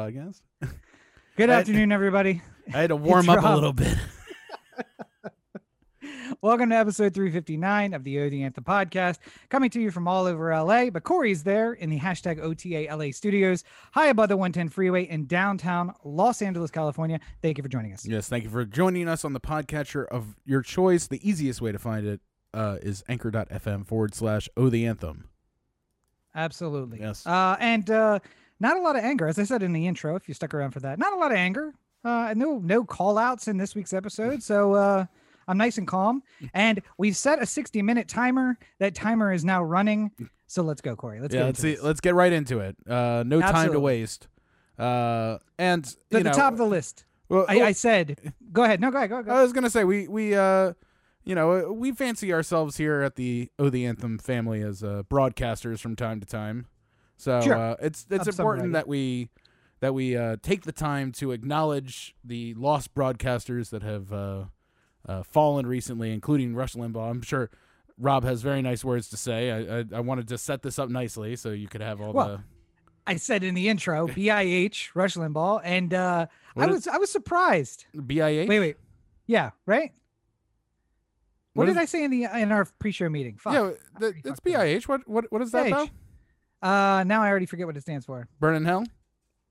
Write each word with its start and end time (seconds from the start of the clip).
podcast. 0.00 0.40
Good 1.36 1.50
afternoon, 1.50 1.92
everybody. 1.92 2.40
I 2.72 2.78
had 2.78 2.88
to 2.88 2.96
warm 3.08 3.28
up 3.28 3.44
a 3.44 3.54
little 3.54 3.74
bit. 3.74 3.94
Welcome 6.40 6.70
to 6.70 6.76
episode 6.76 7.12
359 7.12 7.92
of 7.92 8.02
the 8.02 8.18
O 8.20 8.30
the 8.30 8.42
Anthem 8.44 8.64
podcast, 8.64 9.18
coming 9.50 9.68
to 9.68 9.78
you 9.78 9.90
from 9.90 10.08
all 10.08 10.24
over 10.24 10.56
LA. 10.56 10.88
But 10.88 11.02
Corey's 11.02 11.42
there 11.42 11.74
in 11.74 11.90
the 11.90 11.98
hashtag 11.98 12.40
OTA 12.40 12.86
LA 12.96 13.10
studios, 13.10 13.62
high 13.92 14.06
above 14.06 14.30
the 14.30 14.38
110 14.38 14.70
freeway 14.70 15.02
in 15.02 15.26
downtown 15.26 15.92
Los 16.02 16.40
Angeles, 16.40 16.70
California. 16.70 17.20
Thank 17.42 17.58
you 17.58 17.62
for 17.62 17.68
joining 17.68 17.92
us. 17.92 18.06
Yes, 18.06 18.26
thank 18.26 18.44
you 18.44 18.50
for 18.50 18.64
joining 18.64 19.06
us 19.06 19.22
on 19.22 19.34
the 19.34 19.40
podcatcher 19.40 20.06
of 20.08 20.34
your 20.46 20.62
choice. 20.62 21.08
The 21.08 21.28
easiest 21.28 21.60
way 21.60 21.72
to 21.72 21.78
find 21.78 22.06
it 22.06 22.20
uh, 22.54 22.78
is 22.80 23.04
anchor.fm 23.06 23.86
forward 23.86 24.14
slash 24.14 24.48
Oh 24.56 24.70
the 24.70 24.86
Anthem. 24.86 25.28
Absolutely. 26.34 27.00
Yes. 27.00 27.26
Uh, 27.26 27.56
and 27.60 27.90
uh, 27.90 28.20
not 28.60 28.76
a 28.76 28.80
lot 28.80 28.96
of 28.96 29.02
anger, 29.02 29.26
as 29.26 29.38
I 29.38 29.44
said 29.44 29.62
in 29.62 29.72
the 29.72 29.86
intro, 29.86 30.14
if 30.16 30.28
you 30.28 30.34
stuck 30.34 30.54
around 30.54 30.72
for 30.72 30.80
that. 30.80 30.98
Not 30.98 31.12
a 31.12 31.16
lot 31.16 31.32
of 31.32 31.38
anger. 31.38 31.74
Uh, 32.04 32.34
no, 32.36 32.58
no 32.58 32.84
call 32.84 33.18
outs 33.18 33.48
in 33.48 33.56
this 33.56 33.74
week's 33.74 33.92
episode. 33.92 34.42
So 34.42 34.74
uh, 34.74 35.06
I'm 35.48 35.58
nice 35.58 35.78
and 35.78 35.86
calm. 35.86 36.22
And 36.54 36.80
we've 36.98 37.16
set 37.16 37.42
a 37.42 37.46
60 37.46 37.82
minute 37.82 38.08
timer. 38.08 38.58
That 38.78 38.94
timer 38.94 39.32
is 39.32 39.44
now 39.44 39.62
running. 39.62 40.10
So 40.46 40.62
let's 40.62 40.80
go, 40.80 40.96
Corey. 40.96 41.20
Let's 41.20 41.34
yeah, 41.34 41.40
get 41.40 41.46
let's 41.46 41.60
see. 41.60 41.74
this. 41.74 41.82
Let's 41.82 42.00
get 42.00 42.14
right 42.14 42.32
into 42.32 42.60
it. 42.60 42.76
Uh, 42.88 43.24
no 43.26 43.40
time 43.40 43.72
to 43.72 43.80
waste. 43.80 44.28
Uh, 44.78 45.38
and 45.58 45.84
the 46.10 46.24
know, 46.24 46.32
top 46.32 46.52
of 46.52 46.58
the 46.58 46.66
list. 46.66 47.04
well, 47.28 47.44
I, 47.48 47.62
I 47.62 47.72
said, 47.72 48.32
go 48.52 48.64
ahead. 48.64 48.80
No, 48.80 48.90
go 48.90 48.96
ahead. 48.96 49.10
Go, 49.10 49.22
go. 49.22 49.32
I 49.32 49.42
was 49.42 49.52
gonna 49.52 49.68
say 49.68 49.84
we 49.84 50.08
we 50.08 50.34
uh 50.34 50.72
you 51.22 51.34
know 51.34 51.70
we 51.70 51.92
fancy 51.92 52.32
ourselves 52.32 52.78
here 52.78 53.02
at 53.02 53.16
the 53.16 53.50
Oh 53.58 53.68
the 53.68 53.84
Anthem 53.84 54.18
family 54.18 54.62
as 54.62 54.82
uh, 54.82 55.02
broadcasters 55.10 55.80
from 55.80 55.96
time 55.96 56.18
to 56.20 56.26
time. 56.26 56.66
So 57.20 57.40
Sure. 57.42 57.54
uh, 57.54 57.76
it's 57.80 58.06
it's 58.10 58.24
some 58.24 58.30
important 58.32 58.72
that 58.72 58.88
we 58.88 59.28
that 59.80 59.92
we 59.94 60.16
uh, 60.16 60.36
take 60.42 60.62
the 60.62 60.72
time 60.72 61.12
to 61.12 61.32
acknowledge 61.32 62.14
the 62.24 62.54
lost 62.54 62.94
broadcasters 62.94 63.70
that 63.70 63.82
have 63.82 64.12
uh, 64.12 64.44
uh, 65.06 65.22
fallen 65.22 65.66
recently, 65.66 66.12
including 66.12 66.54
Rush 66.54 66.74
Limbaugh. 66.74 67.10
I'm 67.10 67.22
sure 67.22 67.50
Rob 67.98 68.24
has 68.24 68.40
very 68.42 68.62
nice 68.62 68.84
words 68.84 69.08
to 69.10 69.16
say. 69.16 69.50
I 69.50 69.78
I, 69.80 69.84
I 69.96 70.00
wanted 70.00 70.28
to 70.28 70.38
set 70.38 70.62
this 70.62 70.78
up 70.78 70.88
nicely 70.88 71.36
so 71.36 71.50
you 71.50 71.68
could 71.68 71.82
have 71.82 72.00
all 72.00 72.12
Well, 72.14 72.42
I 73.06 73.16
said 73.16 73.42
in 73.44 73.54
the 73.54 73.68
intro, 73.68 74.06
BIH, 74.08 74.90
Rush 74.94 75.14
Limbaugh. 75.14 75.60
And 75.64 75.92
uh, 75.92 76.26
I 76.56 76.64
is- 76.64 76.70
was 76.70 76.88
I 76.88 76.96
was 76.96 77.10
surprised. 77.10 77.84
BIH. 77.94 78.48
Wait, 78.48 78.60
wait. 78.60 78.76
Yeah, 79.26 79.50
right? 79.66 79.92
What, 81.52 81.62
What 81.62 81.66
did 81.66 81.72
is- 81.72 81.76
I 81.78 81.84
say 81.86 82.04
in 82.04 82.10
the 82.10 82.24
in 82.24 82.52
our 82.52 82.64
pre-show 82.78 83.08
meeting? 83.08 83.36
Fuck. 83.38 83.52
Yeah, 83.52 83.70
it's 84.24 84.38
up. 84.38 84.44
BIH. 84.44 84.88
What 84.88 85.06
what 85.08 85.30
what 85.32 85.42
is 85.42 85.50
that 85.52 85.66
BIH. 85.66 85.70
though? 85.70 85.88
Uh, 86.62 87.04
now 87.06 87.22
I 87.22 87.28
already 87.28 87.46
forget 87.46 87.66
what 87.66 87.76
it 87.76 87.82
stands 87.82 88.06
for. 88.06 88.28
Burn 88.38 88.54
in 88.54 88.64
hell. 88.64 88.84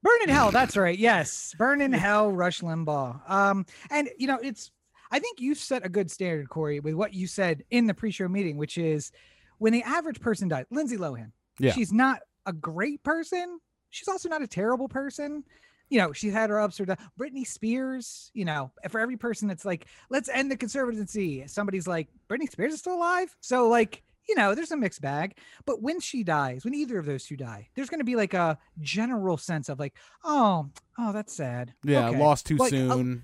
Burn 0.02 0.21
in 0.23 0.29
hell. 0.29 0.52
That's 0.52 0.77
right. 0.77 0.97
Yes, 0.97 1.53
burn 1.57 1.81
in 1.81 1.91
hell. 1.91 2.31
Rush 2.31 2.61
Limbaugh. 2.61 3.29
Um, 3.29 3.65
and 3.89 4.09
you 4.17 4.27
know, 4.27 4.39
it's. 4.41 4.71
I 5.11 5.17
think 5.17 5.42
you've 5.42 5.58
set 5.58 5.83
a 5.83 5.89
good 5.89 6.11
standard, 6.11 6.49
Corey, 6.49 6.80
with 6.80 6.93
what 6.93 7.15
you 7.15 7.25
said 7.25 7.64
in 7.71 7.87
the 7.87 7.95
pre-show 7.95 8.27
meeting, 8.27 8.58
which 8.58 8.77
is 8.77 9.11
when 9.58 9.73
the 9.73 9.81
average 9.81 10.21
person 10.21 10.47
dies. 10.47 10.65
Lindsay 10.70 10.97
Lohan. 10.97 11.31
Yeah. 11.59 11.71
She's 11.71 11.92
not 11.92 12.20
a 12.45 12.53
great 12.53 13.03
person. 13.03 13.59
She's 13.89 14.08
also 14.08 14.30
not 14.30 14.43
a 14.43 14.47
terrible 14.47 14.87
person. 14.87 15.43
You 15.89 15.97
know, 15.97 16.14
she's 16.14 16.31
had 16.31 16.52
her 16.52 16.59
ups 16.61 16.80
or 16.80 16.86
downs. 16.86 16.99
Britney 17.20 17.45
Spears. 17.45 18.30
You 18.36 18.45
know, 18.45 18.71
for 18.89 18.99
every 18.99 19.17
person 19.17 19.47
that's 19.47 19.65
like, 19.65 19.87
let's 20.11 20.30
end 20.30 20.52
the 20.52 20.58
conservatancy. 20.58 21.45
Somebody's 21.47 21.87
like, 21.87 22.08
Britney 22.30 22.49
Spears 22.49 22.73
is 22.73 22.80
still 22.80 22.95
alive. 22.95 23.36
So 23.41 23.67
like. 23.67 24.03
You 24.29 24.35
know, 24.35 24.53
there's 24.53 24.71
a 24.71 24.77
mixed 24.77 25.01
bag, 25.01 25.35
but 25.65 25.81
when 25.81 25.99
she 25.99 26.23
dies, 26.23 26.63
when 26.63 26.75
either 26.75 26.99
of 26.99 27.05
those 27.07 27.25
two 27.25 27.35
die, 27.35 27.67
there's 27.75 27.89
going 27.89 27.99
to 27.99 28.05
be 28.05 28.15
like 28.15 28.35
a 28.35 28.59
general 28.79 29.37
sense 29.37 29.69
of 29.69 29.79
like, 29.79 29.95
oh, 30.23 30.69
oh, 30.99 31.11
that's 31.11 31.33
sad. 31.35 31.73
Yeah, 31.83 32.09
Okay. 32.09 32.19
lost 32.19 32.45
too 32.45 32.57
Like, 32.57 32.71
a- 32.71 32.75
soon. 32.91 33.23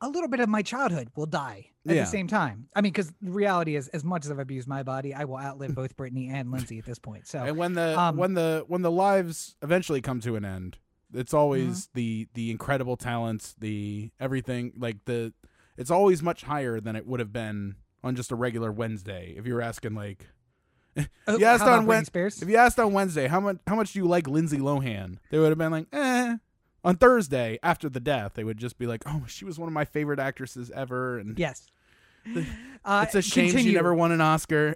A 0.00 0.08
little 0.08 0.28
bit 0.28 0.40
of 0.40 0.48
my 0.48 0.62
childhood 0.62 1.10
will 1.14 1.26
die 1.26 1.66
at 1.86 1.94
Yeah. 1.94 2.02
the 2.02 2.10
same 2.10 2.26
time. 2.26 2.66
I 2.74 2.80
mean, 2.80 2.90
because 2.92 3.12
the 3.22 3.30
reality 3.30 3.76
is, 3.76 3.86
as 3.88 4.02
much 4.02 4.24
as 4.24 4.32
I've 4.32 4.40
abused 4.40 4.66
my 4.66 4.82
body, 4.82 5.14
I 5.14 5.24
will 5.26 5.38
outlive 5.38 5.74
both 5.76 5.96
Brittany 5.96 6.28
and 6.28 6.50
Lindsay 6.50 6.78
at 6.80 6.84
this 6.84 6.98
point. 6.98 7.28
So, 7.28 7.38
and 7.44 7.56
when 7.56 7.74
the 7.74 7.96
um, 7.96 8.16
when 8.16 8.34
the 8.34 8.64
when 8.66 8.82
the 8.82 8.90
lives 8.90 9.54
eventually 9.62 10.00
come 10.00 10.18
to 10.22 10.34
an 10.34 10.44
end 10.44 10.78
it's 11.14 11.32
always 11.34 11.86
Mm-hmm. 11.86 11.90
the 11.98 12.28
the 12.34 12.50
incredible 12.50 12.96
talents 12.96 13.54
the 13.58 14.10
everything 14.18 14.72
like 14.78 15.04
the 15.04 15.32
it's 15.76 15.90
always 15.90 16.22
much 16.22 16.42
higher 16.42 16.80
than 16.80 16.96
it 16.96 17.06
would 17.06 17.20
have 17.20 17.32
been 17.34 17.76
on 18.04 18.14
just 18.16 18.30
a 18.32 18.34
regular 18.36 18.70
wednesday 18.72 19.34
if 19.36 19.46
you 19.46 19.54
were 19.54 19.62
asking 19.62 19.94
like 19.94 20.28
Oh, 21.26 21.38
you 21.38 21.46
asked 21.46 21.64
on 21.64 21.84
Britney 21.84 21.86
Wed- 21.86 22.06
Spears? 22.06 22.42
if 22.42 22.48
you 22.48 22.56
asked 22.56 22.78
on 22.78 22.92
wednesday 22.92 23.26
how 23.28 23.40
much 23.40 23.56
how 23.66 23.74
much 23.76 23.92
do 23.92 23.98
you 23.98 24.06
like 24.06 24.26
lindsay 24.26 24.58
lohan 24.58 25.16
they 25.30 25.38
would 25.38 25.48
have 25.48 25.58
been 25.58 25.72
like 25.72 25.86
eh 25.92 26.36
on 26.84 26.96
thursday 26.96 27.58
after 27.62 27.88
the 27.88 28.00
death 28.00 28.32
they 28.34 28.44
would 28.44 28.58
just 28.58 28.78
be 28.78 28.86
like 28.86 29.02
oh 29.06 29.22
she 29.26 29.44
was 29.44 29.58
one 29.58 29.68
of 29.68 29.72
my 29.72 29.84
favorite 29.84 30.18
actresses 30.18 30.70
ever 30.74 31.18
and 31.18 31.38
Yes. 31.38 31.66
Uh, 32.84 33.04
it's 33.06 33.14
a 33.14 33.22
shame 33.22 33.56
she 33.56 33.72
never 33.72 33.94
won 33.94 34.10
an 34.12 34.20
oscar 34.20 34.74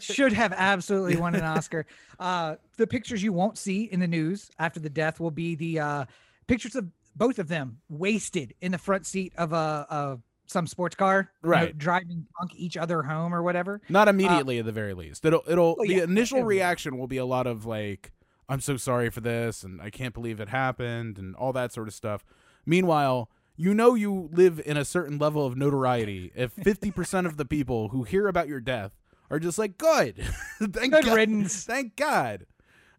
should 0.00 0.32
have 0.32 0.52
absolutely 0.56 1.16
won 1.16 1.34
an 1.34 1.42
Oscar. 1.44 1.86
Uh, 2.18 2.56
the 2.78 2.86
pictures 2.86 3.22
you 3.22 3.32
won't 3.32 3.58
see 3.58 3.84
in 3.84 4.00
the 4.00 4.06
news 4.06 4.50
after 4.58 4.80
the 4.80 4.88
death 4.90 5.20
will 5.20 5.30
be 5.30 5.54
the 5.54 5.78
uh, 5.80 6.04
pictures 6.46 6.74
of 6.74 6.88
both 7.14 7.38
of 7.38 7.48
them 7.48 7.78
wasted 7.90 8.54
in 8.60 8.72
the 8.72 8.78
front 8.78 9.06
seat 9.06 9.32
of 9.36 9.52
a, 9.52 9.86
a 9.90 10.18
some 10.52 10.66
sports 10.66 10.94
car, 10.94 11.30
you 11.42 11.48
know, 11.48 11.56
Right. 11.56 11.76
driving 11.78 12.26
punk 12.38 12.52
each 12.54 12.76
other 12.76 13.02
home 13.02 13.34
or 13.34 13.42
whatever. 13.42 13.80
Not 13.88 14.06
immediately, 14.08 14.58
at 14.58 14.64
the 14.66 14.72
very 14.72 14.94
least. 14.94 15.24
It'll 15.24 15.42
it'll 15.48 15.76
Oh, 15.78 15.84
the 15.86 15.94
yeah, 15.94 16.02
initial 16.04 16.44
reaction 16.44 16.98
will 16.98 17.06
be 17.08 17.16
a 17.16 17.24
lot 17.26 17.46
of 17.46 17.64
like, 17.66 18.12
I'm 18.48 18.60
so 18.60 18.76
sorry 18.76 19.10
for 19.10 19.20
this, 19.20 19.62
and 19.64 19.80
I 19.80 19.90
can't 19.90 20.14
believe 20.14 20.38
it 20.40 20.50
happened, 20.50 21.18
and 21.18 21.34
all 21.36 21.52
that 21.54 21.72
sort 21.72 21.88
of 21.88 21.94
stuff. 21.94 22.24
Meanwhile, 22.66 23.28
you 23.56 23.74
know 23.74 23.94
you 23.94 24.28
live 24.32 24.60
in 24.64 24.76
a 24.76 24.84
certain 24.84 25.18
level 25.18 25.44
of 25.46 25.56
notoriety 25.56 26.30
if 26.34 26.54
50% 26.56 27.26
of 27.26 27.36
the 27.36 27.44
people 27.44 27.88
who 27.88 28.02
hear 28.04 28.28
about 28.28 28.48
your 28.48 28.60
death 28.60 28.92
are 29.30 29.38
just 29.38 29.58
like, 29.58 29.78
good, 29.78 30.16
thank 30.58 30.92
Good 30.92 31.04
God, 31.06 31.14
riddance. 31.16 31.64
thank 31.64 31.96
God. 31.96 32.46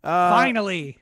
Uh, 0.03 0.29
Finally, 0.31 0.97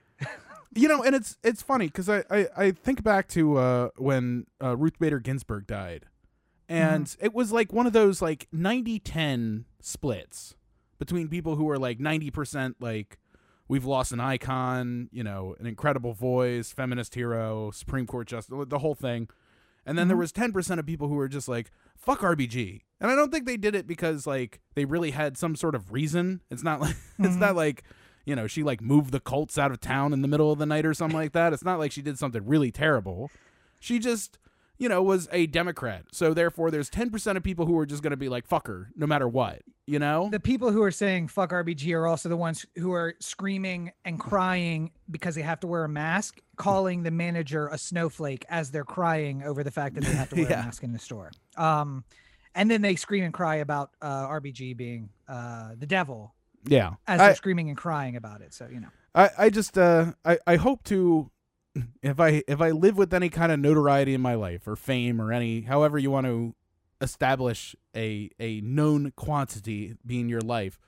you 0.75 0.87
know, 0.87 1.03
and 1.03 1.15
it's 1.15 1.37
it's 1.43 1.61
funny 1.61 1.87
because 1.87 2.07
I, 2.09 2.23
I 2.29 2.47
I 2.57 2.71
think 2.71 3.03
back 3.03 3.27
to 3.29 3.57
uh, 3.57 3.89
when 3.97 4.45
uh, 4.63 4.77
Ruth 4.77 4.99
Bader 4.99 5.19
Ginsburg 5.19 5.67
died, 5.67 6.05
and 6.71 7.05
Mm-hmm. 7.05 7.25
it 7.25 7.33
was 7.33 7.51
like 7.51 7.73
one 7.73 7.85
of 7.85 7.93
those 7.93 8.21
like 8.21 8.47
90-10 8.53 9.65
splits 9.81 10.55
between 10.99 11.27
people 11.27 11.55
who 11.55 11.69
are 11.69 11.77
like 11.79 11.99
ninety 11.99 12.29
percent 12.31 12.75
like 12.79 13.17
we've 13.67 13.85
lost 13.85 14.11
an 14.11 14.19
icon, 14.19 15.09
you 15.11 15.23
know, 15.23 15.55
an 15.59 15.65
incredible 15.65 16.13
voice, 16.13 16.71
feminist 16.71 17.15
hero, 17.15 17.71
Supreme 17.71 18.05
Court 18.05 18.27
justice, 18.27 18.65
the 18.67 18.79
whole 18.79 18.95
thing, 18.95 19.27
and 19.85 19.97
then 19.97 20.07
there 20.07 20.17
Mhm. 20.17 20.21
was 20.21 20.31
ten 20.31 20.51
percent 20.51 20.79
of 20.79 20.85
people 20.85 21.07
who 21.07 21.15
were 21.15 21.27
just 21.27 21.47
like 21.47 21.71
fuck 21.97 22.19
RBG, 22.21 22.81
and 22.99 23.11
I 23.11 23.15
don't 23.15 23.31
think 23.31 23.45
they 23.45 23.57
did 23.57 23.75
it 23.75 23.85
because 23.87 24.25
like 24.27 24.59
they 24.75 24.85
really 24.85 25.11
had 25.11 25.37
some 25.37 25.55
sort 25.55 25.75
of 25.75 25.91
reason. 25.91 26.41
It's 26.51 26.63
not 26.63 26.79
like 26.81 26.95
it's 27.19 27.35
Mhm. 27.35 27.39
not 27.39 27.55
like 27.55 27.83
you 28.23 28.35
know, 28.35 28.45
she 28.45 28.61
like 28.61 28.81
moved 28.81 29.11
the 29.11 29.19
Colts 29.19 29.57
out 29.57 29.71
of 29.71 29.81
town 29.81 30.13
in 30.13 30.21
the 30.21 30.27
middle 30.27 30.51
of 30.51 30.59
the 30.59 30.65
night 30.67 30.85
or 30.85 30.93
something 30.93 31.17
like 31.17 31.31
that. 31.33 31.53
It's 31.53 31.63
not 31.63 31.79
like 31.79 31.91
she 31.91 32.03
did 32.03 32.19
something 32.19 32.45
really 32.45 32.69
terrible. 32.71 33.31
She 33.79 33.97
just, 33.97 34.37
you 34.81 34.89
know, 34.89 35.03
was 35.03 35.29
a 35.31 35.45
Democrat. 35.45 36.05
So 36.11 36.33
therefore, 36.33 36.71
there's 36.71 36.89
10% 36.89 37.37
of 37.37 37.43
people 37.43 37.67
who 37.67 37.77
are 37.77 37.85
just 37.85 38.01
going 38.01 38.11
to 38.11 38.17
be 38.17 38.29
like, 38.29 38.47
fuck 38.47 38.65
her, 38.65 38.89
no 38.95 39.05
matter 39.05 39.27
what, 39.27 39.61
you 39.85 39.99
know? 39.99 40.27
the 40.31 40.39
people 40.39 40.71
who 40.71 40.81
are 40.81 40.89
saying 40.89 41.27
"fuck 41.27 41.51
RBG" 41.51 41.93
are 41.95 42.07
also 42.07 42.29
the 42.29 42.35
ones 42.35 42.65
who 42.77 42.91
are 42.91 43.13
screaming 43.19 43.91
and 44.05 44.19
crying 44.19 44.89
because 45.11 45.35
they 45.35 45.43
have 45.43 45.59
to 45.59 45.67
wear 45.67 45.83
a 45.83 45.89
mask, 45.89 46.39
calling 46.55 47.03
the 47.03 47.11
manager 47.11 47.67
a 47.67 47.77
snowflake 47.77 48.43
as 48.49 48.71
they're 48.71 48.83
crying 48.83 49.43
over 49.43 49.63
the 49.63 49.69
fact 49.69 49.93
that 49.93 50.03
they 50.03 50.13
have 50.13 50.29
to 50.29 50.35
wear 50.41 50.49
Yeah. 50.49 50.61
a 50.61 50.65
mask 50.65 50.81
in 50.81 50.93
the 50.93 50.99
store. 50.99 51.29
Um, 51.57 52.03
and 52.55 52.71
then 52.71 52.81
they 52.81 52.95
scream 52.95 53.23
and 53.23 53.33
cry 53.33 53.57
about 53.57 53.91
uh, 54.01 54.27
RBG 54.29 54.75
being 54.75 55.09
uh, 55.27 55.73
the 55.77 55.85
devil 55.85 56.33
yeah. 56.65 56.93
as 57.07 57.19
they're 57.19 57.35
screaming 57.35 57.69
and 57.69 57.77
crying 57.77 58.15
about 58.15 58.41
it. 58.41 58.51
So 58.51 58.67
you 58.67 58.79
know, 58.79 58.89
I, 59.13 59.29
I 59.37 59.49
just, 59.51 59.77
uh, 59.77 60.13
I, 60.25 60.39
I 60.47 60.55
hope 60.55 60.83
to, 60.85 61.29
if 62.03 62.19
I, 62.19 62.43
if 62.47 62.61
I 62.61 62.71
live 62.71 62.97
with 62.97 63.13
any 63.13 63.29
kind 63.29 63.51
of 63.51 63.59
notoriety 63.59 64.13
in 64.13 64.21
my 64.21 64.35
life 64.35 64.67
or 64.67 64.75
fame 64.75 65.21
or 65.21 65.31
any, 65.31 65.61
however 65.61 65.97
you 65.97 66.11
want 66.11 66.27
to 66.27 66.55
establish 66.99 67.75
a, 67.95 68.29
a 68.39 68.61
known 68.61 69.11
quantity 69.15 69.95
being 70.05 70.29
your 70.29 70.41
life, 70.41 70.79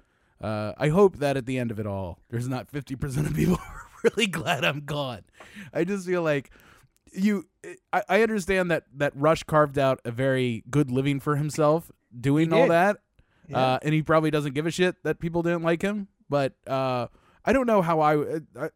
uh, 0.42 0.74
I 0.78 0.90
hope 0.90 1.18
that 1.18 1.38
at 1.38 1.46
the 1.46 1.58
end 1.58 1.72
of 1.72 1.80
it 1.80 1.88
all, 1.88 2.20
there's 2.30 2.48
not 2.48 2.70
50% 2.70 3.28
of 3.28 3.36
people 3.36 3.56
are 3.60 3.88
really 4.04 4.28
glad 4.28 4.66
I'm 4.66 4.82
gone. 4.82 5.22
I 5.74 5.86
just 5.86 6.06
feel 6.06 6.22
like 6.22 6.52
you, 7.14 7.48
I, 7.92 8.04
I 8.10 8.24
understand 8.24 8.70
that, 8.72 8.84
that 8.96 9.14
Rush 9.16 9.44
carved 9.44 9.78
out 9.78 10.02
a 10.04 10.12
very 10.12 10.64
good 10.70 10.92
living 10.92 11.20
for 11.20 11.38
himself 11.38 11.92
doing 12.20 12.52
all 12.52 12.68
that. 12.68 12.98
Yeah. 13.48 13.58
Uh, 13.58 13.80
and 13.82 13.94
he 13.94 14.02
probably 14.04 14.32
doesn't 14.32 14.54
give 14.54 14.66
a 14.66 14.72
shit 14.72 14.96
that 15.04 15.20
people 15.20 15.44
didn't 15.44 15.64
like 15.64 15.82
him. 15.82 16.08
But 16.30 16.54
uh, 16.68 17.08
I 17.46 17.54
don't 17.54 17.68
know 17.68 17.82
how 17.82 18.00
I, 18.00 18.14
I, 18.16 18.40
I, 18.60 18.70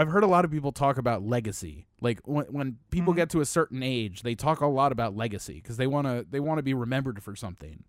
I've 0.00 0.08
heard 0.08 0.24
a 0.24 0.26
lot 0.26 0.44
of 0.46 0.50
people 0.50 0.72
talk 0.72 0.96
about 0.96 1.22
legacy. 1.22 1.86
Like 2.00 2.20
when 2.26 2.46
when 2.46 2.78
people 2.90 3.12
Mhm. 3.12 3.16
get 3.16 3.30
to 3.30 3.40
a 3.40 3.44
certain 3.44 3.82
age, 3.82 4.22
they 4.22 4.34
talk 4.34 4.60
a 4.60 4.66
lot 4.66 4.92
about 4.92 5.14
legacy 5.14 5.54
because 5.54 5.76
they 5.76 5.86
want 5.86 6.06
to 6.06 6.26
they 6.28 6.40
want 6.40 6.56
to 6.58 6.62
be 6.62 6.72
remembered 6.72 7.22
for 7.22 7.36
something. 7.36 7.84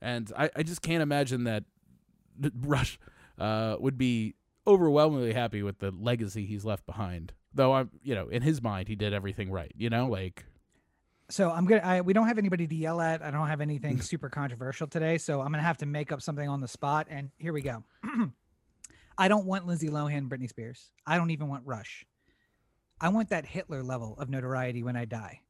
And 0.00 0.32
I, 0.36 0.50
I 0.56 0.62
just 0.64 0.82
can't 0.82 1.02
imagine 1.02 1.44
that 1.44 1.64
Rush 2.60 2.98
uh, 3.38 3.76
would 3.78 3.96
be 3.96 4.34
overwhelmingly 4.66 5.32
happy 5.34 5.62
with 5.62 5.78
the 5.78 5.92
legacy 5.92 6.46
he's 6.46 6.64
left 6.64 6.84
behind. 6.84 7.32
Though 7.54 7.74
I'm, 7.74 7.90
you 8.02 8.14
know, 8.14 8.28
in 8.28 8.42
his 8.42 8.60
mind, 8.62 8.88
he 8.88 8.96
did 8.96 9.12
everything 9.12 9.50
right. 9.50 9.72
You 9.76 9.88
know, 9.90 10.08
like 10.08 10.46
So 11.28 11.50
I'm 11.50 11.66
gonna. 11.66 11.82
I, 11.82 12.00
we 12.00 12.12
don't 12.12 12.26
have 12.26 12.38
anybody 12.38 12.66
to 12.66 12.74
yell 12.74 13.00
at. 13.00 13.22
I 13.22 13.30
don't 13.30 13.46
have 13.46 13.60
anything 13.60 14.00
super 14.12 14.28
controversial 14.28 14.88
today. 14.88 15.16
So 15.18 15.40
I'm 15.40 15.52
gonna 15.52 15.62
have 15.62 15.78
to 15.78 15.86
make 15.86 16.10
up 16.10 16.22
something 16.22 16.48
on 16.48 16.60
the 16.60 16.68
spot. 16.68 17.06
And 17.08 17.30
here 17.38 17.52
we 17.52 17.62
go. 17.62 17.84
I 19.22 19.28
don't 19.28 19.46
want 19.46 19.68
Lindsay 19.68 19.88
Lohan, 19.88 20.18
and 20.18 20.28
Britney 20.28 20.48
Spears. 20.48 20.90
I 21.06 21.16
don't 21.16 21.30
even 21.30 21.46
want 21.46 21.62
Rush. 21.64 22.04
I 23.00 23.10
want 23.10 23.28
that 23.28 23.46
Hitler 23.46 23.84
level 23.84 24.16
of 24.18 24.28
notoriety 24.28 24.82
when 24.82 24.96
I 24.96 25.04
die. 25.04 25.42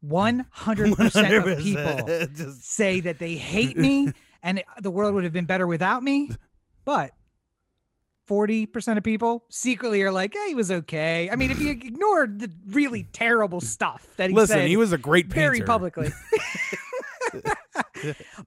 One 0.00 0.44
hundred 0.50 0.96
percent 0.96 1.32
of 1.32 1.58
people 1.58 2.26
Just- 2.34 2.64
say 2.68 2.98
that 2.98 3.20
they 3.20 3.36
hate 3.36 3.76
me 3.76 4.10
and 4.42 4.58
it- 4.58 4.64
the 4.82 4.90
world 4.90 5.14
would 5.14 5.22
have 5.22 5.32
been 5.32 5.44
better 5.44 5.68
without 5.68 6.02
me. 6.02 6.30
But 6.84 7.12
40% 8.28 8.98
of 8.98 9.04
people 9.04 9.44
secretly 9.50 10.02
are 10.02 10.10
like, 10.10 10.34
yeah, 10.34 10.48
he 10.48 10.56
was 10.56 10.72
okay. 10.72 11.30
I 11.30 11.36
mean, 11.36 11.52
if 11.52 11.60
you 11.60 11.70
ignored 11.70 12.40
the 12.40 12.50
really 12.70 13.04
terrible 13.12 13.60
stuff 13.60 14.04
that 14.16 14.30
he 14.30 14.34
listen, 14.34 14.56
said 14.58 14.68
he 14.68 14.76
was 14.76 14.92
a 14.92 14.98
great 14.98 15.30
painter. 15.30 15.50
very 15.52 15.60
publicly. 15.60 16.10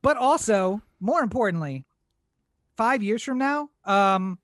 but 0.02 0.18
also, 0.18 0.82
more 1.00 1.22
importantly, 1.22 1.86
five 2.78 3.04
years 3.04 3.22
from 3.24 3.38
now, 3.38 3.70
um, 3.86 4.40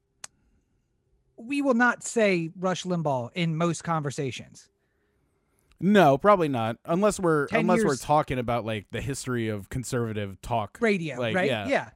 we 1.37 1.61
will 1.61 1.73
not 1.73 2.03
say 2.03 2.49
Rush 2.59 2.83
Limbaugh 2.83 3.29
in 3.33 3.55
most 3.55 3.83
conversations. 3.83 4.69
No, 5.79 6.17
probably 6.17 6.47
not. 6.47 6.77
Unless 6.85 7.19
we're 7.19 7.47
10 7.47 7.61
unless 7.61 7.83
we're 7.83 7.97
talking 7.97 8.39
about 8.39 8.63
like 8.65 8.85
the 8.91 9.01
history 9.01 9.49
of 9.49 9.69
conservative 9.69 10.41
talk. 10.41 10.77
radio, 10.79 11.19
Like, 11.19 11.35
right? 11.35 11.49
yeah. 11.49 11.89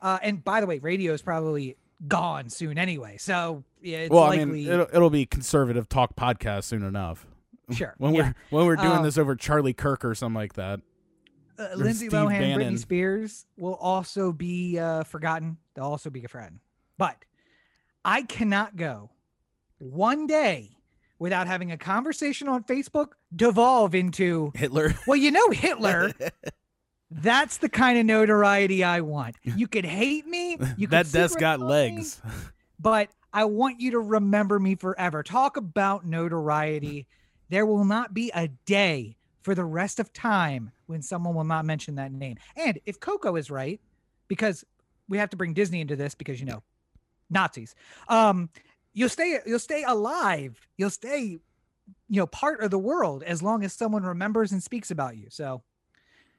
Uh, 0.00 0.18
and 0.22 0.42
by 0.42 0.60
the 0.60 0.66
way, 0.66 0.78
radio 0.78 1.12
is 1.12 1.22
probably 1.22 1.76
gone 2.06 2.48
soon 2.50 2.78
anyway. 2.78 3.16
So 3.18 3.64
yeah, 3.82 3.98
it's 3.98 4.10
well, 4.10 4.24
I 4.24 4.44
mean, 4.44 4.66
it'll, 4.68 4.86
it'll 4.92 5.10
be 5.10 5.26
conservative 5.26 5.88
talk 5.88 6.16
podcast 6.16 6.64
soon 6.64 6.82
enough. 6.82 7.26
sure. 7.72 7.94
When 7.98 8.14
yeah. 8.14 8.32
we're 8.50 8.58
when 8.58 8.66
we're 8.66 8.76
doing 8.76 8.88
Uh, 8.98 9.02
this 9.02 9.18
over 9.18 9.36
Charlie 9.36 9.74
Kirk 9.74 10.04
or 10.04 10.14
something 10.16 10.34
like 10.34 10.54
that. 10.54 10.80
Uh, 11.58 11.68
Lindsay 11.74 12.08
Steve 12.08 12.12
Lohan, 12.12 12.38
Bannon. 12.38 12.60
Britney 12.60 12.78
Spears 12.78 13.46
will 13.56 13.74
also 13.74 14.32
be 14.32 14.78
uh, 14.78 15.04
forgotten. 15.04 15.58
They'll 15.74 15.84
also 15.84 16.10
be 16.10 16.20
forgotten. 16.26 16.60
But 16.96 17.24
I 18.04 18.22
cannot 18.22 18.76
go 18.76 19.10
one 19.78 20.26
day 20.26 20.70
without 21.18 21.46
having 21.46 21.72
a 21.72 21.76
conversation 21.78 22.48
on 22.48 22.64
Facebook 22.64 23.08
devolve 23.34 23.94
into, 23.94 24.52
Hitler. 24.54 24.94
well, 25.06 25.16
you 25.16 25.30
know, 25.30 25.50
Hitler. 25.50 26.12
That's 27.10 27.56
the 27.56 27.70
kind 27.70 27.98
of 27.98 28.04
notoriety 28.04 28.84
I 28.84 29.00
want. 29.00 29.36
You 29.42 29.66
could 29.66 29.86
hate 29.86 30.26
me. 30.26 30.58
You 30.76 30.86
that 30.88 31.10
desk 31.10 31.38
got 31.38 31.58
love 31.58 31.68
me, 31.68 31.74
legs. 31.96 32.20
but 32.78 33.08
I 33.32 33.46
want 33.46 33.80
you 33.80 33.92
to 33.92 33.98
remember 33.98 34.58
me 34.58 34.74
forever. 34.74 35.22
Talk 35.22 35.56
about 35.56 36.04
notoriety. 36.04 37.06
There 37.48 37.64
will 37.64 37.86
not 37.86 38.12
be 38.12 38.30
a 38.34 38.48
day 38.48 39.16
for 39.40 39.54
the 39.54 39.64
rest 39.64 39.98
of 39.98 40.12
time 40.12 40.70
when 40.88 41.02
someone 41.02 41.34
will 41.34 41.44
not 41.44 41.64
mention 41.64 41.94
that 41.96 42.12
name. 42.12 42.36
And 42.56 42.80
if 42.86 42.98
Coco 42.98 43.36
is 43.36 43.50
right, 43.50 43.80
because 44.26 44.64
we 45.08 45.18
have 45.18 45.30
to 45.30 45.36
bring 45.36 45.54
Disney 45.54 45.80
into 45.80 45.96
this 45.96 46.14
because 46.14 46.40
you 46.40 46.46
know 46.46 46.62
Nazis. 47.30 47.74
Um, 48.08 48.50
you'll 48.94 49.08
stay 49.08 49.38
you'll 49.46 49.58
stay 49.58 49.84
alive. 49.84 50.60
You'll 50.76 50.90
stay 50.90 51.38
you 52.08 52.20
know 52.20 52.26
part 52.26 52.60
of 52.60 52.70
the 52.70 52.78
world 52.78 53.22
as 53.22 53.42
long 53.42 53.64
as 53.64 53.72
someone 53.72 54.02
remembers 54.02 54.52
and 54.52 54.62
speaks 54.62 54.90
about 54.90 55.16
you. 55.16 55.26
So 55.30 55.62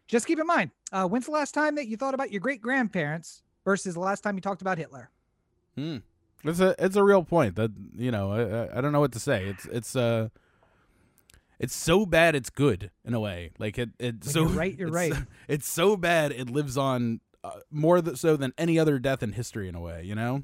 just 0.08 0.26
keep 0.28 0.40
in 0.40 0.48
mind, 0.48 0.72
uh, 0.92 1.08
when's 1.08 1.26
the 1.26 1.32
last 1.32 1.54
time 1.54 1.76
that 1.76 1.88
you 1.88 1.96
thought 1.98 2.14
about 2.14 2.32
your 2.32 2.42
great 2.42 2.62
grandparents 2.62 3.44
versus 3.64 3.94
the 3.94 4.00
last 4.00 4.22
time 4.22 4.36
you 4.36 4.42
talked 4.42 4.62
about 4.62 4.78
Hitler? 4.80 5.12
Hmm. 5.76 5.98
It's 6.44 6.60
a 6.60 6.74
it's 6.80 6.96
a 6.96 7.04
real 7.04 7.24
point 7.24 7.56
that 7.56 7.72
you 7.96 8.12
know 8.12 8.32
I, 8.32 8.78
I- 8.78 8.82
don't 8.82 8.92
know 8.92 9.00
what 9.02 9.12
to 9.14 9.20
say. 9.20 9.46
It's 9.46 9.66
it's 9.66 9.96
uh 9.96 10.30
it's 11.60 11.76
so 11.76 12.06
bad 12.06 12.36
it's 12.36 12.50
good 12.50 12.92
in 13.06 13.14
a 13.14 13.20
way. 13.20 13.52
Like 13.60 13.78
it 13.78 13.90
it 14.00 14.24
When 14.24 14.34
so 14.34 14.40
you're 14.42 14.50
right, 14.50 14.78
you're 14.78 14.88
it's- 14.98 15.12
right. 15.12 15.24
It's 15.48 15.70
so 15.72 15.96
bad 15.98 16.32
it 16.32 16.50
lives 16.50 16.78
on 16.78 17.20
uh, 17.44 17.52
more 17.72 18.02
th- 18.02 18.18
so 18.18 18.36
than 18.38 18.54
any 18.58 18.78
other 18.80 19.00
death 19.00 19.24
in 19.24 19.34
history 19.34 19.68
in 19.70 19.76
a 19.76 19.82
way. 19.82 20.04
You 20.04 20.16
know. 20.16 20.44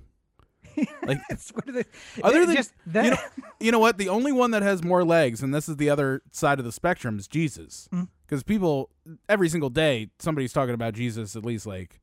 Like- 1.05 1.21
It's 1.29 1.51
the- 1.51 1.85
Other 2.23 2.45
than- 2.45 2.55
just 2.55 2.73
that, 2.87 3.05
you 3.05 3.11
know, 3.11 3.17
you 3.61 3.71
know 3.71 3.79
what? 3.79 3.97
The 3.97 4.09
only 4.09 4.31
one 4.33 4.51
that 4.51 4.61
has 4.63 4.83
more 4.83 5.05
legs, 5.05 5.41
and 5.41 5.53
this 5.53 5.69
is 5.69 5.77
the 5.77 5.89
other 5.89 6.21
side 6.31 6.59
of 6.59 6.65
the 6.65 6.71
spectrum, 6.71 7.17
is 7.17 7.27
Jesus. 7.27 7.87
Mm. 7.93 8.09
Because 8.27 8.43
people 8.43 8.89
every 9.29 9.47
single 9.49 9.69
day 9.69 10.09
somebody's 10.19 10.51
talking 10.51 10.73
about 10.73 10.93
Jesus 10.95 11.35
at 11.35 11.45
least 11.45 11.65
like 11.67 12.01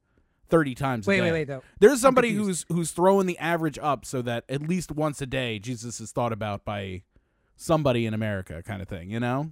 thirty 0.49 0.75
times. 0.75 1.07
wait, 1.07 1.19
a 1.19 1.23
day. 1.23 1.25
wait, 1.27 1.33
wait, 1.33 1.45
though. 1.49 1.63
There's 1.81 2.01
somebody 2.01 2.31
who's 2.33 2.65
who's 2.69 2.93
throwing 2.93 3.27
the 3.27 3.37
average 3.39 3.79
up 3.83 4.05
so 4.07 4.23
that 4.23 4.45
at 4.49 4.63
least 4.63 4.93
once 4.93 5.21
a 5.21 5.27
day 5.27 5.59
Jesus 5.59 6.01
is 6.01 6.13
thought 6.13 6.33
about 6.33 6.65
by 6.65 7.03
somebody 7.63 8.07
in 8.07 8.15
America, 8.15 8.63
kind 8.63 8.83
of 8.83 8.89
thing. 8.89 9.11
You 9.11 9.21
know? 9.21 9.51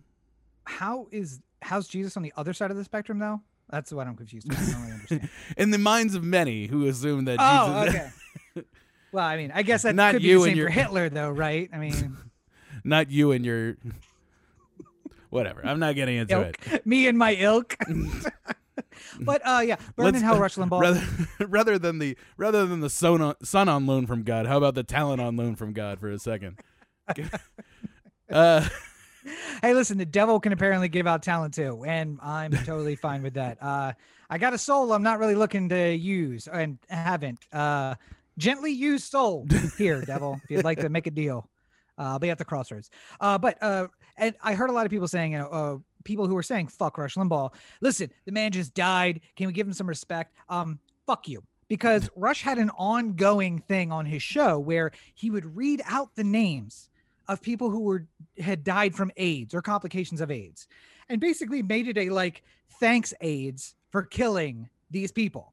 How 0.65 1.07
is 1.11 1.41
how's 1.63 1.89
Jesus 1.89 2.17
on 2.17 2.23
the 2.23 2.33
other 2.37 2.53
side 2.53 2.71
of 2.71 2.77
the 2.77 2.85
spectrum 2.85 3.19
though? 3.19 3.41
That's 3.71 3.93
what 3.93 4.07
I'm 4.07 4.17
confused. 4.17 4.51
About. 4.51 4.59
I 4.63 4.71
don't 4.73 4.81
really 4.81 4.93
understand. 4.93 5.29
In 5.57 5.71
the 5.71 5.79
minds 5.79 6.17
of 6.17 6.25
many 6.25 6.67
who 6.67 6.87
assume 6.87 7.25
that 7.27 7.37
oh, 7.41 7.85
Jesus, 7.85 8.01
okay. 8.57 8.67
Well, 9.13 9.25
I 9.25 9.37
mean, 9.37 9.51
I 9.55 9.63
guess 9.63 9.83
that 9.83 9.95
Not 9.95 10.15
could 10.15 10.23
you 10.23 10.39
be 10.39 10.43
the 10.45 10.49
and 10.51 10.57
your- 10.57 10.67
for 10.69 10.73
Hitler, 10.81 11.09
though, 11.09 11.31
right? 11.31 11.69
I 11.73 11.79
mean, 11.79 12.17
not 12.85 13.11
you 13.11 13.33
and 13.33 13.45
your 13.45 13.77
whatever. 15.31 15.65
I'm 15.65 15.79
not 15.81 15.95
getting 15.95 16.17
into 16.17 16.41
it. 16.41 16.87
me 16.87 17.07
and 17.09 17.17
my 17.19 17.35
ilk. 17.35 17.77
but 19.21 19.43
uh, 19.47 19.61
yeah, 19.65 19.77
burn 19.97 20.07
Let's- 20.07 20.17
in 20.19 20.23
hell, 20.25 20.39
Rush 20.39 20.57
Limbaugh. 20.57 20.81
Rather, 20.81 21.47
rather 21.47 21.79
than 21.79 21.99
the 21.99 22.17
rather 22.37 22.67
than 22.67 22.81
the 22.81 22.91
son 22.91 23.21
on, 23.21 23.35
son 23.43 23.69
on 23.69 23.87
loan 23.87 24.07
from 24.07 24.23
God, 24.23 24.47
how 24.47 24.59
about 24.59 24.75
the 24.75 24.83
talent 24.85 25.21
on 25.21 25.37
loan 25.37 25.55
from 25.57 25.73
God 25.73 26.01
for 26.01 26.11
a 26.11 26.19
second? 26.19 26.59
Uh, 28.31 28.69
hey, 29.63 29.75
listen, 29.75 29.99
the 29.99 30.07
devil 30.07 30.41
can 30.41 30.53
apparently 30.53 30.89
give 30.89 31.07
out 31.07 31.23
talent 31.23 31.55
too, 31.55 31.85
and 31.87 32.19
I'm 32.23 32.53
totally 32.53 32.97
fine 32.97 33.23
with 33.23 33.35
that. 33.35 33.59
Uh, 33.63 33.93
I 34.29 34.39
got 34.39 34.55
a 34.55 34.59
soul 34.59 34.93
I'm 34.93 35.03
not 35.03 35.19
really 35.19 35.35
looking 35.35 35.69
to 35.71 35.93
use 35.95 36.47
and 36.47 36.79
haven't. 36.89 37.41
Uh, 37.53 37.97
gently 38.39 38.73
used 38.73 39.05
soul 39.05 39.47
here, 39.79 40.03
devil. 40.03 40.41
If 40.45 40.51
you'd 40.51 40.65
like 40.65 40.81
to 40.81 40.89
make 40.89 41.07
a 41.07 41.11
deal, 41.11 41.49
uh, 41.99 42.03
I'll 42.03 42.19
be 42.19 42.31
at 42.31 42.39
the 42.39 42.45
crossroads. 42.45 42.91
Uh, 43.21 43.39
but 43.39 43.63
uh, 43.63 43.89
and 44.17 44.35
I 44.43 44.55
heard 44.55 44.71
a 44.71 44.73
lot 44.73 44.87
of 44.87 44.91
people 44.91 45.09
saying, 45.09 45.33
you 45.33 45.39
know, 45.39 45.49
uh, 45.49 45.79
people 46.05 46.27
who 46.27 46.35
were 46.35 46.43
saying 46.43 46.69
"fuck 46.69 46.99
Rush 46.99 47.17
Limbaugh." 47.17 47.53
Listen, 47.81 48.11
the 48.25 48.33
man 48.33 48.53
just 48.53 48.75
died. 48.75 49.21
Can 49.37 49.47
we 49.47 49.53
give 49.53 49.67
him 49.67 49.73
some 49.73 49.89
respect? 49.89 50.35
Um, 50.49 50.79
fuck 51.07 51.29
you. 51.29 51.43
Because 51.69 52.11
Rush 52.17 52.43
had 52.43 52.59
an 52.59 52.71
ongoing 52.71 53.61
thing 53.61 53.93
on 53.93 54.05
his 54.05 54.25
show 54.25 54.59
where 54.59 54.91
he 55.15 55.31
would 55.31 55.57
read 55.57 55.81
out 55.87 56.17
the 56.17 56.25
names 56.25 56.90
of 57.31 57.41
people 57.41 57.71
who 57.71 57.81
were 57.81 58.07
had 58.39 58.65
died 58.65 58.95
from 58.95 59.11
AIDS 59.17 59.55
or 59.55 59.63
complications 59.63 60.21
of 60.21 60.31
AIDS, 60.31 60.67
and 61.09 61.21
basically 61.21 61.63
made 61.63 61.87
it 61.87 61.97
a 61.97 62.11
like 62.11 62.43
thanks 62.81 63.15
AIDS 63.21 63.75
for 63.91 64.03
killing 64.03 64.69
these 64.91 65.13
people. 65.13 65.53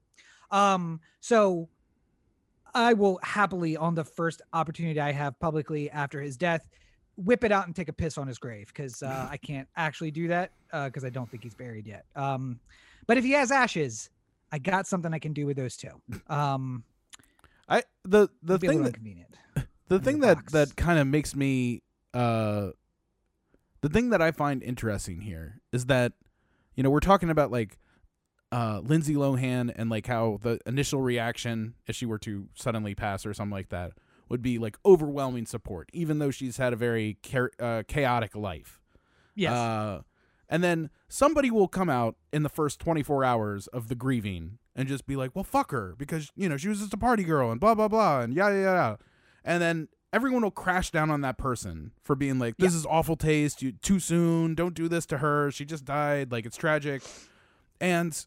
Um, 0.49 0.99
so 1.19 1.69
I 2.73 2.93
will 2.93 3.19
happily, 3.21 3.77
on 3.77 3.93
the 3.93 4.03
first 4.03 4.41
opportunity 4.53 4.99
I 4.99 5.11
have 5.11 5.39
publicly 5.39 5.89
after 5.91 6.19
his 6.19 6.35
death, 6.35 6.67
whip 7.15 7.43
it 7.43 7.51
out 7.51 7.67
and 7.67 7.75
take 7.75 7.89
a 7.89 7.93
piss 7.93 8.17
on 8.17 8.27
his 8.27 8.39
grave 8.39 8.67
because 8.67 9.03
uh, 9.03 9.27
I 9.31 9.37
can't 9.37 9.67
actually 9.75 10.11
do 10.11 10.27
that 10.29 10.51
because 10.71 11.05
I 11.05 11.09
don't 11.09 11.29
think 11.29 11.43
he's 11.43 11.55
buried 11.55 11.85
yet. 11.85 12.05
Um, 12.15 12.59
but 13.05 13.17
if 13.17 13.23
he 13.23 13.31
has 13.31 13.51
ashes, 13.51 14.09
I 14.51 14.57
got 14.57 14.87
something 14.87 15.13
I 15.13 15.19
can 15.19 15.33
do 15.33 15.45
with 15.45 15.57
those 15.57 15.77
two. 15.77 16.01
Um, 16.27 16.83
I 17.69 17.83
the 18.03 18.29
the 18.41 18.57
thing 18.57 18.81
that 18.81 18.89
inconvenient. 18.89 19.35
The 19.87 19.99
thing 19.99 20.19
the 20.19 20.27
that 20.27 20.35
box. 20.37 20.53
that 20.53 20.75
kind 20.75 20.99
of 20.99 21.07
makes 21.07 21.35
me 21.35 21.81
uh 22.13 22.69
the 23.81 23.89
thing 23.89 24.09
that 24.09 24.21
I 24.21 24.31
find 24.31 24.63
interesting 24.63 25.21
here 25.21 25.61
is 25.71 25.85
that 25.85 26.13
you 26.75 26.83
know 26.83 26.89
we're 26.89 26.99
talking 26.99 27.29
about 27.29 27.51
like 27.51 27.77
uh 28.51 28.81
Lindsay 28.83 29.15
Lohan 29.15 29.71
and 29.75 29.89
like 29.89 30.07
how 30.07 30.39
the 30.41 30.59
initial 30.65 31.01
reaction 31.01 31.75
if 31.85 31.95
she 31.95 32.05
were 32.05 32.19
to 32.19 32.47
suddenly 32.55 32.95
pass 32.95 33.25
or 33.25 33.33
something 33.33 33.51
like 33.51 33.69
that 33.69 33.91
would 34.29 34.41
be 34.41 34.57
like 34.57 34.77
overwhelming 34.85 35.45
support 35.45 35.89
even 35.93 36.19
though 36.19 36.31
she's 36.31 36.57
had 36.57 36.73
a 36.73 36.75
very 36.75 37.17
cha- 37.21 37.47
uh, 37.59 37.83
chaotic 37.87 38.35
life 38.35 38.81
Yes. 39.35 39.53
uh, 39.53 40.01
and 40.49 40.63
then 40.63 40.89
somebody 41.09 41.51
will 41.51 41.67
come 41.67 41.89
out 41.89 42.15
in 42.33 42.41
the 42.43 42.49
first 42.49 42.79
24 42.79 43.23
hours 43.23 43.67
of 43.67 43.87
the 43.87 43.95
grieving 43.95 44.57
and 44.75 44.87
just 44.87 45.05
be 45.05 45.15
like, 45.15 45.35
well, 45.35 45.43
fuck 45.43 45.71
her 45.71 45.93
because, 45.97 46.31
you 46.35 46.47
know, 46.49 46.55
she 46.57 46.69
was 46.69 46.79
just 46.79 46.93
a 46.93 46.97
party 46.97 47.23
girl 47.23 47.51
and 47.51 47.59
blah, 47.59 47.75
blah, 47.75 47.87
blah, 47.87 48.21
and 48.21 48.33
yada, 48.33 48.55
yada, 48.55 48.65
yada. 48.65 48.97
And 49.47 49.61
then 49.61 49.87
everyone 50.13 50.43
will 50.43 50.51
crash 50.51 50.91
down 50.91 51.09
on 51.09 51.21
that 51.21 51.37
person 51.37 51.91
for 52.03 52.15
being 52.15 52.37
like, 52.37 52.57
this 52.57 52.75
is 52.75 52.85
awful 52.85 53.15
taste. 53.15 53.61
You 53.63 53.71
too 53.71 53.99
soon. 53.99 54.53
Don't 54.53 54.75
do 54.75 54.87
this 54.87 55.05
to 55.07 55.19
her. 55.19 55.49
She 55.51 55.65
just 55.65 55.85
died. 55.85 56.31
Like, 56.31 56.45
it's 56.45 56.57
tragic. 56.57 57.01
And 57.81 58.25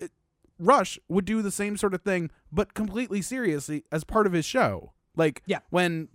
it, 0.00 0.10
Rush 0.58 0.98
would 1.08 1.24
do 1.26 1.42
the 1.42 1.50
same 1.50 1.76
sort 1.76 1.92
of 1.94 2.02
thing, 2.02 2.30
but 2.50 2.72
completely 2.74 3.20
seriously 3.22 3.84
as 3.92 4.04
part 4.04 4.26
of 4.26 4.32
his 4.32 4.44
show. 4.46 4.92
Like, 5.14 5.42
Yeah. 5.46 5.58
when 5.70 6.08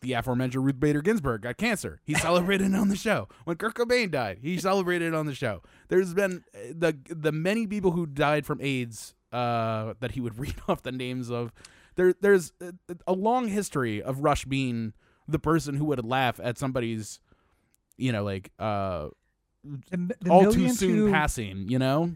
the 0.00 0.14
aforementioned 0.14 0.64
Ruth 0.64 0.80
Bader 0.80 1.02
Ginsburg 1.02 1.42
got 1.42 1.56
cancer. 1.58 2.00
He 2.04 2.14
celebrated 2.26 2.74
on 2.74 2.88
the 2.88 2.96
show. 2.96 3.28
When 3.44 3.56
Kurt 3.56 3.74
Cobain 3.74 4.10
died, 4.10 4.38
he 4.42 4.58
celebrated 4.58 5.14
on 5.14 5.26
the 5.26 5.34
show. 5.34 5.62
There's 5.88 6.14
been 6.14 6.42
uh, 6.54 6.58
the 6.74 6.96
the 7.08 7.32
many 7.32 7.66
people 7.66 7.90
who 7.92 8.06
died 8.06 8.46
from 8.46 8.60
AIDS 8.62 9.14
uh, 9.30 9.92
that 10.00 10.12
he 10.12 10.20
would 10.20 10.38
read 10.40 10.54
off 10.68 10.82
the 10.82 10.90
names 10.92 11.30
of. 11.30 11.52
There, 11.96 12.14
there's 12.20 12.52
a, 12.60 12.72
a 13.06 13.12
long 13.12 13.48
history 13.48 14.02
of 14.02 14.20
Rush 14.20 14.44
being 14.44 14.92
the 15.28 15.38
person 15.38 15.74
who 15.74 15.84
would 15.86 16.04
laugh 16.04 16.40
at 16.42 16.58
somebody's, 16.58 17.20
you 17.96 18.12
know, 18.12 18.24
like 18.24 18.50
uh, 18.58 19.08
The, 19.64 20.14
the 20.20 20.30
all 20.30 20.44
too 20.50 20.58
millions 20.58 20.78
soon 20.78 20.96
who, 20.96 21.10
passing. 21.12 21.68
You 21.68 21.78
know, 21.78 22.12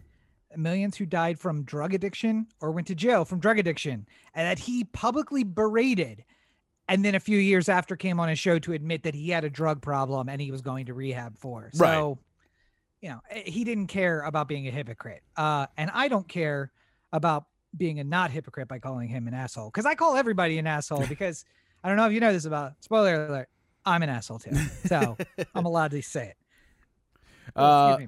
millions 0.57 0.97
who 0.97 1.07
died 1.07 1.39
from 1.39 1.65
drug 1.65 1.95
addiction 1.95 2.47
or 2.61 2.71
went 2.71 2.87
to 2.89 2.95
jail 2.95 3.25
from 3.25 3.41
drug 3.41 3.59
addiction, 3.59 4.07
and 4.35 4.49
that 4.49 4.59
he 4.61 4.85
publicly 4.85 5.45
berated. 5.45 6.25
And 6.87 7.03
then 7.03 7.15
a 7.15 7.21
few 7.21 7.39
years 7.39 7.71
after 7.71 7.97
came 7.97 8.21
on 8.21 8.29
his 8.29 8.39
show 8.39 8.59
to 8.59 8.75
admit 8.75 9.05
that 9.05 9.15
he 9.15 9.31
had 9.31 9.43
a 9.43 9.49
drug 9.49 9.81
problem 9.81 10.29
and 10.29 10.39
he 10.39 10.51
was 10.51 10.61
going 10.61 10.85
to 10.87 10.93
rehab 10.95 11.39
for. 11.39 11.71
So, 11.73 11.85
Right. 11.85 12.17
you 13.01 13.09
know, 13.09 13.21
eh, 13.31 13.43
he 13.47 13.65
didn't 13.65 13.87
care 13.87 14.21
about 14.21 14.49
being 14.49 14.69
a 14.69 14.71
hypocrite. 14.71 15.23
Uh, 15.35 15.67
and 15.79 15.91
I 15.95 16.09
don't 16.09 16.29
care 16.29 16.73
about 17.11 17.47
being 17.77 18.01
a 18.01 18.05
not 18.05 18.31
hypocrite 18.31 18.69
by 18.69 18.79
calling 18.79 19.09
him 19.09 19.27
an 19.29 19.35
asshole. 19.35 19.71
Because 19.71 19.87
I 19.87 19.95
call 19.95 20.17
everybody 20.17 20.59
an 20.59 20.67
asshole 20.77 21.07
because 21.07 21.45
I 21.83 21.89
don't 21.89 21.97
know 21.97 22.07
if 22.07 22.13
you 22.13 22.21
know 22.21 22.33
this 22.33 22.45
about 22.45 22.75
spoiler 22.81 23.27
alert, 23.27 23.49
I'm 23.85 24.03
an 24.03 24.09
asshole 24.09 24.39
too. 24.39 24.55
So 24.87 25.17
I'm 25.55 25.67
allowed 25.67 25.91
to 25.93 26.03
say 26.03 26.29
it. 26.29 26.37
Uh, 27.57 27.99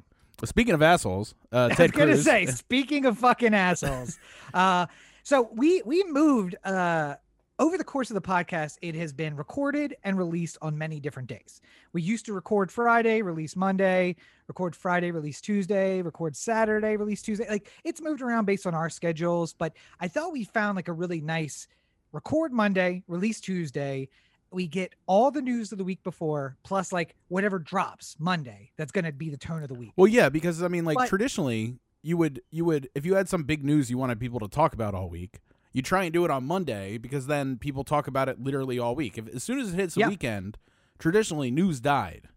speaking 0.44 0.74
of 0.74 0.82
assholes, 0.82 1.34
uh, 1.52 1.68
I 1.78 1.82
was 1.82 1.90
gonna 1.90 2.12
Cruz. 2.12 2.24
say, 2.24 2.46
speaking 2.46 3.04
of 3.04 3.18
fucking 3.18 3.54
assholes, 3.54 4.18
uh, 4.54 4.86
so 5.22 5.50
we 5.52 5.82
we 5.84 6.04
moved 6.04 6.56
uh 6.64 7.16
over 7.58 7.78
the 7.78 7.84
course 7.84 8.10
of 8.10 8.14
the 8.14 8.20
podcast. 8.20 8.76
It 8.82 8.94
has 8.94 9.12
been 9.12 9.36
recorded 9.36 9.96
and 10.04 10.18
released 10.18 10.58
on 10.62 10.76
many 10.76 11.00
different 11.00 11.28
days. 11.28 11.60
We 11.92 12.02
used 12.02 12.26
to 12.26 12.32
record 12.32 12.70
Friday, 12.70 13.22
release 13.22 13.56
Monday, 13.56 14.16
record 14.48 14.76
Friday, 14.76 15.10
release 15.10 15.40
Tuesday, 15.40 16.02
record 16.02 16.36
Saturday, 16.36 16.96
release 16.96 17.22
Tuesday. 17.22 17.48
Like 17.48 17.70
it's 17.84 18.00
moved 18.00 18.22
around 18.22 18.44
based 18.44 18.66
on 18.66 18.74
our 18.74 18.90
schedules, 18.90 19.52
but 19.52 19.72
I 20.00 20.08
thought 20.08 20.32
we 20.32 20.44
found 20.44 20.76
like 20.76 20.88
a 20.88 20.92
really 20.92 21.20
nice 21.20 21.66
record 22.12 22.52
Monday, 22.52 23.02
release 23.08 23.40
Tuesday. 23.40 24.08
We 24.52 24.66
get 24.66 24.94
all 25.06 25.30
the 25.30 25.42
news 25.42 25.72
of 25.72 25.78
the 25.78 25.84
week 25.84 26.02
before, 26.04 26.56
plus 26.62 26.92
like 26.92 27.16
whatever 27.28 27.58
drops 27.58 28.16
Monday. 28.18 28.70
That's 28.76 28.92
going 28.92 29.04
to 29.04 29.12
be 29.12 29.28
the 29.28 29.36
tone 29.36 29.62
of 29.62 29.68
the 29.68 29.74
week. 29.74 29.92
Well, 29.96 30.06
yeah, 30.06 30.28
because 30.28 30.62
I 30.62 30.68
mean, 30.68 30.84
like 30.84 30.96
But- 30.96 31.08
traditionally, 31.08 31.78
you 32.02 32.16
would 32.16 32.40
you 32.52 32.64
would 32.64 32.88
if 32.94 33.04
you 33.04 33.14
had 33.16 33.28
some 33.28 33.42
big 33.42 33.64
news 33.64 33.90
you 33.90 33.98
wanted 33.98 34.20
people 34.20 34.38
to 34.40 34.48
talk 34.48 34.72
about 34.72 34.94
all 34.94 35.10
week, 35.10 35.40
you 35.76 35.82
try 35.82 36.04
and 36.04 36.12
do 36.12 36.24
it 36.24 36.30
on 36.30 36.44
Monday 36.46 36.96
because 36.96 37.26
then 37.26 37.58
people 37.58 37.84
talk 37.84 38.06
about 38.06 38.28
it 38.30 38.40
literally 38.42 38.78
all 38.78 38.94
week. 38.94 39.18
If 39.18 39.28
as 39.34 39.42
soon 39.42 39.58
as 39.60 39.72
it 39.74 39.76
hits 39.76 39.94
the 39.94 40.00
Yeah. 40.00 40.08
weekend, 40.08 40.56
traditionally 40.98 41.50
news 41.50 41.80
died, 41.80 42.28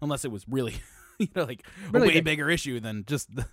unless 0.00 0.24
it 0.24 0.30
was 0.32 0.46
really 0.48 0.76
you 1.18 1.28
know 1.36 1.44
like 1.44 1.66
Really 1.92 2.06
a 2.06 2.08
way 2.08 2.14
big. 2.14 2.24
bigger 2.24 2.48
issue 2.48 2.80
than 2.80 3.04
just 3.06 3.34
the, 3.36 3.46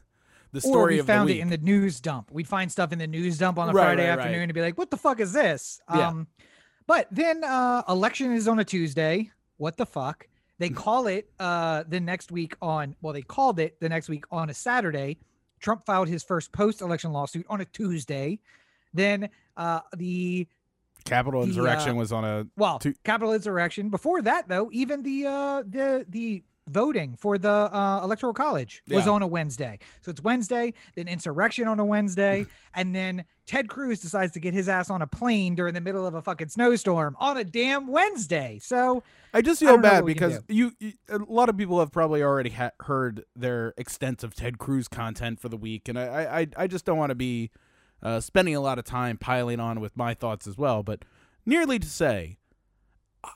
the 0.53 0.59
or 0.59 0.61
story 0.61 0.93
we 0.95 0.99
of 0.99 1.07
found 1.07 1.29
it 1.29 1.39
in 1.39 1.49
the 1.49 1.57
news 1.57 1.99
dump. 1.99 2.31
We'd 2.31 2.47
find 2.47 2.71
stuff 2.71 2.93
in 2.93 2.99
the 2.99 3.07
news 3.07 3.37
dump 3.37 3.57
on 3.59 3.69
a 3.69 3.73
Right, 3.73 3.83
Friday 3.83 4.03
right, 4.09 4.15
right. 4.17 4.19
afternoon 4.19 4.43
and 4.43 4.53
be 4.53 4.61
like, 4.61 4.77
"What 4.77 4.89
the 4.91 4.97
fuck 4.97 5.19
is 5.19 5.33
this?" 5.33 5.81
Yeah. 5.93 6.07
Um, 6.07 6.27
but 6.87 7.07
then 7.11 7.43
uh, 7.43 7.83
election 7.89 8.31
is 8.33 8.47
on 8.47 8.59
a 8.59 8.63
Tuesday. 8.63 9.29
What 9.57 9.75
the 9.77 9.85
fuck? 9.85 10.27
They 10.59 10.69
call 10.69 11.07
it 11.07 11.29
uh, 11.39 11.83
the 11.87 11.99
next 11.99 12.31
week 12.31 12.55
on. 12.61 12.95
Well, 13.01 13.11
they 13.13 13.21
called 13.23 13.59
it 13.59 13.79
the 13.81 13.89
next 13.89 14.07
week 14.07 14.23
on 14.31 14.49
a 14.49 14.53
Saturday. 14.53 15.17
Trump 15.59 15.85
filed 15.85 16.07
his 16.07 16.23
first 16.23 16.51
post-election 16.53 17.11
lawsuit 17.11 17.45
on 17.49 17.59
a 17.61 17.65
Tuesday. 17.65 18.39
Then 18.93 19.29
uh, 19.57 19.81
the 19.95 20.47
Capitol 21.05 21.41
the, 21.41 21.47
insurrection 21.47 21.91
uh, 21.91 21.95
was 21.95 22.11
on 22.11 22.23
a 22.23 22.47
well, 22.57 22.79
Tu- 22.79 22.93
Capitol 23.03 23.33
insurrection. 23.33 23.89
Before 23.89 24.21
that, 24.21 24.47
though, 24.47 24.69
even 24.71 25.03
the 25.03 25.25
uh, 25.25 25.63
the 25.67 26.05
the 26.07 26.43
voting 26.69 27.13
for 27.19 27.37
the 27.37 27.49
uh, 27.51 27.99
electoral 28.05 28.33
college 28.33 28.81
was 28.87 29.05
Yeah. 29.05 29.11
on 29.11 29.21
a 29.21 29.27
Wednesday. 29.27 29.77
So 30.01 30.11
it's 30.11 30.23
Wednesday, 30.23 30.73
then 30.95 31.09
insurrection 31.09 31.67
on 31.67 31.77
a 31.77 31.83
Wednesday, 31.83 32.45
and 32.73 32.95
then 32.95 33.25
Ted 33.45 33.67
Cruz 33.67 33.99
decides 33.99 34.31
to 34.31 34.39
get 34.39 34.53
his 34.53 34.69
ass 34.69 34.89
on 34.89 35.01
a 35.01 35.07
plane 35.07 35.55
during 35.55 35.73
the 35.73 35.81
middle 35.81 36.07
of 36.07 36.13
a 36.13 36.21
fucking 36.21 36.47
snowstorm 36.47 37.17
on 37.19 37.35
a 37.35 37.43
damn 37.43 37.87
Wednesday. 37.87 38.59
So 38.63 39.03
I 39.33 39.41
just 39.41 39.59
feel 39.59 39.71
don't 39.73 39.81
bad 39.81 39.95
what 39.95 40.03
we 40.05 40.13
can 40.13 40.29
because 40.29 40.43
you, 40.47 40.71
you 40.79 40.93
a 41.09 41.17
lot 41.17 41.49
of 41.49 41.57
people 41.57 41.79
have 41.79 41.91
probably 41.91 42.23
already 42.23 42.51
ha- 42.51 42.71
heard 42.79 43.25
their 43.35 43.73
extensive 43.77 44.33
Ted 44.33 44.57
Cruz 44.57 44.87
content 44.87 45.41
for 45.41 45.49
the 45.49 45.57
week, 45.57 45.89
and 45.89 45.99
I 45.99 46.05
I, 46.05 46.39
I- 46.39 46.47
I 46.59 46.67
just 46.67 46.85
don't 46.85 46.97
want 46.97 47.09
to 47.09 47.15
be 47.15 47.51
uh, 48.03 48.19
spending 48.19 48.55
a 48.55 48.59
lot 48.61 48.77
of 48.77 48.85
time 48.85 49.17
piling 49.17 49.59
on 49.59 49.79
with 49.79 49.97
my 49.97 50.13
thoughts 50.13 50.45
as 50.45 50.57
well. 50.57 50.83
But 50.83 51.03
nearly 51.45 51.79
to 51.79 51.87
say, 51.87 52.37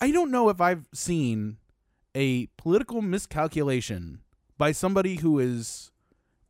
I 0.01 0.11
don't 0.11 0.29
know 0.31 0.49
if 0.49 0.59
I've 0.61 0.85
seen 0.93 1.57
a 2.13 2.47
political 2.57 3.01
miscalculation 3.01 4.19
by 4.57 4.71
somebody 4.73 5.15
who 5.17 5.39
is 5.39 5.91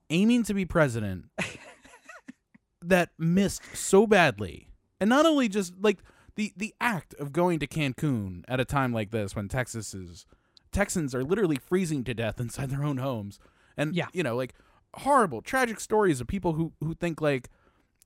aiming 0.10 0.44
to 0.44 0.54
be 0.54 0.66
president 0.66 1.26
that 2.82 3.10
missed 3.18 3.62
so 3.76 4.08
badly. 4.08 4.70
And 5.00 5.10
not 5.10 5.26
only 5.26 5.48
just 5.50 5.74
like 5.80 6.00
the 6.36 6.54
the 6.56 6.74
act 6.80 7.14
of 7.16 7.32
going 7.34 7.60
to 7.60 7.68
Cancun 7.68 8.44
at 8.48 8.60
a 8.60 8.66
time 8.66 8.94
like 8.94 9.12
this 9.12 9.36
when 9.36 9.48
Texas 9.48 9.94
is 9.94 10.26
Texans 10.72 11.14
are 11.16 11.24
literally 11.24 11.58
freezing 11.58 12.04
to 12.06 12.14
death 12.14 12.40
inside 12.40 12.70
their 12.70 12.84
own 12.84 12.98
homes. 12.98 13.40
And 13.76 13.96
Yeah. 13.96 14.08
you 14.14 14.24
know, 14.24 14.36
like 14.36 14.54
horrible, 14.96 15.42
tragic 15.42 15.80
stories 15.80 16.22
of 16.22 16.28
people 16.28 16.54
who 16.54 16.74
who 16.80 16.94
think 16.96 17.22
like 17.22 17.50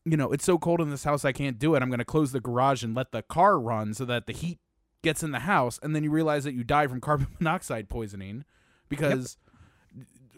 you 0.05 0.17
know, 0.17 0.31
it's 0.31 0.46
so 0.46 0.58
cold 0.58 0.81
in 0.81 0.89
this 0.89 1.03
house 1.03 1.24
I 1.25 1.31
can't 1.31 1.60
do 1.60 1.75
it. 1.75 1.81
I'm 1.81 1.89
going 1.89 2.00
to 2.00 2.05
close 2.05 2.31
the 2.31 2.39
garage 2.39 2.84
and 2.84 2.96
let 2.96 3.12
the 3.12 3.22
car 3.22 3.60
run 3.60 3.93
so 3.93 4.05
that 4.05 4.25
the 4.25 4.34
heat 4.34 4.60
gets 5.03 5.24
in 5.24 5.31
the 5.31 5.39
house 5.39 5.79
and 5.81 5.96
then 5.96 6.03
you 6.03 6.12
realize 6.12 6.43
that 6.43 6.53
you 6.53 6.63
die 6.63 6.88
from 6.88 7.01
carbon 7.01 7.27
monoxide 7.39 7.89
poisoning 7.89 8.43
because 8.89 9.38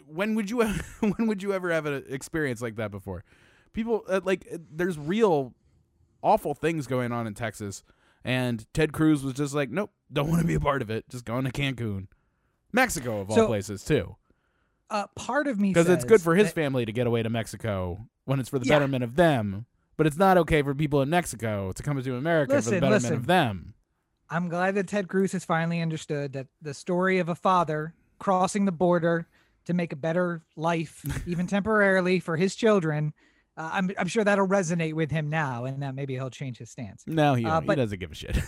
when 0.06 0.34
would 0.34 0.50
you 0.50 0.62
when 1.00 1.26
would 1.26 1.42
you 1.42 1.52
ever 1.52 1.70
have 1.70 1.86
an 1.86 2.04
experience 2.08 2.60
like 2.62 2.76
that 2.76 2.90
before? 2.90 3.24
People 3.72 4.04
uh, 4.08 4.20
like 4.24 4.46
uh, 4.52 4.58
there's 4.70 4.98
real 4.98 5.54
awful 6.22 6.54
things 6.54 6.86
going 6.86 7.12
on 7.12 7.26
in 7.26 7.34
Texas 7.34 7.82
and 8.24 8.64
Ted 8.72 8.92
Cruz 8.92 9.22
was 9.22 9.34
just 9.34 9.54
like, 9.54 9.70
"Nope, 9.70 9.90
don't 10.12 10.28
want 10.28 10.40
to 10.40 10.46
be 10.46 10.54
a 10.54 10.60
part 10.60 10.80
of 10.82 10.90
it. 10.90 11.08
Just 11.10 11.24
going 11.24 11.44
to 11.44 11.50
Cancun." 11.52 12.06
Mexico 12.72 13.20
of 13.20 13.30
all 13.30 13.36
So- 13.36 13.46
places 13.46 13.84
too. 13.84 14.16
Uh, 14.90 15.06
part 15.16 15.46
of 15.46 15.58
me 15.58 15.70
Because 15.70 15.88
it's 15.88 16.04
good 16.04 16.20
for 16.22 16.34
his 16.34 16.48
that- 16.48 16.54
family 16.54 16.84
to 16.84 16.92
get 16.92 17.06
away 17.06 17.22
to 17.22 17.30
Mexico 17.30 18.06
when 18.24 18.40
it's 18.40 18.48
for 18.48 18.58
the 18.58 18.66
Yeah. 18.66 18.76
betterment 18.78 19.04
of 19.04 19.16
them, 19.16 19.66
but 19.96 20.06
it's 20.06 20.16
not 20.16 20.36
okay 20.38 20.62
for 20.62 20.74
people 20.74 21.02
in 21.02 21.10
Mexico 21.10 21.72
to 21.72 21.82
come 21.82 22.00
to 22.00 22.16
America 22.16 22.54
for 22.60 22.70
the 22.70 22.70
betterment 22.76 23.02
listen. 23.02 23.14
of 23.14 23.26
them. 23.26 23.74
I'm 24.30 24.48
glad 24.48 24.74
that 24.76 24.88
Ted 24.88 25.08
Cruz 25.08 25.32
has 25.32 25.44
finally 25.44 25.80
understood 25.80 26.32
that 26.32 26.46
the 26.62 26.74
story 26.74 27.18
of 27.18 27.28
a 27.28 27.34
father 27.34 27.94
crossing 28.18 28.64
the 28.64 28.72
border 28.72 29.28
to 29.66 29.74
make 29.74 29.92
a 29.92 29.96
better 29.96 30.42
life, 30.56 31.04
even 31.26 31.46
temporarily, 31.46 32.20
for 32.20 32.36
his 32.36 32.54
children. 32.54 33.12
Uh, 33.56 33.70
I'm 33.72 33.90
I'm 33.98 34.08
sure 34.08 34.24
that'll 34.24 34.48
resonate 34.48 34.94
with 34.94 35.10
him 35.10 35.28
now, 35.30 35.64
and 35.64 35.82
that 35.82 35.94
maybe 35.94 36.14
he'll 36.14 36.30
change 36.30 36.58
his 36.58 36.70
stance. 36.70 37.04
No, 37.06 37.34
he, 37.34 37.44
Uh, 37.44 37.60
he 37.60 37.74
doesn't 37.74 37.98
give 38.00 38.10
a 38.12 38.14
shit. 38.14 38.38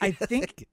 I 0.00 0.10
think 0.26 0.66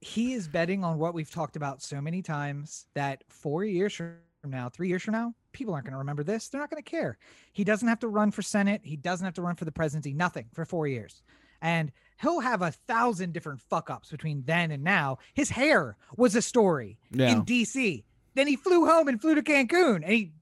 he 0.00 0.34
is 0.34 0.46
betting 0.46 0.84
on 0.84 0.98
what 0.98 1.12
we've 1.14 1.30
talked 1.30 1.56
about 1.56 1.82
so 1.82 2.00
many 2.00 2.22
times 2.22 2.86
that 2.94 3.24
four 3.28 3.64
years 3.64 3.94
from 3.94 4.12
now, 4.50 4.68
three 4.68 4.88
years 4.88 5.02
from 5.02 5.12
now, 5.12 5.34
people 5.52 5.72
aren't 5.74 5.86
going 5.86 5.92
to 5.92 5.98
remember 5.98 6.22
this. 6.22 6.48
They're 6.48 6.60
not 6.60 6.70
going 6.70 6.82
to 6.82 6.90
care. 6.90 7.18
He 7.52 7.64
doesn't 7.64 7.88
have 7.88 8.00
to 8.00 8.08
run 8.08 8.30
for 8.30 8.42
Senate. 8.42 8.80
He 8.84 8.96
doesn't 8.96 9.24
have 9.24 9.34
to 9.34 9.42
run 9.42 9.56
for 9.56 9.64
the 9.64 9.72
presidency. 9.72 10.12
Nothing 10.12 10.46
for 10.52 10.64
four 10.64 10.86
years. 10.86 11.22
And 11.62 11.90
he'll 12.20 12.40
have 12.40 12.62
a 12.62 12.70
thousand 12.72 13.32
different 13.32 13.60
fuck 13.60 13.88
ups 13.90 14.10
between 14.10 14.42
then 14.44 14.70
and 14.70 14.84
now. 14.84 15.18
His 15.34 15.50
hair 15.50 15.96
was 16.16 16.34
a 16.36 16.42
story 16.42 16.98
Yeah. 17.10 17.32
in 17.32 17.44
DC. 17.44 18.04
Then 18.34 18.46
he 18.46 18.56
flew 18.56 18.86
home 18.86 19.08
and 19.08 19.20
flew 19.20 19.34
to 19.34 19.42
Cancun. 19.42 19.96
And 19.96 20.04
he 20.12 20.32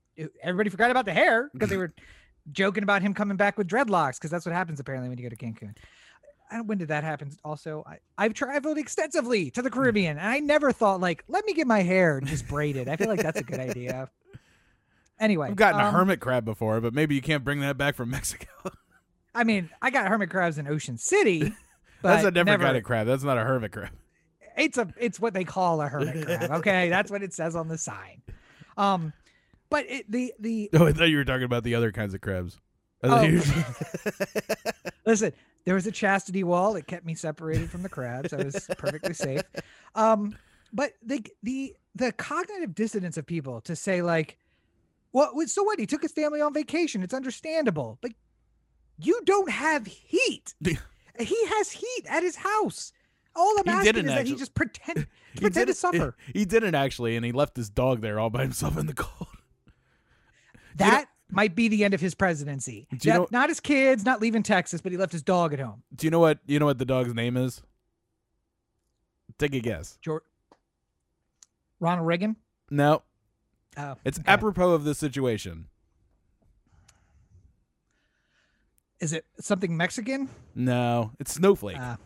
everybody 0.43 0.71
forgot 0.71 0.91
about 0.91 1.05
the 1.05 1.13
hair 1.13 1.51
because 1.53 1.69
they 1.71 1.77
were 1.85 1.93
joking 2.53 2.83
about 2.83 3.03
him 3.03 3.15
coming 3.15 3.37
back 3.37 3.57
with 3.57 3.67
dreadlocks 3.69 4.15
because 4.17 4.31
that's 4.31 4.45
what 4.45 4.55
happens 4.55 4.79
apparently 4.81 5.09
when 5.09 5.19
you 5.19 5.29
go 5.29 5.35
to 5.35 5.37
Cancun. 5.45 5.77
I 6.51 6.57
don't, 6.57 6.67
when 6.67 6.79
did 6.79 6.89
that 6.89 7.05
happen? 7.05 7.31
Also, 7.45 7.85
I, 7.87 7.99
I've 8.19 8.35
traveled 8.35 8.79
extensively 8.79 9.51
to 9.53 9.63
the 9.63 9.71
Caribbean, 9.71 10.19
and 10.19 10.29
I 10.29 10.41
never 10.41 10.73
thought 10.73 11.01
like, 11.01 11.25
let 11.29 11.45
me 11.45 11.55
get 11.55 11.67
my 11.67 11.83
hair 11.83 12.21
just 12.21 12.47
braided. 12.47 12.89
I 12.89 12.97
feel 12.97 13.09
like 13.09 13.23
that's 13.23 13.41
a 13.41 13.45
good 13.45 13.61
idea. 13.61 14.11
Anyway, 15.21 15.47
I've 15.49 15.55
gotten 15.55 15.81
a 15.81 15.85
um, 15.85 15.95
hermit 15.95 16.19
crab 16.19 16.45
before, 16.45 16.81
but 16.81 16.93
maybe 16.93 17.15
you 17.15 17.23
can't 17.23 17.45
bring 17.45 17.61
that 17.61 17.79
back 17.79 17.95
from 17.95 18.11
Mexico. 18.11 18.49
I 19.35 19.45
mean, 19.45 19.71
I 19.81 19.91
got 19.91 20.09
hermit 20.09 20.29
crabs 20.29 20.59
in 20.59 20.67
Ocean 20.67 20.99
City. 20.99 21.53
That's 22.03 22.25
a 22.25 22.33
different 22.33 22.47
never- 22.47 22.65
kind 22.65 22.77
of 22.77 22.83
crab. 22.83 23.07
That's 23.07 23.23
not 23.23 23.39
a 23.39 23.43
hermit 23.43 23.71
crab. 23.71 23.91
it's 24.59 24.77
a 24.77 24.89
it's 24.99 25.21
what 25.21 25.33
they 25.33 25.45
call 25.45 25.81
a 25.81 25.87
hermit 25.89 26.27
crab. 26.27 26.51
Okay, 26.51 26.89
that's 26.91 27.11
what 27.13 27.23
it 27.23 27.33
says 27.33 27.55
on 27.55 27.69
the 27.69 27.79
sign. 27.79 28.23
Um, 28.77 29.13
but 29.71 29.87
it, 29.89 30.11
the 30.11 30.35
the 30.41 30.69
Oh, 30.75 30.87
I 30.89 30.93
thought 30.93 31.09
you 31.09 31.17
were 31.17 31.25
talking 31.25 31.45
about 31.45 31.63
the 31.63 31.77
other 31.77 31.93
kinds 31.93 32.13
of 32.13 32.21
crabs. 32.21 32.59
Oh. 33.05 33.41
Listen, 35.07 35.33
there 35.65 35.75
was 35.75 35.87
a 35.87 35.93
chastity 35.93 36.45
wall 36.45 36.75
that 36.75 36.87
kept 36.87 37.07
me 37.07 37.15
separated 37.15 37.71
from 37.71 37.83
the 37.83 37.89
crabs. 37.89 38.33
I 38.33 38.37
was 38.37 38.69
perfectly 38.79 39.15
safe. 39.15 39.43
Um, 39.95 40.37
but 40.73 40.93
the 41.03 41.25
the 41.43 41.75
the 41.95 42.13
cognitive 42.13 42.75
dissonance 42.75 43.17
of 43.17 43.27
people 43.27 43.61
to 43.63 43.77
say 43.77 44.03
like, 44.03 44.37
well, 45.13 45.33
so 45.47 45.63
what? 45.63 45.79
He 45.79 45.87
took 45.87 46.03
his 46.03 46.13
family 46.13 46.41
on 46.41 46.53
vacation. 46.53 47.03
It's 47.03 47.15
understandable. 47.15 47.99
But 48.03 48.13
you 48.99 49.21
don't 49.25 49.51
have 49.51 49.87
heat. 49.87 50.55
he 50.61 50.77
has 51.47 51.71
heat 51.71 52.07
at 52.09 52.23
his 52.23 52.37
house. 52.37 52.93
All 53.37 53.57
I'm 53.59 53.65
He 53.65 53.71
asking 53.71 53.93
didn't 53.93 54.09
is 54.11 54.15
that 54.15 54.27
he 54.27 54.35
just 54.37 54.55
pretend 54.55 55.07
He 55.33 55.41
pretend 55.41 55.67
to 55.69 55.75
suffer. 55.75 56.17
He 56.33 56.45
didn't 56.45 56.75
actually, 56.75 57.17
and 57.17 57.25
he 57.25 57.33
left 57.33 57.57
his 57.57 57.69
dog 57.69 58.01
there 58.01 58.21
all 58.21 58.31
by 58.31 58.43
himself 58.43 58.77
in 58.77 58.87
the 58.87 58.95
cold. 58.95 59.29
That 60.77 61.07
might 61.35 61.55
be 61.55 61.69
the 61.69 61.85
end 61.85 61.95
of 61.95 62.01
his 62.01 62.15
presidency. 62.15 62.87
Do 62.97 63.09
you 63.09 63.13
Not- 63.15 63.21
know- 63.33 63.39
not 63.41 63.49
his 63.49 63.61
kids, 63.61 64.05
not 64.05 64.21
leaving 64.23 64.43
Texas, 64.43 64.81
but 64.81 64.93
he 64.93 64.99
left 64.99 65.13
his 65.13 65.23
dog 65.23 65.53
at 65.53 65.59
home. 65.61 65.83
Do 65.95 66.07
you 66.07 66.11
know 66.11 66.21
what 66.21 66.39
you 66.47 66.59
know 66.59 66.67
what 66.67 66.79
the 66.79 66.85
dog's 66.85 67.13
name 67.15 67.37
is? 67.37 67.63
Take 69.39 69.55
a 69.55 69.61
guess. 69.61 69.99
George 70.01 70.23
Ronald 71.81 72.07
Reagan. 72.07 72.37
No, 72.71 73.03
Oh, 73.77 73.97
it's 74.05 74.19
okay. 74.19 74.31
apropos 74.33 74.71
of 74.73 74.85
this 74.85 74.99
situation. 74.99 75.67
Is 79.01 79.13
it 79.13 79.27
something 79.41 79.77
Mexican? 79.77 80.29
No, 80.55 81.11
it's 81.19 81.35
Snowflake. 81.35 81.79
Uh, 81.79 81.97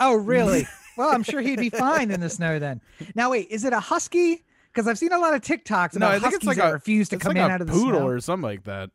oh, 0.00 0.14
really? 0.14 0.66
well, 0.96 1.10
I'm 1.12 1.22
sure 1.22 1.40
he'd 1.40 1.58
be 1.58 1.70
fine 1.70 2.10
in 2.10 2.20
the 2.20 2.30
snow 2.30 2.58
then. 2.58 2.80
Now, 3.14 3.30
wait, 3.32 3.48
is 3.50 3.64
it 3.64 3.72
a 3.72 3.80
husky? 3.80 4.44
Because 4.74 4.88
I've 4.88 4.98
seen 4.98 5.12
a 5.12 5.18
lot 5.18 5.34
of 5.34 5.40
TikToks 5.40 5.96
no, 5.98 6.08
I 6.08 6.12
think 6.12 6.24
huskies 6.24 6.36
it's 6.36 6.46
like 6.46 6.56
that 6.56 6.70
a 6.70 6.72
refuse 6.72 7.08
to 7.10 7.16
come 7.16 7.30
like 7.30 7.44
in 7.44 7.50
out 7.50 7.60
of 7.60 7.68
the 7.68 7.72
poodle 7.72 8.00
snow. 8.00 8.08
or 8.08 8.20
something 8.20 8.42
like 8.42 8.64
that. 8.64 8.90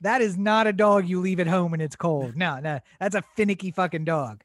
That 0.00 0.20
is 0.20 0.36
not 0.36 0.66
a 0.66 0.72
dog 0.72 1.06
you 1.08 1.20
leave 1.20 1.40
at 1.40 1.46
home 1.46 1.70
when 1.70 1.80
it's 1.80 1.96
cold. 1.96 2.36
No, 2.36 2.58
no, 2.58 2.80
that's 2.98 3.14
a 3.14 3.22
finicky 3.36 3.70
fucking 3.70 4.04
dog. 4.04 4.42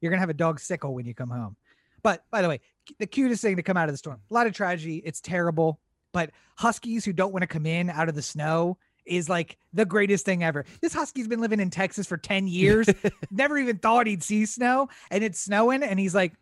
You're 0.00 0.10
gonna 0.10 0.20
have 0.20 0.30
a 0.30 0.34
dog 0.34 0.58
sickle 0.60 0.94
when 0.94 1.06
you 1.06 1.14
come 1.14 1.30
home. 1.30 1.56
But 2.02 2.24
by 2.30 2.42
the 2.42 2.48
way, 2.48 2.60
the 2.98 3.06
cutest 3.06 3.42
thing 3.42 3.56
to 3.56 3.62
come 3.62 3.76
out 3.76 3.88
of 3.88 3.94
the 3.94 3.98
storm. 3.98 4.20
A 4.30 4.34
lot 4.34 4.46
of 4.46 4.52
tragedy. 4.52 5.02
It's 5.04 5.20
terrible. 5.20 5.78
But 6.12 6.30
huskies 6.56 7.04
who 7.04 7.12
don't 7.12 7.32
want 7.32 7.42
to 7.42 7.46
come 7.46 7.66
in 7.66 7.88
out 7.88 8.08
of 8.08 8.14
the 8.14 8.22
snow 8.22 8.78
is 9.06 9.28
like 9.28 9.58
the 9.72 9.84
greatest 9.84 10.24
thing 10.24 10.42
ever. 10.42 10.64
This 10.80 10.92
husky's 10.92 11.28
been 11.28 11.40
living 11.40 11.60
in 11.60 11.70
Texas 11.70 12.06
for 12.06 12.16
10 12.16 12.46
years, 12.46 12.88
never 13.30 13.58
even 13.58 13.78
thought 13.78 14.06
he'd 14.06 14.22
see 14.22 14.44
snow, 14.46 14.88
and 15.10 15.22
it's 15.22 15.40
snowing, 15.40 15.82
and 15.82 15.98
he's 15.98 16.14
like, 16.14 16.32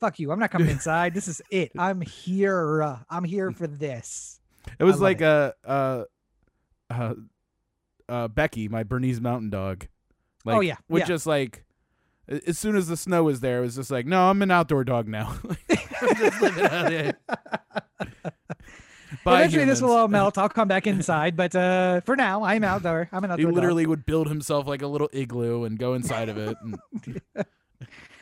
fuck 0.00 0.18
you, 0.18 0.30
I'm 0.32 0.38
not 0.38 0.50
coming 0.50 0.68
inside. 0.70 1.14
This 1.14 1.28
is 1.28 1.40
it. 1.50 1.72
I'm 1.78 2.00
here. 2.00 2.82
Uh, 2.82 2.98
I'm 3.10 3.24
here 3.24 3.50
for 3.50 3.66
this. 3.66 4.40
It 4.78 4.84
was 4.84 5.00
like 5.00 5.20
a 5.20 5.54
uh, 5.64 6.04
uh, 6.90 7.14
uh, 8.08 8.28
Becky, 8.28 8.68
my 8.68 8.82
Bernese 8.82 9.20
Mountain 9.20 9.50
Dog. 9.50 9.86
Like, 10.44 10.56
Oh, 10.56 10.60
yeah, 10.60 10.76
would 10.88 11.00
yeah. 11.00 11.06
just 11.06 11.26
like 11.26 11.64
as 12.46 12.58
soon 12.58 12.76
as 12.76 12.88
the 12.88 12.96
snow 12.96 13.24
was 13.24 13.40
there, 13.40 13.58
it 13.58 13.62
was 13.62 13.76
just 13.76 13.90
like, 13.90 14.04
no, 14.06 14.28
I'm 14.28 14.42
an 14.42 14.50
outdoor 14.50 14.84
dog 14.84 15.08
now. 15.08 15.34
I'm 16.02 16.14
just 16.16 16.42
living 16.42 16.64
out 16.66 16.90
here. 16.92 17.14
Bye, 19.24 19.40
Eventually, 19.40 19.64
this 19.64 19.80
will 19.80 19.92
all 19.92 20.08
melt. 20.08 20.36
I'll 20.36 20.50
come 20.50 20.68
back 20.68 20.86
inside, 20.86 21.34
but 21.36 21.54
uh, 21.56 22.02
for 22.02 22.14
now, 22.14 22.44
I'm 22.44 22.62
out 22.62 22.84
outdoor. 22.84 23.08
I'm 23.10 23.24
an 23.24 23.30
He 23.30 23.32
outdoor. 23.32 23.46
dog. 23.46 23.54
literally 23.54 23.86
would 23.86 24.04
build 24.04 24.28
himself 24.28 24.66
like 24.66 24.82
a 24.82 24.86
little 24.86 25.08
igloo 25.14 25.64
and 25.64 25.78
go 25.78 25.94
inside 25.94 26.28
of 26.28 26.36
it. 26.36 26.56
And 26.62 26.78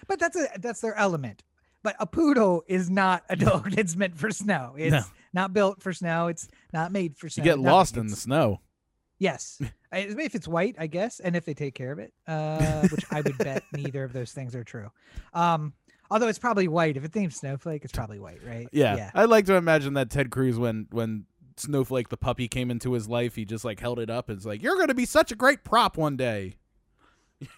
But 0.06 0.21
that's 0.21 0.37
a 0.37 0.47
that's 0.61 0.80
their 0.80 0.95
element. 0.95 1.42
But 1.87 1.95
a 2.00 2.07
poodle 2.07 2.64
is 2.66 2.90
not 2.90 3.23
a 3.31 3.37
dog 3.37 3.71
that's 3.71 3.95
meant 3.95 4.19
for 4.19 4.33
snow. 4.33 4.75
It's 4.76 4.90
No. 4.90 5.02
not 5.33 5.52
built 5.52 5.81
for 5.85 5.93
snow. 5.93 6.26
It's 6.26 6.49
not 6.73 6.90
made 6.90 7.16
for 7.16 7.28
snow. 7.28 7.45
you 7.45 7.49
get 7.49 7.61
lost 7.61 7.97
in 7.97 8.09
the 8.09 8.16
snow. 8.16 8.61
Yes, 9.21 9.61
if 9.93 10.35
it's 10.35 10.49
white, 10.49 10.75
I 10.81 10.88
guess, 10.88 11.21
and 11.21 11.37
if 11.37 11.45
they 11.45 11.55
take 11.55 11.76
care 11.76 11.93
of 11.93 12.00
it, 12.00 12.12
uh, 12.26 12.88
which 12.88 13.05
I 13.12 13.21
would 13.21 13.38
bet 13.38 13.62
neither 13.73 14.02
of 14.02 14.12
those 14.12 14.33
things 14.33 14.57
are 14.57 14.64
true. 14.64 14.90
Um, 15.33 15.75
although 16.11 16.26
it's 16.26 16.40
probably 16.40 16.66
white. 16.66 16.97
If 16.97 17.05
it's 17.05 17.14
named 17.14 17.33
Snowflake, 17.33 17.85
it's 17.85 17.92
probably 17.92 18.18
white, 18.18 18.40
right? 18.44 18.66
Yeah. 18.72 18.96
Yeah. 18.96 19.11
I'd 19.14 19.29
like 19.29 19.46
to 19.46 19.55
imagine 19.55 19.94
that 19.94 20.11
Ted 20.11 20.31
Cruz 20.33 20.59
when 20.59 20.88
when 20.90 21.27
Snowflake 21.57 22.09
the 22.09 22.16
puppy 22.16 22.49
came 22.49 22.68
into 22.68 22.94
his 22.94 23.09
life, 23.09 23.37
he 23.37 23.44
just 23.44 23.64
like 23.64 23.79
held 23.79 24.01
it 24.01 24.11
up 24.11 24.29
and 24.29 24.38
was 24.38 24.44
like, 24.44 24.61
"You're 24.61 24.75
going 24.75 24.88
to 24.88 24.94
be 24.94 25.07
such 25.07 25.31
a 25.31 25.37
great 25.37 25.62
prop 25.62 25.96
one 25.96 26.16
day." 26.16 26.57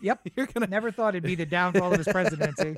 Yep. 0.02 0.28
You're 0.36 0.46
to 0.48 0.66
Never 0.66 0.90
thought 0.90 1.14
it'd 1.14 1.22
be 1.24 1.34
the 1.34 1.46
downfall 1.46 1.92
of 1.92 1.98
his 1.98 2.08
presidency. 2.08 2.76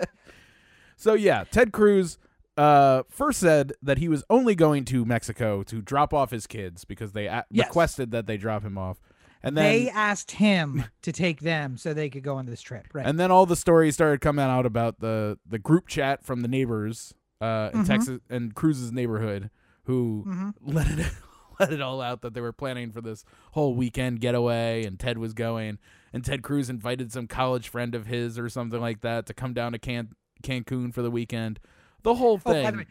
So 1.00 1.14
yeah, 1.14 1.44
Ted 1.50 1.72
Cruz 1.72 2.18
uh, 2.56 3.04
first 3.08 3.40
said 3.40 3.72
that 3.82 3.98
he 3.98 4.08
was 4.08 4.22
only 4.28 4.54
going 4.54 4.84
to 4.86 5.04
Mexico 5.06 5.62
to 5.62 5.80
drop 5.80 6.12
off 6.12 6.30
his 6.30 6.46
kids 6.46 6.84
because 6.84 7.12
they 7.12 7.26
a- 7.26 7.46
Yes. 7.50 7.68
requested 7.68 8.10
that 8.10 8.26
they 8.26 8.36
drop 8.36 8.62
him 8.62 8.76
off, 8.76 9.00
and 9.42 9.56
then 9.56 9.64
they 9.64 9.88
asked 9.90 10.32
him 10.32 10.84
to 11.02 11.10
take 11.12 11.40
them 11.40 11.78
so 11.78 11.94
they 11.94 12.10
could 12.10 12.22
go 12.22 12.36
on 12.36 12.44
this 12.44 12.60
trip. 12.60 12.86
Right. 12.92 13.06
and 13.06 13.18
then 13.18 13.30
all 13.30 13.46
the 13.46 13.56
stories 13.56 13.94
started 13.94 14.20
coming 14.20 14.44
out 14.44 14.66
about 14.66 15.00
the 15.00 15.38
the 15.46 15.58
group 15.58 15.88
chat 15.88 16.22
from 16.22 16.42
the 16.42 16.48
neighbors 16.48 17.14
uh, 17.40 17.70
in 17.72 17.80
Mhm. 17.80 17.86
Texas 17.86 18.18
and 18.28 18.54
Cruz's 18.54 18.92
neighborhood 18.92 19.48
who 19.84 20.24
Mhm. 20.28 20.54
let 20.60 20.86
it 20.88 21.06
let 21.58 21.72
it 21.72 21.80
all 21.80 22.02
out 22.02 22.20
that 22.20 22.34
they 22.34 22.40
were 22.42 22.52
planning 22.52 22.90
for 22.92 23.00
this 23.00 23.24
whole 23.52 23.74
weekend 23.74 24.20
getaway 24.20 24.84
and 24.84 24.98
Ted 25.00 25.16
was 25.16 25.32
going 25.32 25.78
and 26.12 26.22
Ted 26.24 26.42
Cruz 26.42 26.68
invited 26.68 27.10
some 27.12 27.26
college 27.26 27.68
friend 27.68 27.94
of 27.94 28.06
his 28.06 28.38
or 28.38 28.48
something 28.50 28.80
like 28.80 29.00
that 29.00 29.24
to 29.26 29.32
come 29.34 29.54
down 29.54 29.72
to 29.72 29.78
Can- 29.78 30.14
Cancun 30.42 30.92
for 30.92 31.02
the 31.02 31.10
weekend. 31.10 31.60
The 32.02 32.14
whole 32.14 32.40
Oh, 32.44 32.52
thing. 32.52 32.64
by 32.64 32.70
the 32.70 32.76
way, 32.78 32.86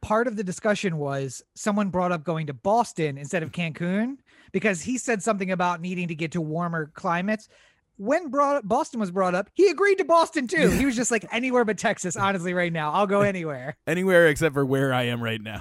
part 0.00 0.26
of 0.28 0.36
the 0.36 0.44
discussion 0.44 0.96
was 0.98 1.42
someone 1.54 1.90
brought 1.90 2.12
up 2.12 2.24
going 2.24 2.46
to 2.48 2.54
Boston 2.54 3.18
instead 3.18 3.42
of 3.42 3.52
Cancun 3.52 4.16
because 4.52 4.82
he 4.82 4.98
said 4.98 5.22
something 5.22 5.50
about 5.50 5.80
needing 5.80 6.08
to 6.08 6.14
get 6.14 6.32
to 6.32 6.40
warmer 6.40 6.90
climates. 6.94 7.48
When 7.96 8.30
brought 8.30 8.66
Boston 8.66 9.00
was 9.00 9.10
brought 9.10 9.34
up, 9.34 9.50
he 9.54 9.68
agreed 9.68 9.98
to 9.98 10.04
Boston 10.04 10.46
too. 10.46 10.70
He 10.70 10.86
was 10.86 10.94
just 10.94 11.10
like 11.10 11.24
anywhere 11.32 11.64
but 11.64 11.78
Texas. 11.78 12.14
Honestly, 12.16 12.54
right 12.54 12.72
now, 12.72 12.92
I'll 12.92 13.08
go 13.08 13.22
anywhere. 13.22 13.76
anywhere 13.88 14.28
except 14.28 14.54
for 14.54 14.64
where 14.64 14.92
I 14.94 15.04
am 15.04 15.20
right 15.22 15.40
now. 15.40 15.58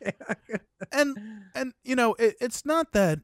and 0.92 1.16
and 1.54 1.72
you 1.84 1.94
know, 1.96 2.14
it, 2.14 2.34
it's 2.40 2.64
not 2.64 2.92
that 2.92 3.20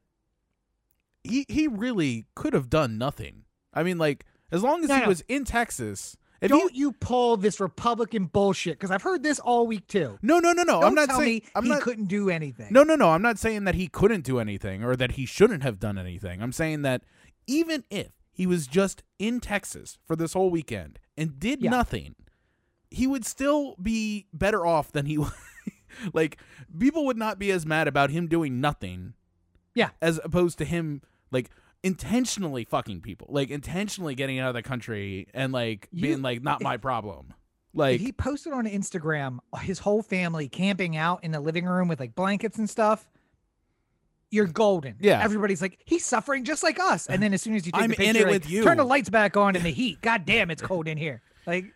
he 1.22 1.46
he 1.48 1.66
really 1.68 2.26
could 2.34 2.52
have 2.52 2.70
done 2.70 2.98
nothing. 2.98 3.44
I 3.72 3.82
mean, 3.82 3.98
like 3.98 4.24
as 4.52 4.62
long 4.62 4.82
as 4.84 4.88
No, 4.88 4.96
he 4.96 5.02
no. 5.02 5.08
was 5.08 5.22
in 5.22 5.44
Texas. 5.44 6.16
If 6.44 6.50
Don't 6.50 6.74
you 6.74 6.92
pull 6.92 7.37
this 7.38 7.59
Republican 7.59 8.26
bullshit 8.26 8.74
because 8.74 8.90
I've 8.90 9.02
heard 9.02 9.22
this 9.22 9.38
all 9.40 9.66
week 9.66 9.87
too. 9.87 10.18
no, 10.20 10.38
no, 10.40 10.52
no, 10.52 10.62
no. 10.62 10.80
Don't 10.80 10.85
I'm 10.85 10.94
not 10.94 11.11
saying 11.12 11.42
I'm 11.54 11.64
he 11.64 11.70
not. 11.70 11.80
couldn't 11.80 12.04
do 12.07 12.28
anything. 12.28 12.68
No, 12.70 12.83
no, 12.83 12.96
no. 12.96 13.11
I'm 13.11 13.22
not 13.22 13.38
saying 13.38 13.64
that 13.64 13.74
he 13.74 13.88
couldn't 13.88 14.24
do 14.24 14.38
anything 14.38 14.85
or 14.85 14.94
that 14.94 15.12
he 15.12 15.24
shouldn't 15.24 15.62
have 15.62 15.80
done 15.80 15.96
anything. 15.96 16.42
I'm 16.42 16.52
saying 16.52 16.83
that 16.83 17.02
even 17.46 17.83
if 17.90 18.09
he 18.30 18.46
was 18.46 18.66
just 18.66 19.02
in 19.18 19.40
Texas 19.40 19.98
for 20.07 20.16
this 20.16 20.35
whole 20.35 20.50
weekend 20.50 20.98
and 21.16 21.40
did 21.40 21.62
Yeah. 21.62 21.70
nothing, 21.70 22.14
he 22.90 23.07
would 23.07 23.24
still 23.24 23.74
be 23.83 24.26
better 24.33 24.66
off 24.66 24.92
than 24.92 25.07
he 25.07 25.16
was. 25.24 25.33
like 26.12 26.37
people 26.78 27.07
would 27.07 27.16
not 27.16 27.38
be 27.38 27.50
as 27.52 27.64
mad 27.64 27.88
about 27.88 28.11
him 28.11 28.26
doing 28.26 28.61
nothing. 28.61 29.14
Yeah. 29.74 29.90
As 30.02 30.20
opposed 30.22 30.59
to 30.59 30.64
him 30.66 31.00
like 31.30 31.48
intentionally 31.85 32.64
fucking 32.64 33.03
people, 33.03 33.29
like 33.31 33.51
intentionally 33.51 34.14
getting 34.16 34.40
out 34.40 34.49
of 34.49 34.55
the 34.55 34.62
country 34.62 35.29
and 35.35 35.53
like 35.53 35.88
You- 35.92 36.03
being 36.03 36.23
like 36.23 36.42
not 36.42 36.61
my 36.62 36.77
problem. 36.79 37.35
Like 37.77 38.01
he 38.01 38.12
posted 38.12 38.53
on 38.53 38.66
Instagram 38.66 39.38
his 39.61 39.81
whole 39.81 40.01
family 40.03 40.49
camping 40.49 40.97
out 40.97 41.23
in 41.25 41.31
the 41.33 41.40
living 41.40 41.66
room 41.66 41.88
with 41.88 42.01
like 42.01 42.14
blankets 42.14 42.57
and 42.59 42.70
stuff. 42.70 43.07
You're 44.31 44.47
golden. 44.47 44.97
Yeah. 45.01 45.23
Everybody's 45.23 45.61
like, 45.62 45.79
he's 45.85 46.05
suffering 46.05 46.44
just 46.44 46.62
like 46.62 46.81
us. 46.81 47.07
And 47.07 47.23
then 47.23 47.35
as 47.35 47.42
soon 47.42 47.55
as 47.55 47.66
you 47.66 47.73
take 47.73 47.83
I'm 47.83 47.90
the 47.90 48.01
in 48.03 48.14
picture, 48.14 48.20
it 48.20 48.25
like, 48.33 48.42
with 48.42 48.51
you. 48.51 48.64
turn 48.64 48.79
the 48.79 48.85
lights 48.85 49.11
back 49.11 49.37
on 49.37 49.55
in 49.55 49.62
the 49.62 49.70
heat. 49.70 50.01
God 50.03 50.25
damn, 50.25 50.51
it's 50.51 50.62
cold 50.62 50.88
in 50.88 50.97
here. 50.99 51.20
Like, 51.47 51.66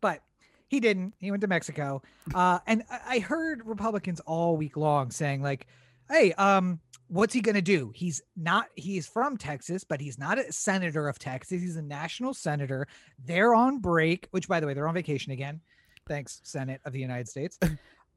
but 0.00 0.22
he 0.68 0.80
didn't. 0.80 1.14
He 1.18 1.30
went 1.30 1.40
to 1.42 1.46
Mexico. 1.46 2.02
Uh, 2.34 2.60
and 2.66 2.84
I 3.06 3.18
heard 3.18 3.66
Republicans 3.66 4.20
all 4.20 4.56
week 4.56 4.76
long 4.76 5.10
saying, 5.10 5.42
like, 5.42 5.66
hey, 6.08 6.32
um, 6.34 6.80
what's 7.10 7.34
he 7.34 7.40
gonna 7.40 7.60
do? 7.60 7.92
He's 7.94 8.22
not, 8.36 8.66
he's 8.74 9.06
from 9.06 9.36
Texas, 9.36 9.84
but 9.84 10.00
he's 10.00 10.18
not 10.18 10.38
a 10.38 10.52
senator 10.52 11.08
of 11.08 11.18
Texas. 11.18 11.60
He's 11.60 11.76
a 11.76 11.82
national 11.82 12.32
senator. 12.34 12.86
They're 13.24 13.54
on 13.54 13.78
break, 13.80 14.28
which 14.30 14.48
by 14.48 14.60
the 14.60 14.66
way, 14.66 14.74
they're 14.74 14.88
on 14.88 14.94
vacation 14.94 15.32
again. 15.32 15.60
Thanks, 16.08 16.40
Senate 16.44 16.80
of 16.84 16.92
the 16.92 17.00
United 17.00 17.28
States. 17.28 17.58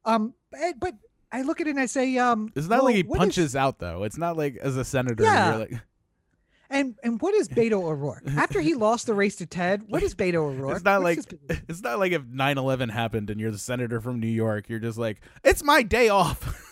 Um, 0.06 0.34
but, 0.50 0.78
but 0.78 0.94
I 1.32 1.40
look 1.40 1.62
at 1.62 1.66
it 1.66 1.70
and 1.70 1.80
I 1.80 1.86
say, 1.86 2.18
um, 2.18 2.52
it's 2.54 2.66
not 2.68 2.76
well, 2.80 2.84
like 2.84 2.96
he 2.96 3.02
what 3.04 3.16
is- 3.16 3.18
punches 3.20 3.56
out 3.56 3.78
though. 3.78 4.02
It's 4.02 4.18
not 4.18 4.36
like 4.36 4.56
as 4.56 4.76
a 4.76 4.84
senator 4.84 5.24
Yeah. 5.24 5.48
you're 5.48 5.58
like 5.60 5.72
and 6.68 6.94
and 7.02 7.18
what 7.22 7.32
is 7.32 7.48
Beto 7.48 7.82
O'Rourke? 7.82 8.24
After 8.36 8.60
he 8.60 8.74
lost 8.74 9.06
the 9.06 9.14
race 9.14 9.36
to 9.36 9.46
Ted, 9.46 9.84
what 9.88 10.02
is 10.02 10.14
Beto 10.14 10.34
O'Rourke? 10.34 10.76
It's 10.76 10.84
not 10.84 11.02
What's 11.02 11.16
like 11.30 11.40
his 11.48 11.60
it's 11.70 11.80
not 11.82 11.98
like 11.98 12.12
if 12.12 12.20
9/11 12.24 12.90
happened 12.90 13.30
and 13.30 13.40
you're 13.40 13.50
the 13.50 13.56
senator 13.56 13.98
from 13.98 14.20
New 14.20 14.26
York, 14.28 14.68
you're 14.68 14.78
just 14.78 14.98
like, 14.98 15.22
"It's 15.42 15.64
my 15.64 15.82
day 15.82 16.10
off." 16.10 16.62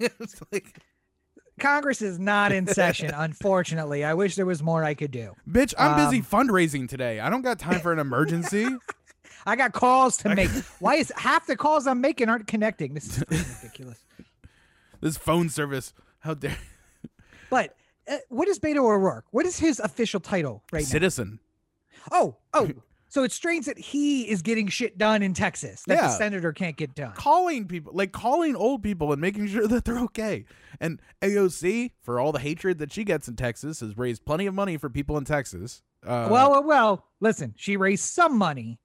it's 0.00 0.40
like, 0.50 0.78
Congress 1.58 2.00
is 2.02 2.18
not 2.18 2.52
in 2.52 2.66
session, 2.66 3.10
unfortunately. 3.14 4.04
I 4.04 4.14
wish 4.14 4.36
there 4.36 4.46
was 4.46 4.62
more 4.62 4.82
I 4.84 4.94
could 4.94 5.10
do. 5.10 5.34
"Bitch, 5.48 5.74
I'm 5.78 5.96
busy 5.96 6.18
Um, 6.18 6.24
fundraising 6.24 6.88
today. 6.88 7.20
I 7.20 7.28
don't 7.30 7.42
got 7.42 7.58
time 7.58 7.80
for 7.80 7.92
an 7.92 7.98
emergency." 7.98 8.66
I 9.46 9.56
got 9.56 9.72
calls 9.72 10.16
to 10.18 10.34
make. 10.34 10.50
Why 10.78 10.96
is 10.96 11.12
half 11.16 11.46
the 11.46 11.56
calls 11.56 11.86
I'm 11.86 12.00
making 12.00 12.28
aren't 12.28 12.46
connecting? 12.46 12.92
This 12.94 13.18
is 13.18 13.24
ridiculous. 13.62 13.98
this 15.00 15.16
phone 15.16 15.48
service, 15.48 15.94
how 16.20 16.34
dare 16.34 16.56
But 17.48 17.74
uh, 18.10 18.16
what 18.28 18.48
is 18.48 18.58
Beto 18.58 18.78
O'Rourke? 18.80 19.24
What 19.30 19.46
is 19.46 19.58
his 19.58 19.80
official 19.80 20.20
title 20.20 20.64
right 20.72 20.82
now? 20.82 20.88
citizen. 20.88 21.38
Oh, 22.12 22.36
oh. 22.52 22.70
So 23.08 23.22
it's 23.24 23.34
strange 23.34 23.66
that 23.66 23.78
he 23.78 24.28
is 24.28 24.42
getting 24.42 24.68
shit 24.68 24.98
done 24.98 25.22
in 25.22 25.34
Texas 25.34 25.82
that 25.86 26.00
the 26.00 26.10
senator 26.10 26.52
can't 26.52 26.76
get 26.76 26.94
done. 26.94 27.12
Calling 27.12 27.66
people, 27.66 27.92
like 27.94 28.12
calling 28.12 28.54
old 28.54 28.82
people 28.82 29.12
and 29.12 29.20
making 29.20 29.48
sure 29.48 29.66
that 29.68 29.84
they're 29.84 30.00
okay. 30.00 30.44
And 30.80 31.00
AOC, 31.22 31.92
for 32.02 32.20
all 32.20 32.32
the 32.32 32.38
hatred 32.38 32.78
that 32.78 32.92
she 32.92 33.04
gets 33.04 33.28
in 33.28 33.36
Texas, 33.36 33.80
has 33.80 33.96
raised 33.96 34.24
plenty 34.24 34.46
of 34.46 34.54
money 34.54 34.76
for 34.76 34.90
people 34.90 35.16
in 35.16 35.24
Texas. 35.24 35.82
Uh, 36.06 36.28
well, 36.30 36.50
well, 36.50 36.64
well. 36.64 37.04
Listen, 37.20 37.54
she 37.56 37.76
raised 37.76 38.04
some 38.04 38.38
money 38.38 38.78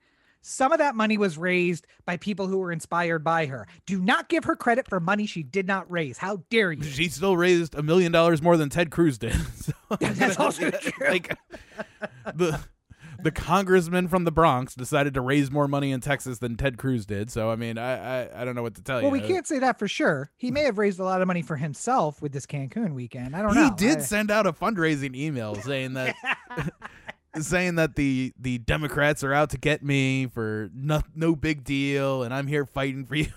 some 0.44 0.74
of 0.74 0.80
that 0.80 0.94
money 0.94 1.18
was 1.18 1.38
raised 1.38 1.88
by 2.06 2.18
people 2.18 2.48
who 2.48 2.58
were 2.58 2.72
inspired 2.72 3.24
by 3.24 3.46
her. 3.46 3.66
Do 3.86 4.02
not 4.02 4.28
give 4.28 4.44
her 4.44 4.56
credit 4.58 4.90
for 4.90 5.00
money 5.00 5.26
she 5.26 5.42
did 5.42 5.66
not 5.66 5.90
raise. 5.90 6.18
How 6.18 6.44
dare 6.50 6.74
you? 6.74 6.84
She 6.84 7.08
still 7.08 7.38
raised 7.38 7.76
a 7.76 7.82
million 7.82 8.12
dollars 8.12 8.42
more 8.42 8.58
than 8.58 8.70
Ted 8.70 8.92
Cruz 8.92 9.18
did. 9.18 9.34
So 9.56 9.72
That's 10.00 10.38
also 10.38 10.70
true. 10.70 11.10
Like 11.10 11.38
the 12.36 12.60
the 13.24 13.32
congressman 13.32 14.08
from 14.08 14.24
the 14.26 14.32
Bronx 14.32 14.76
decided 14.76 15.14
to 15.16 15.22
raise 15.22 15.50
more 15.52 15.68
money 15.68 15.92
in 15.92 16.02
Texas 16.02 16.40
than 16.40 16.56
Ted 16.58 16.78
Cruz 16.78 17.06
did. 17.06 17.32
So 17.32 17.50
I 17.50 17.56
mean, 17.56 17.78
I 17.78 18.24
I, 18.26 18.42
I 18.42 18.46
don't 18.46 18.56
know 18.56 18.64
what 18.64 18.76
to 18.76 18.82
tell 18.84 18.98
Well, 18.98 19.06
you. 19.06 19.12
Well, 19.12 19.22
we 19.22 19.28
can't 19.28 19.48
say 19.48 19.60
that 19.60 19.80
for 19.80 19.88
sure. 19.88 20.32
He 20.38 20.52
may 20.52 20.64
have 20.64 20.78
raised 20.78 21.00
a 21.00 21.04
lot 21.04 21.22
of 21.22 21.28
money 21.28 21.42
for 21.42 21.56
himself 21.56 22.22
with 22.22 22.32
this 22.34 22.46
Cancun 22.46 22.94
weekend. 22.94 23.36
I 23.36 23.42
don't 23.42 23.54
He 23.54 23.60
know. 23.62 23.70
He 23.70 23.76
did 23.76 23.98
I- 24.00 24.02
send 24.02 24.30
out 24.32 24.46
a 24.46 24.54
fundraising 24.54 25.16
email 25.16 25.56
saying 25.56 25.94
that 25.94 26.16
saying 27.40 27.76
that 27.76 27.96
the 27.96 28.34
the 28.40 28.60
Democrats 28.60 29.24
are 29.24 29.34
out 29.34 29.50
to 29.52 29.58
get 29.58 29.84
me 29.84 30.28
for 30.28 30.70
no 30.74 31.02
no 31.16 31.36
big 31.36 31.64
deal, 31.64 32.24
and 32.24 32.34
I'm 32.34 32.48
here 32.48 32.66
fighting 32.66 33.06
for 33.06 33.16
you, 33.16 33.28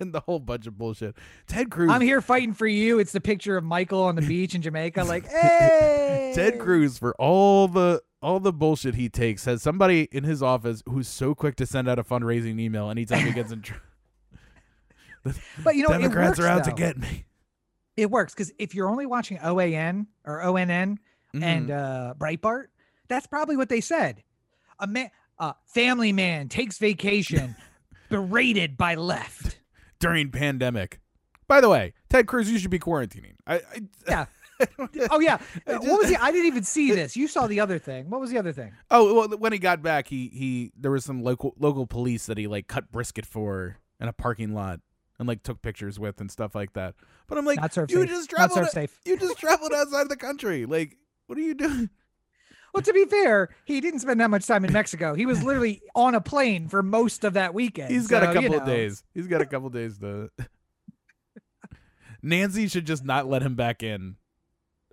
and 0.00 0.12
the 0.12 0.20
whole 0.20 0.38
bunch 0.40 0.66
of 0.66 0.76
bullshit. 0.78 1.16
Ted 1.46 1.70
Cruz, 1.70 1.90
I'm 1.90 2.00
here 2.00 2.20
fighting 2.20 2.52
for 2.54 2.66
you. 2.66 2.98
It's 2.98 3.12
the 3.12 3.20
picture 3.20 3.56
of 3.56 3.64
Michael 3.64 4.04
on 4.04 4.14
the 4.14 4.22
beach 4.22 4.54
in 4.54 4.62
Jamaica, 4.62 5.04
like, 5.04 5.26
hey. 5.28 6.32
Ted 6.36 6.58
Cruz 6.60 6.98
for 6.98 7.14
all 7.18 7.68
the 7.68 8.02
all 8.22 8.40
the 8.40 8.52
bullshit 8.52 8.94
he 8.94 9.08
takes 9.08 9.44
has 9.46 9.62
somebody 9.62 10.08
in 10.12 10.24
his 10.24 10.42
office 10.42 10.82
who's 10.88 11.08
so 11.08 11.34
quick 11.34 11.56
to 11.56 11.66
send 11.66 11.88
out 11.88 11.98
a 11.98 12.04
fundraising 12.04 12.60
email 12.60 12.88
anytime 12.90 13.26
he 13.26 13.32
gets 13.32 13.50
in 13.52 13.62
trouble. 13.62 13.82
But 15.62 15.76
you 15.76 15.82
know, 15.82 15.90
Democrats 15.90 16.38
works, 16.38 16.40
are 16.40 16.46
out 16.48 16.64
to 16.64 16.72
get 16.72 16.98
me. 16.98 17.26
It 17.96 18.10
works 18.10 18.34
because 18.34 18.52
if 18.58 18.74
you're 18.74 18.88
only 18.88 19.06
watching 19.06 19.38
OAN 19.38 20.06
or 20.24 20.40
ONN 20.42 20.96
and 21.34 21.68
Mhm. 21.68 21.70
uh, 21.70 22.14
Breitbart, 22.14 22.66
that's 23.08 23.26
probably 23.28 23.56
what 23.56 23.68
they 23.68 23.80
said. 23.80 24.24
A 24.80 24.86
man, 24.88 25.10
uh, 25.38 25.52
family 25.66 26.12
man 26.12 26.48
takes 26.48 26.78
vacation, 26.78 27.54
berated 28.08 28.76
by 28.76 28.94
left. 28.96 29.58
during 30.00 30.32
pandemic. 30.32 30.98
By 31.46 31.60
the 31.60 31.68
way, 31.68 31.92
Ted 32.10 32.26
Cruz, 32.26 32.50
you 32.50 32.58
should 32.58 32.70
be 32.72 32.80
quarantining. 32.80 33.34
I, 33.46 33.56
I 33.56 33.62
Yeah. 34.08 34.26
Oh 35.10 35.20
yeah. 35.20 35.38
Just- 35.68 35.86
what 35.88 36.00
was 36.00 36.10
the? 36.10 36.22
I 36.22 36.30
didn't 36.32 36.46
even 36.46 36.62
see 36.64 36.92
this. 36.92 37.16
You 37.16 37.28
saw 37.28 37.46
the 37.46 37.60
other 37.60 37.78
thing. 37.78 38.10
What 38.10 38.20
was 38.20 38.30
the 38.30 38.38
other 38.38 38.52
thing? 38.52 38.72
Oh 38.90 39.14
well, 39.14 39.28
when 39.38 39.52
he 39.52 39.58
got 39.58 39.82
back, 39.82 40.08
he 40.08 40.28
he 40.28 40.72
there 40.78 40.90
was 40.90 41.04
some 41.04 41.22
local 41.22 41.54
local 41.58 41.86
police 41.86 42.26
that 42.26 42.38
he 42.38 42.46
like 42.46 42.66
cut 42.68 42.90
brisket 42.92 43.26
for 43.26 43.76
in 44.00 44.08
a 44.08 44.12
parking 44.12 44.54
lot 44.54 44.80
and 45.18 45.28
like 45.28 45.42
took 45.42 45.62
pictures 45.62 45.98
with 46.00 46.20
and 46.20 46.30
stuff 46.30 46.54
like 46.54 46.72
that. 46.74 46.94
But 47.28 47.38
I'm 47.38 47.44
like, 47.44 47.58
you 47.60 47.68
safe. 47.70 48.08
just 48.08 48.32
Not 48.32 48.50
traveled, 48.50 48.70
safe. 48.70 48.98
you 49.04 49.16
just 49.16 49.38
traveled 49.38 49.72
outside 49.72 50.02
of 50.02 50.08
the 50.08 50.16
country. 50.16 50.66
Like, 50.66 50.96
what 51.26 51.38
are 51.38 51.42
you 51.42 51.54
doing? 51.54 51.88
Well, 52.74 52.82
to 52.82 52.92
be 52.94 53.04
fair, 53.04 53.50
he 53.66 53.82
didn't 53.82 54.00
spend 54.00 54.18
that 54.20 54.30
much 54.30 54.46
time 54.46 54.64
in 54.64 54.72
Mexico. 54.72 55.14
He 55.14 55.26
was 55.26 55.42
literally 55.42 55.82
on 55.94 56.14
a 56.14 56.22
plane 56.22 56.68
for 56.68 56.82
most 56.82 57.22
of 57.22 57.34
that 57.34 57.52
weekend. 57.52 57.90
He's 57.92 58.06
got 58.06 58.22
So, 58.22 58.30
a 58.30 58.34
you 58.34 58.48
couple 58.48 58.60
of 58.62 58.66
days. 58.66 59.04
He's 59.14 59.26
got 59.26 59.42
a 59.42 59.46
couple 59.46 59.66
of 59.66 59.74
days 59.74 59.98
to. 59.98 60.30
Nancy 62.22 62.68
should 62.68 62.86
just 62.86 63.04
not 63.04 63.26
let 63.28 63.42
him 63.42 63.56
back 63.56 63.82
in, 63.82 64.16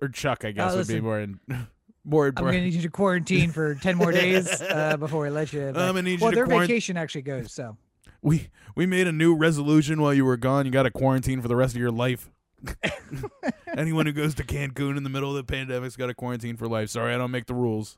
or 0.00 0.08
Chuck, 0.08 0.44
I 0.44 0.52
guess, 0.52 0.74
would 0.74 0.88
be 0.88 1.00
more 1.00 1.20
in, 1.20 1.40
more. 2.04 2.26
I'm 2.26 2.32
gonna 2.34 2.60
need 2.60 2.74
you 2.74 2.82
to 2.82 2.90
quarantine 2.90 3.50
for 3.50 3.74
ten 3.74 3.96
more 3.96 4.12
days 4.22 4.60
uh, 4.62 4.96
before 4.96 5.26
I 5.26 5.30
let 5.30 5.52
you. 5.52 5.68
I'm 5.68 5.74
gonna 5.74 6.02
need 6.02 6.20
you 6.20 6.24
well, 6.24 6.32
to 6.32 6.36
their 6.36 6.46
quarant- 6.46 6.66
vacation 6.66 6.96
actually 6.96 7.22
goes. 7.22 7.52
So 7.52 7.76
We 8.22 8.48
we 8.74 8.86
made 8.86 9.06
a 9.06 9.12
new 9.12 9.34
resolution 9.34 10.00
while 10.00 10.14
you 10.14 10.24
were 10.24 10.36
gone. 10.36 10.66
You 10.66 10.72
got 10.72 10.84
to 10.84 10.90
quarantine 10.90 11.40
for 11.40 11.48
the 11.48 11.56
rest 11.56 11.74
of 11.74 11.80
your 11.80 11.90
life. 11.90 12.30
Anyone 13.76 14.06
who 14.06 14.12
goes 14.12 14.34
to 14.34 14.44
Cancun 14.44 14.96
in 14.96 15.02
the 15.02 15.08
middle 15.10 15.30
of 15.30 15.36
the 15.36 15.44
pandemic's 15.44 15.96
got 15.96 16.06
to 16.08 16.14
quarantine 16.14 16.56
for 16.56 16.68
life. 16.68 16.90
Sorry, 16.90 17.14
I 17.14 17.18
don't 17.18 17.30
make 17.30 17.46
the 17.46 17.54
rules. 17.54 17.96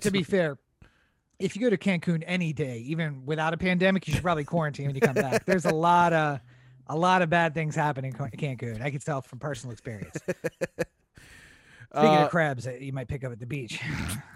to 0.00 0.10
be 0.10 0.22
fair, 0.22 0.58
if 1.38 1.56
you 1.56 1.62
go 1.62 1.70
to 1.70 1.76
Cancun 1.78 2.22
any 2.26 2.52
day, 2.52 2.78
even 2.86 3.24
without 3.26 3.54
a 3.54 3.56
pandemic, 3.56 4.06
you 4.06 4.14
should 4.14 4.22
probably 4.22 4.44
quarantine 4.44 4.86
when 4.86 4.94
you 4.94 5.00
come 5.00 5.14
back. 5.14 5.44
There's 5.46 5.64
a 5.64 5.74
lot 5.74 6.12
of 6.12 6.40
a 6.88 6.96
lot 6.96 7.22
of 7.22 7.28
bad 7.30 7.54
things 7.54 7.74
happening 7.74 8.14
in 8.18 8.30
Cancun. 8.30 8.80
I 8.82 8.90
can 8.90 9.00
tell 9.00 9.20
from 9.22 9.38
personal 9.38 9.72
experience. 9.72 10.16
Speaking 11.90 12.08
Uh, 12.10 12.24
of 12.24 12.30
crabs 12.30 12.64
that 12.64 12.80
you 12.82 12.92
might 12.92 13.08
pick 13.08 13.24
up 13.24 13.32
at 13.32 13.40
the 13.40 13.46
beach. 13.46 13.80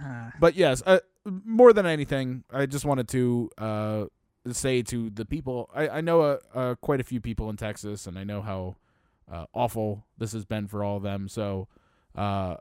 Uh, 0.04 0.30
but 0.40 0.56
yes, 0.56 0.82
uh, 0.84 0.98
more 1.24 1.72
than 1.72 1.86
anything, 1.86 2.42
I 2.52 2.66
just 2.66 2.84
wanted 2.84 3.06
to 3.08 3.50
uh, 3.56 4.04
say 4.50 4.82
to 4.82 5.10
the 5.10 5.24
people. 5.24 5.70
I, 5.72 5.88
I 5.88 6.00
know 6.00 6.22
uh, 6.22 6.38
uh, 6.52 6.74
quite 6.76 7.00
a 7.00 7.04
few 7.04 7.20
people 7.20 7.48
in 7.50 7.56
Texas, 7.56 8.08
and 8.08 8.18
I 8.18 8.24
know 8.24 8.42
how 8.42 8.74
uh, 9.30 9.46
awful 9.54 10.04
this 10.18 10.32
has 10.32 10.44
been 10.44 10.66
for 10.66 10.82
all 10.82 10.96
of 10.96 11.04
them. 11.04 11.28
So 11.28 11.68
uh, 12.16 12.56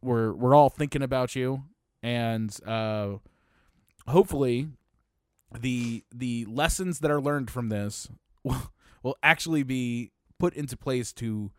we're 0.00 0.32
we're 0.32 0.54
all 0.54 0.70
thinking 0.70 1.02
about 1.02 1.36
you, 1.36 1.64
and 2.02 2.56
uh, 2.66 3.16
hopefully, 4.08 4.68
the 5.60 6.04
the 6.14 6.46
lessons 6.46 7.00
that 7.00 7.10
are 7.10 7.20
learned 7.20 7.50
from 7.50 7.68
this 7.68 8.08
will 8.44 8.72
will 9.02 9.18
actually 9.22 9.62
be 9.62 10.10
put 10.38 10.54
into 10.54 10.76
place 10.78 11.12
to 11.12 11.50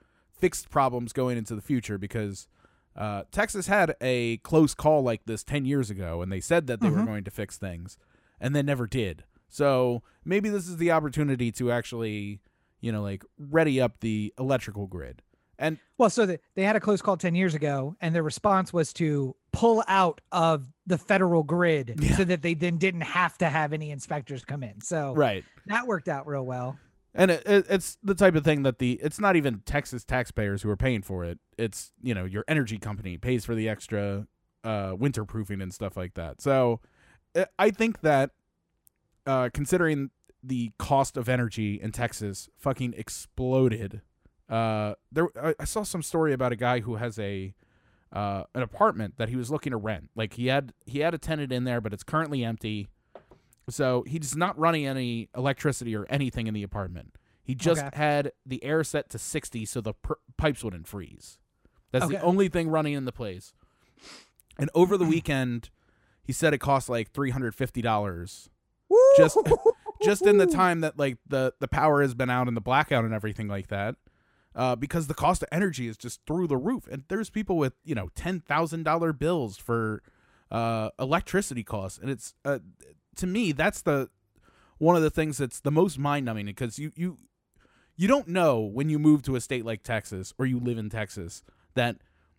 fix 0.44 0.66
problems 0.66 1.14
going 1.14 1.38
into 1.38 1.56
the 1.56 1.62
future 1.62 1.98
because 1.98 2.50
uh, 2.98 3.24
Texas 3.32 3.68
had 3.68 3.96
a 4.02 4.38
close 4.40 4.74
call 4.76 5.02
like 5.02 5.22
this 5.26 5.42
10 5.42 5.64
years 5.64 5.90
ago, 5.90 6.22
and 6.22 6.30
they 6.30 6.42
said 6.42 6.68
that 6.68 6.82
they 6.82 6.90
were 6.90 6.98
Mhm. 7.00 7.06
going 7.06 7.24
to 7.24 7.32
fix 7.32 7.58
things, 7.58 7.98
and 8.42 8.54
they 8.54 8.62
never 8.62 8.86
did. 8.86 9.24
So 9.48 10.04
maybe 10.26 10.50
this 10.50 10.68
is 10.68 10.76
the 10.78 10.92
opportunity 10.92 11.50
to 11.54 11.72
actually, 11.72 12.42
you 12.82 12.92
know, 12.92 13.02
like 13.02 13.24
ready 13.40 13.80
up 13.80 14.02
the 14.02 14.34
electrical 14.38 14.86
grid. 14.88 15.22
And 15.58 15.78
well, 15.98 16.10
so 16.10 16.26
the, 16.26 16.40
they 16.56 16.64
had 16.64 16.76
a 16.76 16.80
close 16.82 17.02
call 17.02 17.16
10 17.16 17.36
years 17.36 17.56
ago, 17.56 17.96
and 18.02 18.14
their 18.14 18.22
response 18.24 18.74
was 18.74 18.92
to 18.94 19.36
pull 19.54 19.82
out 19.88 20.20
of 20.34 20.68
the 20.86 20.98
federal 20.98 21.44
grid 21.44 21.96
Yeah. 22.00 22.18
so 22.18 22.26
that 22.26 22.42
they 22.42 22.54
then 22.54 22.78
didn't 22.78 23.02
have 23.02 23.38
to 23.38 23.48
have 23.48 23.72
any 23.72 23.92
inspectors 23.92 24.44
come 24.44 24.62
in. 24.62 24.82
So 24.82 25.14
right, 25.16 25.46
that 25.68 25.88
worked 25.88 26.10
out 26.10 26.28
real 26.28 26.46
well. 26.46 26.78
And 27.14 27.32
it, 27.32 27.44
it, 27.46 27.66
it's 27.70 27.98
the 28.04 28.16
type 28.16 28.36
of 28.36 28.44
thing 28.44 28.64
that 28.64 28.80
the 28.80 29.00
it's 29.04 29.20
not 29.20 29.36
even 29.36 29.62
Texas 29.66 30.04
taxpayers 30.04 30.62
who 30.62 30.70
are 30.70 30.78
paying 30.78 31.02
for 31.02 31.24
it. 31.24 31.40
It's 31.58 31.92
you 32.02 32.14
know 32.14 32.26
your 32.26 32.44
energy 32.48 32.78
company 32.78 33.18
pays 33.18 33.46
for 33.46 33.56
the 33.56 33.70
extra 33.70 34.28
uh, 34.64 34.96
winter 34.98 35.26
proofing 35.26 35.62
and 35.62 35.74
stuff 35.74 35.96
like 35.96 36.14
that. 36.16 36.42
So 36.42 36.80
uh, 37.36 37.46
I 37.60 37.70
think 37.70 38.02
that 38.02 38.32
uh, 39.26 39.50
considering 39.54 40.10
the 40.44 40.72
cost 40.78 41.16
of 41.16 41.30
energy 41.30 41.80
in 41.82 41.92
Texas 41.92 42.50
fucking 42.58 42.94
exploded. 42.98 44.02
Uh, 44.50 44.96
there 45.12 45.30
I, 45.58 45.64
saw 45.64 45.84
some 45.84 46.04
story 46.04 46.34
about 46.34 46.52
a 46.52 46.58
guy 46.58 46.82
who 46.82 46.96
has 46.96 47.18
a 47.18 47.54
uh, 48.12 48.44
an 48.54 48.62
apartment 48.62 49.16
that 49.18 49.30
he 49.30 49.36
was 49.36 49.50
looking 49.50 49.72
to 49.72 49.78
rent. 49.78 50.10
Like 50.16 50.34
he 50.34 50.48
had 50.48 50.74
he 50.86 51.00
had 51.00 51.14
a 51.14 51.18
tenant 51.18 51.52
in 51.52 51.64
there, 51.64 51.80
but 51.80 51.94
it's 51.94 52.04
currently 52.04 52.44
empty. 52.44 52.90
So 53.70 54.04
he's 54.08 54.36
not 54.36 54.58
running 54.60 54.86
any 54.86 55.30
electricity 55.36 55.96
or 55.96 56.06
anything 56.10 56.48
in 56.48 56.54
the 56.54 56.64
apartment. 56.64 57.18
He 57.44 57.56
just 57.56 57.84
Okay. 57.84 57.98
had 57.98 58.32
the 58.46 58.64
air 58.64 58.84
set 58.84 59.10
to 59.12 59.20
60 59.20 59.66
so 59.66 59.82
the 59.82 59.94
pipes 60.38 60.64
wouldn't 60.64 60.88
freeze. 60.88 61.38
That's 61.92 62.08
the 62.08 62.22
only 62.22 62.50
thing 62.50 62.70
running 62.70 62.94
in 62.94 63.06
the 63.06 63.12
place. 63.12 63.54
And 64.58 64.70
over 64.74 64.98
the 64.98 65.06
weekend, 65.16 65.70
he 66.24 66.32
said 66.34 66.54
it 66.54 66.60
cost 66.60 66.90
like 66.90 67.12
$350 67.14 68.50
Just- 69.18 69.38
just 70.04 70.22
in 70.26 70.38
the 70.38 70.46
time 70.48 70.82
that 70.82 70.98
like 71.00 71.18
the 71.28 71.54
the 71.60 71.68
power 71.68 72.02
has 72.02 72.14
been 72.14 72.30
out 72.30 72.48
and 72.48 72.56
the 72.58 72.62
blackout 72.62 73.06
and 73.06 73.14
everything 73.14 73.48
like 73.48 73.68
that. 73.68 73.96
Uh, 74.56 74.76
because 74.76 75.08
the 75.08 75.14
cost 75.16 75.42
of 75.42 75.50
energy 75.52 75.88
is 75.88 75.98
just 75.98 76.20
through 76.28 76.46
the 76.46 76.58
roof, 76.58 76.88
and 76.92 77.04
there's 77.08 77.30
people 77.32 77.58
with 77.58 77.74
you 77.84 77.96
know 77.96 78.10
ten 78.14 78.40
thousand 78.40 78.84
dollar 78.84 79.12
bills 79.14 79.58
for 79.58 80.04
uh, 80.52 80.90
electricity 81.00 81.64
costs, 81.64 81.98
and 81.98 82.10
it's 82.12 82.36
uh, 82.46 82.60
to 83.18 83.28
me 83.28 83.52
that's 83.52 83.82
the 83.82 84.10
one 84.78 84.96
of 84.96 85.02
the 85.02 85.10
things 85.10 85.38
that's 85.38 85.60
the 85.60 85.72
most 85.72 85.98
mind 86.00 86.26
numbing 86.26 86.46
because 86.48 86.78
you 86.80 86.92
you 86.96 87.18
you 87.96 88.08
don't 88.08 88.28
know 88.28 88.60
when 88.62 88.90
you 88.90 88.98
move 89.00 89.22
to 89.24 89.36
a 89.36 89.42
state 89.42 89.64
like 89.66 89.84
Texas 89.84 90.34
or 90.40 90.46
you 90.46 90.60
live 90.60 90.78
in 90.78 90.90
Texas 90.90 91.44
that 91.76 91.98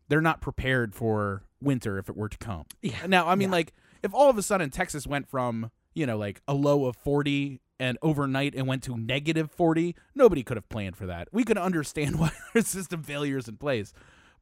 they're 0.09 0.21
not 0.21 0.41
prepared 0.41 0.95
for 0.95 1.45
winter 1.63 1.97
if 1.99 2.09
it 2.09 2.17
were 2.17 2.29
to 2.29 2.37
come. 2.39 2.65
Yeah. 2.83 3.07
Now, 3.07 3.27
I 3.29 3.35
mean, 3.37 3.49
Yeah. 3.49 3.53
like 3.57 3.73
if 4.03 4.13
all 4.13 4.29
of 4.29 4.37
a 4.37 4.43
sudden 4.43 4.71
Texas 4.71 5.07
went 5.07 5.29
from 5.29 5.71
you 5.95 6.07
know 6.07 6.19
like 6.19 6.41
a 6.49 6.55
low 6.55 6.87
of 6.87 6.97
forty 6.97 7.61
and 7.81 7.99
overnight 8.03 8.55
and 8.55 8.67
went 8.67 8.83
to 8.85 8.97
negative 8.97 9.51
forty, 9.51 9.95
nobody 10.15 10.43
could 10.43 10.57
have 10.57 10.69
planned 10.69 10.97
for 10.97 11.07
that. 11.07 11.29
We 11.33 11.45
could 11.45 11.57
understand 11.59 12.19
why 12.19 12.33
there's 12.53 12.67
system 12.69 13.03
failures 13.03 13.49
in 13.49 13.57
place, 13.57 13.93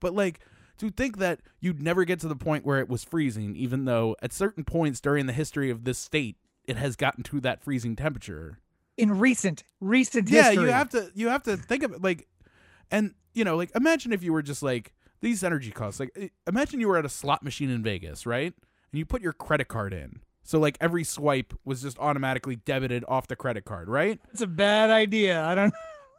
but 0.01 0.15
like 0.15 0.41
to 0.83 0.91
think 0.91 1.19
that 1.19 1.41
you'd 1.61 1.81
never 1.83 2.05
get 2.05 2.21
to 2.21 2.29
the 2.29 2.37
point 2.37 2.67
where 2.67 2.79
it 2.81 2.89
was 2.89 3.05
freezing, 3.05 3.57
even 3.57 3.85
though 3.87 4.17
at 4.21 4.33
certain 4.33 4.65
points 4.65 5.01
during 5.01 5.27
the 5.27 5.33
history 5.33 5.71
of 5.71 5.85
this 5.85 5.99
state 5.99 6.37
it 6.65 6.77
has 6.77 6.95
gotten 6.97 7.25
to 7.25 7.41
that 7.41 7.63
freezing 7.63 7.97
temperature. 7.97 8.59
in 8.97 9.19
recent 9.19 9.65
recent 9.81 10.29
Yeah, 10.31 10.45
history. 10.51 10.65
you 10.67 10.71
have 10.73 10.89
to 10.91 11.11
you 11.15 11.29
have 11.29 11.43
to 11.45 11.57
think 11.57 11.83
of 11.83 11.93
it 11.93 12.03
like, 12.03 12.29
and 12.91 13.15
you 13.35 13.45
know, 13.45 13.57
like 13.57 13.71
imagine 13.75 14.13
if 14.13 14.23
you 14.23 14.33
were 14.33 14.43
just 14.43 14.63
like 14.63 14.93
these 15.21 15.43
energy 15.43 15.71
costs. 15.71 15.99
Like, 16.01 16.33
imagine 16.47 16.79
you 16.81 16.89
were 16.89 16.99
at 16.99 17.05
a 17.05 17.09
slot 17.09 17.43
machine 17.43 17.71
in 17.71 17.83
Vegas, 17.83 18.27
right? 18.27 18.53
And 18.93 18.99
you 18.99 19.07
put 19.07 19.23
your 19.23 19.33
credit 19.33 19.69
card 19.69 19.93
in, 19.95 20.21
so 20.43 20.59
like 20.61 20.77
every 20.81 21.03
swipe 21.05 21.55
was 21.65 21.81
just 21.83 21.99
automatically 21.99 22.57
debited 22.57 23.05
off 23.09 23.27
the 23.29 23.37
credit 23.37 23.65
card, 23.65 23.89
right? 23.89 24.21
It's 24.33 24.43
a 24.43 24.47
bad 24.47 24.91
idea. 24.91 25.43
I 25.45 25.55
don't. 25.55 25.75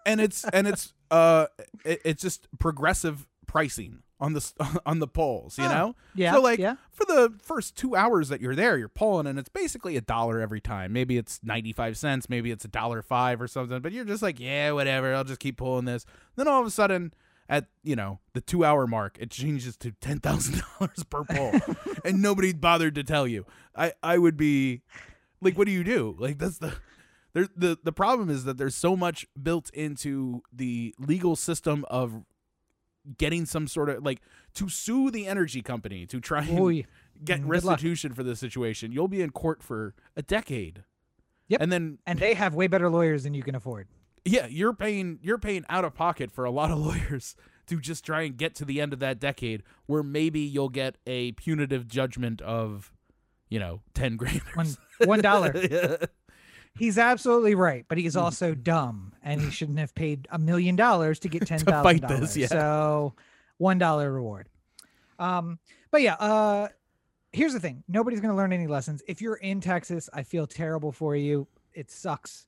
And 0.06 0.20
it's 0.20 0.44
and 0.46 0.68
it's 0.68 0.94
uh, 1.12 1.46
it, 1.86 2.02
it's 2.04 2.22
just 2.22 2.48
progressive 2.60 3.28
pricing 3.48 4.00
on 4.24 4.34
the 4.34 4.52
on 4.86 4.98
the 5.00 5.08
polls. 5.08 5.58
You 5.58 5.66
Oh, 5.66 5.68
know, 5.70 5.96
Yeah. 6.16 6.34
So 6.34 6.42
like 6.42 6.58
yeah. 6.58 6.76
for 6.92 7.06
the 7.06 7.34
first 7.44 7.76
two 7.76 7.96
hours 7.96 8.30
that 8.30 8.42
you're 8.42 8.56
there, 8.56 8.78
you're 8.78 8.88
polling, 8.88 9.28
and 9.28 9.38
it's 9.38 9.50
basically 9.50 9.98
a 9.98 10.02
dollar 10.02 10.40
every 10.40 10.62
time. 10.62 10.94
Maybe 10.94 11.18
it's 11.18 11.40
ninety 11.44 11.74
five 11.74 11.98
cents, 11.98 12.30
maybe 12.30 12.50
it's 12.50 12.66
a 12.66 12.70
dollar 12.70 13.02
five 13.02 13.42
or 13.42 13.48
something. 13.48 13.82
But 13.82 13.92
you're 13.92 14.06
just 14.06 14.24
like, 14.24 14.40
yeah, 14.40 14.72
whatever. 14.72 15.14
I'll 15.14 15.24
just 15.26 15.40
keep 15.42 15.58
pulling 15.58 15.86
this. 15.86 16.06
Then 16.38 16.48
all 16.48 16.62
of 16.62 16.66
a 16.66 16.72
sudden, 16.72 17.14
at 17.50 17.66
you 17.84 17.96
know 17.98 18.20
the 18.34 18.42
two 18.42 18.64
hour 18.64 18.88
mark, 18.88 19.18
it 19.20 19.30
changes 19.30 19.76
to 19.78 19.92
ten 19.92 20.20
thousand 20.20 20.64
dollars 20.80 21.04
per 21.10 21.26
poll, 21.26 21.52
and 22.06 22.22
nobody 22.22 22.54
bothered 22.54 22.96
to 22.96 23.04
tell 23.04 23.28
you. 23.28 23.46
I 23.76 23.92
I 24.02 24.18
would 24.18 24.38
be 24.38 24.82
like, 25.42 25.58
what 25.58 25.68
do 25.68 25.74
you 25.74 25.84
do? 25.84 26.16
Like 26.18 26.38
that's 26.40 26.60
the. 26.60 26.74
There, 27.34 27.48
the 27.58 27.80
the 27.84 27.92
problem 27.92 28.30
is 28.30 28.44
that 28.46 28.58
there's 28.60 28.76
so 28.76 28.96
much 28.96 29.26
built 29.42 29.72
into 29.72 30.44
the 30.54 30.94
legal 31.00 31.36
system 31.36 31.84
of 31.90 32.24
getting 33.18 33.46
some 33.46 33.68
sort 33.68 33.90
of 33.90 34.04
like 34.04 34.22
to 34.56 34.70
sue 34.70 35.12
the 35.12 35.28
energy 35.28 35.62
company 35.62 36.06
to 36.08 36.20
try 36.22 36.44
and 36.44 36.60
Oy. 36.60 36.86
get 37.24 37.42
Mm, 37.42 37.48
restitution 37.50 38.14
for 38.14 38.24
this 38.24 38.40
situation. 38.40 38.92
You'll 38.92 39.08
be 39.08 39.22
in 39.22 39.32
court 39.32 39.62
for 39.62 39.94
a 40.16 40.22
decade. 40.22 40.84
Yep. 41.50 41.62
And 41.62 41.72
then 41.72 42.00
And 42.06 42.20
they 42.20 42.34
have 42.36 42.54
way 42.56 42.68
better 42.68 42.90
lawyers 42.90 43.24
than 43.24 43.34
you 43.34 43.44
can 43.44 43.56
afford. 43.56 43.88
yeah, 44.26 44.48
you're 44.48 44.74
paying 44.74 45.20
you're 45.22 45.38
paying 45.38 45.66
out 45.70 45.84
of 45.86 45.94
pocket 45.94 46.32
for 46.32 46.46
a 46.46 46.52
lot 46.52 46.72
of 46.72 46.78
lawyers 46.88 47.36
to 47.68 47.80
just 47.80 48.06
try 48.06 48.22
and 48.24 48.38
get 48.38 48.56
to 48.56 48.66
the 48.66 48.80
end 48.82 48.94
of 48.94 49.00
that 49.00 49.20
decade 49.20 49.64
where 49.86 50.04
maybe 50.04 50.40
you'll 50.40 50.70
get 50.70 50.98
a 51.06 51.32
punitive 51.34 51.88
judgment 51.88 52.42
of 52.42 52.92
you 53.50 53.60
know, 53.60 53.82
10 53.94 54.16
grand. 54.16 54.42
One 54.56 54.68
one 55.06 55.22
dollar. 55.22 55.54
Yeah. 55.72 55.98
He's 56.76 56.98
absolutely 56.98 57.54
right, 57.56 57.86
but 57.88 57.98
Mm. 57.98 58.02
he's 58.02 58.16
also 58.16 58.56
dumb, 58.56 59.14
and 59.22 59.40
he 59.42 59.52
shouldn't 59.52 59.78
have 59.80 59.94
paid 59.94 60.28
a 60.32 60.40
million 60.40 60.76
dollars 60.76 61.20
to 61.20 61.30
get 61.30 61.46
ten 61.48 61.60
thousand 61.60 62.02
dollars. 62.02 62.36
yeah. 62.36 62.48
So 62.48 63.14
one 63.58 63.78
dollar 63.78 64.12
reward. 64.12 64.50
Um, 65.20 65.60
but 65.92 66.02
yeah, 66.02 66.16
uh, 66.16 66.70
here's 67.32 67.54
the 67.54 67.60
thing: 67.60 67.84
nobody's 67.88 68.20
gonna 68.22 68.36
learn 68.36 68.52
any 68.54 68.68
lessons. 68.68 69.04
If 69.08 69.22
you're 69.22 69.36
in 69.36 69.62
Texas, 69.62 70.10
I 70.14 70.24
feel 70.24 70.48
terrible 70.48 70.92
for 70.92 71.16
you. 71.16 71.48
It 71.74 71.92
sucks. 71.92 72.48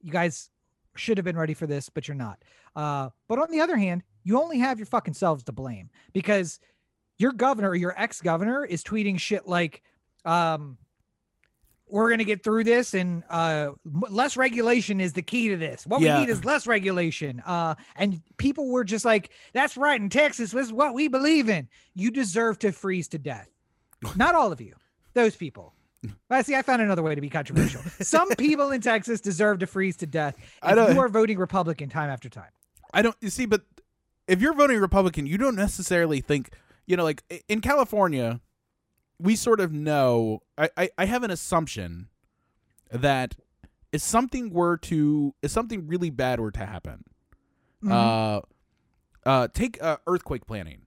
You 0.00 0.10
guys 0.10 0.50
should 0.96 1.18
have 1.18 1.24
been 1.24 1.36
ready 1.36 1.52
for 1.54 1.66
this, 1.66 1.88
but 1.90 2.08
you're 2.08 2.14
not. 2.14 2.42
Uh, 2.74 3.10
but 3.28 3.38
on 3.38 3.50
the 3.50 3.60
other 3.60 3.76
hand, 3.76 4.02
you 4.24 4.40
only 4.40 4.58
have 4.58 4.78
your 4.78 4.86
fucking 4.86 5.14
selves 5.14 5.44
to 5.44 5.52
blame 5.52 5.90
because 6.14 6.58
your 7.18 7.32
governor 7.32 7.70
or 7.70 7.74
your 7.74 7.94
ex-governor 7.98 8.64
is 8.64 8.82
tweeting 8.84 9.18
shit 9.18 9.46
like, 9.46 9.82
um, 10.26 10.76
we're 11.88 12.08
going 12.08 12.18
to 12.18 12.24
get 12.24 12.42
through 12.42 12.64
this 12.64 12.94
and 12.94 13.22
uh 13.30 13.70
less 13.84 14.36
regulation 14.36 15.00
is 15.00 15.12
the 15.12 15.22
key 15.22 15.48
to 15.48 15.56
this 15.56 15.86
what 15.86 16.00
Yeah. 16.00 16.18
we 16.18 16.26
need 16.26 16.30
is 16.32 16.44
less 16.44 16.66
regulation 16.66 17.40
uh 17.46 17.74
and 17.96 18.20
people 18.38 18.68
were 18.68 18.84
just 18.84 19.04
like 19.04 19.30
that's 19.52 19.76
right 19.76 20.00
in 20.00 20.08
texas 20.08 20.50
this 20.50 20.66
is 20.66 20.72
what 20.72 20.94
we 20.94 21.08
believe 21.08 21.48
in 21.48 21.68
you 21.94 22.10
deserve 22.10 22.58
to 22.60 22.72
freeze 22.72 23.08
to 23.08 23.18
death 23.18 23.48
not 24.16 24.34
all 24.34 24.50
of 24.52 24.60
you 24.60 24.74
those 25.14 25.36
people 25.36 25.72
I 26.30 26.42
see. 26.42 26.54
I 26.54 26.62
found 26.62 26.82
another 26.82 27.02
way 27.02 27.14
to 27.16 27.20
be 27.20 27.30
controversial. 27.30 27.80
Some 28.00 28.28
people 28.36 28.70
in 28.70 28.80
Texas 28.80 29.20
deserve 29.20 29.58
to 29.60 29.66
freeze 29.66 29.96
to 29.96 30.06
death 30.06 30.36
I 30.62 30.70
if 30.70 30.76
don't- 30.76 30.94
you 30.94 31.00
are 31.00 31.08
voting 31.08 31.38
Republican 31.38 31.88
time 31.88 32.10
after 32.10 32.28
time. 32.28 32.50
I 32.92 33.02
don't 33.02 33.16
you 33.20 33.30
see, 33.30 33.46
but 33.46 33.62
if 34.28 34.40
you're 34.40 34.52
voting 34.54 34.78
Republican, 34.78 35.26
you 35.26 35.36
don't 35.38 35.56
necessarily 35.56 36.20
think 36.20 36.50
you 36.86 36.96
know, 36.96 37.02
like 37.02 37.24
in 37.48 37.60
California, 37.60 38.40
we 39.18 39.36
sort 39.36 39.60
of 39.60 39.72
know. 39.72 40.40
I 40.58 40.70
I, 40.76 40.90
I 40.98 41.04
have 41.06 41.22
an 41.22 41.30
assumption 41.30 42.08
that 42.90 43.34
if 43.92 44.00
something 44.02 44.50
were 44.50 44.76
to 44.78 45.34
if 45.42 45.50
something 45.50 45.86
really 45.86 46.10
bad 46.10 46.40
were 46.40 46.50
to 46.52 46.66
happen, 46.66 47.04
Mhm. 47.82 47.90
uh, 47.92 48.40
uh, 49.28 49.48
take 49.52 49.82
uh, 49.82 49.98
earthquake 50.06 50.46
planning. 50.46 50.82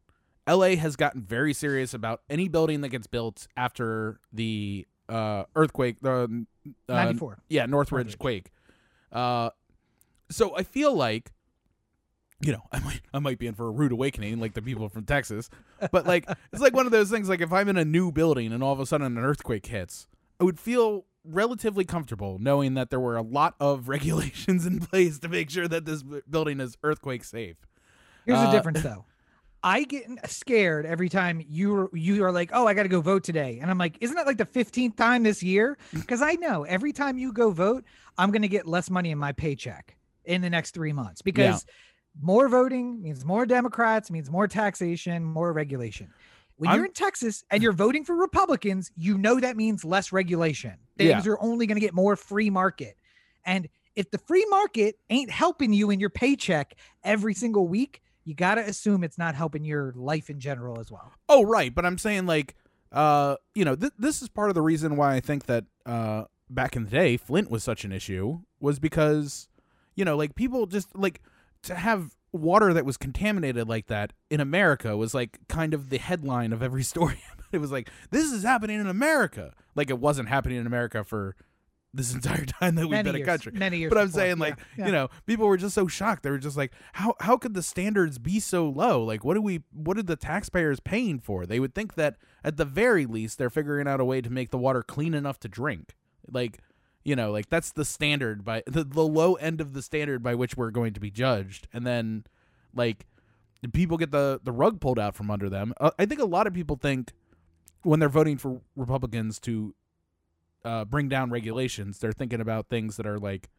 LA 0.47 0.75
has 0.77 0.95
gotten 0.95 1.21
very 1.21 1.53
serious 1.53 1.93
about 1.93 2.21
any 2.29 2.47
building 2.47 2.81
that 2.81 2.89
gets 2.89 3.05
built 3.05 3.47
after 3.55 4.19
the 4.33 4.87
uh, 5.07 5.43
earthquake, 5.55 5.99
the 6.01 6.45
uh, 6.87 6.93
94. 6.93 7.39
yeah, 7.49 7.65
Northridge 7.67 8.15
Northridge. 8.15 8.17
quake. 8.17 8.51
Uh, 9.11 9.49
so 10.31 10.55
I 10.55 10.63
feel 10.63 10.93
like, 10.95 11.31
you 12.41 12.51
know, 12.51 12.63
I 12.71 12.79
might 12.79 13.01
I 13.13 13.19
might 13.19 13.39
be 13.39 13.47
in 13.47 13.53
for 13.53 13.67
a 13.67 13.71
rude 13.71 13.91
awakening, 13.91 14.39
like 14.39 14.53
the 14.53 14.61
people 14.61 14.89
from 14.89 15.05
Texas. 15.05 15.49
But 15.91 16.05
like, 16.05 16.25
it's 16.53 16.61
like 16.61 16.73
one 16.73 16.85
of 16.85 16.91
those 16.91 17.09
things. 17.09 17.29
Like 17.29 17.41
if 17.41 17.51
I'm 17.51 17.67
in 17.69 17.77
a 17.77 17.85
new 17.85 18.11
building 18.11 18.51
and 18.53 18.63
all 18.63 18.73
of 18.73 18.79
a 18.79 18.85
sudden 18.85 19.05
an 19.17 19.23
earthquake 19.23 19.65
hits, 19.65 20.07
I 20.39 20.43
would 20.43 20.59
feel 20.59 21.05
relatively 21.25 21.83
comfortable 21.83 22.39
knowing 22.39 22.73
that 22.75 22.89
there 22.89 22.99
were 22.99 23.17
a 23.17 23.21
lot 23.21 23.55
of 23.59 23.89
regulations 23.89 24.65
in 24.65 24.79
place 24.79 25.19
to 25.19 25.29
make 25.29 25.49
sure 25.49 25.67
that 25.67 25.85
this 25.85 26.03
building 26.29 26.59
is 26.59 26.77
earthquake 26.83 27.23
safe. 27.23 27.57
Here's 28.25 28.37
Uh, 28.39 28.45
the 28.49 28.57
difference, 28.57 28.81
though. 28.81 29.05
I 29.61 29.83
get 29.83 30.05
scared 30.29 30.85
every 30.85 31.09
time 31.09 31.43
you 31.45 31.89
you 31.93 32.23
are 32.23 32.31
like, 32.31 32.51
"Oh, 32.53 32.65
I 32.65 32.73
got 32.73 32.83
to 32.83 32.89
go 32.89 33.01
vote 33.01 33.25
today," 33.25 33.59
and 33.61 33.69
I'm 33.69 33.77
like, 33.77 33.97
"Isn't 33.99 34.15
that 34.15 34.25
like 34.25 34.37
the 34.37 34.45
15th 34.45 34.95
time 34.95 35.23
this 35.23 35.43
year?" 35.43 35.77
Because 35.91 36.21
I 36.21 36.35
know 36.35 36.63
every 36.63 36.93
time 36.93 37.17
you 37.17 37.33
go 37.33 37.51
vote, 37.51 37.83
I'm 38.17 38.31
going 38.31 38.43
to 38.43 38.47
get 38.47 38.65
less 38.65 38.89
money 38.89 39.11
in 39.11 39.17
my 39.17 39.33
paycheck 39.33 39.97
in 40.23 40.41
the 40.41 40.49
next 40.49 40.71
three 40.73 40.93
months 40.93 41.21
because 41.21 41.65
more 42.21 42.47
voting 42.47 43.01
means 43.01 43.25
more 43.25 43.45
Democrats, 43.45 44.09
means 44.11 44.29
more 44.29 44.47
taxation, 44.47 45.23
more 45.23 45.53
regulation. 45.53 46.11
When 46.57 46.69
I'm- 46.69 46.77
you're 46.77 46.85
in 46.87 46.93
Texas 46.93 47.43
and 47.49 47.63
you're 47.63 47.73
voting 47.73 48.03
for 48.03 48.15
Republicans, 48.15 48.91
you 48.97 49.17
know 49.17 49.39
that 49.39 49.55
means 49.55 49.85
less 49.85 50.11
regulation. 50.11 50.73
Yeah. 50.97 51.13
Things 51.13 51.27
are 51.27 51.39
only 51.41 51.65
going 51.67 51.77
to 51.77 51.81
get 51.81 51.93
more 51.93 52.15
free 52.15 52.49
market, 52.49 52.97
and 53.45 53.69
if 53.95 54.11
the 54.11 54.17
free 54.17 54.45
market 54.49 54.97
ain't 55.09 55.29
helping 55.29 55.73
you 55.73 55.89
in 55.89 55.99
your 55.99 56.09
paycheck 56.09 56.75
every 57.03 57.33
single 57.33 57.67
week, 57.67 58.01
you 58.23 58.33
got 58.33 58.55
to 58.55 58.61
assume 58.61 59.03
it's 59.03 59.17
not 59.17 59.35
helping 59.35 59.63
your 59.65 59.93
life 59.95 60.29
in 60.29 60.39
general 60.39 60.79
as 60.79 60.91
well. 60.91 61.11
Oh, 61.27 61.43
right. 61.43 61.73
But 61.73 61.85
I'm 61.85 61.97
saying 61.97 62.25
like, 62.25 62.55
uh, 62.91 63.35
you 63.55 63.65
know, 63.65 63.75
th- 63.75 63.93
this 63.97 64.21
is 64.21 64.29
part 64.29 64.49
of 64.49 64.55
the 64.55 64.61
reason 64.61 64.95
why 64.95 65.15
I 65.15 65.19
think 65.19 65.47
that 65.47 65.65
uh, 65.85 66.25
back 66.49 66.75
in 66.75 66.83
the 66.85 66.89
day, 66.89 67.17
Flint 67.17 67.49
was 67.49 67.63
such 67.63 67.83
an 67.83 67.91
issue 67.91 68.39
was 68.59 68.79
because, 68.79 69.49
you 69.95 70.05
know, 70.05 70.15
like 70.15 70.35
people 70.35 70.65
just 70.65 70.95
like 70.95 71.21
to 71.63 71.75
have 71.75 72.15
water 72.31 72.73
that 72.73 72.85
was 72.85 72.95
contaminated 72.97 73.67
like 73.67 73.87
that 73.87 74.13
in 74.29 74.39
America 74.39 74.95
was 74.95 75.13
like 75.13 75.39
kind 75.47 75.73
of 75.73 75.89
the 75.89 75.97
headline 75.97 76.53
of 76.53 76.61
every 76.61 76.83
story. 76.93 77.19
it 77.51 77.57
was 77.59 77.71
like 77.71 77.89
this 78.11 78.31
is 78.31 78.43
happening 78.43 78.79
in 78.79 78.87
America. 78.87 79.53
Like 79.75 79.89
it 79.89 79.99
wasn't 79.99 80.29
happening 80.29 80.57
in 80.59 80.67
America 80.67 81.03
for 81.03 81.35
this 81.91 82.13
entire 82.15 82.45
time 82.45 82.75
that 82.75 82.81
we've 82.83 82.91
Many 82.91 83.11
been 83.13 83.21
a 83.21 83.25
country. 83.25 83.51
many 83.53 83.79
years. 83.79 83.89
But 83.89 83.97
I'm 83.97 84.07
before. 84.07 84.19
saying, 84.21 84.37
Yeah, 84.37 84.43
like, 84.43 84.57
yeah. 84.77 84.85
you 84.85 84.91
know, 84.91 85.09
people 85.25 85.47
were 85.47 85.57
just 85.57 85.73
so 85.73 85.87
shocked. 85.87 86.21
They 86.21 86.29
were 86.29 86.37
just 86.37 86.55
like, 86.57 86.71
how 86.93 87.15
how 87.19 87.35
could 87.37 87.55
the 87.55 87.63
standards 87.63 88.19
be 88.19 88.39
so 88.39 88.69
low? 88.69 89.03
Like, 89.03 89.23
what 89.25 89.33
do 89.33 89.41
we, 89.41 89.63
what 89.73 89.97
are 89.97 90.03
the 90.03 90.15
taxpayers 90.15 90.79
paying 90.79 91.19
for? 91.19 91.47
They 91.47 91.59
would 91.59 91.73
think 91.73 91.95
that 91.95 92.17
at 92.43 92.57
the 92.57 92.65
very 92.65 93.07
least 93.07 93.39
they're 93.39 93.49
figuring 93.49 93.87
out 93.87 93.99
a 93.99 94.05
way 94.05 94.21
to 94.21 94.29
make 94.29 94.51
the 94.51 94.57
water 94.59 94.83
clean 94.83 95.15
enough 95.15 95.39
to 95.39 95.47
drink. 95.47 95.95
Like, 96.31 96.59
you 97.09 97.15
know, 97.15 97.31
like 97.31 97.49
that's 97.49 97.71
the 97.71 97.85
standard 97.85 98.43
by 98.43 98.61
the, 98.67 98.83
the 98.83 99.07
low 99.19 99.33
end 99.35 99.59
of 99.61 99.73
the 99.73 99.81
standard 99.81 100.21
by 100.21 100.35
which 100.35 100.55
we're 100.55 100.71
going 100.71 100.93
to 100.93 100.99
be 100.99 101.09
judged. 101.09 101.67
And 101.73 101.85
then, 101.85 102.23
like, 102.73 103.07
people 103.73 103.97
get 103.97 104.11
the 104.11 104.39
the 104.43 104.51
rug 104.51 104.79
pulled 104.79 104.99
out 104.99 105.15
from 105.15 105.31
under 105.31 105.49
them. 105.49 105.73
Uh, 105.79 105.91
I 105.97 106.05
think 106.05 106.21
a 106.21 106.25
lot 106.37 106.45
of 106.47 106.53
people 106.53 106.75
think 106.75 107.13
when 107.81 107.99
they're 107.99 108.09
voting 108.21 108.37
for 108.37 108.61
Republicans 108.75 109.39
to 109.39 109.73
uh, 110.63 110.85
bring 110.85 111.09
down 111.09 111.31
regulations, 111.31 111.97
they're 111.99 112.11
thinking 112.11 112.41
about 112.41 112.67
things 112.69 112.95
that 112.97 113.07
are 113.07 113.17
like, 113.17 113.49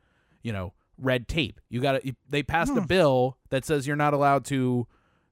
you 0.43 0.53
know, 0.53 0.73
red 0.97 1.27
tape. 1.27 1.61
You 1.69 1.81
got 1.81 1.93
to. 2.03 2.15
They 2.29 2.43
passed 2.45 2.77
a 2.77 2.83
Hmm. 2.83 2.87
bill 2.87 3.39
that 3.49 3.65
says 3.65 3.87
you're 3.87 3.97
not 3.97 4.15
allowed 4.15 4.45
to 4.47 4.87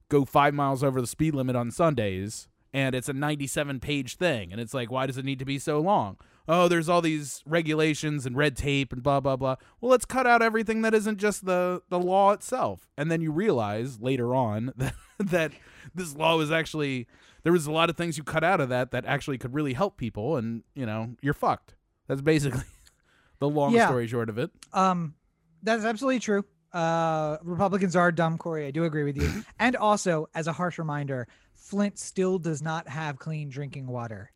go 0.08 0.24
five 0.24 0.54
miles 0.54 0.82
over 0.82 1.00
the 1.00 1.06
speed 1.06 1.34
limit 1.34 1.54
on 1.54 1.70
Sundays, 1.70 2.48
and 2.72 2.94
it's 2.94 3.08
a 3.08 3.12
97 3.12 3.80
page 3.80 4.16
thing. 4.16 4.52
And 4.52 4.60
it's 4.60 4.74
like, 4.74 4.90
why 4.90 5.06
does 5.06 5.18
it 5.18 5.24
need 5.24 5.38
to 5.38 5.44
be 5.44 5.58
so 5.58 5.80
long? 5.80 6.16
Oh, 6.50 6.66
there's 6.66 6.88
all 6.88 7.02
these 7.02 7.42
regulations 7.46 8.24
and 8.24 8.34
red 8.36 8.56
tape 8.56 8.92
and 8.92 9.02
blah 9.02 9.20
blah 9.20 9.36
blah. 9.36 9.56
Well, 9.80 9.90
let's 9.90 10.04
cut 10.06 10.26
out 10.26 10.40
everything 10.42 10.82
that 10.82 10.94
isn't 10.94 11.18
just 11.18 11.44
the 11.44 11.82
the 11.90 11.98
law 11.98 12.32
itself. 12.32 12.88
And 12.96 13.10
then 13.10 13.20
you 13.20 13.30
realize 13.32 14.00
later 14.00 14.34
on 14.34 14.72
that 14.76 14.94
that 15.18 15.52
this 15.94 16.14
law 16.16 16.36
was 16.36 16.50
actually 16.50 17.06
there 17.42 17.52
was 17.52 17.66
a 17.66 17.72
lot 17.72 17.90
of 17.90 17.96
things 17.96 18.16
you 18.18 18.24
cut 18.24 18.42
out 18.44 18.60
of 18.60 18.68
that 18.70 18.90
that 18.92 19.04
actually 19.06 19.38
could 19.38 19.54
really 19.54 19.74
help 19.74 19.96
people, 19.98 20.36
and 20.36 20.62
you 20.74 20.86
know 20.86 21.14
you're 21.20 21.34
fucked. 21.34 21.74
That's 22.06 22.22
basically 22.22 22.62
the 23.40 23.48
long 23.48 23.72
Yeah. 23.74 23.86
story 23.86 24.06
short 24.06 24.28
of 24.30 24.38
it. 24.38 24.50
Um, 24.72 25.14
that's 25.62 25.84
absolutely 25.84 26.20
true. 26.20 26.44
Uh, 26.72 27.38
Republicans 27.42 27.96
are 27.96 28.12
dumb, 28.12 28.38
Corey. 28.38 28.66
I 28.66 28.70
do 28.70 28.84
agree 28.84 29.04
with 29.04 29.16
you. 29.16 29.44
and 29.58 29.76
also, 29.76 30.28
as 30.34 30.46
a 30.46 30.52
harsh 30.52 30.78
reminder, 30.78 31.26
Flint 31.54 31.98
still 31.98 32.38
does 32.38 32.62
not 32.62 32.88
have 32.88 33.18
clean 33.18 33.48
drinking 33.48 33.86
water. 33.86 34.30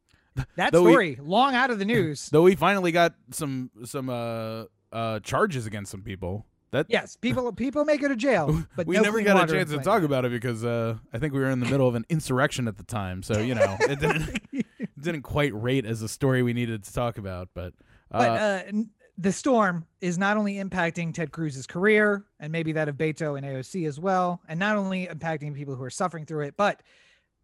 That 0.57 0.73
Though 0.73 0.83
we- 0.85 0.93
story, 0.93 1.19
long 1.21 1.55
out 1.55 1.71
of 1.71 1.79
the 1.79 1.85
news. 1.95 2.29
Though 2.31 2.43
we 2.43 2.55
finally 2.55 2.93
got 2.93 3.15
some 3.31 3.71
some 3.85 4.09
uh 4.09 4.65
uh 4.93 5.21
charges 5.21 5.67
against 5.67 5.91
some 5.91 6.03
people. 6.03 6.47
That 6.71 6.87
yes, 6.89 7.17
people 7.17 7.53
people 7.53 7.85
may 7.85 7.99
go 7.99 8.09
to 8.09 8.17
jail, 8.17 8.65
but 8.77 8.87
we 8.87 8.97
no 8.97 9.03
never 9.03 9.21
got 9.21 9.47
a 9.47 9.53
chance 9.53 9.71
to 9.73 9.79
talk 9.81 10.05
about 10.05 10.25
it 10.25 10.31
because 10.31 10.65
uh, 10.65 10.97
I 11.13 11.19
think 11.19 11.35
we 11.35 11.41
were 11.41 11.51
in 11.51 11.61
the 11.61 11.67
middle 11.69 11.87
of 11.87 11.95
an 11.97 12.07
insurrection 12.09 12.67
at 12.67 12.79
the 12.79 12.83
time, 12.83 13.23
so 13.23 13.41
you 13.41 13.55
know 13.55 13.77
it 13.81 14.01
didn't 14.01 14.41
it 14.53 14.89
didn't 14.99 15.21
quite 15.21 15.53
rate 15.55 15.85
as 15.85 16.01
a 16.01 16.09
story 16.09 16.43
we 16.43 16.55
needed 16.55 16.83
to 16.85 16.93
talk 16.95 17.19
about. 17.19 17.51
But, 17.53 17.75
uh, 18.11 18.19
But 18.19 18.29
uh, 18.31 18.63
n- 18.69 18.91
the 19.19 19.33
storm 19.33 19.87
is 20.01 20.17
not 20.19 20.37
only 20.37 20.55
impacting 20.55 21.13
Ted 21.13 21.33
Cruz's 21.33 21.67
career 21.67 22.25
and 22.41 22.51
maybe 22.51 22.73
that 22.73 22.89
of 22.89 22.97
Beto 22.97 23.37
and 23.37 23.47
AOC 23.47 23.87
as 23.87 24.01
well, 24.01 24.41
and 24.49 24.59
not 24.59 24.77
only 24.77 25.07
impacting 25.07 25.55
people 25.55 25.75
who 25.77 25.83
are 25.85 25.91
suffering 25.91 26.25
through 26.25 26.47
it, 26.47 26.55
but 26.57 26.83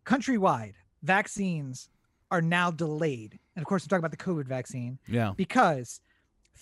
countrywide, 0.07 0.75
vaccines 1.03 1.91
are 2.31 2.43
now 2.43 2.71
delayed. 2.71 3.39
And 3.57 3.63
of 3.63 3.67
course, 3.69 3.85
I'm 3.85 3.89
talking 3.89 4.05
about 4.05 4.11
the 4.11 4.17
COVID 4.25 4.47
vaccine 4.47 4.99
Yeah. 5.07 5.33
because 5.37 6.01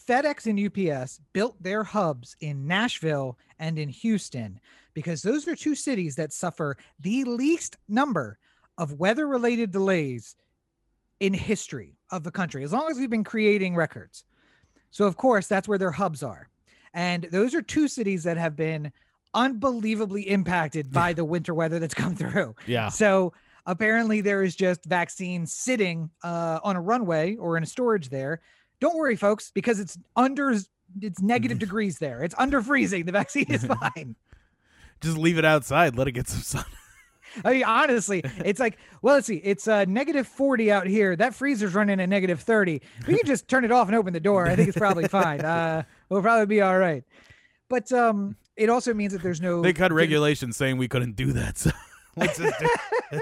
FedEx 0.09 0.47
and 0.47 0.59
UPS 0.61 1.21
built 1.33 1.61
their 1.62 1.83
hubs 1.83 2.37
in 2.40 2.66
Nashville 2.66 3.38
and 3.59 3.79
in 3.79 3.88
Houston 3.88 4.61
because 4.95 5.23
those 5.23 5.47
are 5.49 5.57
two 5.57 5.75
cities 5.75 6.16
that 6.16 6.33
suffer 6.33 6.77
the 7.01 7.25
least 7.25 7.77
number 7.88 8.38
of 8.79 8.95
weather 8.95 9.27
related 9.27 9.71
delays 9.71 10.37
in 11.21 11.33
history 11.33 11.97
of 12.11 12.25
the 12.25 12.31
country, 12.31 12.62
as 12.62 12.73
long 12.73 12.90
as 12.90 12.99
we've 12.99 13.11
been 13.11 13.25
creating 13.25 13.75
records. 13.75 14.25
So, 14.90 15.05
of 15.05 15.16
course, 15.16 15.46
that's 15.46 15.68
where 15.68 15.79
their 15.79 15.90
hubs 15.92 16.22
are. 16.22 16.49
And 16.94 17.25
those 17.25 17.55
are 17.55 17.62
two 17.62 17.88
cities 17.88 18.25
that 18.25 18.38
have 18.38 18.57
been 18.57 18.92
unbelievably 19.37 20.29
impacted 20.31 20.90
by 20.90 21.12
the 21.12 21.25
winter 21.25 21.55
weather 21.55 21.79
that's 21.79 21.94
come 21.94 22.16
through. 22.16 22.57
Yeah. 22.66 22.88
So 22.88 23.35
apparently 23.66 24.22
there 24.22 24.42
is 24.42 24.57
just 24.57 24.85
vaccine 24.87 25.46
sitting 25.46 26.11
uh, 26.25 26.59
on 26.64 26.75
a 26.75 26.81
runway 26.81 27.37
or 27.37 27.57
in 27.57 27.62
a 27.62 27.66
storage 27.66 28.09
there. 28.09 28.40
Don't 28.81 28.96
worry, 28.96 29.14
folks, 29.14 29.51
because 29.51 29.79
it's 29.79 29.99
under 30.16 30.57
it's 31.03 31.20
negative 31.20 31.59
degrees 31.66 31.99
there. 31.99 32.25
It's 32.25 32.35
under 32.38 32.62
freezing. 32.62 33.05
The 33.05 33.12
vaccine 33.12 33.51
is 33.53 33.64
fine. 33.81 34.16
Just 35.03 35.18
leave 35.18 35.37
it 35.37 35.44
outside. 35.44 35.96
Let 35.96 36.09
it 36.09 36.12
get 36.12 36.29
some 36.29 36.40
sun. 36.40 36.64
I 37.44 37.53
mean, 37.53 37.64
honestly, 37.64 38.22
it's 38.44 38.61
like, 38.61 38.79
well, 39.03 39.14
let's 39.14 39.27
see, 39.27 39.37
it's 39.37 39.68
uh, 39.68 39.85
negative 39.87 40.27
40 40.27 40.70
out 40.72 40.87
here. 40.87 41.16
That 41.16 41.35
freezer's 41.35 41.75
running 41.75 42.01
at 42.01 42.09
negative 42.09 42.40
30. 42.40 42.81
We 43.07 43.18
can 43.18 43.27
just 43.27 43.49
turn 43.49 43.64
it 43.64 43.72
off 43.72 43.88
and 43.88 43.96
open 43.96 44.12
the 44.12 44.20
door. 44.20 44.46
I 44.46 44.57
think 44.57 44.68
it's 44.68 44.79
probably 44.79 45.09
fine. 45.09 45.40
Uh, 45.40 45.83
we'll 46.09 46.22
probably 46.22 46.46
be 46.46 46.61
all 46.61 46.79
right. 46.79 47.05
But 47.68 47.90
um, 47.92 48.37
it 48.57 48.68
also 48.68 48.94
means 48.94 49.12
that 49.12 49.22
there's 49.22 49.40
no 49.40 49.62
They 49.62 49.72
cut 49.72 49.92
regulations 49.92 50.57
saying 50.57 50.77
we 50.79 50.88
couldn't 50.88 51.16
do 51.16 51.33
that. 51.33 51.59
So 51.59 51.70
let's 52.16 52.38
just 52.38 52.59
do 52.59 53.20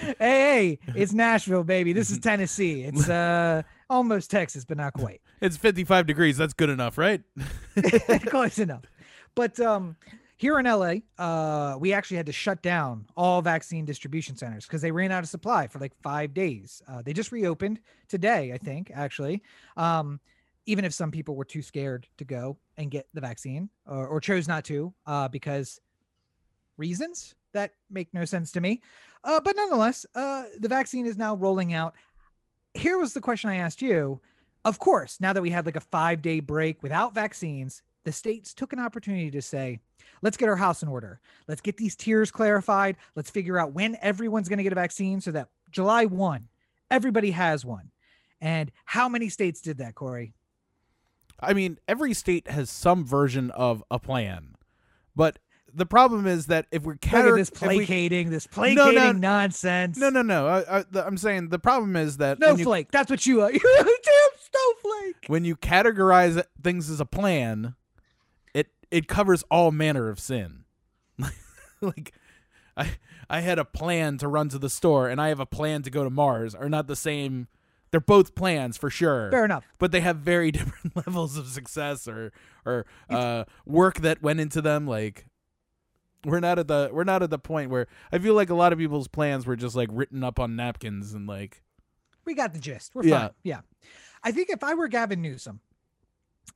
hey, 0.00 0.14
hey, 0.18 0.78
it's 0.94 1.12
Nashville, 1.12 1.64
baby. 1.64 1.92
This 1.92 2.10
is 2.10 2.18
Tennessee. 2.20 2.82
It's 2.82 3.08
uh 3.08 3.62
almost 3.88 4.30
Texas, 4.30 4.64
but 4.64 4.76
not 4.76 4.92
quite. 4.92 5.20
It's 5.40 5.56
55 5.56 6.06
degrees. 6.06 6.36
That's 6.36 6.54
good 6.54 6.70
enough, 6.70 6.98
right? 6.98 7.22
Close 8.26 8.58
enough. 8.58 8.82
But 9.34 9.58
um 9.60 9.96
here 10.36 10.58
in 10.58 10.66
LA, 10.66 10.96
uh, 11.18 11.76
we 11.78 11.92
actually 11.92 12.18
had 12.18 12.26
to 12.26 12.32
shut 12.32 12.60
down 12.62 13.06
all 13.16 13.40
vaccine 13.40 13.84
distribution 13.84 14.36
centers 14.36 14.66
because 14.66 14.82
they 14.82 14.90
ran 14.90 15.10
out 15.10 15.22
of 15.22 15.28
supply 15.28 15.66
for 15.66 15.78
like 15.78 15.94
five 16.02 16.34
days. 16.34 16.82
Uh, 16.86 17.00
they 17.02 17.14
just 17.14 17.32
reopened 17.32 17.80
today, 18.08 18.52
I 18.52 18.58
think, 18.58 18.90
actually. 18.94 19.42
Um, 19.76 20.20
even 20.66 20.84
if 20.84 20.92
some 20.92 21.10
people 21.10 21.36
were 21.36 21.44
too 21.44 21.62
scared 21.62 22.06
to 22.18 22.24
go 22.24 22.58
and 22.76 22.90
get 22.90 23.06
the 23.14 23.20
vaccine 23.20 23.70
or, 23.86 24.06
or 24.06 24.20
chose 24.20 24.46
not 24.46 24.64
to 24.64 24.92
uh, 25.06 25.28
because 25.28 25.80
reasons 26.76 27.34
that 27.52 27.72
make 27.88 28.12
no 28.12 28.24
sense 28.24 28.52
to 28.52 28.60
me. 28.60 28.82
Uh, 29.24 29.40
but 29.40 29.56
nonetheless, 29.56 30.04
uh, 30.14 30.44
the 30.58 30.68
vaccine 30.68 31.06
is 31.06 31.16
now 31.16 31.34
rolling 31.34 31.72
out. 31.72 31.94
Here 32.74 32.98
was 32.98 33.14
the 33.14 33.20
question 33.20 33.48
I 33.48 33.56
asked 33.56 33.80
you. 33.80 34.20
Of 34.64 34.78
course, 34.78 35.18
now 35.20 35.32
that 35.32 35.42
we 35.42 35.50
had 35.50 35.64
like 35.64 35.76
a 35.76 35.80
five 35.80 36.20
day 36.20 36.40
break 36.40 36.82
without 36.82 37.14
vaccines, 37.14 37.82
the 38.06 38.12
states 38.12 38.54
took 38.54 38.72
an 38.72 38.78
opportunity 38.78 39.32
to 39.32 39.42
say, 39.42 39.80
let's 40.22 40.36
get 40.36 40.48
our 40.48 40.54
house 40.54 40.80
in 40.80 40.88
order. 40.88 41.20
Let's 41.48 41.60
get 41.60 41.76
these 41.76 41.96
tiers 41.96 42.30
clarified. 42.30 42.96
Let's 43.16 43.30
figure 43.30 43.58
out 43.58 43.72
when 43.72 43.96
everyone's 44.00 44.48
going 44.48 44.58
to 44.58 44.62
get 44.62 44.70
a 44.72 44.76
vaccine 44.76 45.20
so 45.20 45.32
that 45.32 45.48
July 45.72 46.04
1, 46.04 46.46
everybody 46.88 47.32
has 47.32 47.64
one. 47.64 47.90
And 48.40 48.70
how 48.84 49.08
many 49.08 49.28
states 49.28 49.60
did 49.60 49.78
that, 49.78 49.96
Corey? 49.96 50.34
I 51.40 51.52
mean, 51.52 51.78
every 51.88 52.14
state 52.14 52.48
has 52.48 52.70
some 52.70 53.04
version 53.04 53.50
of 53.50 53.82
a 53.90 53.98
plan, 53.98 54.54
but 55.16 55.40
the 55.74 55.84
problem 55.84 56.28
is 56.28 56.46
that 56.46 56.66
if 56.70 56.84
we're 56.84 56.92
Look 56.92 57.36
this 57.36 57.50
if 57.50 57.60
we- 57.62 57.76
placating, 57.78 58.30
this 58.30 58.46
placating 58.46 59.20
nonsense. 59.20 59.98
no, 59.98 60.10
no, 60.10 60.22
no. 60.22 60.46
I, 60.46 60.84
I'm 60.94 61.18
saying 61.18 61.48
the 61.48 61.58
problem 61.58 61.96
is 61.96 62.18
that 62.18 62.38
when 62.38 62.50
you, 62.50 62.56
Snowflake. 62.64 62.92
That's 62.92 63.10
what 63.10 63.26
you 63.26 63.42
are. 63.42 63.50
You're 63.52 63.80
a 63.80 63.84
damn 63.84 63.92
snowflake. 64.38 65.24
when 65.26 65.44
you 65.44 65.56
categorize 65.56 66.42
things 66.62 66.88
as 66.88 67.00
a 67.00 67.04
plan, 67.04 67.74
it 68.96 69.08
covers 69.08 69.42
all 69.50 69.70
manner 69.70 70.08
of 70.08 70.18
sin. 70.18 70.64
like, 71.80 72.12
I 72.76 72.90
I 73.28 73.40
had 73.40 73.58
a 73.58 73.64
plan 73.64 74.18
to 74.18 74.28
run 74.28 74.48
to 74.50 74.58
the 74.58 74.70
store, 74.70 75.08
and 75.08 75.20
I 75.20 75.28
have 75.28 75.40
a 75.40 75.46
plan 75.46 75.82
to 75.82 75.90
go 75.90 76.04
to 76.04 76.10
Mars. 76.10 76.54
Are 76.54 76.68
not 76.68 76.86
the 76.86 76.96
same. 76.96 77.48
They're 77.90 78.00
both 78.00 78.34
plans 78.34 78.76
for 78.76 78.90
sure. 78.90 79.30
Fair 79.30 79.44
enough. 79.44 79.64
but 79.78 79.92
they 79.92 80.00
have 80.00 80.16
very 80.18 80.50
different 80.56 80.96
levels 81.06 81.36
of 81.36 81.46
success 81.48 82.06
or 82.08 82.32
or 82.64 82.86
uh, 83.10 83.44
work 83.64 84.00
that 84.00 84.22
went 84.22 84.40
into 84.40 84.60
them. 84.62 84.86
Like 84.86 85.26
we're 86.24 86.40
not 86.40 86.58
at 86.58 86.66
the 86.68 86.90
we're 86.92 87.04
not 87.04 87.22
at 87.22 87.30
the 87.30 87.38
point 87.38 87.70
where 87.70 87.86
I 88.10 88.18
feel 88.18 88.34
like 88.34 88.50
a 88.50 88.54
lot 88.54 88.72
of 88.72 88.78
people's 88.78 89.08
plans 89.08 89.46
were 89.46 89.56
just 89.56 89.76
like 89.76 89.88
written 89.92 90.24
up 90.24 90.40
on 90.40 90.56
napkins 90.56 91.12
and 91.14 91.26
like 91.28 91.62
We 92.24 92.34
got 92.34 92.52
the 92.54 92.58
gist. 92.60 92.94
We're 92.94 93.04
Yeah. 93.04 93.18
fine. 93.20 93.30
Yeah. 93.44 93.60
I 94.24 94.32
think 94.32 94.50
if 94.50 94.64
I 94.64 94.74
were 94.74 94.88
Gavin 94.88 95.22
Newsom 95.22 95.60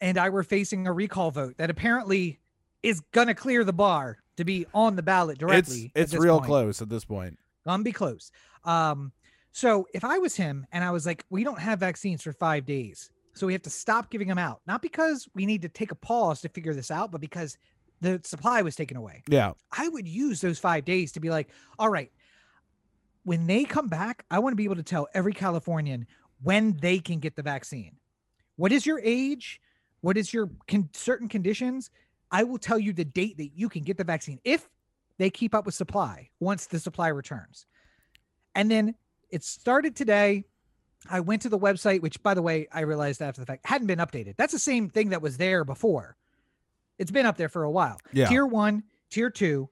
and 0.01 0.19
I 0.19 0.29
were 0.29 0.43
facing 0.43 0.87
a 0.87 0.93
recall 0.93 1.31
vote 1.31 1.57
that 1.59 1.71
apparently 1.71 2.41
is 2.83 3.01
gonna 3.13 3.35
clear 3.35 3.65
the 3.65 3.73
bar 3.73 4.19
to 4.37 4.45
be 4.45 4.67
on 4.73 4.97
the 4.97 5.03
ballot 5.03 5.35
it's 5.35 5.41
directly. 5.41 5.93
at 5.95 6.03
it's 6.03 6.15
real 6.15 6.39
point. 6.39 6.47
close 6.47 6.83
at 6.83 6.89
this 6.89 7.05
point. 7.05 7.39
Gonna 7.67 7.83
be 7.83 7.93
close. 7.93 8.31
Um, 8.65 9.13
so 9.53 9.87
if 9.93 10.05
I 10.05 10.19
was 10.19 10.37
him 10.37 10.67
and 10.73 10.85
I 10.85 10.91
was 10.91 11.07
like, 11.07 11.25
we 11.29 11.45
don't 11.45 11.59
have 11.59 11.81
vaccines 11.81 12.23
for 12.23 12.33
five 12.33 12.65
days, 12.65 13.11
so 13.35 13.47
we 13.47 13.53
have 13.53 13.63
to 13.63 13.71
stop 13.71 14.11
giving 14.11 14.29
them 14.29 14.39
out, 14.39 14.61
not 14.67 14.83
because 14.83 15.29
we 15.35 15.47
need 15.47 15.63
to 15.63 15.69
take 15.69 15.91
a 15.91 15.97
pause 15.97 16.41
to 16.43 16.49
figure 16.49 16.75
this 16.75 16.91
out, 16.91 17.11
but 17.11 17.21
because 17.21 17.59
the 18.01 18.21
supply 18.25 18.63
was 18.63 18.77
taken 18.77 18.97
away. 18.97 19.23
Yeah, 19.29 19.53
I 19.77 19.89
would 19.89 20.09
use 20.09 20.41
those 20.41 20.59
five 20.59 20.85
days 20.85 21.13
to 21.13 21.21
be 21.21 21.31
like, 21.31 21.49
all 21.79 21.91
right, 21.91 22.11
when 23.25 23.47
they 23.47 23.65
come 23.65 23.89
back, 23.89 24.25
I 24.31 24.39
want 24.39 24.53
to 24.53 24.57
be 24.57 24.65
able 24.65 24.77
to 24.77 24.83
tell 24.83 25.09
every 25.13 25.33
Californian 25.33 26.07
when 26.43 26.77
they 26.81 26.99
can 26.99 27.19
get 27.19 27.37
the 27.37 27.43
vaccine. 27.43 27.97
What 28.57 28.73
is 28.73 28.87
your 28.87 29.01
age? 29.03 29.61
What 30.01 30.17
is 30.17 30.33
your 30.33 30.51
con- 30.69 30.91
certain 30.93 31.29
conditions? 31.29 31.91
I 32.31 32.45
will 32.45 32.59
tell 32.59 32.79
you 32.79 32.93
the 32.93 33.05
date 33.05 33.37
that 33.39 33.51
you 33.55 33.69
can 33.69 33.83
get 33.83 33.97
the 33.97 34.05
vaccine 34.05 34.41
if 34.45 34.69
they 35.19 35.31
keep 35.31 35.55
up 35.55 35.67
with 35.67 35.75
supply 35.75 36.31
once 36.39 36.67
the 36.67 36.79
supply 36.79 37.09
returns. 37.09 37.67
And 38.55 38.71
then 38.71 38.95
it 39.31 39.45
started 39.45 39.95
today. 39.95 40.45
I 41.09 41.21
went 41.21 41.43
to 41.43 41.49
the 41.49 41.59
website, 41.59 42.01
which 42.01 42.23
by 42.23 42.35
the 42.35 42.43
way, 42.43 42.69
I 42.73 42.81
realized 42.81 43.23
after 43.23 43.41
the 43.41 43.47
fact 43.47 43.67
hadn't 43.67 43.87
been 43.87 43.99
updated. 43.99 44.37
That's 44.37 44.53
the 44.53 44.59
same 44.59 44.89
thing 44.89 45.11
that 45.11 45.23
was 45.23 45.37
there 45.37 45.65
before. 45.65 46.17
It's 46.99 47.11
been 47.11 47.27
up 47.27 47.37
there 47.37 47.49
for 47.49 47.65
a 47.65 47.71
while. 47.71 47.99
Yeah. 48.13 48.27
Tier 48.27 48.47
one, 48.47 48.83
tier 49.11 49.31
two. 49.31 49.71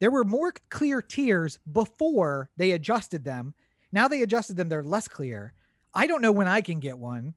There 0.00 0.10
were 0.10 0.24
more 0.24 0.52
clear 0.68 1.02
tiers 1.02 1.58
before 1.70 2.50
they 2.56 2.72
adjusted 2.72 3.24
them. 3.24 3.54
Now 3.92 4.08
they 4.08 4.22
adjusted 4.22 4.56
them, 4.56 4.68
they're 4.68 4.82
less 4.82 5.08
clear. 5.08 5.54
I 5.94 6.06
don't 6.06 6.22
know 6.22 6.32
when 6.32 6.48
I 6.48 6.60
can 6.60 6.80
get 6.80 6.98
one. 6.98 7.34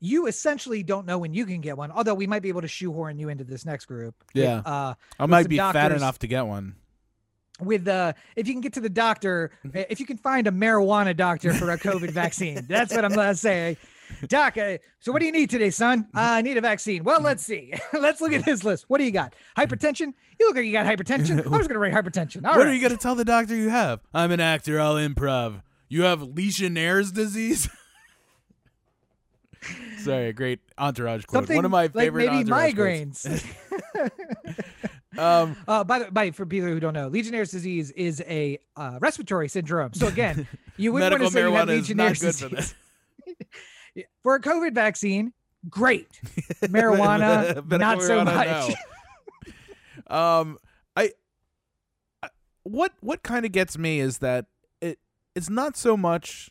You 0.00 0.26
essentially 0.26 0.82
don't 0.82 1.06
know 1.06 1.18
when 1.18 1.34
you 1.34 1.44
can 1.44 1.60
get 1.60 1.76
one, 1.76 1.90
although 1.90 2.14
we 2.14 2.26
might 2.26 2.40
be 2.42 2.48
able 2.48 2.62
to 2.62 2.68
shoehorn 2.68 3.18
you 3.18 3.28
into 3.28 3.44
this 3.44 3.64
next 3.66 3.84
group. 3.84 4.14
with, 4.34 4.42
Yeah. 4.42 4.62
uh, 4.64 4.94
I 5.18 5.26
might 5.26 5.48
be 5.48 5.58
fat 5.58 5.92
enough 5.92 6.18
to 6.20 6.26
get 6.26 6.46
one. 6.46 6.76
with 7.60 7.86
uh 7.86 8.14
if 8.36 8.48
you 8.48 8.54
can 8.54 8.62
get 8.62 8.72
to 8.72 8.80
the 8.80 8.88
doctor 8.88 9.50
Mm-hmm. 9.66 9.76
uh, 9.78 9.82
if 9.90 10.00
you 10.00 10.06
can 10.06 10.16
find 10.16 10.46
a 10.46 10.50
marijuana 10.50 11.14
doctor 11.14 11.52
for 11.52 11.70
a 11.70 11.78
covid 11.86 12.10
vaccine 12.10 12.64
that's 12.66 12.94
what 12.94 13.04
i'm 13.04 13.12
gonna 13.12 13.34
say 13.34 13.76
doc 14.28 14.56
uh, 14.56 14.78
so 15.00 15.12
what 15.12 15.18
do 15.20 15.26
you 15.26 15.32
need 15.32 15.50
today 15.50 15.68
son 15.68 16.08
uh, 16.16 16.20
i 16.20 16.40
need 16.40 16.56
a 16.56 16.62
vaccine 16.62 17.04
well 17.04 17.20
let's 17.20 17.44
see 17.44 17.74
let's 17.92 18.22
look 18.22 18.32
at 18.32 18.46
this 18.46 18.64
list 18.64 18.86
what 18.88 18.96
do 18.96 19.04
you 19.04 19.10
got 19.10 19.34
hypertension 19.58 20.14
you 20.38 20.46
look 20.46 20.56
like 20.56 20.64
you 20.64 20.72
got 20.72 20.86
hypertension 20.86 21.36
i'm 21.44 21.52
just 21.52 21.68
gonna 21.68 21.78
write 21.78 21.92
hypertension 21.92 22.46
All 22.46 22.52
what 22.52 22.60
right. 22.64 22.68
are 22.68 22.72
you 22.74 22.80
gonna 22.80 22.96
tell 22.96 23.14
the 23.14 23.26
doctor 23.26 23.54
you 23.54 23.68
have? 23.68 24.00
I'm 24.14 24.32
an 24.32 24.40
actor. 24.40 24.80
I'll 24.80 24.94
improv. 24.94 25.60
You 25.90 26.04
have 26.04 26.22
Legionnaire's 26.22 27.12
disease. 27.12 27.68
Sorry, 30.04 30.28
a 30.28 30.32
great 30.32 30.60
entourage 30.78 31.24
quote. 31.24 31.42
something 31.42 31.56
One 31.56 31.64
of 31.64 31.70
my 31.70 31.82
like 31.82 31.92
favorite 31.92 32.32
maybe 32.32 32.50
migraines 32.50 33.26
Um, 35.18 35.56
uh 35.66 35.82
by 35.82 35.98
the 35.98 36.10
by 36.10 36.30
for 36.30 36.46
people 36.46 36.68
who 36.68 36.78
don't 36.78 36.94
know 36.94 37.08
legionnaire's 37.08 37.50
disease 37.50 37.90
is 37.90 38.22
a 38.28 38.58
uh, 38.76 38.96
respiratory 39.00 39.48
syndrome 39.48 39.92
so 39.92 40.06
again 40.06 40.46
you 40.76 40.92
wouldn't 40.92 41.10
want 41.10 41.24
to 41.24 41.30
say 41.30 41.40
you 41.40 41.52
have 41.52 41.68
marijuana 41.68 41.72
is 41.72 41.94
not 41.94 42.10
legionnaire's 42.10 42.40
for 42.40 42.48
disease 42.48 42.74
that. 43.96 44.04
for 44.22 44.36
a 44.36 44.40
covid 44.40 44.72
vaccine 44.72 45.32
great 45.68 46.08
marijuana 46.62 47.68
not 47.76 48.00
so 48.00 48.24
marijuana, 48.24 48.24
much 48.24 48.74
no. 50.08 50.16
um, 50.16 50.58
I, 50.96 51.10
I 52.22 52.28
what 52.62 52.92
what 53.00 53.24
kind 53.24 53.44
of 53.44 53.50
gets 53.50 53.76
me 53.76 53.98
is 53.98 54.18
that 54.18 54.46
it 54.80 55.00
it's 55.34 55.50
not 55.50 55.76
so 55.76 55.96
much 55.96 56.50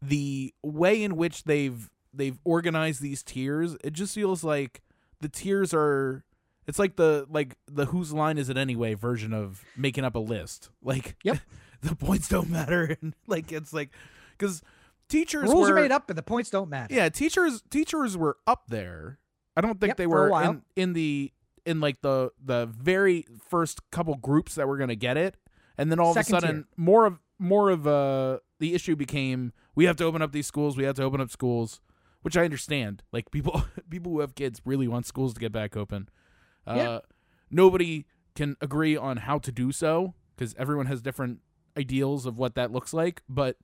the 0.00 0.54
way 0.62 1.02
in 1.02 1.16
which 1.16 1.44
they've 1.44 1.90
they've 2.12 2.38
organized 2.44 3.00
these 3.02 3.22
tiers. 3.22 3.76
It 3.84 3.92
just 3.92 4.14
feels 4.14 4.44
like 4.44 4.82
the 5.20 5.28
tiers 5.28 5.72
are. 5.74 6.24
It's 6.66 6.78
like 6.78 6.96
the 6.96 7.26
like 7.30 7.56
the 7.66 7.86
whose 7.86 8.12
line 8.12 8.36
is 8.38 8.48
it 8.50 8.56
anyway 8.58 8.94
version 8.94 9.32
of 9.32 9.64
making 9.76 10.04
up 10.04 10.14
a 10.14 10.18
list. 10.20 10.70
Like, 10.82 11.16
Yep. 11.24 11.38
the 11.82 11.96
points 11.96 12.28
don't 12.28 12.50
matter, 12.50 12.96
and 13.02 13.14
like 13.26 13.52
it's 13.52 13.72
like 13.72 13.90
because 14.36 14.62
teachers 15.08 15.44
Rules 15.50 15.68
were 15.70 15.76
are 15.76 15.80
made 15.80 15.92
up, 15.92 16.06
but 16.06 16.16
the 16.16 16.22
points 16.22 16.50
don't 16.50 16.68
matter. 16.68 16.94
yeah 16.94 17.08
teachers 17.08 17.62
teachers 17.70 18.16
were 18.16 18.36
up 18.46 18.64
there 18.68 19.18
i 19.56 19.60
don't 19.62 19.80
think 19.80 19.92
Yep, 19.92 19.96
they 19.96 20.06
were 20.06 20.42
in, 20.42 20.62
in 20.76 20.92
the 20.92 21.32
in 21.64 21.80
like 21.80 22.00
the 22.02 22.30
the 22.44 22.66
very 22.66 23.26
first 23.48 23.80
couple 23.90 24.14
groups 24.16 24.54
that 24.56 24.68
were 24.68 24.76
going 24.76 24.88
to 24.90 24.96
get 24.96 25.16
it 25.16 25.36
and 25.78 25.90
then 25.90 25.98
all 25.98 26.12
Second 26.14 26.34
of 26.34 26.38
a 26.42 26.46
sudden 26.46 26.56
tier. 26.56 26.66
more 26.76 27.06
of 27.06 27.18
more 27.38 27.70
of 27.70 27.86
uh 27.86 28.38
the 28.58 28.74
issue 28.74 28.96
became 28.96 29.52
we 29.74 29.84
have 29.84 29.96
to 29.96 30.04
open 30.04 30.20
up 30.22 30.32
these 30.32 30.46
schools 30.46 30.76
we 30.76 30.84
have 30.84 30.94
to 30.96 31.02
open 31.02 31.20
up 31.20 31.30
schools 31.30 31.80
which 32.22 32.36
i 32.36 32.44
understand 32.44 33.02
like 33.12 33.30
people 33.30 33.62
people 33.90 34.12
who 34.12 34.20
have 34.20 34.34
kids 34.34 34.60
really 34.64 34.88
want 34.88 35.06
schools 35.06 35.34
to 35.34 35.40
get 35.40 35.52
back 35.52 35.76
open 35.76 36.08
uh 36.66 36.74
Yeah. 36.76 36.98
nobody 37.50 38.06
can 38.34 38.56
agree 38.60 38.96
on 38.96 39.18
how 39.18 39.38
to 39.38 39.52
do 39.52 39.72
so 39.72 40.14
because 40.36 40.54
everyone 40.58 40.86
has 40.86 41.00
different 41.02 41.40
ideals 41.76 42.26
of 42.26 42.38
what 42.38 42.54
that 42.56 42.72
looks 42.72 42.92
like 42.92 43.22
but 43.28 43.56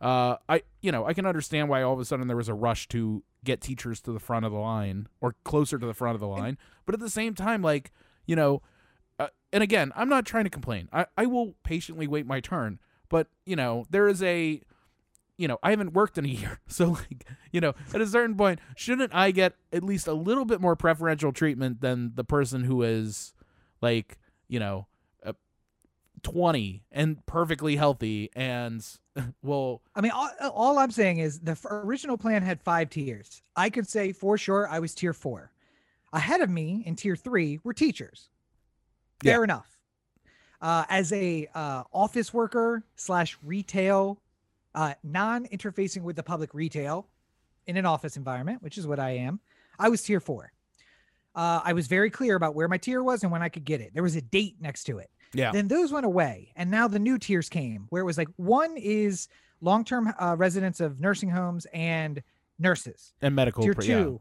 uh, 0.00 0.36
I 0.48 0.62
you 0.80 0.90
know 0.90 1.04
I 1.04 1.12
can 1.12 1.26
understand 1.26 1.68
why 1.68 1.82
all 1.82 1.92
of 1.92 2.00
a 2.00 2.06
sudden 2.06 2.26
there 2.26 2.36
was 2.36 2.48
a 2.48 2.54
rush 2.54 2.88
to 2.88 3.22
get 3.44 3.60
teachers 3.60 4.00
to 4.02 4.12
the 4.12 4.18
front 4.18 4.46
of 4.46 4.52
the 4.52 4.58
line 4.58 5.08
or 5.20 5.34
closer 5.44 5.78
to 5.78 5.84
the 5.86 5.92
front 5.92 6.14
of 6.14 6.20
the 6.20 6.26
line, 6.26 6.56
but 6.86 6.94
at 6.94 7.00
the 7.00 7.10
same 7.10 7.34
time, 7.34 7.60
like 7.60 7.92
you 8.26 8.34
know, 8.34 8.62
uh, 9.18 9.28
and 9.52 9.62
again, 9.62 9.92
I'm 9.94 10.08
not 10.08 10.24
trying 10.24 10.44
to 10.44 10.50
complain. 10.50 10.88
I 10.90 11.04
I 11.18 11.26
will 11.26 11.54
patiently 11.64 12.06
wait 12.06 12.24
my 12.26 12.40
turn, 12.40 12.78
but 13.10 13.26
you 13.44 13.56
know 13.56 13.84
there 13.90 14.08
is 14.08 14.22
a 14.22 14.62
you 15.36 15.48
know 15.48 15.58
I 15.62 15.70
haven't 15.70 15.92
worked 15.92 16.16
in 16.16 16.24
a 16.24 16.28
year, 16.42 16.60
so 16.66 16.92
like 16.92 17.26
you 17.52 17.60
know 17.60 17.74
at 17.92 18.00
a 18.00 18.06
certain 18.06 18.34
point, 18.36 18.60
shouldn't 18.74 19.14
I 19.14 19.32
get 19.32 19.54
at 19.70 19.84
least 19.84 20.06
a 20.06 20.14
little 20.14 20.46
bit 20.46 20.62
more 20.62 20.76
preferential 20.76 21.32
treatment 21.32 21.82
than 21.82 22.12
the 22.14 22.24
person 22.24 22.64
who 22.64 22.82
is 22.82 23.34
like 23.82 24.18
you 24.48 24.58
know. 24.58 24.86
Uh, 25.22 25.34
20 26.22 26.82
and 26.92 27.24
perfectly 27.24 27.76
healthy 27.76 28.30
and 28.36 28.86
well 29.42 29.80
I 29.94 30.02
mean, 30.02 30.12
all, 30.12 30.30
all 30.52 30.78
I'm 30.78 30.90
saying 30.90 31.16
is 31.16 31.40
the 31.40 31.56
original 31.70 32.18
plan 32.18 32.42
had 32.42 32.60
five 32.60 32.90
tiers. 32.90 33.42
I 33.56 33.70
could 33.70 33.88
say 33.88 34.12
for 34.12 34.36
sure 34.36 34.68
I 34.68 34.80
was 34.80 34.94
tier 34.94 35.14
four. 35.14 35.50
Ahead 36.12 36.42
of 36.42 36.50
me 36.50 36.82
in 36.84 36.94
tier 36.96 37.16
three 37.16 37.58
were 37.64 37.72
teachers. 37.72 38.28
Yeah. 39.22 39.32
Fair 39.34 39.44
enough. 39.44 39.79
Uh, 40.60 40.84
as 40.90 41.12
a 41.12 41.48
uh, 41.54 41.82
office 41.92 42.34
worker 42.34 42.84
slash 42.96 43.38
retail, 43.42 44.20
uh, 44.74 44.92
non-interfacing 45.02 46.02
with 46.02 46.16
the 46.16 46.22
public 46.22 46.52
retail 46.52 47.08
in 47.66 47.76
an 47.76 47.86
office 47.86 48.16
environment, 48.16 48.62
which 48.62 48.76
is 48.76 48.86
what 48.86 48.98
I 48.98 49.10
am, 49.10 49.40
I 49.78 49.88
was 49.88 50.02
tier 50.02 50.20
four. 50.20 50.52
Uh, 51.34 51.60
I 51.64 51.72
was 51.72 51.86
very 51.86 52.10
clear 52.10 52.34
about 52.36 52.54
where 52.54 52.68
my 52.68 52.76
tier 52.76 53.02
was 53.02 53.22
and 53.22 53.32
when 53.32 53.42
I 53.42 53.48
could 53.48 53.64
get 53.64 53.80
it. 53.80 53.94
There 53.94 54.02
was 54.02 54.16
a 54.16 54.20
date 54.20 54.56
next 54.60 54.84
to 54.84 54.98
it. 54.98 55.10
yeah 55.32 55.52
Then 55.52 55.68
those 55.68 55.92
went 55.92 56.04
away, 56.04 56.52
and 56.56 56.70
now 56.70 56.88
the 56.88 56.98
new 56.98 57.18
tiers 57.18 57.48
came, 57.48 57.86
where 57.88 58.02
it 58.02 58.04
was 58.04 58.18
like 58.18 58.28
one 58.36 58.76
is 58.76 59.28
long-term 59.62 60.12
uh, 60.18 60.36
residents 60.36 60.80
of 60.80 61.00
nursing 61.00 61.30
homes 61.30 61.66
and 61.72 62.22
nurses. 62.58 63.14
and 63.22 63.34
medical 63.34 63.62
tier 63.62 63.74
pr- 63.74 63.82
yeah. 63.82 64.02
two, 64.02 64.20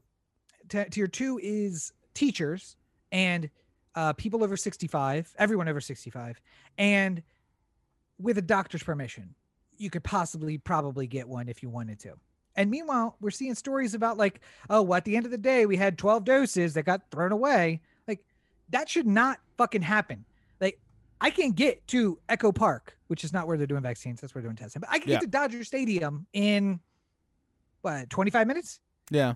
t- 0.70 0.86
tier 0.92 1.08
two 1.08 1.40
is 1.44 1.92
teachers 2.14 2.78
and 3.12 3.50
uh, 3.96 4.14
people 4.14 4.44
over 4.44 4.56
65, 4.58 5.34
everyone 5.38 5.68
over 5.68 5.82
65, 5.82 6.40
and 6.78 7.22
with 8.20 8.38
a 8.38 8.42
doctor's 8.42 8.84
permission, 8.84 9.34
you 9.78 9.90
could 9.90 10.04
possibly 10.04 10.58
probably 10.58 11.08
get 11.08 11.28
one 11.28 11.48
if 11.50 11.64
you 11.64 11.70
wanted 11.70 12.00
to. 12.00 12.14
And 12.56 12.70
meanwhile, 12.70 13.16
we're 13.22 13.32
seeing 13.32 13.56
stories 13.56 13.94
about 13.94 14.18
like, 14.18 14.42
oh, 14.70 14.82
well, 14.82 14.98
at 14.98 15.06
the 15.06 15.16
end 15.16 15.26
of 15.26 15.32
the 15.32 15.38
day, 15.38 15.66
we 15.66 15.78
had 15.78 15.98
12 15.98 16.26
doses 16.26 16.74
that 16.74 16.84
got 16.84 17.10
thrown 17.12 17.32
away. 17.32 17.80
Like, 18.08 18.22
that 18.70 18.90
should 18.90 19.08
not 19.08 19.40
fucking 19.58 19.82
happen. 19.84 20.26
Like, 20.60 20.80
I 21.22 21.30
can 21.30 21.52
get 21.52 21.86
to 21.88 22.20
Echo 22.28 22.52
Park, 22.52 22.98
which 23.08 23.24
is 23.24 23.32
not 23.32 23.48
where 23.48 23.58
they're 23.58 23.68
doing 23.68 23.82
vaccines. 23.84 24.20
That's 24.20 24.36
where 24.36 24.42
they're 24.42 24.50
doing 24.50 24.58
testing. 24.58 24.82
But 24.82 24.90
I 24.92 25.00
can 25.00 25.10
Yeah. 25.10 25.16
get 25.16 25.22
to 25.22 25.28
Dodger 25.28 25.64
Stadium 25.64 26.26
in 26.34 26.82
what 27.82 28.10
25 28.10 28.48
minutes. 28.48 28.82
Yeah. 29.10 29.36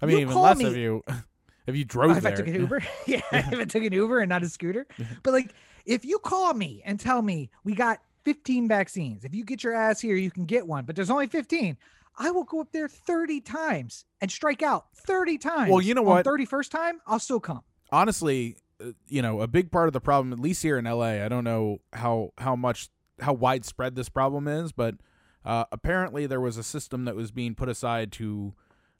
I 0.00 0.06
mean, 0.06 0.16
You 0.18 0.22
even 0.22 0.36
less 0.36 0.58
me- 0.58 0.66
if 0.66 0.76
you 0.76 1.02
if 1.66 1.76
you 1.76 1.84
drove 1.84 2.16
if 2.16 2.22
there. 2.22 2.32
I 2.32 2.36
took 2.36 2.46
an 2.48 2.54
Uber, 2.54 2.82
yeah, 3.06 3.20
if 3.32 3.60
I 3.60 3.64
took 3.64 3.84
an 3.84 3.92
Uber 3.92 4.20
and 4.20 4.28
not 4.28 4.42
a 4.42 4.48
scooter. 4.48 4.86
But 5.22 5.32
like, 5.32 5.54
if 5.84 6.04
you 6.04 6.18
call 6.18 6.54
me 6.54 6.82
and 6.84 6.98
tell 6.98 7.22
me 7.22 7.50
we 7.64 7.74
got 7.74 8.00
15 8.24 8.68
vaccines, 8.68 9.24
if 9.24 9.34
you 9.34 9.44
get 9.44 9.64
your 9.64 9.74
ass 9.74 10.00
here, 10.00 10.16
you 10.16 10.30
can 10.30 10.44
get 10.44 10.66
one, 10.66 10.84
but 10.84 10.96
there's 10.96 11.10
only 11.10 11.26
15. 11.26 11.76
I 12.18 12.30
will 12.30 12.44
go 12.44 12.60
up 12.60 12.72
there 12.72 12.88
30 12.88 13.40
times 13.40 14.04
and 14.20 14.30
strike 14.30 14.62
out 14.62 14.86
30 14.96 15.38
times. 15.38 15.70
Well, 15.70 15.80
you 15.80 15.94
know 15.94 16.02
On 16.02 16.06
what? 16.06 16.26
31st 16.26 16.70
time, 16.70 17.00
I'll 17.06 17.18
still 17.18 17.40
come. 17.40 17.62
Honestly, 17.90 18.56
uh, 18.80 18.92
you 19.08 19.22
know, 19.22 19.40
a 19.40 19.46
big 19.48 19.70
part 19.70 19.88
of 19.88 19.92
the 19.92 20.00
problem, 20.00 20.32
at 20.32 20.38
least 20.38 20.62
here 20.62 20.78
in 20.78 20.84
LA, 20.84 21.24
I 21.24 21.28
don't 21.28 21.44
know 21.44 21.80
how 21.92 22.32
how 22.38 22.54
much 22.54 22.90
how 23.20 23.32
widespread 23.32 23.94
this 23.94 24.08
problem 24.08 24.46
is, 24.46 24.72
but 24.72 24.96
uh, 25.44 25.64
apparently 25.72 26.26
there 26.26 26.40
was 26.40 26.56
a 26.56 26.62
system 26.62 27.04
that 27.06 27.16
was 27.16 27.30
being 27.30 27.54
put 27.54 27.68
aside 27.68 28.12
to 28.12 28.54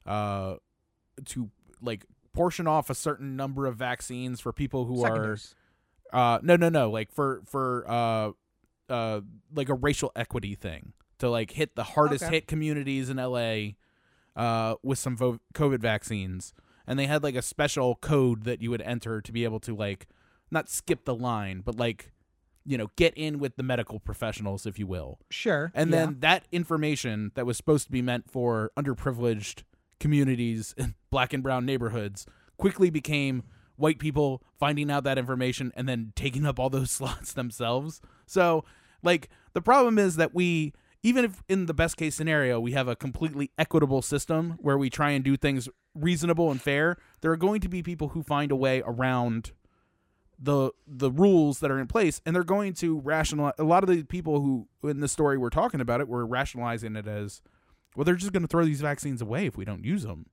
uh 0.05 0.55
to 1.25 1.49
like 1.81 2.05
portion 2.33 2.67
off 2.67 2.89
a 2.89 2.95
certain 2.95 3.35
number 3.35 3.65
of 3.65 3.75
vaccines 3.75 4.39
for 4.39 4.51
people 4.51 4.85
who 4.85 5.01
Second 5.01 5.17
are 5.17 5.27
dose. 5.27 5.55
uh 6.11 6.39
no 6.41 6.55
no 6.55 6.69
no 6.69 6.89
like 6.89 7.11
for 7.11 7.41
for 7.45 7.85
uh 7.87 8.31
uh 8.89 9.21
like 9.55 9.69
a 9.69 9.73
racial 9.75 10.11
equity 10.15 10.55
thing 10.55 10.93
to 11.19 11.29
like 11.29 11.51
hit 11.51 11.75
the 11.75 11.83
hardest 11.83 12.23
Okay. 12.25 12.35
hit 12.35 12.47
communities 12.47 13.09
in 13.09 13.17
LA 13.17 13.73
uh 14.35 14.75
with 14.83 14.97
some 14.99 15.15
vo- 15.15 15.39
covid 15.53 15.79
vaccines 15.79 16.53
and 16.87 16.97
they 16.99 17.05
had 17.07 17.23
like 17.23 17.35
a 17.35 17.41
special 17.41 17.95
code 17.95 18.43
that 18.43 18.61
you 18.61 18.69
would 18.71 18.81
enter 18.81 19.21
to 19.21 19.31
be 19.31 19.43
able 19.43 19.59
to 19.59 19.75
like 19.75 20.07
not 20.51 20.67
skip 20.69 21.05
the 21.05 21.15
line 21.15 21.61
but 21.63 21.77
like 21.77 22.11
you 22.65 22.77
know 22.77 22.89
get 22.95 23.13
in 23.15 23.37
with 23.39 23.55
the 23.57 23.63
medical 23.63 23.99
professionals 23.99 24.65
if 24.65 24.79
you 24.79 24.87
will 24.87 25.19
Sure. 25.29 25.71
and 25.75 25.91
yeah. 25.91 25.97
then 25.97 26.17
that 26.21 26.45
information 26.51 27.31
that 27.35 27.45
was 27.45 27.57
supposed 27.57 27.85
to 27.85 27.91
be 27.91 28.01
meant 28.01 28.29
for 28.31 28.71
underprivileged 28.77 29.63
communities 30.03 30.75
in 30.77 30.93
black 31.09 31.33
and 31.33 31.41
brown 31.41 31.65
neighborhoods 31.65 32.27
quickly 32.57 32.89
became 32.91 33.41
white 33.77 33.97
people 33.97 34.43
finding 34.59 34.91
out 34.91 35.05
that 35.05 35.17
information 35.17 35.71
and 35.75 35.87
then 35.87 36.11
taking 36.15 36.45
up 36.45 36.59
all 36.59 36.69
those 36.69 36.91
slots 36.99 37.33
themselves. 37.33 38.01
So, 38.27 38.65
like, 39.01 39.29
the 39.53 39.61
problem 39.61 39.97
is 39.97 40.17
that 40.17 40.35
we, 40.35 40.73
even 41.01 41.23
if 41.25 41.41
in 41.47 41.65
the 41.67 41.73
best 41.73 41.95
case 41.95 42.15
scenario, 42.15 42.59
we 42.59 42.73
have 42.73 42.89
a 42.89 42.97
completely 42.97 43.49
equitable 43.57 44.01
system 44.01 44.57
where 44.59 44.77
we 44.77 44.89
try 44.89 45.11
and 45.11 45.23
do 45.23 45.37
things 45.37 45.69
reasonable 45.95 46.51
and 46.51 46.61
fair, 46.61 46.97
there 47.21 47.31
are 47.31 47.37
going 47.37 47.61
to 47.61 47.69
be 47.69 47.81
people 47.81 48.09
who 48.09 48.23
find 48.23 48.51
a 48.51 48.55
way 48.57 48.83
around 48.85 49.53
the 50.37 50.71
the 50.85 51.11
rules 51.11 51.59
that 51.59 51.71
are 51.71 51.79
in 51.79 51.87
place 51.87 52.19
and 52.25 52.35
they're 52.35 52.43
going 52.43 52.73
to 52.73 52.99
rationalize 52.99 53.53
a 53.59 53.63
lot 53.63 53.83
of 53.83 53.89
the 53.89 54.03
people 54.03 54.41
who 54.41 54.67
in 54.83 54.99
the 54.99 55.07
story 55.07 55.37
we're 55.37 55.49
talking 55.49 55.79
about 55.79 56.01
it 56.01 56.07
were 56.07 56.25
rationalizing 56.25 56.95
it 56.95 57.07
as 57.07 57.39
well 57.95 58.03
they're 58.05 58.15
just 58.15 58.33
going 58.33 58.41
to 58.43 58.47
throw 58.47 58.65
these 58.65 58.81
vaccines 58.81 59.21
away 59.21 59.45
if 59.45 59.55
we 59.57 59.65
don't 59.65 59.83
use 59.85 60.03
them 60.03 60.25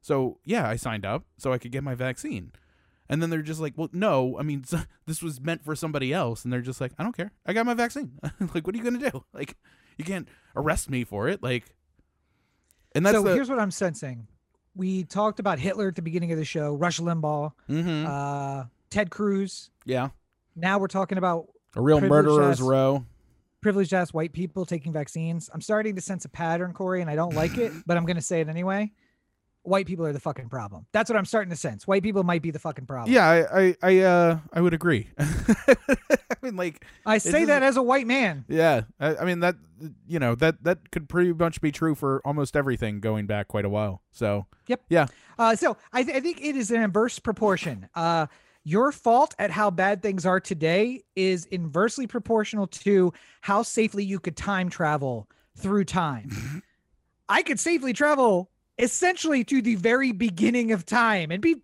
so 0.00 0.38
yeah 0.44 0.68
i 0.68 0.76
signed 0.76 1.04
up 1.04 1.24
so 1.36 1.52
i 1.52 1.58
could 1.58 1.72
get 1.72 1.82
my 1.84 1.94
vaccine. 1.94 2.52
And 3.08 3.20
then 3.20 3.28
they're 3.30 3.42
just 3.42 3.60
like 3.60 3.72
well 3.76 3.88
no 3.92 4.38
i 4.38 4.42
mean 4.42 4.64
this 5.06 5.20
was 5.22 5.40
meant 5.40 5.64
for 5.64 5.74
somebody 5.74 6.12
else. 6.12 6.44
And 6.44 6.52
they're 6.52 6.60
just 6.60 6.80
like 6.80 6.92
i 6.98 7.02
don't 7.02 7.16
care. 7.16 7.32
I 7.44 7.52
got 7.52 7.66
my 7.66 7.74
vaccine. 7.74 8.12
Like 8.54 8.64
what 8.66 8.74
are 8.74 8.78
you 8.78 8.84
going 8.84 9.00
to 9.00 9.10
do? 9.10 9.24
Like 9.32 9.56
you 9.98 10.04
can't 10.04 10.28
arrest 10.56 10.88
me 10.88 11.02
for 11.04 11.28
it 11.28 11.42
like 11.42 11.74
and 12.94 13.04
that's 13.04 13.16
so 13.16 13.22
the 13.22 13.34
here's 13.34 13.48
what 13.50 13.58
I'm 13.58 13.70
sensing. 13.70 14.26
We 14.76 15.04
talked 15.04 15.40
about 15.40 15.58
Hitler 15.58 15.88
at 15.88 15.96
the 15.96 16.02
beginning 16.02 16.30
of 16.32 16.38
the 16.38 16.44
show, 16.44 16.74
Rush 16.74 17.00
Limbaugh, 17.00 17.52
Mhm. 17.68 18.06
uh, 18.06 18.64
Ted 18.90 19.10
Cruz. 19.10 19.70
yeah. 19.84 20.10
Now 20.56 20.78
we're 20.78 20.86
talking 20.88 21.18
about 21.18 21.48
a 21.76 21.82
real 21.82 22.00
murderer's 22.00 22.60
ass- 22.60 22.60
row 22.60 23.04
privileged 23.60 23.92
ass 23.92 24.12
white 24.12 24.32
people 24.32 24.64
taking 24.64 24.92
vaccines. 24.92 25.50
I'm 25.52 25.60
starting 25.60 25.94
to 25.96 26.00
sense 26.00 26.24
a 26.24 26.28
pattern, 26.28 26.72
Corey, 26.72 27.00
and 27.00 27.10
I 27.10 27.14
don't 27.16 27.34
like 27.34 27.58
it, 27.58 27.72
but 27.86 27.96
I'm 27.96 28.04
going 28.06 28.16
to 28.16 28.22
say 28.22 28.40
it 28.40 28.48
anyway. 28.48 28.92
White 29.62 29.86
people 29.86 30.06
are 30.06 30.12
the 30.14 30.20
fucking 30.20 30.48
problem. 30.48 30.86
That's 30.92 31.10
what 31.10 31.18
I'm 31.18 31.26
starting 31.26 31.50
to 31.50 31.56
sense. 31.56 31.86
White 31.86 32.02
people 32.02 32.22
might 32.22 32.40
be 32.40 32.50
the 32.50 32.58
fucking 32.58 32.86
problem. 32.86 33.12
yeah 33.12 33.28
i 33.28 33.60
i 33.60 33.76
i, 33.82 33.98
uh, 33.98 34.38
I 34.54 34.60
would 34.62 34.72
agree 34.72 35.10
i 35.18 35.76
mean 36.40 36.56
like 36.56 36.82
I 37.04 37.18
say 37.18 37.44
that 37.44 37.62
as 37.62 37.76
a 37.76 37.82
white 37.82 38.06
man. 38.06 38.46
Yeah, 38.48 38.82
I, 38.98 39.16
I 39.16 39.24
mean 39.26 39.40
that 39.40 39.56
you 40.08 40.18
know 40.18 40.34
that 40.36 40.64
that 40.64 40.90
could 40.90 41.10
pretty 41.10 41.34
much 41.34 41.60
be 41.60 41.72
true 41.72 41.94
for 41.94 42.22
almost 42.24 42.56
everything 42.56 43.00
going 43.00 43.26
back 43.26 43.48
quite 43.48 43.66
a 43.66 43.68
while. 43.68 44.02
So 44.12 44.46
yep, 44.66 44.82
yeah. 44.88 45.06
Uh, 45.38 45.54
so 45.56 45.76
I, 45.92 46.04
th- 46.04 46.16
I 46.16 46.20
think 46.20 46.40
it 46.40 46.56
is 46.56 46.70
an 46.70 46.82
inverse 46.82 47.18
proportion. 47.18 47.88
Uh, 47.94 48.26
your 48.70 48.92
fault 48.92 49.34
at 49.40 49.50
how 49.50 49.68
bad 49.68 50.00
things 50.00 50.24
are 50.24 50.38
today 50.38 51.02
is 51.16 51.44
inversely 51.46 52.06
proportional 52.06 52.68
to 52.68 53.12
how 53.40 53.62
safely 53.62 54.04
you 54.04 54.20
could 54.20 54.36
time 54.36 54.70
travel 54.70 55.28
through 55.56 55.84
time. 55.84 56.62
I 57.28 57.42
could 57.42 57.58
safely 57.58 57.92
travel 57.92 58.48
essentially 58.78 59.42
to 59.44 59.60
the 59.60 59.74
very 59.74 60.12
beginning 60.12 60.70
of 60.70 60.86
time 60.86 61.32
and 61.32 61.42
be 61.42 61.56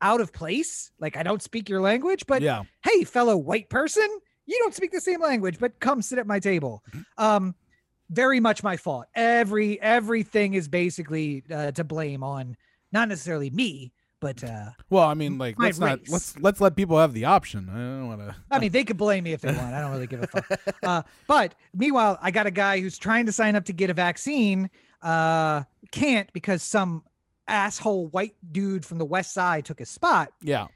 out 0.00 0.22
of 0.22 0.32
place. 0.32 0.90
Like 0.98 1.18
I 1.18 1.22
don't 1.22 1.42
speak 1.42 1.68
your 1.68 1.82
language, 1.82 2.24
but 2.26 2.40
yeah, 2.40 2.62
hey, 2.82 3.04
fellow 3.04 3.36
white 3.36 3.68
person, 3.68 4.08
you 4.46 4.58
don't 4.60 4.74
speak 4.74 4.90
the 4.90 5.02
same 5.02 5.20
language, 5.20 5.58
but 5.58 5.78
come 5.80 6.00
sit 6.00 6.18
at 6.18 6.26
my 6.26 6.40
table. 6.40 6.82
Um, 7.18 7.54
very 8.08 8.40
much 8.40 8.62
my 8.62 8.78
fault. 8.78 9.06
Every 9.14 9.80
everything 9.82 10.54
is 10.54 10.68
basically 10.68 11.44
uh, 11.52 11.72
to 11.72 11.84
blame 11.84 12.22
on 12.22 12.56
not 12.90 13.08
necessarily 13.08 13.50
me, 13.50 13.92
but 14.24 14.42
uh, 14.42 14.70
Well, 14.88 15.02
I 15.04 15.12
mean, 15.12 15.36
like 15.36 15.58
let's 15.58 15.78
not 15.78 16.00
let's 16.08 16.38
let's 16.38 16.58
let 16.58 16.76
people 16.76 16.98
have 16.98 17.12
the 17.12 17.26
option. 17.26 17.68
I 17.68 17.74
don't 17.76 18.06
want 18.08 18.20
to. 18.22 18.34
I 18.50 18.58
mean, 18.58 18.72
they 18.72 18.82
could 18.82 18.96
blame 18.96 19.24
me 19.24 19.34
if 19.34 19.42
they 19.42 19.52
want. 19.52 19.74
I 19.74 19.82
don't 19.82 19.90
really 19.90 20.06
give 20.06 20.22
a 20.22 20.26
fuck. 20.26 20.60
Uh, 20.82 21.02
but 21.26 21.54
meanwhile, 21.74 22.18
I 22.22 22.30
got 22.30 22.46
a 22.46 22.50
guy 22.50 22.80
who's 22.80 22.96
trying 22.96 23.26
to 23.26 23.32
sign 23.32 23.54
up 23.54 23.66
to 23.66 23.74
get 23.74 23.90
a 23.90 23.94
vaccine. 23.94 24.70
Uh, 25.02 25.64
can't 25.92 26.32
because 26.32 26.62
some 26.62 27.04
asshole 27.48 28.06
white 28.08 28.34
dude 28.50 28.86
from 28.86 28.96
the 28.96 29.04
west 29.04 29.34
side 29.34 29.66
took 29.66 29.78
his 29.78 29.90
spot. 29.90 30.32
Yeah, 30.40 30.68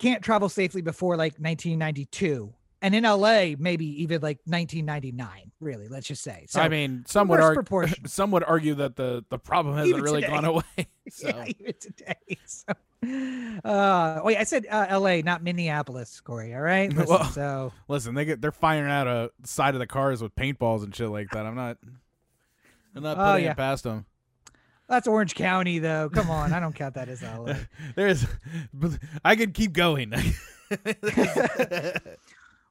Can't 0.00 0.24
travel 0.24 0.48
safely 0.48 0.82
before 0.82 1.16
like 1.16 1.34
1992. 1.34 2.52
And 2.86 2.94
in 2.94 3.02
LA, 3.02 3.54
maybe 3.58 3.84
even 4.04 4.20
like 4.22 4.38
1999, 4.44 5.50
really, 5.58 5.88
let's 5.88 6.06
just 6.06 6.22
say. 6.22 6.46
So 6.48 6.60
I 6.60 6.68
mean, 6.68 7.02
some 7.08 7.26
would 7.26 7.40
argue 7.40 7.64
some 8.06 8.30
would 8.30 8.44
argue 8.44 8.74
that 8.74 8.94
the 8.94 9.24
the 9.28 9.40
problem 9.40 9.74
hasn't 9.74 9.90
Even 9.90 10.02
really 10.04 10.20
today. 10.20 10.32
gone 10.32 10.44
away. 10.44 10.62
So 11.10 11.26
yeah, 11.28 11.44
even 11.58 11.72
today. 11.80 12.38
So, 12.46 12.72
uh, 13.68 14.20
wait, 14.24 14.36
I 14.36 14.44
said 14.44 14.66
uh, 14.70 15.00
LA, 15.00 15.16
not 15.24 15.42
Minneapolis, 15.42 16.20
Corey. 16.20 16.54
All 16.54 16.60
right. 16.60 16.92
Listen, 16.92 17.06
Well- 17.08 17.24
so 17.24 17.72
listen, 17.88 18.14
they 18.14 18.24
get 18.24 18.40
they're 18.40 18.52
firing 18.52 18.90
out 18.90 19.08
a 19.08 19.30
side 19.44 19.74
of 19.74 19.80
the 19.80 19.86
cars 19.88 20.22
with 20.22 20.36
paintballs 20.36 20.84
and 20.84 20.94
shit 20.94 21.08
like 21.08 21.30
that. 21.30 21.44
I'm 21.44 21.56
not. 21.56 21.78
I'm 22.94 23.02
not 23.02 23.18
Oh, 23.18 23.32
putting 23.32 23.46
yeah. 23.46 23.50
it 23.50 23.56
past 23.56 23.82
them. 23.82 24.06
that's 24.88 25.08
Orange 25.08 25.34
County, 25.34 25.80
though. 25.80 26.08
Come 26.08 26.30
on, 26.30 26.52
I 26.52 26.60
don't 26.60 26.74
count 26.74 26.94
that 26.94 27.08
as 27.08 27.20
LA. 27.22 27.54
There's, 27.96 28.24
I 29.24 29.34
could 29.34 29.54
keep 29.54 29.72
going. 29.72 30.12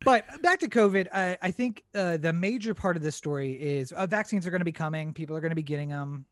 But 0.05 0.41
back 0.41 0.59
to 0.59 0.69
COVID, 0.69 1.07
I, 1.11 1.37
I 1.41 1.51
think 1.51 1.83
uh, 1.93 2.17
the 2.17 2.31
major 2.31 2.73
part 2.73 2.95
of 2.95 3.01
this 3.03 3.15
story 3.15 3.53
is 3.53 3.91
uh, 3.91 4.05
vaccines 4.05 4.47
are 4.47 4.51
going 4.51 4.61
to 4.61 4.65
be 4.65 4.71
coming. 4.71 5.13
People 5.13 5.35
are 5.35 5.41
going 5.41 5.51
to 5.51 5.55
be 5.55 5.63
getting 5.63 5.89
them. 5.89 6.25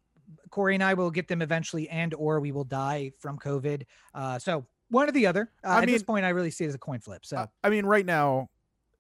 Corey 0.51 0.76
and 0.76 0.84
I 0.84 0.93
will 0.93 1.11
get 1.11 1.28
them 1.28 1.41
eventually, 1.41 1.89
and 1.89 2.13
or 2.13 2.39
we 2.39 2.51
will 2.51 2.63
die 2.63 3.11
from 3.19 3.39
COVID. 3.39 3.84
Uh, 4.13 4.38
so 4.39 4.65
one 4.89 5.09
or 5.09 5.11
the 5.11 5.26
other. 5.26 5.49
Uh, 5.65 5.69
I 5.69 5.80
at 5.80 5.88
this 5.88 6.01
mean- 6.01 6.05
point, 6.05 6.26
I 6.26 6.30
really 6.30 6.51
see 6.51 6.65
it 6.65 6.67
as 6.67 6.76
a 6.76 6.80
coin 6.80 6.99
flip. 6.99 7.26
So 7.26 7.47
I 7.63 7.69
mean, 7.69 7.86
right 7.86 8.05
now, 8.05 8.49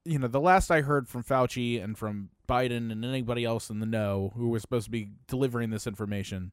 you 0.03 0.17
know, 0.19 0.27
the 0.27 0.41
last 0.41 0.71
I 0.71 0.81
heard 0.81 1.07
from 1.07 1.23
Fauci 1.23 1.81
and 1.81 1.97
from 1.97 2.29
Biden 2.49 2.91
and 2.91 3.05
anybody 3.05 3.45
else 3.45 3.69
in 3.69 3.79
the 3.79 3.85
know 3.85 4.33
who 4.35 4.49
was 4.49 4.61
supposed 4.63 4.85
to 4.85 4.91
be 4.91 5.11
delivering 5.27 5.69
this 5.69 5.87
information 5.87 6.51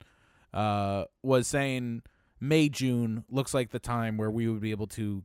uh, 0.52 1.04
was 1.22 1.46
saying 1.46 2.02
May, 2.38 2.68
June 2.68 3.24
looks 3.28 3.52
like 3.54 3.70
the 3.70 3.78
time 3.78 4.16
where 4.16 4.30
we 4.30 4.46
would 4.46 4.60
be 4.60 4.70
able 4.70 4.86
to 4.88 5.24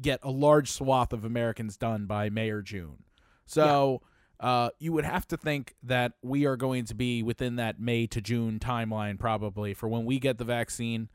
get 0.00 0.20
a 0.22 0.30
large 0.30 0.70
swath 0.70 1.12
of 1.12 1.24
Americans 1.24 1.76
done 1.76 2.06
by 2.06 2.30
May 2.30 2.50
or 2.50 2.62
June. 2.62 3.04
So. 3.46 4.02
Uh, 4.40 4.70
you 4.80 4.92
would 4.92 5.04
have 5.04 5.24
to 5.24 5.36
think 5.36 5.72
that 5.84 6.14
we 6.20 6.46
are 6.46 6.56
going 6.56 6.84
to 6.84 6.96
be 6.96 7.22
within 7.22 7.54
that 7.56 7.78
May 7.78 8.08
to 8.08 8.20
June 8.20 8.58
timeline, 8.58 9.16
probably 9.16 9.72
for 9.72 9.88
when 9.88 10.04
we 10.04 10.18
get 10.18 10.36
the 10.36 10.44
vaccine, 10.44 11.08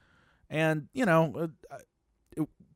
and 0.50 0.88
you 0.94 1.06
know, 1.06 1.34
uh, 1.70 1.76
uh, 1.76 1.80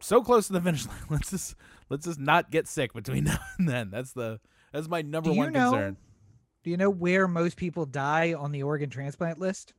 so 0.02 0.22
close 0.22 0.47
to 0.47 0.54
the 0.54 0.62
finish 0.62 0.86
line. 0.86 0.97
Let's 1.10 1.32
just 1.32 1.56
let's 1.89 2.06
just 2.06 2.20
not 2.20 2.52
get 2.52 2.68
sick 2.68 2.93
between 2.93 3.24
now 3.26 3.39
and 3.58 3.68
then. 3.70 3.89
That's 3.91 4.14
the 4.14 4.39
that's 4.74 4.88
my 4.88 5.02
number 5.02 5.32
do 5.32 5.38
one 5.38 5.54
know? 5.54 5.72
concern. 5.72 5.97
Do 6.64 6.70
you 6.70 6.78
know 6.78 6.89
where 6.89 7.28
most 7.28 7.58
people 7.58 7.86
die 7.86 8.34
on 8.34 8.52
the 8.52 8.64
organ 8.64 8.89
transplant 8.89 9.39
list? 9.39 9.74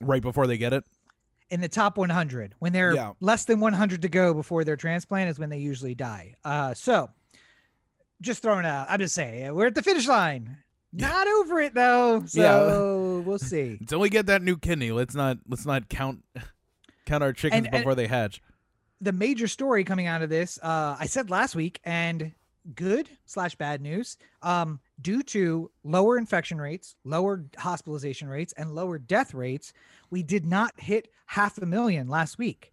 Right 0.00 0.22
before 0.22 0.46
they 0.46 0.56
get 0.56 0.72
it. 0.72 0.84
In 1.50 1.60
the 1.60 1.68
top 1.68 1.96
100 1.96 2.54
when 2.58 2.72
they're 2.72 2.94
Yeah. 2.94 3.12
less 3.20 3.44
than 3.46 3.60
100 3.60 4.02
to 4.02 4.08
go 4.08 4.34
before 4.34 4.64
their 4.64 4.76
transplant 4.76 5.30
is 5.30 5.38
when 5.38 5.48
they 5.50 5.58
usually 5.58 5.94
die 5.94 6.34
uh 6.44 6.74
so 6.74 7.10
just 8.20 8.42
throwing 8.42 8.66
out 8.66 8.86
i'm 8.90 8.98
just 8.98 9.14
saying 9.14 9.54
we're 9.54 9.66
at 9.68 9.74
the 9.74 9.82
finish 9.82 10.06
line 10.08 10.58
Yeah. 10.92 11.08
not 11.08 11.26
over 11.28 11.60
it 11.60 11.74
though 11.74 12.22
so 12.26 13.22
we'll 13.26 13.38
see 13.38 13.76
Until 13.80 14.00
we 14.00 14.08
get 14.10 14.26
that 14.26 14.42
new 14.42 14.56
kidney, 14.56 14.92
let's 14.92 15.14
not 15.14 15.38
let's 15.48 15.64
not 15.66 15.88
count 15.88 16.24
count 17.06 17.22
our 17.22 17.32
chickens 17.32 17.66
And- 17.66 17.74
and- 17.74 17.82
before 17.82 17.94
they 17.94 18.06
hatch. 18.06 18.42
the 19.00 19.12
major 19.12 19.46
story 19.48 19.84
coming 19.84 20.06
out 20.06 20.22
of 20.22 20.28
this 20.30 20.58
uh 20.62 20.96
i 20.98 21.06
said 21.06 21.30
last 21.30 21.54
week 21.56 21.80
and 21.84 22.32
good 22.74 23.08
slash 23.24 23.54
bad 23.54 23.80
news 23.80 24.16
um 24.42 24.80
due 25.00 25.22
to 25.22 25.70
lower 25.84 26.18
infection 26.18 26.60
rates 26.60 26.96
lower 27.04 27.44
hospitalization 27.56 28.28
rates 28.28 28.52
and 28.56 28.74
lower 28.74 28.98
death 28.98 29.34
rates 29.34 29.72
we 30.10 30.22
did 30.22 30.44
not 30.44 30.72
hit 30.78 31.08
half 31.26 31.58
a 31.58 31.66
million 31.66 32.08
last 32.08 32.38
week. 32.38 32.72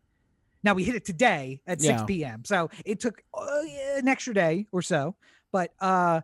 Now 0.64 0.74
we 0.74 0.84
hit 0.84 0.96
it 0.96 1.06
today 1.06 1.62
at 1.68 1.82
6 1.82 2.04
p.m 2.04 2.44
so 2.46 2.70
it 2.86 3.00
took 3.00 3.22
uh, 3.34 3.62
an 3.96 4.08
extra 4.08 4.34
day 4.34 4.68
or 4.72 4.82
so 4.82 5.16
but 5.52 5.72
uh 5.80 6.22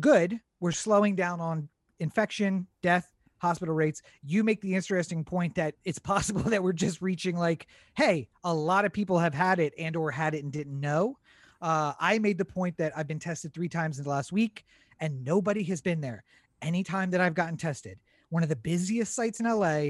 good. 0.00 0.40
We're 0.60 0.72
slowing 0.72 1.16
down 1.16 1.40
on 1.40 1.68
infection 1.98 2.66
death 2.82 3.12
hospital 3.38 3.74
rates. 3.74 4.00
You 4.22 4.44
make 4.44 4.60
the 4.60 4.74
interesting 4.74 5.24
point 5.24 5.56
that 5.56 5.74
it's 5.84 5.98
possible 6.12 6.42
that 6.42 6.62
we're 6.62 6.72
just 6.72 7.02
reaching 7.02 7.36
like 7.36 7.66
hey 7.94 8.28
a 8.44 8.54
lot 8.54 8.84
of 8.84 8.92
people 8.92 9.18
have 9.18 9.34
had 9.34 9.58
it 9.58 9.74
and 9.78 9.96
or 9.96 10.10
had 10.10 10.34
it 10.34 10.42
and 10.44 10.52
didn't 10.52 10.80
know. 10.80 11.18
Uh, 11.60 11.92
i 12.00 12.18
made 12.18 12.38
the 12.38 12.44
point 12.44 12.76
that 12.76 12.92
i've 12.96 13.06
been 13.06 13.20
tested 13.20 13.54
three 13.54 13.68
times 13.68 13.98
in 13.98 14.02
the 14.02 14.10
last 14.10 14.32
week 14.32 14.64
and 15.00 15.24
nobody 15.24 15.62
has 15.64 15.80
been 15.80 16.00
there 16.00 16.24
anytime 16.60 17.10
that 17.10 17.20
i've 17.20 17.34
gotten 17.34 17.56
tested 17.56 17.98
one 18.30 18.42
of 18.42 18.48
the 18.48 18.56
busiest 18.56 19.14
sites 19.14 19.40
in 19.40 19.46
la 19.46 19.82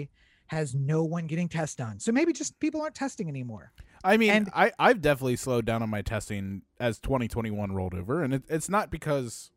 has 0.46 0.74
no 0.74 1.02
one 1.04 1.26
getting 1.26 1.48
tests 1.48 1.76
done 1.76 1.98
so 2.00 2.12
maybe 2.12 2.32
just 2.32 2.58
people 2.60 2.80
aren't 2.82 2.94
testing 2.94 3.28
anymore 3.28 3.72
I 4.04 4.16
mean, 4.16 4.30
and- 4.30 4.50
I 4.52 4.72
I've 4.80 5.00
definitely 5.00 5.36
slowed 5.36 5.64
down 5.64 5.80
on 5.80 5.88
my 5.88 6.02
testing 6.02 6.62
as 6.80 6.98
2021 6.98 7.70
rolled 7.70 7.94
over, 7.94 8.20
and 8.24 8.34
it, 8.34 8.42
it's 8.48 8.68
not 8.68 8.90
because 8.90 9.52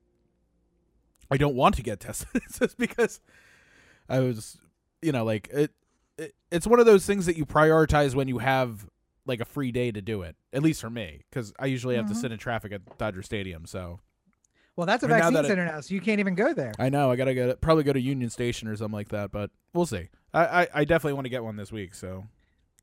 I 1.32 1.38
don't 1.38 1.56
want 1.56 1.76
to 1.78 1.82
get 1.82 2.00
tested. 2.00 2.28
It's 2.46 2.60
just 2.60 2.78
because 2.78 3.20
I 4.08 4.20
was, 4.20 4.58
you 5.02 5.12
know, 5.12 5.26
like 5.26 5.50
it, 5.52 5.72
it. 6.20 6.36
It's 6.52 6.68
one 6.68 6.80
of 6.80 6.86
those 6.86 7.08
things 7.08 7.26
that 7.26 7.38
you 7.38 7.46
prioritize 7.48 8.14
when 8.14 8.28
you 8.28 8.38
have 8.38 8.88
like 9.26 9.40
a 9.42 9.46
free 9.46 9.72
day 9.72 9.92
to 9.92 10.00
do 10.02 10.22
it. 10.22 10.36
At 10.54 10.62
least 10.62 10.80
for 10.80 10.92
me, 10.92 11.24
because 11.30 11.52
I 11.58 11.66
usually 11.66 11.96
have 11.96 12.06
to 12.08 12.14
Mhm. 12.14 12.18
sit 12.22 12.32
in 12.32 12.38
traffic 12.38 12.72
at 12.72 12.98
Dodger 13.00 13.24
Stadium. 13.24 13.66
So 13.66 14.00
well 14.76 14.86
that's 14.88 15.04
a 15.04 15.08
now 15.08 15.16
vaccine 15.18 15.34
that 15.34 15.46
it- 15.46 15.48
center 15.48 15.66
now 15.66 15.80
so 15.82 15.94
you 15.94 16.02
can't 16.02 16.20
even 16.20 16.36
go 16.36 16.54
there 16.54 16.74
I 16.80 16.90
know 16.90 17.12
I 17.12 17.16
gotta 17.16 17.34
get 17.34 17.62
probably 17.62 17.84
go 17.84 17.94
to 17.94 18.00
Union 18.02 18.30
Station 18.30 18.68
or 18.68 18.76
something 18.76 18.94
like 18.94 19.10
that, 19.10 19.32
but 19.32 19.52
we'll 19.74 19.86
see. 19.86 20.10
I 20.34 20.46
I, 20.64 20.68
I 20.74 20.86
definitely 20.86 21.14
want 21.14 21.26
to 21.26 21.30
get 21.30 21.44
one 21.44 21.56
this 21.56 21.72
week. 21.72 21.96
So 21.96 22.26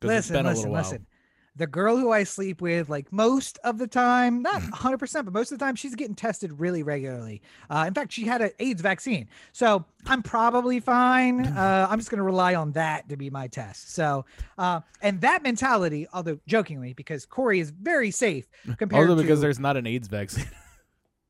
listen 0.03 0.35
been 0.35 0.47
listen 0.47 0.73
listen 0.73 1.07
the 1.55 1.67
girl 1.67 1.97
who 1.99 2.11
i 2.11 2.25
sleep 2.25 2.61
with 2.63 2.89
like 2.89 3.13
most 3.13 3.59
of 3.63 3.77
the 3.79 3.87
time 3.87 4.43
not 4.43 4.61
Mm. 4.63 4.71
100% 4.99 5.25
but 5.27 5.33
most 5.35 5.53
of 5.53 5.59
the 5.59 5.65
time 5.65 5.77
she's 5.77 5.95
getting 5.95 6.15
tested 6.17 6.59
really 6.59 6.83
regularly 6.83 7.41
uh, 7.71 7.85
in 7.87 7.95
fact 7.95 8.11
she 8.11 8.25
had 8.25 8.41
an 8.43 8.51
aids 8.59 8.81
vaccine 8.83 9.29
so 9.53 9.85
i'm 10.07 10.23
probably 10.23 10.81
fine 10.81 11.47
uh, 11.47 11.87
i'm 11.89 11.99
just 12.01 12.11
going 12.11 12.19
to 12.19 12.25
rely 12.25 12.55
on 12.57 12.73
that 12.73 13.09
to 13.11 13.17
be 13.17 13.31
my 13.31 13.47
test 13.47 13.95
so 13.95 14.25
uh, 14.59 14.81
and 15.03 15.21
that 15.21 15.43
mentality 15.45 16.09
although 16.13 16.39
jokingly 16.49 16.95
because 16.95 17.27
corey 17.27 17.61
is 17.61 17.71
very 17.71 18.11
safe 18.11 18.47
compared 18.79 19.09
Also 19.11 19.23
because 19.23 19.39
to 19.39 19.43
there's 19.43 19.61
not 19.61 19.77
an 19.77 19.87
AIDS 19.87 20.09
vaccine. 20.09 20.49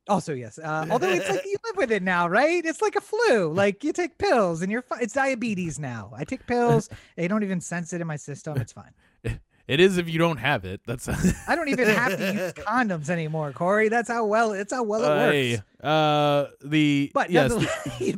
Also 0.07 0.33
yes 0.33 0.59
uh, 0.59 0.85
although 0.91 1.09
it's 1.09 1.29
like 1.29 1.41
you 1.45 1.55
live 1.65 1.77
with 1.77 1.91
it 1.91 2.03
now 2.03 2.27
right 2.27 2.65
it's 2.65 2.81
like 2.81 2.95
a 2.95 3.01
flu 3.01 3.51
like 3.53 3.83
you 3.83 3.93
take 3.93 4.17
pills 4.17 4.61
and 4.61 4.71
you're 4.71 4.81
fine 4.81 4.99
it's 5.01 5.13
diabetes 5.13 5.79
now 5.79 6.11
i 6.15 6.23
take 6.23 6.45
pills 6.45 6.89
they 7.15 7.27
don't 7.27 7.43
even 7.43 7.61
sense 7.61 7.93
it 7.93 8.01
in 8.01 8.07
my 8.07 8.17
system 8.17 8.57
it's 8.57 8.73
fine 8.73 8.91
It 9.65 9.79
is 9.79 9.97
if 9.97 10.09
you 10.09 10.19
don't 10.19 10.39
have 10.39 10.65
it. 10.65 10.81
That's 10.85 11.07
I 11.47 11.55
don't 11.55 11.69
even 11.69 11.87
have 11.87 12.17
to 12.17 12.33
use 12.33 12.51
condoms 12.67 13.09
anymore, 13.09 13.53
Corey. 13.53 13.87
That's 13.87 14.09
how 14.09 14.25
well 14.25 14.51
it's 14.51 14.73
how 14.73 14.83
well 14.83 15.01
it 15.05 15.31
Hey, 15.31 15.51
works. 15.53 15.63
uh, 15.81 16.49
the 16.65 17.09
But 17.13 17.29
yes, 17.29 17.53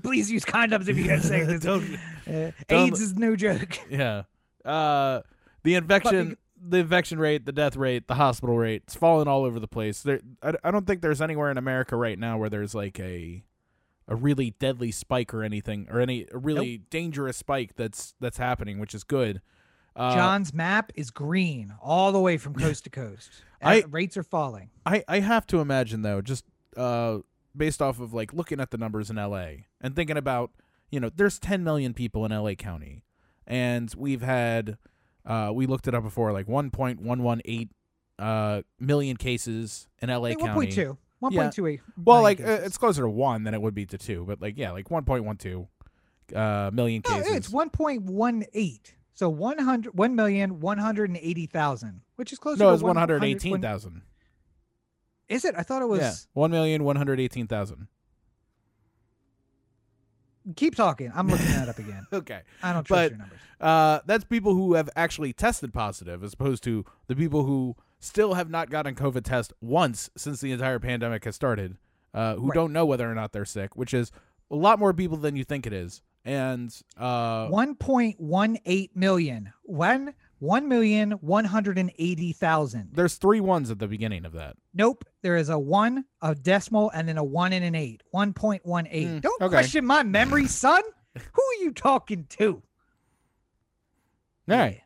please 0.02 0.32
use 0.32 0.44
condoms 0.44 0.88
if 0.90 0.98
you 0.98 1.06
guys 1.08 1.22
say 1.24 1.44
this. 1.44 1.62
Don't- 1.62 2.00
Uh, 2.28 2.50
don't- 2.68 2.88
AIDS 2.88 3.00
is 3.00 3.14
no 3.16 3.36
joke. 3.36 3.78
yeah. 3.92 4.24
Uh, 4.66 5.22
the 5.62 5.76
infection, 5.76 6.36
the 6.68 6.78
infection 6.78 7.20
rate, 7.20 7.46
the 7.46 7.52
death 7.52 7.76
rate, 7.76 8.08
the 8.08 8.16
hospital 8.16 8.58
rate, 8.58 8.84
it's 8.86 8.96
falling 8.96 9.28
all 9.28 9.44
over 9.46 9.60
the 9.60 9.68
place. 9.68 10.02
There, 10.02 10.20
I, 10.42 10.54
I 10.64 10.72
don't 10.72 10.88
think 10.88 11.02
there's 11.02 11.22
anywhere 11.22 11.52
in 11.52 11.58
America 11.58 11.96
right 11.96 12.18
now 12.18 12.38
where 12.38 12.50
there's 12.50 12.74
like 12.76 13.00
a 13.00 13.44
a 14.08 14.16
really 14.16 14.52
deadly 14.60 14.92
spike 14.92 15.34
or 15.34 15.44
anything, 15.44 15.88
or 15.90 16.00
any 16.00 16.28
a 16.32 16.38
really 16.38 16.78
dangerous 16.90 17.38
spike 17.38 17.76
that's 17.76 18.14
that's 18.20 18.38
happening, 18.38 18.80
which 18.80 18.94
is 18.94 19.04
good. 19.04 19.42
Uh, 19.96 20.14
John's 20.14 20.54
map 20.54 20.92
is 20.96 21.10
green 21.10 21.74
all 21.82 22.12
the 22.12 22.20
way 22.20 22.38
from 22.38 22.54
coast 22.66 22.84
to 22.84 22.90
coast. 22.90 23.30
I- 23.62 23.84
rates 23.90 24.18
are 24.18 24.24
falling. 24.24 24.70
I, 24.86 25.04
I 25.08 25.20
have 25.22 25.48
to 25.48 25.60
imagine 25.60 26.02
though, 26.02 26.22
just 26.22 26.46
uh, 26.78 27.20
based 27.56 27.82
off 27.82 28.00
of 28.00 28.14
like 28.14 28.34
looking 28.34 28.60
at 28.60 28.72
the 28.72 28.78
numbers 28.78 29.10
in 29.10 29.16
LA 29.16 29.48
and 29.82 29.96
thinking 29.96 30.18
about, 30.18 30.52
you 30.92 31.00
know, 31.00 31.10
there's 31.16 31.40
10 31.40 31.64
million 31.64 31.94
people 31.94 32.26
in 32.26 32.32
LA 32.32 32.54
County, 32.54 33.04
and 33.48 33.92
we've 33.98 34.22
had, 34.22 34.78
uh, 35.26 35.52
we 35.54 35.66
looked 35.66 35.88
it 35.88 35.96
up 35.96 36.04
before, 36.04 36.32
like 36.32 36.48
1.118 36.48 37.70
uh, 38.20 38.62
million 38.80 39.18
cases 39.18 39.88
in 40.02 40.10
LA 40.10 40.18
like 40.18 40.40
County. 40.40 40.68
1.2. 40.68 40.98
1.28. 41.22 41.76
Yeah. 41.76 41.82
Well, 42.04 42.22
like 42.22 42.40
it's 42.40 42.78
closer 42.78 43.02
to 43.02 43.10
one 43.10 43.44
than 43.44 43.54
it 43.54 43.62
would 43.62 43.74
be 43.74 43.86
to 43.88 43.98
two, 43.98 44.26
but 44.26 44.42
like 44.42 44.58
yeah, 44.58 44.72
like 44.72 44.90
1.12 44.90 45.68
uh, 46.36 46.72
million 46.72 47.02
cases. 47.02 47.30
No, 47.30 47.36
it's 47.36 47.52
1.18. 47.52 48.80
So 49.14 49.30
100 49.30 49.94
1,180,000, 49.94 52.00
which 52.18 52.34
is 52.34 52.40
closer 52.40 52.60
no, 52.60 52.70
to 52.70 52.74
it's 52.74 52.84
118,000. 52.84 54.02
is 55.30 55.46
it? 55.46 55.56
I 55.58 55.64
thought 55.64 55.82
it 55.82 55.88
was 55.88 56.02
yeah, 56.02 56.14
1,118,000 56.36 57.88
keep 60.56 60.76
talking. 60.76 61.12
I'm 61.16 61.28
looking 61.28 61.46
that 61.48 61.70
up 61.70 61.80
again. 61.80 62.06
Okay. 62.14 62.42
I 62.64 62.74
don't 62.74 62.84
trust 62.84 62.90
But- 62.90 63.12
your 63.12 63.18
numbers. 63.20 63.40
Uh, 63.60 64.00
that's 64.06 64.24
people 64.26 64.54
who 64.54 64.74
have 64.74 64.90
actually 64.96 65.32
tested 65.34 65.74
positive, 65.74 66.24
as 66.24 66.34
opposed 66.34 66.64
to 66.66 66.84
the 67.08 67.16
people 67.16 67.44
who 67.46 67.76
still 68.00 68.34
have 68.36 68.50
not 68.50 68.70
gotten 68.70 68.94
COVID 68.96 69.24
test 69.24 69.54
once 69.62 70.10
since 70.18 70.42
the 70.42 70.52
entire 70.52 70.78
pandemic 70.80 71.24
has 71.24 71.36
started, 71.36 71.78
uh, 72.14 72.36
who 72.36 72.48
Right. 72.48 72.54
don't 72.56 72.74
know 72.74 72.86
whether 72.86 73.10
or 73.10 73.16
not 73.16 73.32
they're 73.32 73.46
sick, 73.46 73.76
which 73.76 73.94
is 73.94 74.12
a 74.52 74.56
lot 74.56 74.78
more 74.78 74.94
people 74.94 75.18
than 75.18 75.36
you 75.36 75.44
think 75.46 75.66
it 75.66 75.74
is. 75.74 76.02
And 76.26 76.76
uh, 76.98 77.48
1.18 77.50 78.90
million. 78.96 79.54
One 79.64 80.14
one 80.40 80.68
million 80.68 81.12
one 81.12 81.46
hundred 81.46 81.78
and 81.78 81.92
eighty 81.98 82.34
thousand. 82.34 82.90
there's 82.94 83.16
three 83.16 83.40
ones 83.40 83.72
at 83.72 83.80
the 83.80 83.88
beginning 83.88 84.26
of 84.26 84.34
that. 84.34 84.56
Nope. 84.74 85.06
There 85.22 85.38
is 85.38 85.50
a 85.50 85.58
one, 85.58 86.06
a 86.22 86.36
decimal, 86.36 86.90
and 86.92 87.08
then 87.08 87.18
a 87.18 87.24
one 87.24 87.54
and 87.54 87.64
an 87.66 87.76
eight. 87.76 88.04
1.18. 88.14 88.62
Mm, 88.64 89.22
Don't 89.22 89.42
okay. 89.42 89.50
question 89.50 89.86
my 89.86 90.04
memory, 90.04 90.48
son. 90.48 90.82
Who 91.16 91.42
are 91.42 91.64
you 91.64 91.72
talking 91.72 92.26
to? 92.38 92.62
All 94.50 94.58
right. 94.58 94.82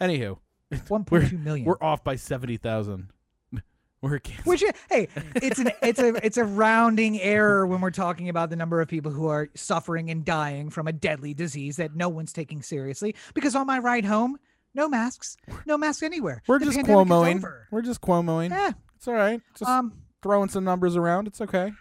Anywho, 0.00 0.38
1.2 0.72 1.42
million. 1.42 1.64
we're 1.66 1.76
off 1.80 2.02
by 2.02 2.16
seventy 2.16 2.56
thousand. 2.56 3.08
We're 4.02 4.18
canceled. 4.18 4.46
Which 4.46 4.64
hey, 4.90 5.08
it's 5.36 5.58
an 5.58 5.70
it's 5.82 5.98
a 5.98 6.24
it's 6.24 6.36
a 6.36 6.44
rounding 6.44 7.18
error 7.20 7.66
when 7.66 7.80
we're 7.80 7.90
talking 7.90 8.28
about 8.28 8.50
the 8.50 8.56
number 8.56 8.80
of 8.80 8.88
people 8.88 9.10
who 9.10 9.26
are 9.28 9.48
suffering 9.54 10.10
and 10.10 10.24
dying 10.24 10.68
from 10.70 10.86
a 10.86 10.92
deadly 10.92 11.32
disease 11.34 11.76
that 11.76 11.96
no 11.96 12.08
one's 12.08 12.32
taking 12.32 12.62
seriously. 12.62 13.14
Because 13.32 13.56
on 13.56 13.66
my 13.66 13.78
ride 13.78 14.04
home, 14.04 14.38
no 14.76 14.88
masks, 14.88 15.36
no 15.66 15.76
masks 15.76 16.02
anywhere. 16.04 16.42
We're 16.46 16.58
The 16.60 16.66
just 16.66 16.78
Cuomoing. 16.80 17.42
We're 17.72 17.82
just 17.82 18.00
Cuomoing. 18.00 18.50
Yeah. 18.50 18.72
It's 18.96 19.08
all 19.08 19.14
right. 19.14 19.40
Just 19.58 19.68
Um. 19.70 19.92
throwing 20.22 20.48
some 20.48 20.62
numbers 20.64 20.94
around. 20.96 21.26
It's 21.26 21.40
okay. 21.40 21.72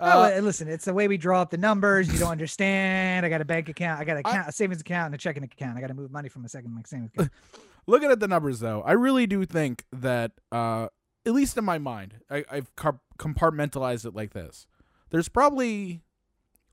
oh, 0.00 0.22
Uh, 0.22 0.40
listen, 0.40 0.68
it's 0.68 0.84
the 0.86 0.94
way 0.94 1.08
we 1.08 1.16
draw 1.16 1.40
up 1.42 1.50
the 1.50 1.56
numbers. 1.58 2.12
You 2.12 2.18
don't 2.18 2.30
understand. 2.32 3.24
I 3.26 3.28
got 3.28 3.40
a 3.40 3.44
bank 3.44 3.68
account. 3.68 4.00
I 4.00 4.04
got 4.04 4.16
a, 4.16 4.22
I- 4.26 4.30
account, 4.30 4.48
a 4.48 4.52
savings 4.52 4.80
account 4.80 5.06
and 5.06 5.14
a 5.14 5.18
checking 5.18 5.42
account. 5.44 5.76
I 5.76 5.80
got 5.80 5.88
to 5.88 5.94
move 5.94 6.10
money 6.10 6.28
from 6.28 6.44
a 6.44 6.48
second 6.48 6.74
my 6.74 6.82
savings 6.86 7.10
account. 7.14 7.30
looking 7.86 8.10
at 8.10 8.18
the 8.18 8.26
numbers 8.26 8.60
though 8.60 8.80
i 8.86 8.92
really 8.92 9.26
do 9.26 9.44
think 9.44 9.84
that 9.92 10.32
uh 10.50 10.86
at 11.26 11.32
least 11.34 11.58
in 11.58 11.64
my 11.66 11.76
mind 11.76 12.14
I, 12.30 12.42
i've 12.50 12.74
compartmentalized 13.18 14.06
it 14.06 14.14
like 14.14 14.32
this 14.32 14.66
there's 15.10 15.28
probably 15.28 16.00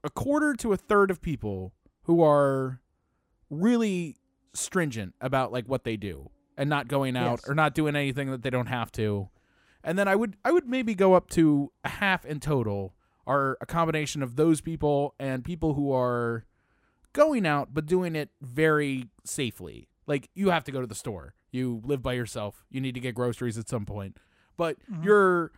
a 0.06 0.10
quarter 0.10 0.54
to 0.54 0.72
a 0.72 0.78
third 0.78 1.12
of 1.12 1.22
people 1.22 1.74
who 2.04 2.24
are 2.24 2.80
really 3.50 4.16
stringent 4.54 5.14
about 5.22 5.52
like 5.52 5.66
what 5.68 5.84
they 5.84 5.98
do 5.98 6.30
and 6.58 6.70
not 6.70 6.88
going 6.88 7.16
out 7.16 7.40
Yes. 7.44 7.50
or 7.50 7.56
not 7.56 7.74
doing 7.74 7.96
anything 7.96 8.30
that 8.32 8.42
they 8.44 8.50
don't 8.50 8.68
have 8.68 8.92
to. 8.94 9.30
And 9.84 9.98
then 9.98 10.08
i 10.08 10.16
would 10.16 10.36
i 10.46 10.52
would 10.52 10.68
maybe 10.68 10.94
go 10.94 11.14
up 11.14 11.30
to 11.32 11.72
a 11.84 11.90
half 11.90 12.26
in 12.26 12.40
total 12.40 12.94
are 13.26 13.58
a 13.62 13.66
combination 13.66 14.22
of 14.24 14.36
those 14.36 14.62
people 14.62 15.16
and 15.20 15.44
people 15.44 15.74
who 15.76 15.92
are 15.94 16.46
going 17.14 17.46
out 17.46 17.70
but 17.74 17.86
doing 17.86 18.16
it 18.16 18.30
very 18.42 19.10
safely. 19.24 19.88
Like 20.08 20.30
you 20.34 20.50
have 20.50 20.64
to 20.66 20.72
go 20.72 20.82
to 20.82 20.88
the 20.88 20.96
store. 20.96 21.34
You 21.52 21.82
live 21.84 22.02
by 22.02 22.14
yourself. 22.14 22.66
You 22.70 22.82
need 22.82 22.94
to 22.96 23.00
get 23.02 23.16
groceries 23.16 23.58
at 23.58 23.70
some 23.70 23.86
point. 23.86 24.18
But 24.58 24.78
Mhm. 24.92 25.04
you're 25.06 25.52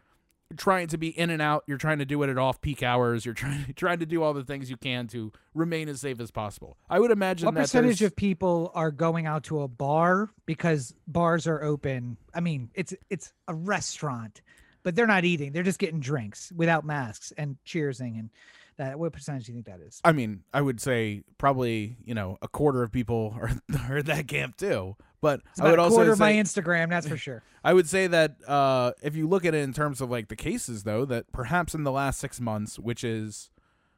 trying 0.56 0.88
to 0.88 0.98
be 0.98 1.08
in 1.08 1.30
and 1.32 1.42
out 1.42 1.64
you're 1.66 1.78
trying 1.80 1.98
to 1.98 2.06
do 2.06 2.22
it 2.22 2.30
at 2.30 2.38
off 2.38 2.62
peak 2.62 2.84
hours 2.84 3.26
you're 3.26 3.34
trying 3.44 3.74
trying 3.76 3.98
to 4.00 4.06
do 4.06 4.22
all 4.22 4.34
the 4.34 4.44
things 4.44 4.70
you 4.70 4.78
can 4.78 5.08
to 5.08 5.32
remain 5.56 5.90
as 5.90 6.00
safe 6.00 6.20
as 6.20 6.30
possible 6.30 6.78
i 6.92 7.00
would 7.00 7.10
imagine 7.12 7.46
what 7.48 7.56
that 7.56 7.62
percentage 7.62 8.00
there's- 8.00 8.12
of 8.12 8.16
people 8.16 8.72
are 8.76 8.92
going 8.92 9.26
out 9.26 9.44
to 9.44 9.62
a 9.62 9.68
bar 9.68 10.30
because 10.46 10.94
bars 11.08 11.48
are 11.48 11.64
open? 11.64 12.18
I 12.34 12.40
mean, 12.40 12.70
it's 12.74 12.94
it's 13.10 13.32
a 13.48 13.54
restaurant, 13.56 14.42
but 14.84 14.96
they're 14.96 15.08
not 15.08 15.26
eating. 15.26 15.52
They're 15.54 15.64
just 15.64 15.80
getting 15.80 16.00
drinks 16.00 16.52
without 16.56 16.86
masks 16.86 17.32
and 17.38 17.58
cheersing 17.66 18.20
and 18.20 18.30
that. 18.78 19.00
What 19.00 19.14
percentage 19.14 19.46
do 19.46 19.52
you 19.54 19.56
think 19.56 19.66
that 19.68 19.80
is? 19.86 20.02
I 20.04 20.12
mean, 20.12 20.44
I 20.54 20.62
would 20.62 20.82
say 20.82 21.24
probably 21.38 21.98
you 22.06 22.14
know 22.14 22.38
a 22.42 22.48
quarter 22.48 22.84
of 22.84 22.92
people 22.92 23.36
are 23.40 23.52
are 23.90 24.04
that 24.04 24.28
camp 24.28 24.58
too. 24.58 24.96
But 25.24 25.40
It's 25.52 25.62
I 25.62 25.70
would 25.70 25.80
also 25.80 25.96
quarter 25.96 26.12
of 26.12 26.20
my 26.20 26.34
Instagram, 26.34 26.90
that's 26.90 27.08
for 27.08 27.16
sure. 27.16 27.42
I 27.64 27.74
would 27.74 27.88
say 27.88 28.08
that 28.08 28.36
uh, 28.46 28.92
if 29.02 29.16
you 29.16 29.26
look 29.26 29.46
at 29.46 29.56
it 29.56 29.64
in 29.64 29.72
terms 29.72 30.02
of 30.02 30.12
like 30.12 30.28
the 30.28 30.36
cases, 30.36 30.84
though, 30.84 31.06
that 31.06 31.32
perhaps 31.32 31.74
in 31.74 31.86
the 31.86 31.94
last 31.94 32.20
six 32.20 32.42
months, 32.42 32.78
which 32.78 33.06
is 33.06 33.50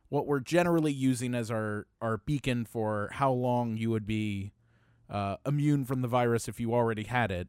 what 0.09 0.28
we're 0.28 0.39
generally 0.39 0.91
using 0.93 1.34
as 1.34 1.49
our 1.49 1.88
our 1.99 2.17
beacon 2.19 2.63
for 2.63 3.09
how 3.13 3.32
long 3.32 3.76
you 3.76 3.89
would 3.89 4.05
be 4.05 4.53
uh, 5.09 5.38
immune 5.47 5.84
from 5.84 6.01
the 6.03 6.07
virus 6.07 6.47
if 6.47 6.59
you 6.59 6.76
already 6.76 7.05
had 7.05 7.32
it. 7.32 7.47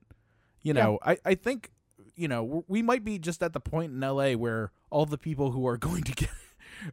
You 0.63 0.73
Yeah. 0.73 0.83
know, 0.83 0.99
I 1.05 1.19
I 1.27 1.35
think 1.35 1.71
you 2.15 2.29
know 2.29 2.65
we 2.67 2.81
might 2.81 3.05
be 3.05 3.19
just 3.19 3.43
at 3.43 3.53
the 3.53 3.61
point 3.61 3.93
in 3.93 4.01
LA 4.01 4.33
where 4.33 4.73
all 4.89 5.05
the 5.05 5.19
people 5.19 5.51
who 5.51 5.67
are 5.67 5.77
going 5.91 6.03
to 6.05 6.13
get 6.15 6.31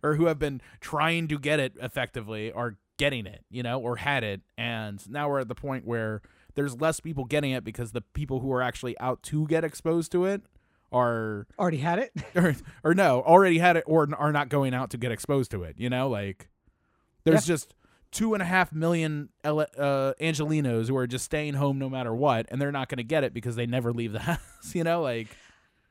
or 0.03 0.15
who 0.15 0.25
have 0.25 0.37
been 0.37 0.59
trying 0.81 1.29
to 1.29 1.39
get 1.39 1.61
it 1.61 1.75
effectively 1.81 2.51
are 2.51 2.75
getting 2.97 3.25
it, 3.25 3.45
you 3.49 3.63
know, 3.63 3.79
or 3.79 3.95
had 3.95 4.25
it, 4.25 4.41
and 4.57 5.09
now 5.09 5.29
we're 5.29 5.39
at 5.39 5.47
the 5.47 5.55
point 5.55 5.85
where 5.85 6.21
there's 6.55 6.79
less 6.79 6.99
people 6.99 7.25
getting 7.25 7.51
it 7.51 7.63
because 7.63 7.91
the 7.91 8.01
people 8.01 8.39
who 8.39 8.51
are 8.51 8.61
actually 8.61 8.97
out 8.99 9.23
to 9.23 9.47
get 9.47 9.63
exposed 9.63 10.11
to 10.11 10.25
it 10.25 10.43
are 10.91 11.47
Already 11.57 11.77
had 11.77 11.99
it. 11.99 12.11
or, 12.35 12.55
or 12.83 12.93
no 12.93 13.21
already 13.23 13.57
had 13.57 13.77
it 13.77 13.83
or 13.87 14.07
are 14.17 14.31
not 14.31 14.49
going 14.49 14.73
out 14.73 14.91
to 14.91 14.97
get 14.97 15.11
exposed 15.11 15.51
to 15.51 15.63
it 15.63 15.75
you 15.77 15.89
know 15.89 16.07
like 16.07 16.49
there's 17.23 17.45
just 17.45 17.73
two 18.11 18.33
and 18.35 18.43
a 18.43 18.45
half 18.45 18.71
million 18.71 19.29
uh, 19.43 19.65
angelinos 20.21 20.87
who 20.87 20.95
are 20.95 21.07
just 21.07 21.25
staying 21.25 21.55
home 21.55 21.79
no 21.79 21.89
matter 21.89 22.13
what 22.13 22.45
and 22.49 22.61
they're 22.61 22.71
not 22.71 22.89
going 22.89 22.97
to 22.97 23.03
get 23.03 23.23
it 23.23 23.33
because 23.33 23.55
they 23.55 23.65
never 23.65 23.91
leave 23.91 24.11
the 24.11 24.19
house 24.31 24.75
you 24.75 24.83
know 24.83 25.01
like 25.01 25.27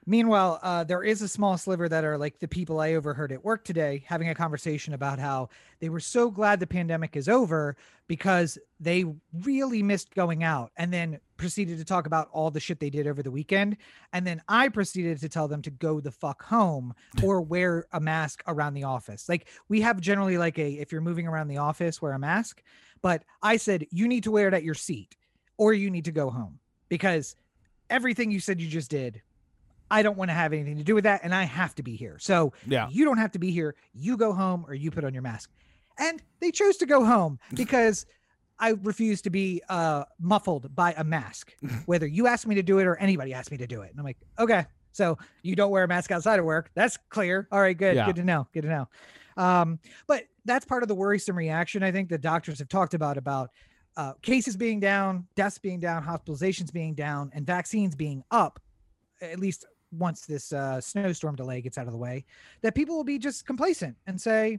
Meanwhile, 0.05 0.59
uh, 0.63 0.83
there 0.83 1.05
is 1.05 1.23
a 1.23 1.29
small 1.29 1.57
sliver 1.57 1.89
that 1.89 2.03
are 2.03 2.19
like 2.19 2.41
the 2.41 2.49
people 2.49 2.81
I 2.81 2.95
overheard 2.95 3.31
at 3.31 3.45
work 3.45 3.63
today 3.63 4.03
having 4.05 4.29
a 4.29 4.35
conversation 4.35 4.95
about 4.95 5.21
how 5.21 5.49
they 5.79 5.91
were 5.91 6.01
so 6.01 6.29
glad 6.29 6.59
the 6.59 6.67
pandemic 6.67 7.15
is 7.17 7.29
over 7.29 7.77
because 8.09 8.59
they 8.81 9.05
really 9.45 9.81
missed 9.81 10.13
going 10.13 10.43
out 10.43 10.73
and 10.77 10.93
then 10.93 11.21
proceeded 11.37 11.79
to 11.79 11.85
talk 11.85 12.07
about 12.07 12.29
all 12.33 12.51
the 12.51 12.59
shit 12.59 12.81
they 12.81 12.91
did 12.91 13.07
over 13.07 13.23
the 13.23 13.31
weekend. 13.31 13.77
And 14.13 14.27
then 14.27 14.43
I 14.49 14.71
proceeded 14.71 15.21
to 15.21 15.29
tell 15.29 15.47
them 15.47 15.63
to 15.63 15.71
go 15.71 16.01
the 16.01 16.11
fuck 16.11 16.43
home 16.43 16.95
or 17.23 17.41
wear 17.41 17.87
a 17.93 18.01
mask 18.01 18.43
around 18.49 18.75
the 18.75 18.85
office. 18.85 19.29
Like 19.29 19.47
we 19.69 19.81
have 19.83 20.01
generally 20.01 20.37
like 20.37 20.59
a 20.59 20.73
if 20.73 20.91
you're 20.91 21.01
moving 21.01 21.29
around 21.29 21.47
the 21.47 21.59
office, 21.59 22.03
wear 22.03 22.13
a 22.13 22.19
mask. 22.19 22.61
But 23.03 23.23
I 23.41 23.57
said 23.57 23.87
you 23.93 24.09
need 24.09 24.25
to 24.25 24.33
wear 24.33 24.49
it 24.49 24.55
at 24.55 24.65
your 24.65 24.75
seat 24.75 25.17
or 25.59 25.73
you 25.73 25.91
need 25.91 26.07
to 26.07 26.13
go 26.13 26.29
home 26.29 26.59
because 26.89 27.37
everything 27.89 28.33
you 28.33 28.41
said 28.41 28.61
you 28.61 28.67
just 28.67 28.91
did 28.91 29.23
I 29.93 30.03
don't 30.03 30.17
want 30.17 30.31
to 30.31 30.35
have 30.35 30.53
anything 30.53 30.79
to 30.79 30.85
do 30.85 30.95
with 30.95 31.05
that, 31.05 31.21
and 31.23 31.35
I 31.35 31.45
have 31.45 31.75
to 31.77 31.83
be 31.83 31.97
here. 31.97 32.17
So 32.19 32.53
yeah 32.67 32.89
you 32.91 33.05
don't 33.05 33.19
have 33.19 33.33
to 33.33 33.39
be 33.39 33.51
here. 33.51 33.75
You 33.93 34.17
go 34.17 34.33
home 34.33 34.65
or 34.67 34.75
you 34.75 34.91
put 34.91 35.05
on 35.05 35.13
your 35.13 35.23
mask. 35.23 35.51
And 35.99 36.23
they 36.41 36.51
chose 36.51 36.77
to 36.79 36.87
go 36.87 37.05
home 37.05 37.39
because 37.55 38.07
I 38.59 38.71
refuse 38.83 39.23
to 39.23 39.31
be 39.31 39.63
uh, 39.69 40.05
muffled 40.21 40.75
by 40.75 40.95
a 40.97 41.05
mask, 41.05 41.53
whether 41.87 42.07
you 42.07 42.27
ask 42.27 42.47
me 42.47 42.55
to 42.57 42.63
do 42.63 42.79
it 42.79 42.87
or 42.87 42.97
anybody 42.97 43.35
asks 43.35 43.51
me 43.51 43.59
to 43.59 43.67
do 43.67 43.83
it. 43.83 43.91
And 43.91 43.99
I'm 43.99 44.05
like, 44.05 44.19
okay, 44.39 44.67
so 44.93 45.19
you 45.43 45.57
don't 45.57 45.71
wear 45.71 45.85
a 45.85 45.89
mask 45.89 46.11
outside 46.11 46.39
of 46.39 46.45
work. 46.45 46.71
That's 46.75 46.99
clear. 47.09 47.49
All 47.51 47.61
right, 47.61 47.77
good. 47.77 47.97
Yeah. 47.97 48.07
Good 48.07 48.17
to 48.17 48.25
know. 48.25 48.47
Good 48.53 48.63
to 48.63 48.69
know. 48.69 48.89
Um, 49.37 49.79
but 50.07 50.25
that's 50.45 50.65
part 50.65 50.83
of 50.83 50.89
the 50.89 50.95
worrisome 50.95 51.37
reaction 51.37 51.83
I 51.83 51.91
think 51.91 52.09
the 52.09 52.19
doctors 52.19 52.59
have 52.59 52.69
talked 52.69 52.95
about 52.95 53.17
about 53.17 53.51
uh, 53.97 54.13
cases 54.23 54.57
being 54.57 54.81
down, 54.81 55.27
deaths 55.35 55.59
being 55.59 55.81
down, 55.81 56.05
hospitalizations 56.05 56.73
being 56.73 56.95
down, 56.95 57.31
and 57.35 57.47
vaccines 57.47 57.95
being 57.95 58.23
up, 58.31 58.61
at 59.21 59.39
least 59.39 59.67
once 59.93 60.23
this 60.27 60.53
uh, 60.53 60.81
snowstorm 60.81 61.37
delay 61.37 61.61
gets 61.61 61.79
out 61.79 61.87
of 61.87 61.93
the 61.93 61.99
way, 61.99 62.25
that 62.63 62.75
people 62.75 62.97
will 62.97 63.05
be 63.05 63.19
just 63.19 63.47
complacent 63.47 63.97
and 64.07 64.21
say, 64.21 64.59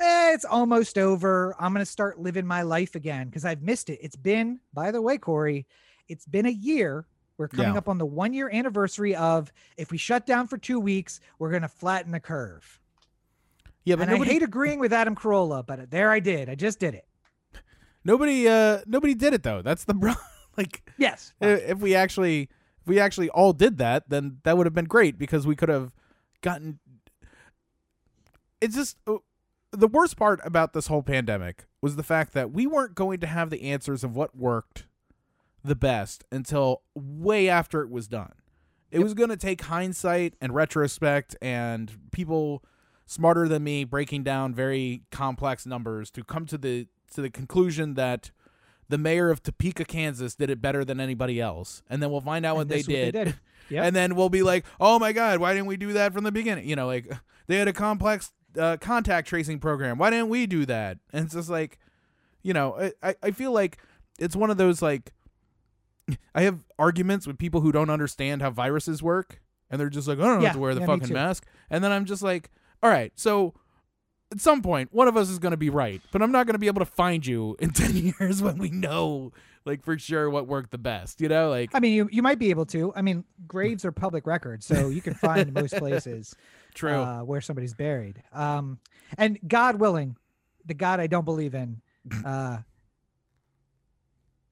eh, 0.00 0.32
it's 0.32 0.44
almost 0.44 0.98
over. 0.98 1.54
I'm 1.58 1.72
going 1.72 1.84
to 1.84 1.90
start 1.90 2.18
living 2.18 2.46
my 2.46 2.62
life 2.62 2.94
again 2.94 3.26
because 3.28 3.44
I've 3.44 3.62
missed 3.62 3.88
it. 3.90 3.98
It's 4.02 4.16
been, 4.16 4.60
by 4.74 4.90
the 4.90 5.00
way, 5.02 5.18
Corey, 5.18 5.66
it's 6.08 6.26
been 6.26 6.46
a 6.46 6.50
year. 6.50 7.06
We're 7.36 7.48
coming 7.48 7.72
Yeah. 7.72 7.78
up 7.78 7.88
on 7.88 7.98
the 7.98 8.06
one 8.06 8.32
year 8.32 8.50
anniversary 8.52 9.14
of 9.14 9.52
if 9.76 9.90
we 9.92 9.98
shut 9.98 10.26
down 10.26 10.48
for 10.48 10.58
two 10.58 10.80
weeks, 10.80 11.20
we're 11.38 11.50
going 11.50 11.62
to 11.62 11.68
flatten 11.68 12.10
the 12.10 12.18
curve. 12.20 12.80
yeah 13.84 13.94
but 13.94 14.02
and 14.02 14.10
nobody 14.12 14.30
I 14.30 14.32
hate 14.34 14.42
agreeing 14.42 14.80
with 14.80 14.92
Adam 14.92 15.14
Carolla, 15.14 15.64
but 15.64 15.88
there 15.90 16.10
I 16.10 16.18
did. 16.20 16.48
I 16.48 16.56
just 16.56 16.80
did 16.80 16.94
it. 16.94 17.04
nobody 18.04 18.48
uh 18.48 18.80
nobody 18.86 19.14
did 19.14 19.34
it 19.34 19.42
though 19.42 19.60
that's 19.62 19.84
the 19.84 19.94
bro 20.02 20.14
like 20.56 20.82
Yes. 20.98 21.32
if 21.40 21.78
we 21.78 21.94
actually 21.94 22.48
we 22.88 22.98
actually 22.98 23.28
all 23.30 23.52
did 23.52 23.78
that 23.78 24.08
then 24.08 24.38
that 24.42 24.56
would 24.56 24.66
have 24.66 24.74
been 24.74 24.84
great 24.84 25.18
because 25.18 25.46
we 25.46 25.54
could 25.54 25.68
have 25.68 25.92
gotten 26.40 26.78
it's 28.60 28.74
just 28.74 28.96
uh, 29.06 29.14
the 29.72 29.88
worst 29.88 30.16
part 30.16 30.40
about 30.44 30.72
this 30.72 30.86
whole 30.86 31.02
pandemic 31.02 31.66
was 31.80 31.96
the 31.96 32.02
fact 32.02 32.32
that 32.32 32.50
we 32.50 32.66
weren't 32.66 32.94
going 32.94 33.20
to 33.20 33.26
have 33.26 33.50
the 33.50 33.62
answers 33.62 34.02
of 34.02 34.16
what 34.16 34.36
worked 34.36 34.86
the 35.64 35.76
best 35.76 36.24
until 36.32 36.82
way 36.94 37.48
after 37.48 37.82
it 37.82 37.90
was 37.90 38.08
done. 38.08 38.32
It 38.90 39.00
was 39.00 39.14
going 39.14 39.28
to 39.28 39.36
take 39.36 39.62
hindsight 39.62 40.34
and 40.40 40.54
retrospect 40.54 41.36
and 41.42 42.10
people 42.10 42.64
smarter 43.06 43.48
than 43.48 43.64
me 43.64 43.84
breaking 43.84 44.22
down 44.22 44.54
very 44.54 45.02
complex 45.10 45.66
numbers 45.66 46.10
to 46.12 46.24
come 46.24 46.46
to 46.46 46.58
the 46.58 46.88
to 47.14 47.22
the 47.22 47.30
conclusion 47.30 47.94
that 47.94 48.30
the 48.88 48.98
mayor 48.98 49.30
of 49.30 49.42
Topeka, 49.42 49.84
Kansas 49.84 50.34
did 50.34 50.50
it 50.50 50.60
better 50.60 50.84
than 50.84 51.00
anybody 51.00 51.40
else. 51.40 51.82
And 51.88 52.02
then 52.02 52.10
we'll 52.10 52.20
find 52.20 52.46
out 52.46 52.56
what 52.56 52.68
they 52.68 52.78
what 52.78 52.86
they 52.86 53.10
did. 53.10 53.24
did. 53.24 53.34
Yep. 53.70 53.84
And 53.84 53.94
then 53.94 54.14
we'll 54.16 54.30
be 54.30 54.42
like, 54.42 54.64
"Oh 54.80 54.98
my 54.98 55.12
god, 55.12 55.40
why 55.40 55.52
didn't 55.52 55.66
we 55.66 55.76
do 55.76 55.92
that 55.92 56.14
from 56.14 56.24
the 56.24 56.32
beginning?" 56.32 56.66
You 56.66 56.74
know, 56.74 56.86
like 56.86 57.12
they 57.48 57.56
had 57.56 57.68
a 57.68 57.72
complex 57.74 58.32
uh, 58.58 58.78
contact 58.78 59.28
tracing 59.28 59.58
program. 59.58 59.98
Why 59.98 60.08
didn't 60.08 60.30
we 60.30 60.46
do 60.46 60.64
that? 60.64 60.96
And 61.12 61.26
it's 61.26 61.34
just 61.34 61.50
like, 61.50 61.78
you 62.42 62.54
know, 62.54 62.90
I, 63.02 63.14
I, 63.22 63.30
feel 63.32 63.52
like 63.52 63.76
it's 64.18 64.34
one 64.34 64.48
of 64.48 64.56
those 64.56 64.80
like 64.80 65.12
I 66.34 66.42
have 66.42 66.64
arguments 66.78 67.26
with 67.26 67.38
people 67.38 67.60
who 67.60 67.72
don't 67.72 67.90
understand 67.90 68.42
how 68.42 68.50
viruses 68.50 69.02
work, 69.02 69.40
and 69.70 69.80
they're 69.80 69.90
just 69.90 70.08
like, 70.08 70.18
I 70.18 70.22
don't 70.22 70.36
know 70.36 70.40
Yeah, 70.40 70.46
have 70.46 70.56
to 70.56 70.60
wear 70.60 70.74
the 70.74 70.80
yeah, 70.80 70.86
fucking 70.86 71.12
mask. 71.12 71.46
And 71.68 71.84
then 71.84 71.92
I'm 71.92 72.04
just 72.04 72.22
like, 72.22 72.50
all 72.82 72.90
right, 72.90 73.12
so 73.16 73.54
at 74.30 74.40
some 74.40 74.62
point, 74.62 74.92
one 74.92 75.08
of 75.08 75.16
us 75.16 75.28
is 75.30 75.38
going 75.38 75.52
to 75.52 75.56
be 75.58 75.70
right, 75.70 76.02
but 76.12 76.22
I'm 76.22 76.32
not 76.32 76.46
going 76.46 76.54
to 76.54 76.58
be 76.58 76.66
able 76.66 76.80
to 76.80 76.90
find 76.90 77.26
you 77.26 77.56
in 77.58 77.70
10 77.72 77.96
years 77.96 78.42
when 78.42 78.58
we 78.58 78.70
know, 78.70 79.32
like, 79.64 79.82
for 79.84 79.98
sure 79.98 80.28
what 80.28 80.46
worked 80.46 80.70
the 80.70 80.78
best, 80.78 81.20
you 81.20 81.28
know? 81.28 81.48
Like, 81.50 81.70
I 81.74 81.80
mean, 81.80 81.94
you, 81.94 82.08
you 82.12 82.22
might 82.22 82.38
be 82.38 82.50
able 82.50 82.66
to. 82.66 82.92
I 82.94 83.02
mean, 83.02 83.24
graves 83.46 83.84
are 83.84 83.92
public 83.92 84.26
records, 84.26 84.66
so 84.66 84.88
you 84.88 85.00
can 85.00 85.14
find 85.14 85.52
most 85.52 85.74
places 85.78 86.34
true. 86.74 86.92
uh, 86.92 87.20
where 87.20 87.40
somebody's 87.40 87.74
buried. 87.74 88.22
Um, 88.32 88.78
and 89.16 89.38
God 89.46 89.76
willing, 89.76 90.16
the 90.66 90.74
God 90.74 91.00
I 91.00 91.06
don't 91.06 91.24
believe 91.24 91.54
in, 91.54 91.80
uh, 92.24 92.58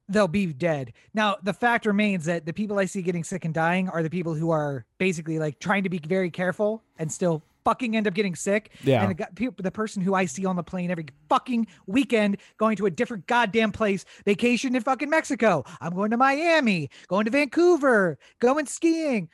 they'll 0.08 0.28
be 0.28 0.46
dead. 0.46 0.94
Now, 1.12 1.36
the 1.42 1.52
fact 1.52 1.84
remains 1.84 2.24
that 2.26 2.46
the 2.46 2.52
people 2.52 2.78
I 2.78 2.86
see 2.86 3.02
getting 3.02 3.24
sick 3.24 3.44
and 3.44 3.52
dying 3.52 3.90
are 3.90 4.02
the 4.02 4.10
people 4.10 4.34
who 4.34 4.50
are 4.50 4.86
basically 4.98 5.38
like 5.38 5.58
trying 5.58 5.82
to 5.82 5.90
be 5.90 5.98
very 5.98 6.30
careful 6.30 6.82
and 6.98 7.12
still 7.12 7.42
fucking 7.66 7.96
end 7.96 8.06
up 8.06 8.14
getting 8.14 8.36
sick. 8.36 8.70
Yeah. 8.84 9.04
And 9.04 9.18
the, 9.18 9.52
the 9.58 9.70
person 9.72 10.00
who 10.00 10.14
I 10.14 10.26
see 10.26 10.46
on 10.46 10.54
the 10.54 10.62
plane 10.62 10.90
every 10.90 11.06
fucking 11.28 11.66
weekend 11.86 12.36
going 12.58 12.76
to 12.76 12.86
a 12.86 12.90
different 12.90 13.26
goddamn 13.26 13.72
place, 13.72 14.04
vacation 14.24 14.76
in 14.76 14.82
fucking 14.82 15.10
Mexico. 15.10 15.64
I'm 15.80 15.94
going 15.94 16.12
to 16.12 16.16
Miami, 16.16 16.90
going 17.08 17.24
to 17.24 17.30
Vancouver, 17.32 18.18
going 18.38 18.66
skiing. 18.66 19.28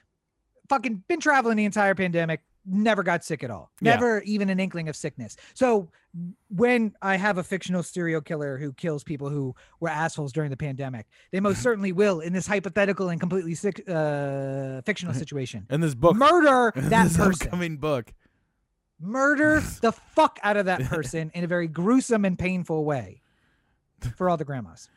Fucking 0.69 1.05
been 1.09 1.21
traveling 1.21 1.59
the 1.59 1.67
entire 1.67 1.95
pandemic. 1.95 2.41
Never 2.65 3.03
got 3.03 3.25
sick 3.25 3.43
at 3.45 3.51
all. 3.51 3.71
Yeah. 3.81 3.95
Never 3.95 4.23
even 4.23 4.49
an 4.49 4.59
inkling 4.61 4.89
of 4.89 4.97
sickness. 4.97 5.37
So 5.53 5.91
when 6.49 6.95
I 7.03 7.17
have 7.17 7.39
a 7.39 7.43
fictional 7.43 7.83
serial 7.83 8.21
killer 8.21 8.59
who 8.59 8.73
kills 8.73 9.03
people 9.03 9.29
who 9.31 9.55
were 9.81 9.89
assholes 9.89 10.33
during 10.33 10.51
the 10.51 10.57
pandemic, 10.57 11.07
they 11.33 11.41
most 11.41 11.63
certainly 11.63 11.93
will 11.93 12.21
in 12.21 12.33
this 12.33 12.47
hypothetical 12.47 13.09
and 13.09 13.19
completely 13.19 13.55
sick, 13.55 13.83
uh, 13.89 14.81
fictional 14.83 15.15
situation. 15.23 15.67
in 15.71 15.81
this 15.81 15.95
book, 15.95 16.17
Murder 16.17 16.73
that 16.77 17.05
this 17.05 17.17
person. 17.17 17.47
upcoming 17.47 17.77
book. 17.79 18.13
Murder 19.03 19.61
the 19.81 19.93
fuck 19.93 20.39
out 20.43 20.57
of 20.57 20.67
that 20.67 20.83
person 20.89 21.31
in 21.35 21.45
a 21.45 21.47
very 21.47 21.67
gruesome 21.69 22.25
and 22.25 22.39
painful 22.39 22.85
way 22.85 23.21
for 24.17 24.31
all 24.31 24.37
the 24.37 24.45
grandmas. 24.45 24.89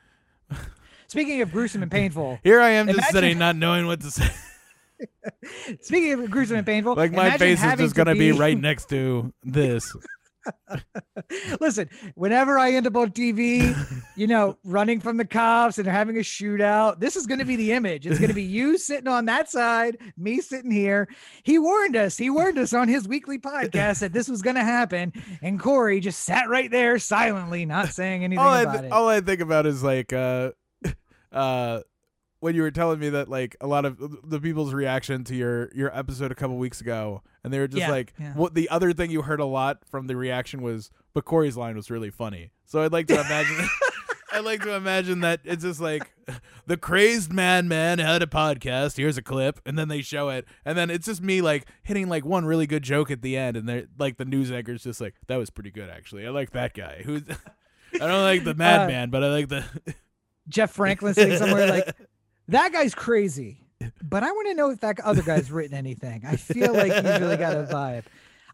Speaking 1.07 1.41
of 1.41 1.51
gruesome 1.51 1.81
and 1.83 1.91
painful, 1.91 2.39
Here 2.43 2.61
I 2.61 2.71
am 2.71 2.85
just 2.87 2.97
Imagine- 2.99 3.13
sitting, 3.13 3.37
not 3.39 3.55
knowing 3.55 3.87
what 3.87 4.01
to 4.01 4.11
say. 4.11 4.29
speaking 5.81 6.13
of 6.13 6.29
gruesome 6.31 6.57
and 6.57 6.65
painful, 6.65 6.95
Like, 6.95 7.11
my 7.11 7.37
face 7.37 7.63
is 7.63 7.75
just 7.77 7.95
going 7.95 8.05
to 8.07 8.13
to 8.13 8.19
be 8.19 8.31
right 8.31 8.57
next 8.59 8.89
to 8.89 9.33
this. 9.43 9.95
Listen, 11.59 11.89
whenever 12.15 12.57
I 12.57 12.71
end 12.71 12.87
up 12.87 12.95
on 12.95 13.11
TV, 13.11 13.75
you 14.15 14.27
know, 14.27 14.57
running 14.63 14.99
from 14.99 15.17
the 15.17 15.25
cops 15.25 15.77
and 15.77 15.87
having 15.87 16.17
a 16.17 16.21
shootout, 16.21 16.99
this 16.99 17.15
is 17.15 17.25
going 17.25 17.39
to 17.39 17.45
be 17.45 17.55
the 17.55 17.71
image. 17.71 18.05
It's 18.05 18.19
going 18.19 18.29
to 18.29 18.35
be 18.35 18.43
you 18.43 18.77
sitting 18.85 19.07
on 19.07 19.25
that 19.25 19.49
side, 19.49 19.97
me 20.17 20.41
sitting 20.41 20.71
here. 20.71 21.07
He 21.43 21.59
warned 21.59 21.95
us. 21.95 22.17
He 22.17 22.29
warned 22.29 22.57
us 22.57 22.73
on 22.73 22.87
his 22.87 23.07
weekly 23.07 23.39
podcast 23.39 23.99
that 23.99 24.13
this 24.13 24.27
was 24.27 24.41
going 24.41 24.55
to 24.55 24.63
happen, 24.63 25.13
and 25.41 25.59
Corey 25.59 25.99
just 25.99 26.21
sat 26.21 26.49
right 26.49 26.69
there 26.69 26.99
silently, 26.99 27.65
not 27.65 27.89
saying 27.89 28.23
anything 28.23 28.39
all 28.39 28.51
I 28.51 28.65
th- 28.65 28.91
all 28.91 29.07
I 29.07 29.21
think 29.21 29.41
about 29.41 29.65
is 29.65 29.83
like 29.83 30.13
uh 30.13 30.51
uh 31.31 31.81
when 32.39 32.55
you 32.55 32.61
were 32.61 32.71
telling 32.71 32.99
me 32.99 33.09
that 33.09 33.29
like 33.29 33.55
a 33.61 33.67
lot 33.67 33.85
of 33.85 33.97
the 34.29 34.39
people's 34.39 34.73
reaction 34.73 35.23
to 35.25 35.35
your 35.35 35.71
your 35.73 35.95
episode 35.97 36.31
a 36.31 36.35
couple 36.35 36.57
weeks 36.57 36.81
ago 36.81 37.21
and 37.43 37.51
they 37.53 37.59
were 37.59 37.67
just 37.67 37.79
Yeah, 37.79 37.89
like 37.89 38.13
yeah. 38.19 38.33
what 38.33 38.53
the 38.53 38.69
other 38.69 38.93
thing 38.93 39.09
you 39.11 39.21
heard 39.23 39.39
a 39.39 39.45
lot 39.45 39.79
from 39.89 40.07
the 40.07 40.15
reaction 40.15 40.61
was 40.61 40.91
but 41.13 41.25
Corey's 41.25 41.55
line 41.57 41.75
was 41.75 41.89
really 41.89 42.09
funny. 42.11 42.51
So 42.65 42.81
I'd 42.83 42.91
like 42.91 43.07
to 43.07 43.15
imagine 43.19 43.67
I'd 44.33 44.43
like 44.43 44.61
to 44.63 44.75
imagine 44.75 45.21
that 45.21 45.39
it's 45.45 45.63
just 45.63 45.79
like 45.79 46.11
the 46.67 46.75
crazed 46.75 47.31
madman 47.31 47.99
had 47.99 48.21
a 48.21 48.27
podcast. 48.27 48.97
Here's 48.97 49.17
a 49.17 49.21
clip, 49.21 49.61
and 49.65 49.79
then 49.79 49.87
they 49.87 50.01
show 50.01 50.27
it, 50.27 50.45
and 50.65 50.77
then 50.77 50.89
it's 50.89 51.05
just 51.05 51.21
me 51.21 51.41
like 51.41 51.67
hitting 51.83 52.09
like 52.09 52.25
one 52.25 52.43
really 52.45 52.67
good 52.67 52.83
joke 52.83 53.09
at 53.09 53.21
the 53.21 53.37
end, 53.37 53.55
and 53.55 53.69
they're 53.69 53.85
like 53.97 54.17
the 54.17 54.25
news 54.25 54.51
anchor's 54.51 54.83
just 54.83 54.99
like 54.99 55.15
that 55.27 55.37
was 55.37 55.49
pretty 55.49 55.71
good 55.71 55.89
actually. 55.89 56.27
I 56.27 56.31
like 56.31 56.51
that 56.51 56.73
guy. 56.73 57.01
Who's 57.05 57.23
I 57.93 57.97
don't 57.97 58.23
like 58.23 58.43
the 58.43 58.51
uh, 58.51 58.55
madman, 58.55 59.09
but 59.09 59.23
I 59.23 59.29
like 59.29 59.47
the 59.47 59.63
Jeff 60.49 60.71
Franklin 60.71 61.13
sitting 61.13 61.37
somewhere 61.37 61.67
like 61.67 61.95
that 62.49 62.71
guy's 62.71 62.95
crazy. 62.95 63.61
But 64.01 64.23
I 64.23 64.31
want 64.31 64.47
to 64.47 64.53
know 64.53 64.69
if 64.69 64.79
that 64.81 64.99
other 65.01 65.21
guy's 65.21 65.51
written 65.51 65.77
anything. 65.77 66.23
I 66.25 66.35
feel 66.37 66.73
like 66.73 66.93
he's 66.93 67.19
really 67.19 67.37
got 67.37 67.55
a 67.55 67.63
vibe. 67.63 68.03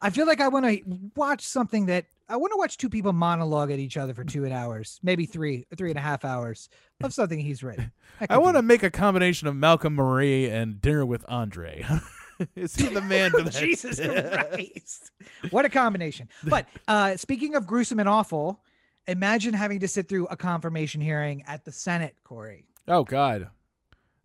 I 0.02 0.10
feel 0.10 0.26
like 0.26 0.42
I 0.42 0.48
want 0.48 0.66
to 0.66 0.82
watch 1.16 1.42
something 1.42 1.86
that 1.86 2.06
I 2.28 2.38
want 2.38 2.54
to 2.54 2.58
watch 2.58 2.78
two 2.78 2.90
people 2.90 3.14
monologue 3.14 3.72
at 3.72 3.80
each 3.80 3.98
other 3.98 4.14
for 4.14 4.24
two 4.24 4.50
hours, 4.52 5.00
maybe 5.04 5.26
three, 5.26 5.68
three 5.76 5.90
and 5.90 6.00
a 6.00 6.02
half 6.02 6.24
hours 6.24 6.70
of 7.04 7.14
something 7.14 7.38
he's 7.38 7.62
written. 7.62 7.92
I 8.30 8.38
want 8.38 8.56
to 8.56 8.62
make 8.62 8.84
a 8.84 8.90
combination 8.90 9.48
of 9.48 9.56
Malcolm 9.56 9.96
Marie 9.96 10.50
and 10.50 10.82
Dinner 10.82 11.06
with 11.06 11.26
Andre. 11.28 11.86
Is 12.56 12.76
he 12.76 12.88
the 12.88 13.02
man 13.02 13.32
that? 13.38 13.52
Jesus 13.52 14.00
Christ. 14.00 15.12
What 15.52 15.66
a 15.66 15.70
combination. 15.70 16.30
But 16.44 16.68
uh, 16.88 17.18
speaking 17.18 17.56
of 17.56 17.68
gruesome 17.68 18.00
and 18.00 18.10
awful, 18.10 18.64
imagine 19.08 19.54
having 19.54 19.82
to 19.82 19.88
sit 19.88 20.08
through 20.08 20.28
a 20.28 20.38
confirmation 20.38 21.02
hearing 21.02 21.44
at 21.48 21.66
the 21.66 21.72
Senate, 21.72 22.16
Corey. 22.24 22.66
Oh 22.88 23.04
God. 23.04 23.50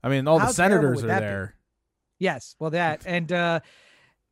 I 0.06 0.08
mean, 0.08 0.28
all 0.28 0.38
How 0.38 0.46
the 0.46 0.52
senators 0.54 1.02
are 1.02 1.08
that 1.08 1.18
be? 1.18 1.26
there. 1.26 1.54
Yes, 2.20 2.54
well 2.60 2.70
that 2.70 3.02
and 3.06 3.30
uh 3.32 3.60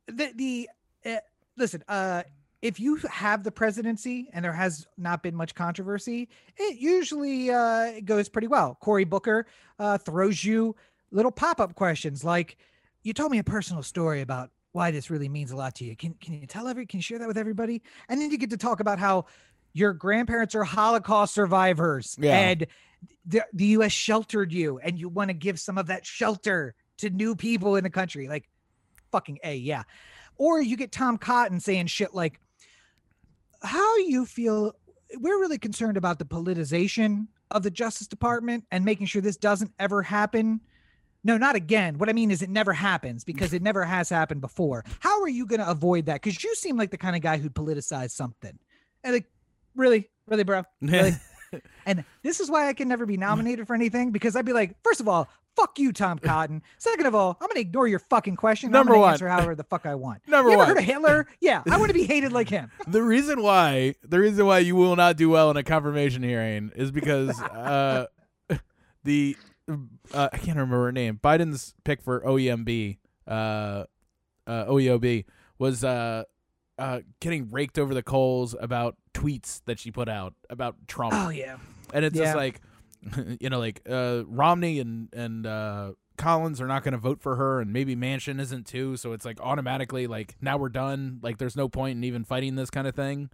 the 0.07 0.31
the 0.33 0.69
uh, 1.05 1.17
listen, 1.57 1.83
uh 1.89 2.23
if 2.61 2.79
you 2.79 2.95
have 3.11 3.43
the 3.43 3.51
presidency 3.51 4.29
and 4.33 4.43
there 4.43 4.53
has 4.53 4.87
not 4.97 5.21
been 5.21 5.35
much 5.35 5.53
controversy, 5.53 6.29
it 6.55 6.77
usually 6.79 7.51
uh 7.51 7.99
goes 8.05 8.29
pretty 8.29 8.47
well. 8.47 8.77
Cory 8.79 9.03
Booker 9.03 9.47
uh 9.77 9.97
throws 9.97 10.43
you 10.45 10.77
little 11.11 11.31
pop-up 11.31 11.75
questions 11.75 12.23
like 12.23 12.55
you 13.03 13.13
told 13.13 13.31
me 13.31 13.39
a 13.39 13.43
personal 13.43 13.83
story 13.83 14.21
about 14.21 14.51
why 14.71 14.91
this 14.91 15.09
really 15.09 15.29
means 15.29 15.51
a 15.51 15.57
lot 15.57 15.75
to 15.75 15.83
you. 15.83 15.95
Can 15.97 16.13
can 16.21 16.33
you 16.35 16.47
tell 16.47 16.69
every 16.69 16.85
can 16.85 16.99
you 16.99 17.03
share 17.03 17.19
that 17.19 17.27
with 17.27 17.37
everybody? 17.37 17.83
And 18.07 18.21
then 18.21 18.31
you 18.31 18.37
get 18.37 18.49
to 18.51 18.57
talk 18.57 18.79
about 18.79 18.97
how 18.97 19.25
your 19.75 19.91
grandparents 19.93 20.55
are 20.55 20.63
Holocaust 20.63 21.33
survivors 21.33 22.15
Yeah. 22.17 22.39
and 22.39 22.67
the, 23.25 23.43
the 23.53 23.65
US 23.77 23.91
sheltered 23.91 24.53
you 24.53 24.79
and 24.79 24.97
you 24.97 25.09
want 25.09 25.29
to 25.29 25.33
give 25.33 25.59
some 25.59 25.77
of 25.77 25.87
that 25.87 26.05
shelter 26.05 26.73
to 26.99 27.09
new 27.09 27.35
people 27.35 27.75
in 27.75 27.83
the 27.83 27.89
country. 27.89 28.29
Like 28.29 28.47
fucking 29.11 29.39
A, 29.43 29.55
yeah. 29.55 29.83
Or 30.37 30.61
you 30.61 30.77
get 30.77 30.91
Tom 30.93 31.17
Cotton 31.17 31.59
saying 31.59 31.87
shit 31.87 32.15
like, 32.15 32.39
how 33.61 33.97
you 33.97 34.25
feel 34.25 34.73
we're 35.19 35.39
really 35.39 35.57
concerned 35.57 35.97
about 35.97 36.19
the 36.19 36.25
politicization 36.25 37.27
of 37.51 37.63
the 37.63 37.71
Justice 37.71 38.07
Department 38.07 38.63
and 38.71 38.85
making 38.85 39.07
sure 39.07 39.21
this 39.21 39.37
doesn't 39.37 39.71
ever 39.77 40.01
happen. 40.01 40.61
No, 41.23 41.37
not 41.37 41.55
again. 41.55 41.97
What 41.97 42.07
I 42.09 42.13
mean 42.13 42.31
is 42.31 42.41
it 42.41 42.49
never 42.49 42.71
happens 42.73 43.23
because 43.23 43.53
it 43.53 43.61
never 43.61 43.83
has 43.83 44.09
happened 44.09 44.41
before. 44.41 44.85
How 44.99 45.21
are 45.21 45.27
you 45.29 45.45
going 45.45 45.59
to 45.59 45.69
avoid 45.69 46.05
that? 46.05 46.21
Because 46.21 46.43
you 46.43 46.55
seem 46.55 46.77
like 46.77 46.91
the 46.91 46.97
kind 46.97 47.15
of 47.15 47.21
guy 47.21 47.37
who'd 47.37 47.53
politicize 47.53 48.11
something. 48.11 48.57
And 49.03 49.13
like, 49.13 49.25
really, 49.75 50.09
really, 50.27 50.43
bro, 50.43 50.63
really. 50.81 51.13
and 51.85 52.03
this 52.23 52.39
is 52.39 52.49
why 52.49 52.67
I 52.67 52.73
can 52.73 52.87
never 52.87 53.05
be 53.05 53.17
nominated 53.17 53.67
for 53.67 53.75
anything 53.75 54.11
because 54.11 54.35
I'd 54.35 54.45
be 54.45 54.53
like, 54.53 54.75
first 54.83 54.99
of 54.99 55.07
all, 55.07 55.29
fuck 55.55 55.79
you, 55.79 55.93
Tom 55.93 56.19
Cotton. 56.19 56.61
Second 56.77 57.05
of 57.05 57.15
all, 57.15 57.37
I'm 57.39 57.47
gonna 57.47 57.59
ignore 57.61 57.87
your 57.87 57.99
fucking 57.99 58.35
question. 58.35 58.71
Number 58.71 58.91
I'm 58.91 58.95
gonna 58.95 59.01
one. 59.01 59.13
answer 59.13 59.27
however 59.27 59.55
the 59.55 59.63
fuck 59.63 59.85
I 59.85 59.95
want. 59.95 60.21
Number 60.27 60.49
you 60.49 60.55
ever 60.55 60.59
one. 60.59 60.67
heard 60.67 60.77
of 60.79 60.83
Hitler? 60.83 61.27
Yeah, 61.39 61.61
I 61.69 61.77
want 61.77 61.89
to 61.89 61.93
be 61.93 62.05
hated 62.05 62.31
like 62.33 62.49
him. 62.49 62.71
the 62.87 63.01
reason 63.03 63.41
why 63.41 63.95
the 64.03 64.19
reason 64.19 64.45
why 64.45 64.59
you 64.59 64.75
will 64.75 64.95
not 64.95 65.15
do 65.15 65.29
well 65.29 65.51
in 65.51 65.57
a 65.57 65.63
confirmation 65.63 66.23
hearing 66.23 66.71
is 66.75 66.91
because 66.91 67.39
uh 67.41 68.07
the 69.03 69.37
uh, 70.13 70.29
I 70.31 70.37
can't 70.37 70.57
remember 70.57 70.85
her 70.85 70.91
name. 70.91 71.19
Biden's 71.23 71.73
pick 71.83 72.01
for 72.01 72.21
OEMB 72.21 72.97
uh 73.27 73.31
uh 73.31 73.85
OEOB 74.65 75.25
was 75.57 75.83
uh 75.83 76.23
uh 76.77 77.01
getting 77.21 77.49
raked 77.51 77.79
over 77.79 77.93
the 77.93 78.03
coals 78.03 78.55
about 78.59 78.95
tweets 79.13 79.61
that 79.65 79.79
she 79.79 79.91
put 79.91 80.09
out 80.09 80.33
about 80.49 80.75
Trump. 80.87 81.13
Oh 81.15 81.29
yeah. 81.29 81.57
And 81.93 82.03
it's 82.03 82.17
Yeah. 82.17 82.25
just 82.25 82.35
like, 82.35 82.61
you 83.39 83.49
know, 83.49 83.59
like 83.59 83.81
uh, 83.89 84.23
Romney 84.27 84.79
and 84.79 85.09
and 85.13 85.45
uh, 85.45 85.91
Collins 86.17 86.59
are 86.61 86.67
not 86.67 86.83
going 86.83 86.93
to 86.93 86.97
vote 86.97 87.21
for 87.21 87.35
her, 87.35 87.59
and 87.61 87.71
maybe 87.73 87.95
Manchin 87.95 88.39
isn't 88.39 88.65
too. 88.65 88.97
So 88.97 89.13
it's 89.13 89.25
like 89.25 89.39
automatically 89.41 90.07
like 90.07 90.35
now 90.41 90.57
we're 90.57 90.69
done. 90.69 91.19
Like 91.21 91.37
there's 91.37 91.55
no 91.55 91.69
point 91.69 91.97
in 91.97 92.03
even 92.03 92.23
fighting 92.23 92.55
this 92.55 92.69
kind 92.69 92.87
of 92.87 92.95
thing. 92.95 93.29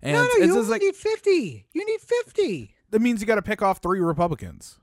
And 0.00 0.12
no, 0.12 0.22
no, 0.22 0.28
it's 0.36 0.46
you 0.46 0.56
only 0.56 0.68
like 0.70 0.80
need 0.82 0.94
fifty. 0.94 1.66
You 1.72 1.84
need 1.84 2.00
fifty. 2.00 2.74
that 2.90 3.00
means 3.00 3.20
you 3.20 3.26
got 3.26 3.34
to 3.36 3.42
pick 3.42 3.60
off 3.62 3.78
three 3.82 4.00
Republicans. 4.00 4.78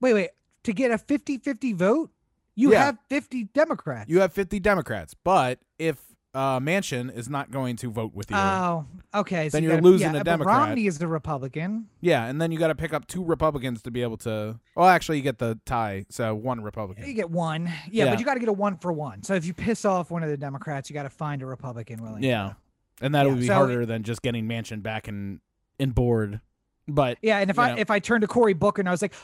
Wait, 0.00 0.14
wait. 0.14 0.30
To 0.64 0.72
get 0.72 0.90
a 0.92 0.98
50-50 0.98 1.74
vote, 1.74 2.10
you 2.54 2.72
Yeah. 2.72 2.84
have 2.84 2.98
fifty 3.08 3.44
Democrats. 3.44 4.08
You 4.08 4.20
have 4.20 4.32
50 4.32 4.60
Democrats, 4.60 5.14
but 5.24 5.58
if 5.78 5.98
uh, 6.34 6.58
Manchin 6.60 7.14
is 7.14 7.28
not 7.28 7.50
going 7.50 7.76
to 7.76 7.90
vote 7.90 8.14
with 8.14 8.30
you. 8.30 8.36
Oh, 8.36 8.86
okay. 9.14 9.48
So 9.50 9.56
Then 9.56 9.64
you 9.64 9.68
you're 9.68 9.76
gotta- 9.78 9.86
losing 9.88 10.06
yeah, 10.14 10.20
a 10.20 10.20
but 10.20 10.24
Democrat. 10.24 10.56
Romney 10.68 10.86
is 10.86 11.00
a 11.02 11.06
Republican. 11.06 11.88
yeah, 12.00 12.24
and 12.26 12.40
then 12.40 12.50
you 12.52 12.58
got 12.58 12.68
to 12.68 12.74
pick 12.74 12.92
up 12.94 13.06
two 13.06 13.22
Republicans 13.24 13.82
to 13.82 13.90
be 13.90 14.00
able 14.02 14.16
to. 14.18 14.58
Well, 14.74 14.88
actually, 14.88 15.18
you 15.18 15.22
get 15.22 15.38
the 15.38 15.58
tie, 15.66 16.06
so 16.08 16.34
one 16.34 16.62
Republican. 16.62 17.06
You 17.06 17.12
get 17.14 17.30
one. 17.30 17.66
Yeah, 17.90 18.04
Yeah. 18.06 18.10
but 18.10 18.18
you 18.18 18.24
got 18.24 18.34
to 18.34 18.40
get 18.40 18.48
a 18.48 18.52
one 18.54 18.76
for 18.78 18.92
one. 18.92 19.22
So 19.22 19.34
if 19.34 19.44
you 19.44 19.52
piss 19.52 19.84
off 19.84 20.10
one 20.10 20.22
of 20.22 20.30
the 20.30 20.36
Democrats, 20.38 20.88
you 20.88 20.94
got 20.94 21.02
to 21.04 21.10
find 21.10 21.42
a 21.42 21.46
Republican 21.46 22.02
willing. 22.02 22.22
Yeah, 22.22 22.54
and 23.02 23.14
that 23.14 23.24
Yeah, 23.26 23.30
would 23.32 23.40
be 23.40 23.46
so- 23.48 23.54
harder 23.54 23.84
than 23.84 24.02
just 24.02 24.22
getting 24.22 24.46
Manchin 24.48 24.82
back 24.82 25.08
in 25.08 25.40
in 25.78 25.90
board. 25.90 26.40
But 26.88 27.18
Yeah, 27.22 27.38
and 27.38 27.50
if 27.50 27.58
I 27.58 27.72
know. 27.74 27.78
if 27.80 27.90
I 27.90 27.98
turned 27.98 28.22
to 28.22 28.26
Cory 28.26 28.54
Booker 28.54 28.80
and 28.82 28.88
I 28.88 28.92
was 28.92 29.02
like, 29.02 29.14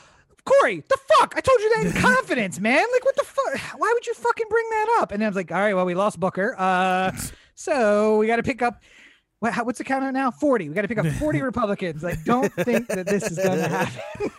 Corey, 0.49 0.83
the 0.87 0.97
fuck? 0.97 1.33
I 1.35 1.41
told 1.41 1.59
you 1.59 1.69
that 1.75 1.85
in 1.85 2.01
confidence, 2.01 2.59
man. 2.59 2.85
Like, 2.93 3.05
what 3.05 3.15
the 3.15 3.23
fuck? 3.23 3.79
Why 3.79 3.91
would 3.93 4.07
you 4.07 4.13
fucking 4.13 4.47
bring 4.49 4.69
that 4.71 4.97
up? 4.99 5.11
And 5.11 5.21
then 5.21 5.27
I 5.27 5.29
was 5.29 5.35
like, 5.35 5.51
all 5.51 5.59
right, 5.59 5.73
well, 5.73 5.85
we 5.85 5.95
lost 5.95 6.19
Booker. 6.19 6.55
Uh, 6.57 7.11
so 7.55 8.17
we 8.17 8.27
got 8.27 8.37
to 8.37 8.43
pick 8.43 8.61
up. 8.61 8.81
What, 9.39 9.53
how, 9.53 9.63
what's 9.63 9.77
the 9.77 9.85
count 9.85 10.11
now? 10.13 10.31
Forty. 10.31 10.67
We 10.67 10.75
got 10.75 10.81
to 10.81 10.87
pick 10.87 10.97
up 10.97 11.05
forty 11.13 11.41
Republicans. 11.43 12.03
Like, 12.03 12.23
don't 12.25 12.51
think 12.53 12.87
that 12.87 13.05
this 13.05 13.29
is 13.31 13.37
going 13.37 13.57
to 13.57 13.67
happen. 13.69 14.31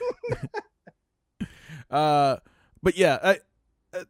Uh, 1.90 2.36
but 2.82 2.96
yeah, 2.96 3.18
I, 3.22 3.38
uh, 3.92 4.04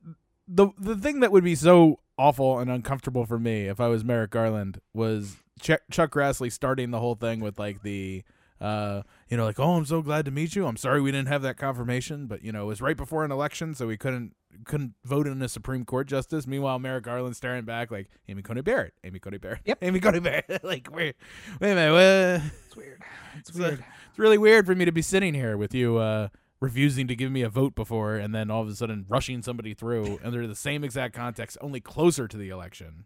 the 0.49 0.69
the 0.79 0.97
thing 0.97 1.21
that 1.21 1.33
would 1.33 1.45
be 1.45 1.55
so 1.55 2.01
awful 2.19 2.59
and 2.59 2.71
uncomfortable 2.71 3.25
for 3.25 3.39
me 3.39 3.63
if 3.63 3.81
I 3.81 3.89
was 3.89 4.05
Merrick 4.05 4.31
Garland 4.33 4.81
was 4.93 5.37
Chuck, 5.61 5.81
Chuck 5.91 6.11
Grassley 6.13 6.53
starting 6.53 6.91
the 6.91 7.01
whole 7.01 7.15
thing 7.15 7.41
with 7.41 7.59
like 7.59 7.83
the. 7.83 8.23
Uh, 8.61 9.03
you 9.31 9.37
know, 9.37 9.45
like, 9.45 9.61
oh, 9.61 9.77
I'm 9.77 9.85
so 9.87 10.03
glad 10.03 10.25
to 10.27 10.31
meet 10.31 10.57
you. 10.57 10.67
I'm 10.67 10.77
sorry 10.77 11.01
we 11.01 11.13
didn't 11.13 11.29
have 11.29 11.43
that 11.43 11.57
confirmation, 11.57 12.27
but 12.27 12.43
you 12.43 12.51
know, 12.53 12.65
it 12.65 12.67
was 12.67 12.83
right 12.83 12.97
before 12.97 13.25
an 13.25 13.31
election, 13.31 13.75
so 13.75 13.87
we 13.87 13.97
couldn't 13.97 14.35
couldn't 14.65 14.95
vote 15.05 15.27
in 15.29 15.41
a 15.41 15.49
Supreme 15.49 15.85
Court 15.85 16.09
justice. 16.09 16.47
Meanwhile, 16.47 16.81
Merrick 16.81 17.05
Garland 17.05 17.37
staring 17.37 17.65
back 17.65 17.91
like 17.93 18.09
Amy 18.29 18.43
Coney 18.43 18.61
Barrett, 18.63 18.93
Amy 19.05 19.21
Coney 19.21 19.39
Barrett, 19.39 19.61
Yep. 19.65 19.79
Amy 19.83 20.01
Coney 20.01 20.19
Barrett. 20.21 20.61
like, 20.65 20.89
wait, 20.93 21.15
wait 21.61 21.71
a 21.71 21.75
minute, 21.75 21.93
what? 21.93 22.53
It's 22.67 22.77
weird. 22.77 23.03
It's 23.39 23.51
It's, 23.51 23.59
uh, 23.59 23.63
weird. 23.63 23.85
it's 24.11 24.19
really 24.19 24.39
weird 24.39 24.67
for 24.67 24.75
me 24.75 24.85
to 24.85 24.91
be 24.93 25.03
sitting 25.03 25.33
here 25.35 25.57
with 25.57 25.73
you 25.73 25.99
uh, 25.99 26.29
refusing 26.61 27.07
to 27.07 27.15
give 27.15 27.31
me 27.31 27.43
a 27.43 27.49
vote 27.49 27.77
before 27.77 28.17
and 28.17 28.35
then 28.35 28.51
all 28.51 28.61
of 28.63 28.69
a 28.69 28.75
sudden 28.75 29.07
rushing 29.09 29.41
somebody 29.43 29.73
through 29.73 30.19
under 30.25 30.49
the 30.49 30.57
same 30.57 30.83
exact 30.83 31.15
context, 31.15 31.57
only 31.61 31.81
closer 31.81 32.27
to 32.27 32.37
the 32.37 32.49
election. 32.49 33.05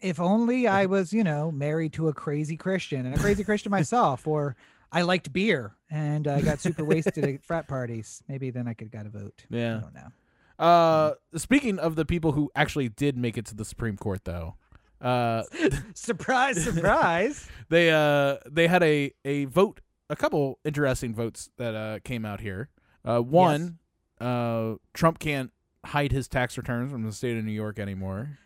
If 0.00 0.20
only 0.20 0.68
I 0.68 0.84
was, 0.86 1.12
you 1.14 1.24
know, 1.24 1.50
married 1.50 1.94
to 1.94 2.06
a 2.08 2.12
crazy 2.12 2.56
Christian 2.58 3.06
and 3.06 3.14
a 3.14 3.18
crazy 3.18 3.42
Christian 3.42 3.70
myself, 3.70 4.26
or 4.26 4.54
I 4.92 5.02
liked 5.02 5.32
beer 5.32 5.74
and 5.90 6.26
I 6.28 6.40
got 6.42 6.60
super 6.60 6.84
wasted 6.92 7.24
at 7.24 7.44
frat 7.44 7.68
parties. 7.68 8.22
Maybe 8.28 8.50
then 8.50 8.66
I 8.68 8.74
could 8.74 8.90
got 8.90 9.06
a 9.06 9.10
vote. 9.10 9.44
Yeah. 9.50 9.58
I 9.58 9.62
Yeah. 9.74 9.80
don't 9.80 9.94
know. 9.94 10.64
Uh, 10.64 11.14
speaking 11.36 11.78
of 11.78 11.96
the 11.96 12.04
people 12.06 12.32
who 12.32 12.50
actually 12.54 12.88
did 12.88 13.16
make 13.16 13.36
it 13.36 13.44
to 13.46 13.54
the 13.54 13.64
Supreme 13.64 13.96
Court, 13.98 14.24
though, 14.24 14.54
uh, 15.02 15.42
surprise, 15.94 16.64
surprise. 16.64 17.46
they 17.68 17.90
uh 17.90 18.36
they 18.50 18.66
had 18.66 18.82
a 18.82 19.12
a 19.26 19.44
vote, 19.46 19.80
a 20.08 20.16
couple 20.16 20.58
interesting 20.64 21.14
votes 21.14 21.50
that 21.58 21.74
uh 21.74 21.98
came 22.04 22.24
out 22.24 22.40
here. 22.40 22.70
Uh, 23.04 23.20
one, 23.20 23.78
uh, 24.18 24.76
Trump 24.94 25.18
can't 25.18 25.52
hide 25.84 26.10
his 26.10 26.26
tax 26.26 26.56
returns 26.56 26.90
from 26.90 27.02
the 27.02 27.12
state 27.12 27.36
of 27.36 27.44
New 27.44 27.52
York 27.52 27.78
anymore. 27.78 28.38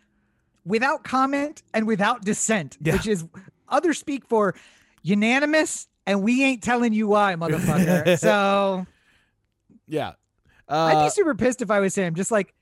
without 0.65 1.03
comment 1.05 1.63
and 1.73 1.87
without 1.87 2.23
dissent, 2.23 2.77
Yeah. 2.81 2.93
which 2.93 3.07
is 3.07 3.25
others 3.69 3.97
speak 3.99 4.27
for 4.27 4.53
unanimous, 5.01 5.87
and 6.05 6.23
we 6.23 6.43
ain't 6.43 6.63
telling 6.63 6.93
you 6.93 7.07
why, 7.07 7.35
motherfucker. 7.35 8.17
so 8.19 8.85
Yeah. 9.87 10.13
I'd 10.67 10.95
Uh, 10.95 11.03
be 11.05 11.09
super 11.09 11.35
pissed 11.35 11.61
if 11.61 11.69
I 11.71 11.79
was 11.79 11.95
him. 11.95 12.15
Just 12.15 12.31
like 12.31 12.53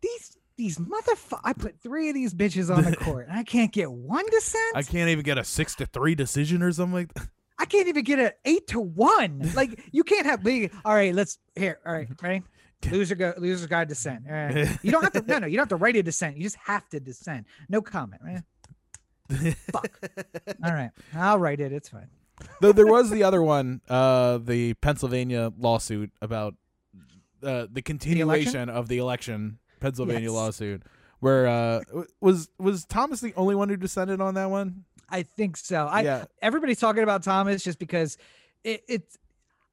these 0.00 0.36
these 0.56 0.78
motherfuckers. 0.78 1.40
I 1.44 1.52
put 1.52 1.80
three 1.80 2.08
of 2.08 2.14
these 2.14 2.34
bitches 2.34 2.74
on 2.74 2.82
the 2.84 2.96
court, 3.04 3.28
and 3.28 3.38
I 3.38 3.44
can't 3.44 3.72
get 3.72 3.90
one 3.92 4.24
dissent. 4.30 4.76
I 4.76 4.82
can't 4.82 5.08
even 5.10 5.24
get 5.24 5.38
a 5.38 5.44
six 5.44 5.74
to 5.76 5.86
three 5.86 6.14
decision 6.14 6.62
or 6.62 6.72
something 6.72 6.94
like 6.94 7.14
that. 7.14 7.28
I 7.58 7.64
can't 7.64 7.88
even 7.88 8.04
get 8.04 8.18
an 8.18 8.30
eight 8.44 8.68
to 8.68 8.80
one. 8.80 9.50
Like 9.54 9.84
you 9.92 10.02
can't 10.04 10.26
have. 10.26 10.46
All 10.84 10.94
right, 10.94 11.14
let's 11.14 11.38
here. 11.56 11.78
All 11.84 11.92
right, 11.92 12.08
ready. 12.22 12.42
Loser 12.90 13.16
go. 13.16 13.34
Loser's 13.36 13.66
got 13.66 13.88
dissent. 13.88 14.22
All 14.28 14.32
right. 14.34 14.78
You 14.82 14.92
don't 14.92 15.02
have 15.02 15.12
to. 15.14 15.22
No, 15.22 15.40
no. 15.40 15.46
You 15.48 15.56
don't 15.56 15.62
have 15.62 15.68
to 15.70 15.76
write 15.76 15.96
a 15.96 16.02
dissent. 16.02 16.36
You 16.36 16.44
just 16.44 16.56
have 16.64 16.88
to 16.90 17.00
dissent. 17.00 17.46
No 17.68 17.82
comment. 17.82 18.22
Right? 18.24 19.54
Fuck. 19.72 19.98
All 20.64 20.72
right. 20.72 20.90
I'll 21.14 21.38
write 21.38 21.60
it. 21.60 21.72
It's 21.72 21.88
fine. 21.88 22.06
Though 22.60 22.72
there 22.72 22.86
was 22.86 23.10
the 23.10 23.22
other 23.22 23.42
one, 23.42 23.80
uh, 23.88 24.38
the 24.38 24.74
Pennsylvania 24.74 25.52
lawsuit 25.58 26.10
about 26.20 26.54
uh, 27.42 27.66
the 27.70 27.82
continuation 27.82 28.68
of 28.68 28.88
the 28.88 28.98
election, 28.98 29.58
Pennsylvania 29.80 30.22
Yes. 30.28 30.32
lawsuit, 30.32 30.82
where 31.20 31.46
uh, 31.46 31.80
was 32.20 32.48
was 32.58 32.84
Thomas 32.84 33.20
the 33.20 33.34
only 33.34 33.54
one 33.54 33.68
who 33.68 33.76
descended 33.76 34.20
on 34.20 34.34
that 34.34 34.50
one? 34.50 34.84
I 35.08 35.22
think 35.22 35.56
so. 35.56 35.86
I 35.86 36.02
yeah, 36.02 36.24
everybody's 36.42 36.80
talking 36.80 37.02
about 37.02 37.22
Thomas 37.22 37.62
just 37.62 37.78
because 37.78 38.18
it, 38.64 38.82
it's 38.88 39.16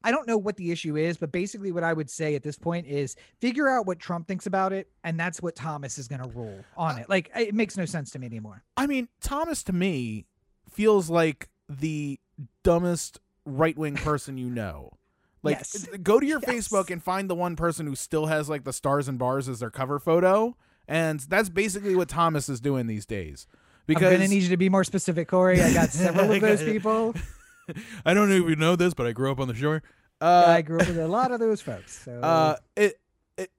I 0.03 0.11
don't 0.11 0.27
know 0.27 0.37
what 0.37 0.55
the 0.57 0.71
issue 0.71 0.95
is, 0.95 1.17
but 1.17 1.31
basically 1.31 1.71
what 1.71 1.83
I 1.83 1.91
would 1.91 2.09
say 2.11 2.35
at 2.35 2.43
this 2.43 2.57
point 2.57 2.85
is 2.85 3.15
figure 3.41 3.67
out 3.67 3.87
what 3.87 3.97
Trump 3.99 4.27
thinks 4.27 4.45
about 4.45 4.71
it, 4.71 4.87
and 5.03 5.19
that's 5.19 5.41
what 5.41 5.55
Thomas 5.55 5.97
is 5.97 6.07
gonna 6.07 6.27
rule 6.27 6.63
on 6.77 6.99
it. 6.99 7.09
Like 7.09 7.31
it 7.35 7.55
makes 7.55 7.75
no 7.77 7.85
sense 7.85 8.11
to 8.11 8.19
me 8.19 8.27
anymore. 8.27 8.63
I 8.77 8.85
mean 8.85 9.07
Thomas 9.21 9.63
to 9.63 9.73
me 9.73 10.27
feels 10.69 11.09
like 11.09 11.49
the 11.67 12.19
dumbest 12.65 13.19
right 13.45 13.77
wing 13.77 13.95
person 13.95 14.37
you 14.37 14.49
know. 14.49 14.91
Like, 15.43 15.57
Yes. 15.59 15.87
go 16.01 16.19
to 16.19 16.25
your 16.25 16.39
Yes. 16.45 16.49
Facebook 16.67 16.89
and 16.89 17.03
find 17.03 17.29
the 17.29 17.35
one 17.35 17.55
person 17.55 17.85
who 17.85 17.95
still 17.95 18.25
has 18.25 18.49
like 18.49 18.63
the 18.63 18.73
stars 18.73 19.07
and 19.07 19.19
bars 19.19 19.47
as 19.47 19.59
their 19.59 19.69
cover 19.69 19.99
photo, 19.99 20.57
and 20.87 21.19
that's 21.19 21.49
basically 21.49 21.95
what 21.95 22.09
Thomas 22.09 22.49
is 22.49 22.59
doing 22.59 22.87
these 22.87 23.05
days. 23.05 23.45
Because 23.85 24.11
I'm 24.11 24.17
gonna 24.17 24.27
need 24.27 24.41
you 24.41 24.49
to 24.49 24.57
be 24.57 24.69
more 24.69 24.83
specific, 24.83 25.27
Corey. 25.27 25.61
I 25.61 25.71
got 25.71 25.89
several 25.91 26.31
of 26.31 26.41
those 26.49 26.63
people. 26.63 27.13
I 28.05 28.15
don't 28.15 28.27
know 28.29 28.35
if 28.43 28.49
you 28.49 28.55
know 28.55 28.75
this, 28.75 28.95
but 28.95 29.05
I 29.05 29.11
grew 29.11 29.31
up 29.31 29.39
on 29.39 29.47
the 29.47 29.53
shore. 29.53 29.83
I 30.19 30.25
Uh, 30.25 30.61
grew 30.63 30.79
up 30.79 30.87
with 30.87 30.97
a 30.97 31.07
lot 31.07 31.29
of 31.31 31.39
those 31.39 31.61
folks. 31.61 32.03
So 32.03 32.19
uh, 32.21 32.55
it, 32.75 32.99
it, 33.37 33.51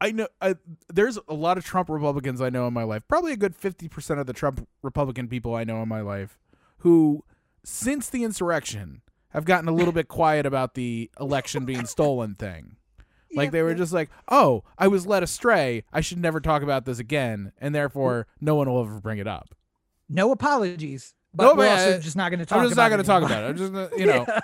I 0.00 0.12
know. 0.12 0.28
I, 0.40 0.54
there's 0.92 1.18
a 1.28 1.34
lot 1.34 1.58
of 1.58 1.64
Trump 1.64 1.88
Republicans 1.88 2.40
I 2.40 2.50
know 2.50 2.68
in 2.68 2.72
my 2.74 2.84
life. 2.84 3.02
Probably 3.08 3.32
a 3.32 3.36
good 3.36 3.56
fifty 3.56 3.88
percent 3.88 4.20
of 4.20 4.26
the 4.26 4.32
Trump 4.32 4.68
Republican 4.82 5.26
people 5.26 5.56
I 5.56 5.64
know 5.64 5.82
in 5.82 5.88
my 5.88 6.02
life, 6.02 6.38
who, 6.78 7.24
since 7.68 8.08
the 8.08 8.22
insurrection, 8.22 9.02
have 9.30 9.44
gotten 9.44 9.68
a 9.68 9.72
little 9.72 9.92
bit 9.92 10.06
quiet 10.06 10.46
about 10.46 10.74
the 10.74 11.10
election 11.18 11.64
being 11.64 11.84
stolen 11.86 12.36
thing. 12.36 12.76
Like 13.34 13.46
Yep, 13.46 13.52
they 13.52 13.62
were 13.62 13.74
just 13.74 13.92
like, 13.92 14.08
"Oh, 14.28 14.62
I 14.78 14.86
was 14.86 15.04
led 15.04 15.24
astray. 15.24 15.82
I 15.92 16.00
should 16.00 16.18
never 16.18 16.40
talk 16.40 16.62
about 16.62 16.84
this 16.84 17.00
again," 17.00 17.52
and 17.60 17.74
therefore, 17.74 18.28
no 18.40 18.54
one 18.54 18.70
will 18.70 18.82
ever 18.84 19.00
bring 19.00 19.18
it 19.18 19.26
up. 19.26 19.54
no 20.08 20.30
apologies. 20.30 21.12
But 21.34 21.42
No, 21.44 21.54
we're 21.56 21.68
also 21.68 21.98
just 21.98 22.16
not 22.16 22.30
going 22.30 22.38
to 22.40 22.46
talk. 22.46 22.58
I'm 22.58 22.64
just 22.66 22.76
not 22.76 22.88
going 22.88 23.00
to 23.00 23.06
talk 23.06 23.22
about 23.24 23.44
it. 23.44 23.48
I'm 23.48 23.56
just, 23.56 23.98
you 23.98 24.06
know, 24.12 24.24
Yeah. 24.26 24.40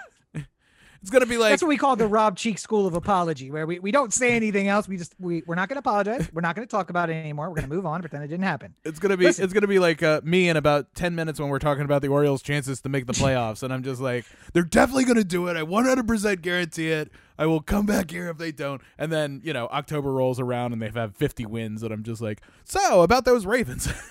It's 1.02 1.10
gonna 1.10 1.26
be 1.26 1.36
like 1.36 1.50
That's 1.50 1.62
what 1.62 1.68
we 1.68 1.76
call 1.76 1.96
the 1.96 2.06
Rob 2.06 2.36
Cheek 2.36 2.58
School 2.58 2.86
of 2.86 2.94
Apology, 2.94 3.50
where 3.50 3.66
we, 3.66 3.80
we 3.80 3.90
don't 3.90 4.14
say 4.14 4.32
anything 4.32 4.68
else. 4.68 4.88
We 4.88 4.96
just 4.96 5.14
we 5.18 5.42
we're 5.46 5.56
not 5.56 5.68
going 5.68 5.74
to 5.76 5.80
apologize. 5.80 6.28
We're 6.32 6.40
not 6.42 6.54
going 6.54 6.66
to 6.66 6.70
talk 6.70 6.90
about 6.90 7.10
it 7.10 7.14
anymore. 7.14 7.48
We're 7.48 7.56
going 7.56 7.68
to 7.68 7.74
move 7.74 7.86
on, 7.86 7.96
and 7.96 8.02
pretend 8.02 8.22
it 8.24 8.28
didn't 8.28 8.44
happen. 8.44 8.74
It's 8.84 8.98
gonna 9.00 9.16
be 9.16 9.24
Listen. 9.24 9.44
it's 9.44 9.52
gonna 9.52 9.66
be 9.66 9.80
like 9.80 10.02
uh, 10.02 10.20
me 10.22 10.48
in 10.48 10.56
about 10.56 10.94
ten 10.94 11.14
minutes 11.14 11.40
when 11.40 11.48
we're 11.48 11.58
talking 11.58 11.84
about 11.84 12.02
the 12.02 12.08
Orioles' 12.08 12.40
chances 12.40 12.80
to 12.82 12.88
make 12.88 13.06
the 13.06 13.12
playoffs, 13.12 13.62
and 13.62 13.72
I'm 13.72 13.82
just 13.82 14.00
like, 14.00 14.24
they're 14.52 14.62
definitely 14.62 15.04
gonna 15.04 15.24
do 15.24 15.48
it. 15.48 15.56
I 15.56 15.62
100% 15.62 16.40
guarantee 16.40 16.90
it. 16.90 17.10
I 17.38 17.46
will 17.46 17.60
come 17.60 17.86
back 17.86 18.10
here 18.10 18.28
if 18.28 18.38
they 18.38 18.52
don't. 18.52 18.80
And 18.96 19.10
then 19.10 19.40
you 19.42 19.52
know 19.52 19.66
October 19.66 20.12
rolls 20.12 20.38
around 20.38 20.72
and 20.72 20.80
they've 20.80 20.94
had 20.94 21.16
50 21.16 21.46
wins, 21.46 21.82
and 21.82 21.92
I'm 21.92 22.04
just 22.04 22.22
like, 22.22 22.40
so 22.64 23.02
about 23.02 23.24
those 23.24 23.44
Ravens. 23.46 23.88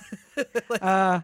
Uh, 0.82 1.22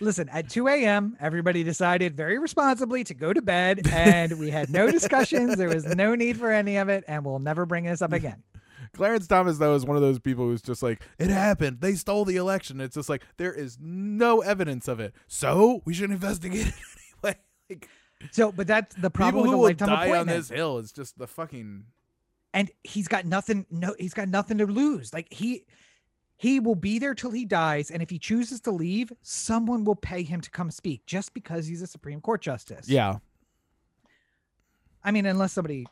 listen, 0.00 0.28
at 0.30 0.48
2 0.48 0.68
a.m., 0.68 1.16
everybody 1.20 1.62
decided 1.62 2.16
very 2.16 2.38
responsibly 2.38 3.04
to 3.04 3.14
go 3.14 3.32
to 3.32 3.42
bed, 3.42 3.86
and 3.92 4.38
we 4.38 4.50
had 4.50 4.70
no 4.70 4.90
discussions. 4.90 5.56
There 5.56 5.68
was 5.68 5.84
no 5.84 6.14
need 6.14 6.38
for 6.38 6.50
any 6.50 6.76
of 6.76 6.88
it, 6.88 7.04
and 7.06 7.24
we'll 7.24 7.38
never 7.38 7.66
bring 7.66 7.84
this 7.84 8.02
up 8.02 8.12
again. 8.12 8.42
Clarence 8.92 9.28
Thomas 9.28 9.58
though 9.58 9.76
is 9.76 9.86
one 9.86 9.96
of 9.96 10.02
those 10.02 10.18
people 10.18 10.46
who's 10.46 10.62
just 10.62 10.82
like, 10.82 11.00
it 11.18 11.30
happened. 11.30 11.80
They 11.80 11.94
stole 11.94 12.24
the 12.24 12.36
election. 12.36 12.80
It's 12.80 12.96
just 12.96 13.08
like 13.08 13.22
there 13.36 13.52
is 13.52 13.78
no 13.80 14.40
evidence 14.40 14.88
of 14.88 14.98
it, 14.98 15.14
so 15.28 15.82
we 15.84 15.94
should 15.94 16.10
investigate 16.10 16.66
it 16.66 16.74
anyway. 17.22 17.38
Like 17.70 17.88
So, 18.32 18.50
but 18.50 18.66
that's 18.66 18.96
the 18.96 19.10
problem 19.10 19.42
people 19.42 19.42
with 19.42 19.50
who 19.50 19.54
a 19.54 19.58
will 19.58 19.64
lifetime 19.68 19.88
die 19.88 20.18
on 20.18 20.26
this 20.26 20.48
hill 20.48 20.78
is 20.78 20.90
just 20.90 21.18
the 21.18 21.28
fucking 21.28 21.84
and 22.52 22.70
he's 22.82 23.08
got 23.08 23.26
nothing. 23.26 23.66
No, 23.70 23.94
he's 23.98 24.14
got 24.14 24.28
nothing 24.28 24.58
to 24.58 24.66
lose. 24.66 25.12
Like 25.12 25.32
he. 25.32 25.64
He 26.40 26.58
will 26.58 26.74
be 26.74 26.98
there 26.98 27.14
till 27.14 27.32
he 27.32 27.44
dies, 27.44 27.90
and 27.90 28.02
if 28.02 28.08
he 28.08 28.18
chooses 28.18 28.62
to 28.62 28.70
leave, 28.70 29.12
someone 29.20 29.84
will 29.84 29.94
pay 29.94 30.22
him 30.22 30.40
to 30.40 30.50
come 30.50 30.70
speak 30.70 31.04
just 31.04 31.34
because 31.34 31.66
he's 31.66 31.82
a 31.82 31.86
Supreme 31.86 32.22
Court 32.22 32.40
justice. 32.40 32.88
yeah. 32.88 33.16
I 35.04 35.10
mean, 35.10 35.26
unless 35.26 35.52
somebody. 35.52 35.86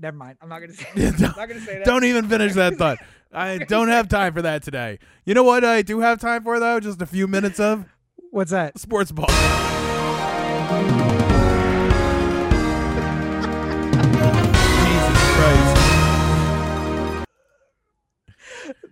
Never 0.00 0.16
mind. 0.16 0.38
I'm 0.40 0.48
not 0.48 0.60
gonna 0.60 0.74
say. 0.74 0.86
I'm 0.96 1.20
not 1.20 1.48
gonna 1.48 1.60
say 1.60 1.78
that. 1.78 1.84
Don't 1.84 2.04
even 2.04 2.28
finish 2.28 2.54
that 2.54 2.76
thought. 2.76 2.98
I 3.32 3.58
don't 3.58 3.88
have 3.88 4.08
time 4.08 4.32
for 4.32 4.42
that 4.42 4.62
today. 4.62 5.00
You 5.24 5.34
know 5.34 5.42
what 5.42 5.64
I 5.64 5.82
do 5.82 5.98
have 5.98 6.20
time 6.20 6.44
for 6.44 6.60
though? 6.60 6.78
Just 6.78 7.02
a 7.02 7.06
few 7.06 7.26
minutes 7.26 7.58
of 7.58 7.84
What's 8.30 8.52
that? 8.52 8.78
sports 8.78 9.10
ball. 9.10 9.26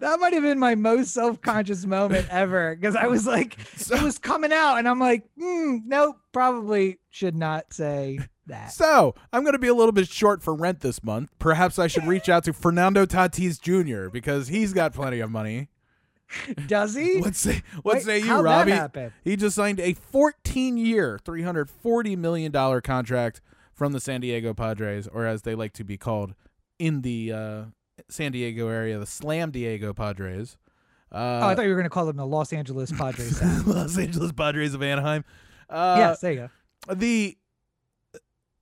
That 0.01 0.21
might 0.21 0.33
have 0.33 0.43
been 0.43 0.59
my 0.59 0.75
most 0.75 1.13
self-conscious 1.15 1.87
moment 1.87 2.27
ever 2.31 2.75
because 2.75 2.97
I 2.97 3.07
was 3.07 3.27
like, 3.27 3.57
So- 3.77 3.97
it 3.97 4.03
was 4.03 4.19
coming 4.19 4.53
out, 4.53 4.77
and 4.77 4.89
I'm 4.89 4.99
like, 4.99 5.25
mm, 5.41 5.81
nope, 5.85 6.17
probably 6.33 6.99
should 7.11 7.35
not 7.37 7.73
say 7.73 8.19
that. 8.47 8.73
So 8.73 9.15
I'm 9.33 9.43
going 9.43 9.53
to 9.55 9.59
be 9.59 9.69
a 9.69 9.75
little 9.75 9.93
bit 9.93 10.09
short 10.09 10.43
for 10.43 10.55
rent 10.55 10.81
this 10.81 11.03
month. 11.03 11.31
Perhaps 11.39 11.79
I 11.79 11.87
should 11.87 12.07
reach 12.07 12.29
out 12.29 12.45
to 12.45 12.53
Fernando 12.53 13.07
Tatis 13.07 13.61
Jr. 13.61 14.09
because 14.11 14.49
he's 14.49 14.73
got 14.73 14.93
plenty 14.93 15.21
of 15.21 15.31
money. 15.31 15.69
Does 16.67 16.95
he? 16.95 17.21
What 17.21 17.37
say? 17.37 17.63
What 17.83 17.97
Wait, 17.97 18.05
say 18.05 18.19
you, 18.21 18.39
Robbie? 18.41 19.11
He 19.23 19.37
just 19.37 19.55
signed 19.55 19.79
a 19.81 19.95
14-year, 19.95 21.19
340 21.25 22.17
million 22.17 22.51
dollar 22.51 22.81
contract 22.81 23.41
from 23.75 23.93
the 23.93 24.01
San 24.01 24.21
Diego 24.23 24.55
Padres, 24.55 25.07
or 25.07 25.27
as 25.27 25.43
they 25.43 25.55
like 25.55 25.73
to 25.75 25.85
be 25.85 25.97
called 25.99 26.35
in 26.79 27.03
the 27.03 27.33
uh, 27.33 27.63
San 28.09 28.33
Diego 28.33 28.69
area, 28.69 28.99
the 28.99 29.07
Slam 29.07 29.51
Diego 29.51 29.93
Padres. 29.93 30.57
oh, 31.13 31.19
Uh, 31.19 31.47
I 31.47 31.55
thought 31.55 31.63
you 31.65 31.71
were 31.71 31.77
going 31.77 31.85
to 31.85 31.91
call 31.91 32.07
them 32.07 32.17
the 32.17 32.27
Los 32.27 32.53
Angeles 32.53 32.91
Padres. 32.97 33.41
Los 33.67 33.97
Angeles 33.99 34.33
Padres 34.33 34.75
of 34.75 34.83
Anaheim. 34.83 35.25
Uh, 35.71 35.97
yes, 35.99 36.21
there 36.21 36.33
you 36.33 36.51
go. 36.89 36.95
the 36.95 37.37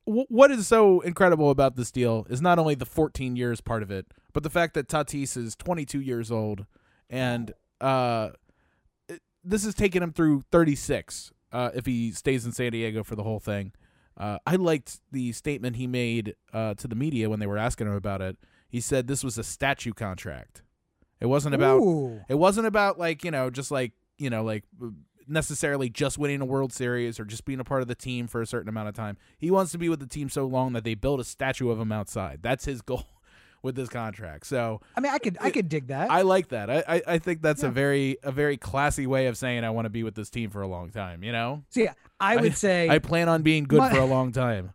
w- 0.07 0.27
what 0.29 0.51
is 0.51 0.67
so 0.69 1.01
incredible 1.01 1.51
about 1.51 1.77
this 1.77 1.91
deal 1.91 2.27
is 2.31 2.41
not 2.41 2.59
only 2.59 2.75
the 2.75 2.87
14 2.87 3.37
years 3.37 3.61
part 3.61 3.83
of 3.83 3.91
it, 3.91 4.07
but 4.33 4.43
the 4.43 4.51
fact 4.51 4.75
that 4.75 4.89
Tatis 4.89 5.37
is 5.37 5.57
22 5.57 6.01
years 6.01 6.31
old, 6.31 6.67
and 7.09 7.53
uh, 7.81 8.31
it- 9.09 9.23
this 9.45 9.65
is 9.65 9.75
taking 9.75 10.03
him 10.03 10.13
through 10.13 10.43
36. 10.53 11.33
Uh, 11.53 11.71
if 11.75 11.85
he 11.87 12.13
stays 12.13 12.47
in 12.47 12.53
San 12.53 12.71
Diego 12.71 13.03
for 13.03 13.17
the 13.17 13.25
whole 13.25 13.41
thing, 13.41 13.73
uh, 14.17 14.39
I 14.47 14.55
liked 14.57 15.01
the 15.11 15.33
statement 15.33 15.77
he 15.77 15.87
made 15.89 16.37
uh, 16.53 16.75
to 16.75 16.87
the 16.87 16.95
media 16.95 17.29
when 17.29 17.41
they 17.41 17.47
were 17.47 17.59
asking 17.59 17.87
him 17.89 17.95
about 17.95 18.21
it. 18.21 18.37
He 18.71 18.81
said 18.81 19.07
this 19.07 19.25
was 19.25 19.37
a 19.37 19.45
statue 19.45 19.93
contract. 19.93 20.63
It 21.21 21.27
wasn't 21.27 21.55
about 21.55 21.81
Ooh. 21.81 22.21
it 22.29 22.37
wasn't 22.37 22.67
about 22.67 22.99
like 22.99 23.25
you 23.25 23.31
know 23.31 23.51
just 23.51 23.71
like 23.71 23.93
you 24.17 24.31
know 24.31 24.43
like 24.43 24.65
uh, 24.83 24.87
necessarily 25.27 25.91
just 25.91 26.19
winning 26.19 26.41
a 26.41 26.45
World 26.45 26.73
Series 26.73 27.21
or 27.21 27.25
just 27.25 27.45
being 27.45 27.61
a 27.61 27.65
part 27.65 27.83
of 27.83 27.89
the 27.89 27.95
team 27.95 28.27
for 28.27 28.41
a 28.41 28.47
certain 28.47 28.69
amount 28.69 28.89
of 28.89 28.95
time. 28.95 29.19
He 29.37 29.51
wants 29.51 29.73
to 29.73 29.79
be 29.79 29.89
with 29.89 30.01
the 30.01 30.07
team 30.07 30.29
so 30.29 30.47
long 30.47 30.73
that 30.73 30.85
they 30.85 30.95
build 30.95 31.21
a 31.21 31.25
statue 31.25 31.71
of 31.71 31.79
him 31.79 31.93
outside. 31.93 32.41
That's 32.43 32.65
his 32.65 32.81
goal 32.91 33.07
with 33.63 33.75
this 33.75 33.89
contract. 33.89 34.47
So 34.47 34.81
I 34.97 35.01
mean, 35.01 35.13
I 35.13 35.19
could, 35.19 35.37
I 35.41 35.51
could 35.51 35.69
dig 35.69 35.89
that. 35.89 36.11
I 36.11 36.23
like 36.23 36.49
that. 36.49 36.71
I 36.71 36.85
I, 36.89 37.03
I 37.07 37.19
think 37.19 37.43
that's 37.43 37.63
a 37.63 37.71
very 37.71 38.17
a 38.23 38.33
very 38.33 38.57
classy 38.57 39.07
way 39.07 39.27
of 39.27 39.37
saying 39.37 39.65
I 39.65 39.71
want 39.71 39.87
to 39.87 39.91
be 39.91 40.03
with 40.03 40.15
this 40.15 40.31
team 40.31 40.51
for 40.51 40.63
a 40.63 40.69
long 40.69 40.91
time. 40.91 41.23
You 41.23 41.33
know, 41.33 41.65
so 41.71 41.81
yeah, 41.81 41.95
I 42.21 42.37
would 42.37 42.57
say, 42.57 42.89
I 42.89 42.99
plan 42.99 43.29
on 43.29 43.43
being 43.43 43.65
good 43.65 43.81
My- 43.81 43.91
for 43.91 43.99
a 43.99 44.07
long 44.07 44.33
time. 44.33 44.73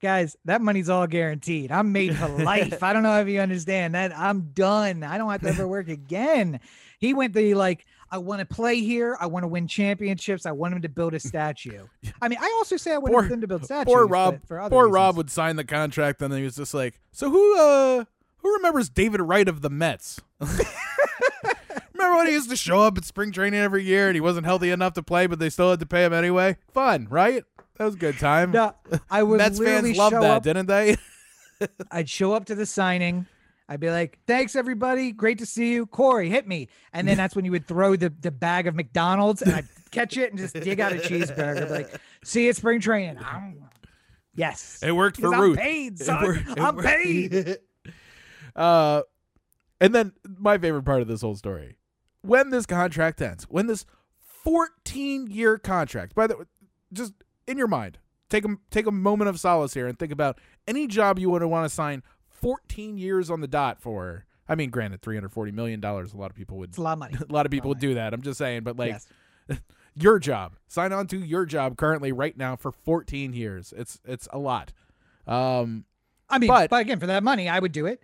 Guys, 0.00 0.36
that 0.44 0.60
money's 0.60 0.88
all 0.88 1.06
guaranteed. 1.06 1.70
I'm 1.72 1.92
made 1.92 2.16
for 2.16 2.28
life. 2.28 2.82
I 2.82 2.92
don't 2.92 3.02
know 3.02 3.20
if 3.20 3.28
you 3.28 3.40
understand 3.40 3.94
that. 3.94 4.16
I'm 4.16 4.50
done. 4.52 5.02
I 5.02 5.18
don't 5.18 5.30
have 5.30 5.42
to 5.42 5.48
ever 5.48 5.66
work 5.68 5.88
again. 5.88 6.60
He 6.98 7.14
went 7.14 7.34
the 7.34 7.54
like, 7.54 7.86
I 8.10 8.18
want 8.18 8.40
to 8.40 8.46
play 8.46 8.80
here. 8.80 9.16
I 9.20 9.26
want 9.26 9.44
to 9.44 9.48
win 9.48 9.68
championships. 9.68 10.44
I 10.44 10.52
want 10.52 10.74
him 10.74 10.82
to 10.82 10.88
build 10.88 11.14
a 11.14 11.20
statue. 11.20 11.86
I 12.20 12.28
mean, 12.28 12.38
I 12.40 12.46
also 12.58 12.76
say 12.76 12.92
I 12.92 12.98
want 12.98 13.12
Poor- 13.12 13.28
them 13.28 13.40
to 13.40 13.46
build 13.46 13.64
statues. 13.64 13.92
Poor 13.92 14.06
Rob. 14.06 14.40
for 14.46 14.60
other 14.60 14.70
Poor 14.70 14.84
reasons. 14.86 14.94
Rob 14.94 15.16
would 15.16 15.30
sign 15.30 15.56
the 15.56 15.64
contract, 15.64 16.20
and 16.20 16.32
then 16.32 16.38
he 16.40 16.44
was 16.44 16.56
just 16.56 16.74
like, 16.74 17.00
"So 17.12 17.30
who 17.30 17.58
uh 17.58 18.04
who 18.38 18.54
remembers 18.56 18.88
David 18.88 19.20
Wright 19.20 19.46
of 19.48 19.60
the 19.62 19.70
Mets?" 19.70 20.20
Remember 21.94 22.16
when 22.16 22.26
he 22.28 22.32
used 22.32 22.48
to 22.50 22.56
show 22.56 22.80
up 22.80 22.96
at 22.96 23.04
spring 23.04 23.30
training 23.30 23.60
every 23.60 23.84
year, 23.84 24.08
and 24.08 24.14
he 24.16 24.20
wasn't 24.20 24.46
healthy 24.46 24.70
enough 24.70 24.94
to 24.94 25.02
play, 25.02 25.26
but 25.26 25.38
they 25.38 25.50
still 25.50 25.70
had 25.70 25.80
to 25.80 25.86
pay 25.86 26.04
him 26.04 26.12
anyway? 26.14 26.56
Fun, 26.72 27.06
right? 27.10 27.44
That 27.80 27.86
was 27.86 27.94
a 27.94 27.98
good 27.98 28.18
time. 28.18 28.50
No, 28.50 28.74
I 29.10 29.22
would 29.22 29.38
Mets 29.38 29.58
literally 29.58 29.94
fans 29.94 29.96
loved 29.96 30.12
show 30.12 30.20
that, 30.20 30.30
up. 30.30 30.42
didn't 30.42 30.66
they? 30.66 30.98
I'd 31.90 32.10
show 32.10 32.34
up 32.34 32.44
to 32.44 32.54
the 32.54 32.66
signing. 32.66 33.24
I'd 33.70 33.80
be 33.80 33.88
like, 33.88 34.18
"Thanks, 34.26 34.54
everybody. 34.54 35.12
Great 35.12 35.38
to 35.38 35.46
see 35.46 35.72
you, 35.72 35.86
Corey. 35.86 36.28
Hit 36.28 36.46
me." 36.46 36.68
And 36.92 37.08
then 37.08 37.16
that's 37.16 37.34
when 37.34 37.46
you 37.46 37.52
would 37.52 37.66
throw 37.66 37.96
the, 37.96 38.10
the 38.20 38.30
bag 38.30 38.66
of 38.66 38.74
McDonald's, 38.74 39.40
and 39.40 39.54
I'd 39.54 39.64
catch 39.92 40.18
it 40.18 40.28
and 40.28 40.38
just 40.38 40.52
dig 40.52 40.78
out 40.78 40.92
a 40.92 40.96
cheeseburger. 40.96 41.68
Be 41.68 41.72
like, 41.72 42.00
"See 42.22 42.44
you 42.44 42.50
at 42.50 42.56
spring 42.56 42.80
training." 42.80 43.18
Yes, 44.34 44.80
It 44.82 44.92
worked 44.92 45.16
for 45.18 45.34
I'm 45.34 45.40
Ruth. 45.40 45.56
paid, 45.58 45.94
It 45.94 46.04
son. 46.04 46.22
wor- 46.22 46.34
it 46.34 46.60
I'm 46.60 46.76
paid. 46.76 47.56
uh, 48.56 49.00
and 49.80 49.94
then 49.94 50.12
my 50.38 50.58
favorite 50.58 50.82
part 50.84 51.00
of 51.00 51.08
this 51.08 51.22
whole 51.22 51.34
story: 51.34 51.78
when 52.20 52.50
this 52.50 52.66
contract 52.66 53.22
ends, 53.22 53.44
when 53.44 53.68
this 53.68 53.86
14-year 54.46 55.56
contract. 55.56 56.14
By 56.14 56.26
the 56.26 56.36
way, 56.36 56.44
just 56.92 57.14
in 57.50 57.58
your 57.58 57.66
mind, 57.66 57.98
take 58.28 58.44
a 58.44 58.56
take 58.70 58.86
a 58.86 58.92
moment 58.92 59.28
of 59.28 59.38
solace 59.40 59.74
here 59.74 59.86
and 59.86 59.98
think 59.98 60.12
about 60.12 60.38
any 60.66 60.86
job 60.86 61.18
you 61.18 61.30
would 61.30 61.42
want 61.44 61.68
to 61.68 61.74
sign 61.74 62.02
14 62.28 62.96
years 62.96 63.30
on 63.30 63.40
the 63.40 63.48
dot 63.48 63.80
for. 63.80 64.24
I 64.48 64.54
mean, 64.56 64.70
granted, 64.70 65.00
340 65.02 65.52
million 65.52 65.80
dollars. 65.80 66.12
A 66.12 66.16
lot 66.16 66.30
of 66.30 66.36
people 66.36 66.58
would. 66.58 66.70
It's 66.70 66.78
a 66.78 66.82
lot 66.82 66.94
of 66.94 66.98
money. 66.98 67.14
A 67.28 67.32
lot 67.32 67.46
of 67.46 67.52
people 67.52 67.68
would 67.68 67.78
do 67.78 67.94
that. 67.94 68.12
I'm 68.12 68.22
just 68.22 68.38
saying, 68.38 68.62
but 68.62 68.76
like 68.76 68.98
yes. 69.48 69.60
your 69.94 70.18
job, 70.18 70.56
sign 70.66 70.92
on 70.92 71.06
to 71.08 71.18
your 71.18 71.44
job 71.46 71.76
currently 71.76 72.10
right 72.12 72.36
now 72.36 72.56
for 72.56 72.72
14 72.72 73.32
years. 73.32 73.72
It's 73.76 74.00
it's 74.04 74.26
a 74.32 74.38
lot. 74.38 74.72
Um, 75.26 75.84
I 76.28 76.38
mean, 76.38 76.48
but- 76.48 76.70
but, 76.70 76.80
again, 76.80 76.98
for 76.98 77.06
that 77.06 77.22
money, 77.22 77.48
I 77.48 77.58
would 77.58 77.72
do 77.72 77.86
it. 77.86 78.02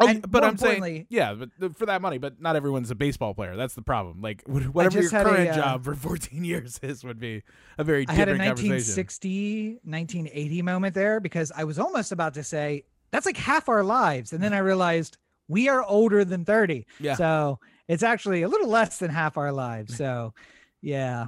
Oh, 0.00 0.08
And 0.08 0.30
but 0.30 0.42
I'm 0.42 0.56
saying, 0.56 1.06
yeah, 1.10 1.34
but 1.34 1.76
for 1.76 1.86
that 1.86 2.00
money, 2.00 2.18
but 2.18 2.40
not 2.40 2.56
everyone's 2.56 2.90
a 2.90 2.94
baseball 2.94 3.34
player. 3.34 3.56
That's 3.56 3.74
the 3.74 3.82
problem. 3.82 4.22
Like 4.22 4.42
whatever 4.46 5.00
your 5.00 5.10
had 5.10 5.26
a, 5.26 5.30
current 5.30 5.50
uh, 5.50 5.54
job 5.54 5.84
for 5.84 5.94
14 5.96 6.44
years 6.44 6.80
is 6.82 7.04
would 7.04 7.20
be 7.20 7.42
a 7.78 7.84
very 7.84 8.06
I 8.08 8.12
had 8.12 8.28
a 8.28 8.32
1960, 8.32 9.80
1980 9.84 10.62
moment 10.62 10.94
there 10.94 11.20
because 11.20 11.52
I 11.54 11.64
was 11.64 11.78
almost 11.78 12.10
about 12.10 12.34
to 12.34 12.42
say 12.42 12.84
that's 13.10 13.26
like 13.26 13.36
half 13.36 13.68
our 13.68 13.84
lives, 13.84 14.32
and 14.32 14.42
then 14.42 14.54
I 14.54 14.58
realized 14.58 15.18
we 15.48 15.68
are 15.68 15.84
older 15.84 16.24
than 16.24 16.44
30. 16.44 16.86
Yeah. 16.98 17.14
So 17.14 17.60
it's 17.88 18.02
actually 18.02 18.42
a 18.42 18.48
little 18.48 18.68
less 18.68 18.98
than 18.98 19.10
half 19.10 19.36
our 19.36 19.52
lives. 19.52 19.96
So, 19.96 20.32
yeah. 20.80 21.26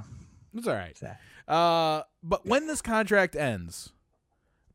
It's 0.55 0.67
all 0.67 0.73
right. 0.73 0.97
Uh, 1.47 2.03
but 2.23 2.45
when 2.45 2.65
this 2.65 2.81
contract 2.81 3.35
ends, 3.35 3.93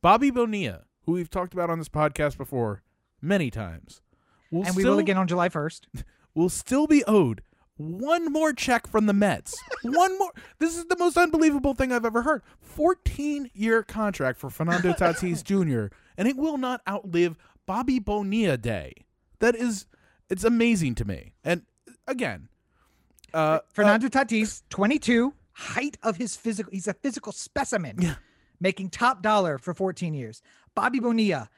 Bobby 0.02 0.30
Bonilla, 0.30 0.84
who 1.04 1.12
we've 1.12 1.30
talked 1.30 1.52
about 1.52 1.68
on 1.68 1.78
this 1.78 1.88
podcast 1.88 2.36
before 2.36 2.82
many 3.20 3.50
times, 3.50 4.00
will 4.50 4.64
and 4.64 4.74
we 4.74 4.82
still, 4.82 4.92
will 4.92 5.00
again 5.00 5.16
on 5.16 5.28
July 5.28 5.48
1st. 5.48 5.82
We'll 6.32 6.48
still 6.48 6.86
be 6.86 7.02
owed 7.08 7.42
one 7.80 8.30
more 8.30 8.52
check 8.52 8.86
from 8.86 9.06
the 9.06 9.12
Mets. 9.12 9.58
one 9.82 10.18
more. 10.18 10.32
This 10.58 10.76
is 10.76 10.84
the 10.86 10.96
most 10.98 11.16
unbelievable 11.16 11.74
thing 11.74 11.92
I've 11.92 12.04
ever 12.04 12.22
heard. 12.22 12.42
14 12.60 13.50
year 13.54 13.82
contract 13.82 14.38
for 14.38 14.50
Fernando 14.50 14.92
Tatis 14.98 15.42
Jr. 15.42 15.94
and 16.18 16.28
it 16.28 16.36
will 16.36 16.58
not 16.58 16.82
outlive 16.88 17.36
Bobby 17.66 17.98
Bonilla 17.98 18.58
Day. 18.58 18.94
That 19.38 19.56
is, 19.56 19.86
it's 20.28 20.44
amazing 20.44 20.94
to 20.96 21.04
me. 21.04 21.32
And 21.42 21.62
again, 22.06 22.48
uh, 23.32 23.60
Fernando 23.72 24.08
Tatis, 24.08 24.62
22, 24.68 25.32
height 25.52 25.96
of 26.02 26.16
his 26.16 26.36
physical, 26.36 26.70
he's 26.72 26.88
a 26.88 26.94
physical 26.94 27.32
specimen. 27.32 27.96
Yeah. 27.98 28.14
Making 28.60 28.90
top 28.90 29.22
dollar 29.22 29.56
for 29.56 29.72
14 29.72 30.12
years. 30.12 30.42
Bobby 30.74 31.00
Bonilla, 31.00 31.48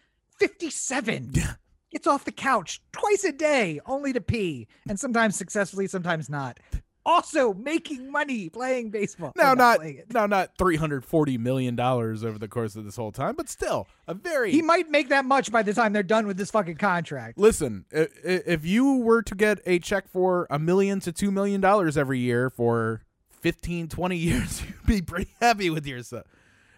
57. 0.48 1.30
Yeah. 1.34 1.52
Gets 1.92 2.06
off 2.06 2.24
the 2.24 2.32
couch 2.32 2.80
twice 2.92 3.22
a 3.24 3.32
day, 3.32 3.78
only 3.86 4.12
to 4.12 4.20
pee, 4.20 4.66
and 4.88 4.98
sometimes 4.98 5.36
successfully, 5.36 5.86
sometimes 5.86 6.30
not. 6.30 6.58
Also 7.04 7.52
making 7.52 8.10
money 8.10 8.48
playing 8.48 8.90
baseball. 8.90 9.32
now 9.36 9.54
not 9.54 9.78
playing 9.78 10.02
now 10.14 10.24
not 10.26 10.56
340 10.56 11.36
million 11.36 11.74
dollars 11.74 12.24
over 12.24 12.38
the 12.38 12.46
course 12.48 12.76
of 12.76 12.84
this 12.84 12.96
whole 12.96 13.10
time, 13.12 13.34
but 13.36 13.48
still 13.48 13.88
a 14.06 14.14
very 14.14 14.52
He 14.52 14.62
might 14.62 14.88
make 14.88 15.08
that 15.08 15.24
much 15.24 15.50
by 15.52 15.62
the 15.62 15.74
time 15.74 15.92
they're 15.92 16.04
done 16.04 16.26
with 16.28 16.36
this 16.36 16.50
fucking 16.52 16.76
contract. 16.76 17.38
Listen, 17.38 17.84
if 17.90 18.64
you 18.64 18.98
were 18.98 19.20
to 19.22 19.34
get 19.34 19.58
a 19.66 19.78
check 19.80 20.08
for 20.08 20.46
a 20.48 20.58
million 20.60 21.00
to 21.00 21.12
two 21.12 21.30
million 21.32 21.60
dollars 21.60 21.98
every 21.98 22.20
year 22.20 22.48
for 22.48 23.02
15, 23.40 23.88
20 23.88 24.16
years, 24.16 24.62
you'd 24.62 24.86
be 24.86 25.02
pretty 25.02 25.34
happy 25.40 25.70
with 25.70 25.86
yourself. 25.86 26.24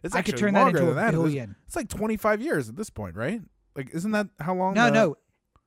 It's 0.02 0.14
I 0.14 0.22
could 0.22 0.36
turn 0.36 0.54
that 0.54 0.68
into 0.68 0.90
a 0.90 0.94
that. 0.94 1.12
Billion. 1.12 1.54
It's 1.66 1.76
like 1.76 1.88
25 1.88 2.40
years 2.42 2.68
at 2.68 2.76
this 2.76 2.90
point, 2.90 3.14
right? 3.16 3.40
Like, 3.76 3.90
isn't 3.94 4.12
that 4.12 4.28
how 4.40 4.54
long? 4.54 4.74
No, 4.74 4.86
the- 4.86 4.90
no. 4.92 5.16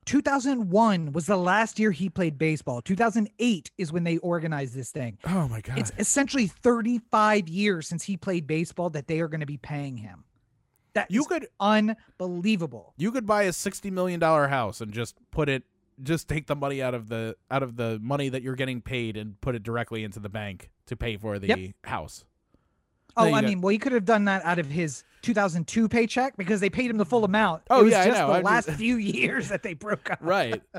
2001 0.06 1.12
was 1.12 1.26
the 1.26 1.36
last 1.36 1.80
year 1.80 1.92
he 1.92 2.10
played 2.10 2.38
baseball. 2.38 2.82
2008 2.82 3.72
is 3.78 3.92
when 3.92 4.04
they 4.06 4.18
organized 4.20 4.74
this 4.74 4.90
thing. 4.90 5.18
Oh 5.26 5.48
my 5.50 5.60
god. 5.60 5.78
It's 5.80 5.92
essentially 6.00 6.48
35 6.48 7.50
years 7.50 7.88
since 7.90 8.04
he 8.04 8.16
played 8.16 8.48
baseball 8.48 8.90
that 8.92 9.08
they 9.08 9.20
are 9.20 9.28
going 9.28 9.42
to 9.42 9.46
be 9.46 9.58
paying 9.58 9.98
him. 9.98 10.24
That 10.94 11.12
you 11.12 11.26
could 11.26 11.48
unbelievable. 11.60 12.94
you 12.98 13.12
could 13.12 13.26
buy 13.26 13.44
a 13.44 13.54
60 13.54 13.92
million 13.92 14.20
dollar 14.20 14.48
house 14.48 14.82
and 14.82 14.92
just 14.94 15.16
put 15.32 15.50
it 15.50 15.64
just 16.02 16.28
take 16.28 16.48
the 16.48 16.56
money 16.56 16.82
out 16.82 16.94
of 16.94 17.10
the 17.10 17.36
out 17.52 17.62
of 17.64 17.76
the 17.76 18.00
money 18.02 18.30
that 18.30 18.42
you're 18.44 18.56
getting 18.56 18.82
paid 18.82 19.18
and 19.18 19.40
put 19.42 19.56
it 19.56 19.64
directly 19.64 20.04
into 20.04 20.20
the 20.20 20.30
bank 20.30 20.70
to 20.86 20.96
pay 20.96 21.18
for 21.18 21.38
the 21.38 21.48
Yep. 21.48 21.60
house. 21.84 22.24
Oh, 23.18 23.30
No, 23.30 23.36
I 23.36 23.42
mean, 23.42 23.62
well, 23.62 23.70
he 23.70 23.78
could 23.78 23.92
have 23.92 24.06
done 24.06 24.26
that 24.26 24.46
out 24.46 24.60
of 24.60 24.68
his 24.68 25.04
2002 25.24 25.90
paycheck 25.90 26.38
because 26.38 26.60
they 26.60 26.70
paid 26.70 26.90
him 26.90 26.98
the 26.98 27.06
full 27.06 27.26
amount. 27.26 27.64
Oh, 27.70 27.82
it 27.82 27.84
was 27.86 27.92
yeah, 27.92 28.02
I 28.02 28.06
just 28.06 28.20
know. 28.20 28.28
the 28.28 28.34
I'm 28.36 28.44
last 28.44 28.66
just- 28.68 28.78
few 28.78 28.98
years 28.98 29.50
that 29.50 29.64
they 29.64 29.74
broke 29.74 30.10
up. 30.12 30.20
Right. 30.22 30.62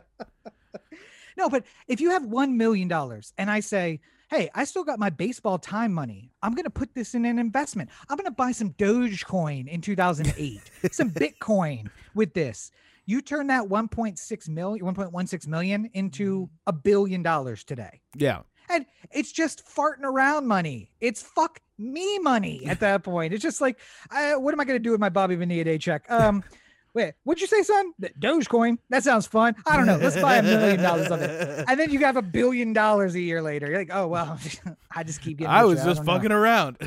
No, 1.37 1.49
but 1.49 1.65
if 1.87 2.01
you 2.01 2.11
have 2.11 2.23
$1 2.25 2.55
million 2.55 2.91
and 3.39 3.49
I 3.49 3.61
say, 3.61 4.01
hey, 4.29 4.51
I 4.57 4.65
still 4.65 4.83
got 4.83 4.99
my 4.99 5.09
baseball 5.09 5.57
time 5.57 5.93
money, 5.93 6.33
I'm 6.43 6.53
going 6.53 6.65
to 6.65 6.71
put 6.71 6.95
this 6.97 7.15
in 7.15 7.25
an 7.25 7.39
investment. 7.39 7.91
I'm 8.09 8.17
going 8.17 8.25
to 8.25 8.33
buy 8.33 8.51
some 8.51 8.71
Dogecoin 8.73 9.69
in 9.69 9.81
2008, 9.81 10.61
some 10.93 11.11
Bitcoin 11.13 11.89
with 12.17 12.35
this. 12.35 12.73
You 13.07 13.23
turn 13.23 13.47
that 13.47 13.63
1.6 13.69 14.49
million, 14.49 14.85
1.16 14.85 15.47
million 15.47 15.85
Mm-hmm. 15.85 15.97
into 15.99 16.51
a 16.67 16.73
billion 16.73 17.23
dollars 17.23 17.63
today. 17.63 18.01
Yeah. 18.17 18.41
And 18.69 18.85
it's 19.13 19.31
just 19.31 19.65
farting 19.65 20.03
around 20.03 20.49
money. 20.49 20.91
It's 21.01 21.23
fuck 21.23 21.61
me 21.79 22.19
money 22.19 22.63
at 22.67 22.81
that 22.81 23.03
point. 23.03 23.33
It's 23.33 23.43
just 23.43 23.61
like, 23.61 23.79
I, 24.11 24.37
what 24.37 24.53
am 24.55 24.61
I 24.61 24.65
going 24.65 24.77
to 24.79 24.83
do 24.83 24.91
with 24.91 25.01
my 25.01 25.09
Bobby 25.09 25.37
Bonilla 25.37 25.65
Day 25.65 25.79
check? 25.79 26.11
Um, 26.11 26.43
wait, 26.95 27.15
what'd 27.25 27.41
you 27.41 27.47
say, 27.47 27.63
son? 27.63 27.93
Dogecoin. 28.21 28.79
That 28.91 29.05
sounds 29.05 29.27
fun. 29.27 29.55
I 29.67 29.77
don't 29.77 29.87
know. 29.87 29.97
Let's 29.97 30.21
buy 30.21 30.37
a 30.39 30.43
million 30.43 30.83
dollars 30.83 31.11
of 31.11 31.21
it. 31.23 31.65
And 31.69 31.79
then 31.79 31.91
you 31.91 32.01
have 32.01 32.17
a 32.17 32.23
billion 32.23 32.73
dollars 32.73 33.15
a 33.15 33.21
year 33.21 33.41
later. 33.43 33.69
You're 33.69 33.79
like, 33.79 33.91
oh 33.93 34.09
well, 34.09 34.39
I 34.95 35.05
just 35.05 35.21
keep 35.21 35.39
getting. 35.39 35.51
I 35.53 35.65
was 35.65 35.83
just 35.85 36.05
know. 36.05 36.13
fucking 36.15 36.33
around. 36.33 36.79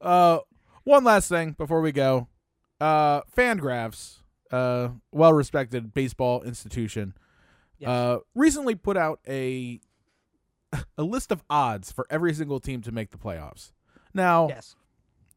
uh, 0.00 0.38
one 0.84 1.04
last 1.04 1.28
thing 1.28 1.52
before 1.52 1.80
we 1.80 1.92
go. 1.92 2.28
Uh, 2.80 3.22
Fangraphs, 3.36 4.18
uh, 4.50 4.88
well-respected 5.12 5.94
baseball 5.94 6.42
institution, 6.42 7.14
Yes. 7.78 7.88
uh, 7.88 8.18
recently 8.34 8.74
put 8.74 8.96
out 8.96 9.20
a 9.28 9.80
a 10.98 11.02
list 11.02 11.30
of 11.32 11.42
odds 11.48 11.92
for 11.92 12.06
every 12.10 12.34
single 12.34 12.60
team 12.60 12.80
to 12.82 12.92
make 12.92 13.10
the 13.10 13.18
playoffs. 13.18 13.72
Now, 14.14 14.48
Yes. 14.48 14.74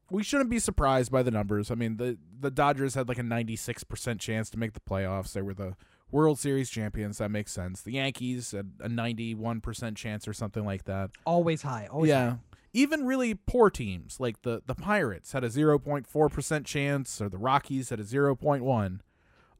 we 0.09 0.23
shouldn't 0.23 0.49
be 0.49 0.59
surprised 0.59 1.11
by 1.11 1.23
the 1.23 1.31
numbers. 1.31 1.69
I 1.71 1.75
mean, 1.75 1.97
the 1.97 2.17
the 2.39 2.49
Dodgers 2.51 2.95
had 2.95 3.07
like 3.09 3.19
a 3.19 3.23
96% 3.23 4.19
chance 4.19 4.49
to 4.49 4.57
make 4.57 4.73
the 4.73 4.79
playoffs. 4.79 5.33
They 5.33 5.41
were 5.41 5.53
the 5.53 5.75
World 6.11 6.39
Series 6.39 6.69
champions. 6.69 7.17
That 7.19 7.29
makes 7.31 7.51
sense. 7.51 7.81
The 7.81 7.91
Yankees 7.93 8.51
had 8.51 8.71
a 8.79 8.87
91% 8.89 9.95
chance 9.95 10.27
or 10.27 10.33
something 10.33 10.65
like 10.65 10.85
that. 10.85 11.11
Always 11.25 11.61
high. 11.61 11.87
Always 11.91 12.09
yeah. 12.09 12.29
high. 12.31 12.37
Even 12.71 13.05
really 13.05 13.33
poor 13.33 13.69
teams 13.69 14.19
like 14.19 14.41
the 14.43 14.61
the 14.65 14.75
Pirates 14.75 15.31
had 15.33 15.43
a 15.43 15.49
0.4% 15.49 16.65
chance 16.65 17.19
or 17.21 17.27
the 17.29 17.37
Rockies 17.37 17.89
had 17.89 17.99
a 17.99 18.03
0.1. 18.03 18.99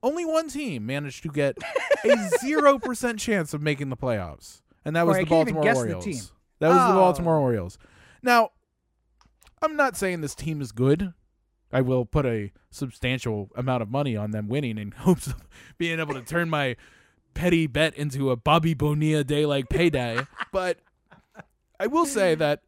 Only 0.01 0.25
one 0.25 0.47
team 0.47 0.85
managed 0.85 1.23
to 1.23 1.29
get 1.29 1.57
a 2.05 2.07
0% 2.07 3.19
chance 3.19 3.53
of 3.53 3.61
making 3.61 3.89
the 3.89 3.97
playoffs. 3.97 4.61
And 4.85 4.95
that 4.95 5.05
was 5.05 5.17
the 5.17 5.21
I 5.21 5.25
can't 5.25 5.49
even 5.49 5.61
Baltimore 5.61 5.85
the 5.85 5.93
Orioles. 5.95 6.31
That 6.59 6.67
was 6.69 6.77
the 6.77 6.93
Oh. 6.93 6.95
Baltimore 6.95 7.37
Orioles. 7.37 7.77
Now, 8.21 8.51
I'm 9.61 9.75
not 9.75 9.97
saying 9.97 10.21
this 10.21 10.35
team 10.35 10.61
is 10.61 10.71
good. 10.71 11.13
I 11.71 11.81
will 11.81 12.05
put 12.05 12.25
a 12.25 12.51
substantial 12.71 13.49
amount 13.55 13.83
of 13.83 13.89
money 13.89 14.15
on 14.15 14.31
them 14.31 14.47
winning 14.47 14.77
in 14.77 14.91
hopes 14.97 15.27
of 15.27 15.35
being 15.77 15.99
able 15.99 16.13
to 16.15 16.21
turn 16.21 16.49
my 16.49 16.75
petty 17.33 17.67
bet 17.67 17.93
into 17.95 18.31
a 18.31 18.35
Bobby 18.35 18.73
Bonilla 18.73 19.23
day 19.23 19.45
like 19.45 19.69
payday. 19.69 20.19
but 20.51 20.79
I 21.79 21.87
will 21.87 22.05
say 22.05 22.35
that 22.35 22.63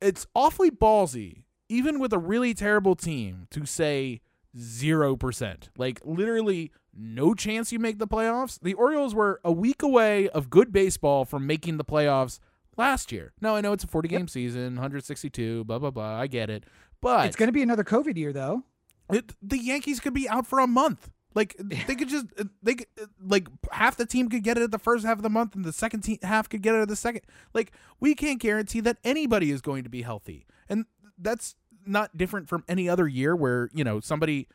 it's 0.00 0.26
awfully 0.34 0.70
ballsy, 0.70 1.44
even 1.68 1.98
with 2.00 2.12
a 2.12 2.18
really 2.18 2.54
terrible 2.54 2.96
team, 2.96 3.46
to 3.50 3.66
say 3.66 4.20
zero 4.58 5.16
percent. 5.16 5.68
Like 5.76 6.00
literally 6.04 6.72
no 6.96 7.34
chance 7.34 7.72
you 7.72 7.78
make 7.78 7.98
the 7.98 8.06
playoffs. 8.06 8.58
The 8.60 8.74
Orioles 8.74 9.14
were 9.14 9.40
a 9.44 9.52
week 9.52 9.82
away 9.82 10.28
of 10.30 10.50
good 10.50 10.72
baseball 10.72 11.24
from 11.24 11.46
making 11.46 11.76
the 11.76 11.84
playoffs 11.84 12.38
last 12.76 13.12
year. 13.12 13.32
Now 13.40 13.56
I 13.56 13.60
know 13.60 13.72
it's 13.72 13.84
a 13.84 13.88
40 13.88 14.08
game 14.08 14.28
season, 14.28 14.74
162, 14.76 15.64
blah 15.64 15.78
blah 15.78 15.90
blah. 15.90 16.18
I 16.20 16.26
get 16.26 16.50
it, 16.50 16.64
but 17.00 17.26
It's 17.26 17.36
going 17.36 17.48
to 17.48 17.52
be 17.52 17.62
another 17.62 17.84
COVID 17.84 18.16
year, 18.16 18.32
though. 18.32 18.64
it, 19.12 19.32
the 19.42 19.58
Yankees 19.58 20.00
could 20.00 20.14
be 20.14 20.28
out 20.28 20.46
for 20.46 20.58
a 20.60 20.66
month. 20.66 21.10
Like 21.34 21.56
they 21.58 21.94
could 21.96 22.08
just 22.08 22.26
uh, 22.38 22.44
they 22.62 22.76
could, 22.76 22.86
uh, 23.00 23.06
like 23.20 23.48
half 23.72 23.96
the 23.96 24.06
team 24.06 24.28
could 24.28 24.44
get 24.44 24.56
it 24.56 24.62
at 24.62 24.70
the 24.70 24.78
first 24.78 25.04
half 25.04 25.16
of 25.16 25.22
the 25.22 25.30
month, 25.30 25.54
and 25.56 25.64
the 25.64 25.72
second 25.72 26.02
te- 26.02 26.20
half 26.22 26.48
could 26.48 26.62
get 26.62 26.74
it 26.74 26.80
at 26.82 26.88
the 26.88 26.96
second. 26.96 27.22
Like 27.52 27.72
we 28.00 28.14
can't 28.14 28.40
guarantee 28.40 28.80
that 28.80 28.98
anybody 29.04 29.50
is 29.50 29.60
going 29.60 29.82
to 29.84 29.90
be 29.90 30.02
healthy, 30.02 30.46
and 30.68 30.86
that's 31.18 31.56
not 31.86 32.16
different 32.16 32.48
from 32.48 32.64
any 32.68 32.88
other 32.88 33.06
year 33.08 33.34
where 33.36 33.68
you 33.74 33.82
know 33.84 33.98
somebody 34.00 34.46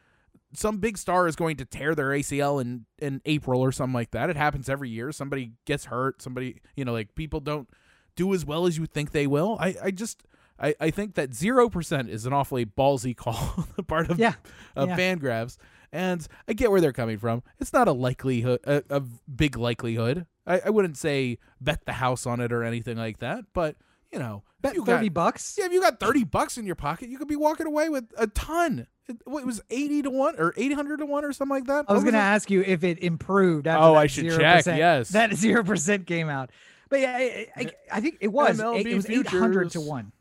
some 0.54 0.78
big 0.78 0.98
star 0.98 1.28
is 1.28 1.36
going 1.36 1.58
to 1.58 1.66
tear 1.66 1.94
their 1.96 2.10
ACL 2.10 2.62
in 2.62 2.86
in 3.00 3.22
April 3.26 3.62
or 3.62 3.72
something 3.72 3.94
like 3.94 4.12
that. 4.12 4.30
It 4.30 4.36
happens 4.36 4.70
every 4.70 4.90
year. 4.90 5.12
Somebody 5.12 5.54
gets 5.66 5.86
hurt. 5.86 6.22
Somebody 6.22 6.62
you 6.76 6.86
know 6.86 6.94
like 6.94 7.16
people 7.16 7.40
don't 7.40 7.70
do 8.16 8.34
as 8.34 8.46
well 8.46 8.66
as 8.66 8.78
you 8.78 8.86
think 8.86 9.12
they 9.12 9.28
will. 9.28 9.58
I 9.60 9.76
I 9.84 9.92
just. 9.92 10.24
I, 10.62 10.76
I 10.78 10.90
think 10.92 11.16
that 11.16 11.34
zero 11.34 11.70
percent 11.70 12.10
is 12.10 12.26
an 12.26 12.34
awfully 12.34 12.66
ballsy 12.66 13.16
call 13.16 13.54
on 13.58 13.66
the 13.78 13.84
part 13.84 14.10
of 14.10 14.20
Yeah. 14.20 14.34
of 14.76 14.90
Yeah. 14.90 14.98
Fangraphs, 14.98 15.56
and 15.94 16.28
I 16.50 16.52
get 16.54 16.70
where 16.70 16.82
they're 16.82 16.92
coming 16.92 17.18
from. 17.18 17.44
It's 17.62 17.72
not 17.72 17.88
a 17.88 17.94
likelihood, 17.94 18.60
a, 18.66 18.84
a 18.90 19.00
big 19.00 19.56
likelihood. 19.58 20.26
I, 20.46 20.60
I 20.66 20.70
wouldn't 20.70 20.98
say 20.98 21.38
bet 21.62 21.86
the 21.86 21.94
house 21.94 22.26
on 22.26 22.42
it 22.42 22.52
or 22.52 22.66
anything 22.66 22.98
like 22.98 23.20
that, 23.20 23.46
but 23.54 23.78
you 24.12 24.20
know, 24.20 24.44
Bet 24.60 24.76
you 24.76 24.84
30 24.84 25.08
got, 25.08 25.14
bucks. 25.14 25.56
yeah, 25.58 25.68
if 25.68 25.72
you 25.72 25.80
got 25.80 25.98
thirty 25.98 26.26
bucks 26.26 26.58
in 26.58 26.66
your 26.66 26.76
pocket, 26.76 27.08
you 27.08 27.18
could 27.18 27.30
be 27.30 27.38
walking 27.38 27.66
away 27.66 27.88
with 27.88 28.12
a 28.18 28.28
ton. 28.28 28.88
It, 29.10 29.18
what, 29.26 29.42
it 29.42 29.46
was 29.46 29.62
eighty 29.70 30.02
to 30.04 30.10
one 30.10 30.36
or 30.40 30.54
eight 30.56 30.74
hundred 30.74 30.98
to 30.98 31.06
one 31.06 31.26
or 31.26 31.34
something 31.34 31.56
like 31.56 31.66
that. 31.66 31.86
I 31.88 31.94
was 31.94 32.04
What 32.04 32.12
going 32.12 32.22
to 32.22 32.28
ask 32.28 32.50
you 32.50 32.62
if 32.62 32.84
it 32.84 33.00
improved. 33.00 33.68
After 33.68 33.84
Oh, 33.84 33.96
I 33.96 34.08
should 34.08 34.26
0%, 34.26 34.38
check, 34.40 34.66
yes. 34.66 35.10
That 35.14 35.32
0% 35.32 36.06
came 36.06 36.30
out. 36.30 36.52
But 36.90 37.02
yeah, 37.02 37.16
I, 37.18 37.48
I, 37.56 37.72
I 37.92 38.02
think 38.02 38.18
it 38.22 38.30
was. 38.30 38.60
MLB 38.60 38.86
It, 38.86 38.96
was 38.96 39.10
800 39.10 39.72
to 39.72 39.82
1. 39.82 40.12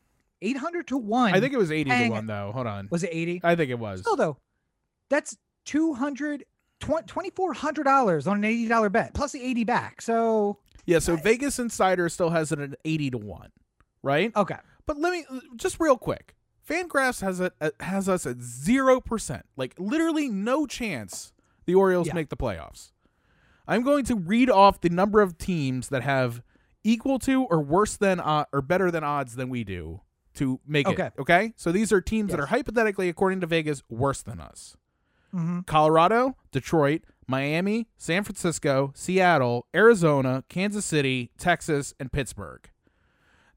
800 0.42 0.86
to 0.88 0.96
1. 0.98 1.34
I 1.34 1.40
think 1.40 1.52
it 1.52 1.58
was 1.58 1.72
eighty 1.72 1.90
to 1.90 2.08
one 2.10 2.26
though. 2.26 2.52
Hold 2.52 2.66
on, 2.66 2.88
Was 2.90 3.02
it 3.04 3.10
80? 3.12 3.40
I 3.42 3.56
think 3.56 3.70
it 3.70 3.78
was. 3.78 4.00
Still, 4.00 4.16
though, 4.16 4.36
that's 5.10 5.36
200 5.66 6.44
$2,400 6.80 8.26
on 8.30 8.44
an 8.44 8.68
$80 8.68 8.92
bet 8.92 9.14
plus 9.14 9.32
the 9.32 9.42
80 9.42 9.64
back. 9.64 10.00
So, 10.00 10.58
Yeah, 10.86 11.00
so 11.00 11.16
Vegas 11.16 11.58
Insider 11.58 12.08
still 12.08 12.30
has 12.30 12.52
it 12.52 12.60
at 12.60 12.70
eighty 12.84 13.10
to 13.10 13.18
one, 13.18 13.50
right? 14.02 14.32
okay. 14.36 14.56
But 14.86 14.98
let 14.98 15.12
me 15.12 15.24
just 15.56 15.78
real 15.80 15.98
quick. 15.98 16.34
Fangraphs 16.68 17.20
has 17.22 17.40
it 17.40 17.54
has 17.80 18.08
us 18.08 18.26
at 18.26 18.40
zero 18.42 19.00
percent, 19.00 19.46
like 19.56 19.74
literally 19.78 20.28
no 20.28 20.66
chance 20.66 21.32
the 21.66 21.74
Orioles 21.74 22.08
Yeah. 22.08 22.14
make 22.14 22.28
the 22.28 22.36
playoffs. 22.36 22.92
I'm 23.66 23.82
going 23.82 24.04
to 24.06 24.14
read 24.16 24.50
off 24.50 24.80
the 24.80 24.88
number 24.88 25.20
of 25.20 25.38
teams 25.38 25.88
that 25.88 26.02
have 26.02 26.42
equal 26.84 27.18
to 27.20 27.44
or 27.44 27.60
worse 27.60 27.96
than 27.96 28.20
uh, 28.20 28.44
or 28.52 28.62
better 28.62 28.90
than 28.90 29.04
odds 29.04 29.34
than 29.36 29.48
we 29.48 29.64
do 29.64 30.00
to 30.34 30.60
make 30.66 30.86
Okay. 30.86 31.06
it. 31.06 31.12
Okay, 31.18 31.52
so 31.56 31.72
these 31.72 31.92
are 31.92 32.00
teams 32.00 32.30
that 32.30 32.40
are 32.40 32.46
hypothetically, 32.46 33.08
according 33.08 33.40
to 33.40 33.46
Vegas, 33.46 33.82
worse 33.88 34.22
than 34.22 34.40
us. 34.40 34.76
hmm 35.32 35.60
Colorado, 35.66 36.36
Detroit, 36.52 37.02
Miami, 37.26 37.88
San 37.98 38.24
Francisco, 38.24 38.92
Seattle, 38.94 39.66
Arizona, 39.74 40.44
Kansas 40.48 40.84
City, 40.86 41.30
Texas, 41.38 41.92
and 42.00 42.10
Pittsburgh. 42.12 42.70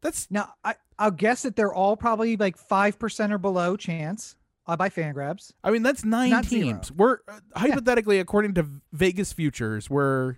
That's 0.02 0.30
Now, 0.32 0.54
I, 0.64 0.76
I'll 1.00 1.12
guess 1.12 1.44
that 1.44 1.56
they're 1.56 1.74
all 1.74 1.96
probably 1.98 2.38
like 2.38 2.58
5% 2.58 3.32
or 3.32 3.38
below 3.38 3.76
chance 3.78 4.36
uh, 4.68 4.76
by 4.76 4.90
grabs. 4.90 5.54
I 5.64 5.72
mean, 5.72 5.84
that's 5.84 6.04
nine 6.06 6.30
Not 6.30 6.46
zero. 6.46 6.64
teams. 6.74 6.92
We're 6.92 7.20
uh, 7.28 7.40
hypothetically, 7.56 8.20
according 8.20 8.54
to 8.56 8.68
Vegas 8.94 9.34
futures, 9.34 9.90
we're 9.90 10.38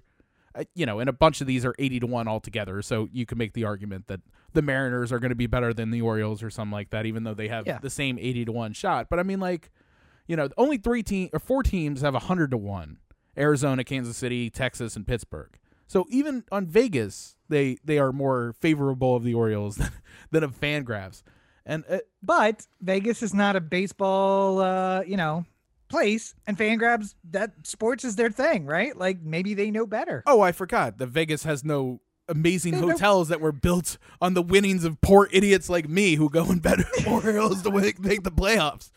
uh, 0.55 0.64
you 0.76 0.86
know, 0.86 0.99
and 0.99 1.09
a 1.09 1.14
bunch 1.14 1.41
of 1.41 1.47
these 1.47 1.66
are 1.66 1.74
eighty 1.80 1.99
to 1.99 2.05
one 2.07 2.28
altogether. 2.28 2.82
So 2.84 3.09
you 3.11 3.26
can 3.26 3.38
make 3.38 3.53
the 3.53 3.64
argument 3.64 4.07
that 4.07 4.22
the 4.53 4.61
Mariners 4.61 5.11
are 5.11 5.18
going 5.20 5.30
to 5.32 5.36
be 5.36 5.47
better 5.47 5.74
than 5.74 5.89
the 5.91 6.01
Orioles 6.01 6.43
or 6.43 6.49
something 6.51 6.72
like 6.72 6.91
that, 6.91 7.05
even 7.07 7.24
though 7.24 7.34
they 7.34 7.47
have 7.47 7.66
Yeah. 7.66 7.80
the 7.80 7.89
same 7.89 8.18
eighty 8.20 8.45
to 8.45 8.51
one 8.51 8.72
shot. 8.74 9.07
But 9.09 9.20
I 9.20 9.24
mean, 9.24 9.39
like, 9.39 9.72
you 10.28 10.36
know, 10.36 10.49
only 10.57 10.78
three 10.78 11.01
team 11.03 11.30
or 11.34 11.39
four 11.39 11.64
teams 11.64 12.01
have 12.01 12.14
hundred 12.16 12.51
to 12.51 12.57
one: 12.57 12.97
Arizona, 13.38 13.84
Kansas 13.84 14.16
City, 14.16 14.49
Texas, 14.49 14.95
and 14.95 15.07
Pittsburgh. 15.07 15.57
So 15.88 16.05
even 16.09 16.43
on 16.51 16.66
Vegas, 16.68 17.36
they 17.54 17.78
they 17.84 17.99
are 17.99 18.12
more 18.12 18.56
favorable 18.60 19.16
of 19.16 19.24
the 19.24 19.34
Orioles 19.34 19.76
than, 19.78 19.91
than 20.32 20.43
of 20.43 20.60
Fangraphs. 20.60 21.24
And 21.66 21.84
uh, 21.89 21.99
But 22.22 22.68
Vegas 22.82 23.24
is 23.24 23.34
not 23.34 23.56
a 23.56 23.62
baseball, 23.62 24.60
uh, 24.60 25.03
you 25.03 25.15
know, 25.15 25.45
place, 25.88 26.36
and 26.45 26.57
Fangraphs 26.57 27.15
that 27.32 27.52
sports 27.64 28.03
is 28.03 28.15
their 28.15 28.32
thing, 28.32 28.65
right? 28.65 28.98
Like 28.98 29.22
maybe 29.22 29.53
they 29.53 29.72
know 29.72 29.86
better. 29.86 30.23
Oh, 30.26 30.41
I 30.41 30.52
forgot. 30.52 30.98
The 30.98 31.07
Vegas 31.07 31.44
has 31.44 31.64
no 31.64 32.02
amazing 32.27 32.73
hotels 32.73 33.27
that 33.30 33.41
were 33.41 33.52
built 33.52 33.98
on 34.22 34.34
the 34.34 34.41
winnings 34.41 34.86
of 34.86 34.99
poor 35.02 35.30
idiots 35.32 35.69
like 35.69 35.88
me 35.90 36.15
who 36.15 36.30
go 36.30 36.45
and 36.45 36.61
bet 36.61 36.80
Orioles 37.07 37.61
to 37.64 37.72
make 37.72 38.23
the 38.23 38.32
playoffs. 38.32 38.91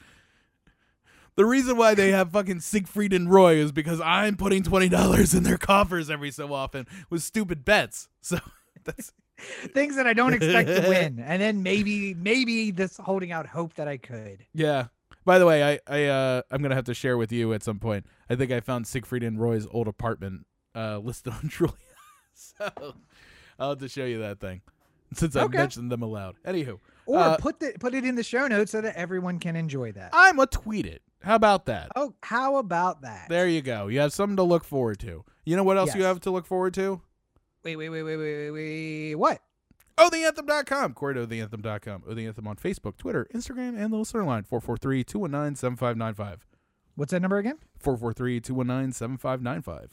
The 1.36 1.44
reason 1.44 1.76
why 1.76 1.94
they 1.94 2.10
have 2.12 2.32
fucking 2.32 2.60
Siegfried 2.60 3.12
and 3.12 3.30
Roy 3.30 3.56
is 3.56 3.70
because 3.72 4.00
I'm 4.00 4.36
putting 4.36 4.62
twenty 4.62 4.88
dollars 4.88 5.34
in 5.34 5.42
their 5.42 5.58
coffers 5.58 6.10
every 6.10 6.30
so 6.30 6.52
often 6.52 6.86
with 7.10 7.22
stupid 7.22 7.64
bets. 7.64 8.08
So 8.22 8.38
that's 8.84 9.12
Things 9.74 9.96
that 9.96 10.06
I 10.06 10.14
don't 10.14 10.32
expect 10.32 10.68
to 10.68 10.88
win, 10.88 11.18
and 11.24 11.40
then 11.42 11.62
maybe, 11.62 12.14
maybe 12.14 12.70
this 12.70 12.96
holding 12.96 13.30
out 13.32 13.46
hope 13.46 13.74
that 13.74 13.86
I 13.86 13.98
could. 13.98 14.46
yeah. 14.54 14.86
By 15.26 15.38
the 15.38 15.44
way, 15.46 15.62
I 15.62 15.80
I 15.86 16.04
uh, 16.06 16.42
I'm 16.50 16.62
gonna 16.62 16.74
have 16.76 16.84
to 16.84 16.94
share 16.94 17.16
with 17.18 17.30
you 17.32 17.52
at 17.52 17.62
some 17.62 17.78
point. 17.78 18.06
I 18.30 18.34
think 18.36 18.50
I 18.52 18.60
found 18.60 18.86
Siegfried 18.86 19.22
and 19.24 19.38
Roy's 19.40 19.66
old 19.70 19.88
apartment 19.88 20.46
uh, 20.74 20.98
listed 20.98 21.32
on 21.34 21.40
Trulia, 21.50 21.72
so 22.34 22.94
I'll 23.58 23.70
have 23.70 23.78
to 23.80 23.88
show 23.88 24.04
you 24.04 24.20
that 24.20 24.38
thing 24.40 24.62
since 25.14 25.34
I 25.36 25.42
Okay. 25.42 25.58
mentioned 25.58 25.90
them 25.92 26.02
aloud. 26.02 26.36
Anywho, 26.46 26.78
Or 27.06 27.18
Uh, 27.18 27.36
put 27.36 27.60
the 27.60 27.74
put 27.80 27.94
it 27.94 28.04
in 28.04 28.14
the 28.16 28.22
show 28.22 28.46
notes 28.46 28.72
so 28.72 28.80
that 28.80 28.96
everyone 28.96 29.38
can 29.38 29.56
enjoy 29.56 29.92
that. 29.92 30.10
I'm 30.12 30.38
a 30.38 30.46
tweet 30.46 30.86
it. 30.86 31.02
How 31.22 31.34
about 31.36 31.66
that? 31.66 31.88
oh, 31.96 32.14
how 32.22 32.56
about 32.56 33.02
that? 33.02 33.28
There 33.28 33.48
you 33.48 33.62
go. 33.62 33.88
You 33.88 34.00
have 34.00 34.12
something 34.12 34.36
to 34.36 34.42
look 34.42 34.64
forward 34.64 34.98
to. 35.00 35.24
You 35.44 35.56
know 35.56 35.64
what 35.64 35.76
else 35.78 35.94
you 35.94 36.04
have 36.04 36.20
to 36.20 36.30
look 36.30 36.46
forward 36.46 36.74
to? 36.74 37.00
Wait, 37.64 37.76
wait, 37.76 37.88
wait, 37.88 38.02
wait, 38.02 38.16
wait, 38.16 38.36
wait, 38.36 38.50
wait. 38.50 39.14
What? 39.16 39.40
Oh, 39.98 40.10
theanthem.com. 40.12 40.92
Corey 40.94 41.14
to 41.14 41.26
theanthem.com. 41.26 42.02
Oh, 42.06 42.14
the 42.14 42.26
anthem 42.26 42.46
on 42.46 42.56
Facebook, 42.56 42.96
Twitter, 42.96 43.26
Instagram, 43.34 43.76
and 43.82 43.92
the 43.92 43.96
listener 43.96 44.24
line 44.24 44.44
443 44.44 45.02
219 45.04 45.56
7595. 45.56 46.46
What's 46.96 47.12
that 47.12 47.20
number 47.20 47.38
again? 47.38 47.58
443-219-7595. 47.82 49.88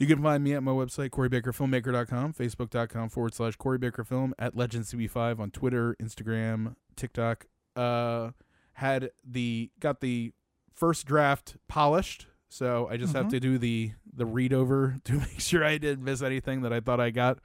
You 0.00 0.06
can 0.06 0.22
find 0.22 0.42
me 0.42 0.54
at 0.54 0.62
my 0.62 0.72
website, 0.72 1.10
CoreyBakerFilmmaker.com, 1.10 2.32
Facebook.com 2.32 3.10
forward 3.10 3.34
slash 3.34 3.56
CoreyBakerFilm, 3.58 3.80
Baker 3.80 4.02
Film, 4.04 4.34
at 4.38 4.54
LegendsCB5 4.56 5.38
on 5.38 5.50
Twitter, 5.50 5.94
Instagram, 6.02 6.74
TikTok. 6.96 7.46
Uh, 7.76 8.30
had 8.72 9.10
the 9.22 9.70
got 9.78 10.00
the 10.00 10.32
first 10.74 11.04
draft 11.06 11.56
polished, 11.68 12.26
so 12.48 12.88
I 12.90 12.96
just 12.96 13.14
have 13.14 13.26
Mhm. 13.26 13.30
to 13.30 13.40
do 13.40 13.58
the 13.58 13.92
the 14.10 14.24
read 14.24 14.54
over 14.54 14.96
to 15.04 15.12
make 15.12 15.38
sure 15.38 15.62
I 15.62 15.76
didn't 15.76 16.02
miss 16.02 16.22
anything 16.22 16.62
that 16.62 16.72
I 16.72 16.80
thought 16.80 16.98
I 16.98 17.10
got 17.10 17.38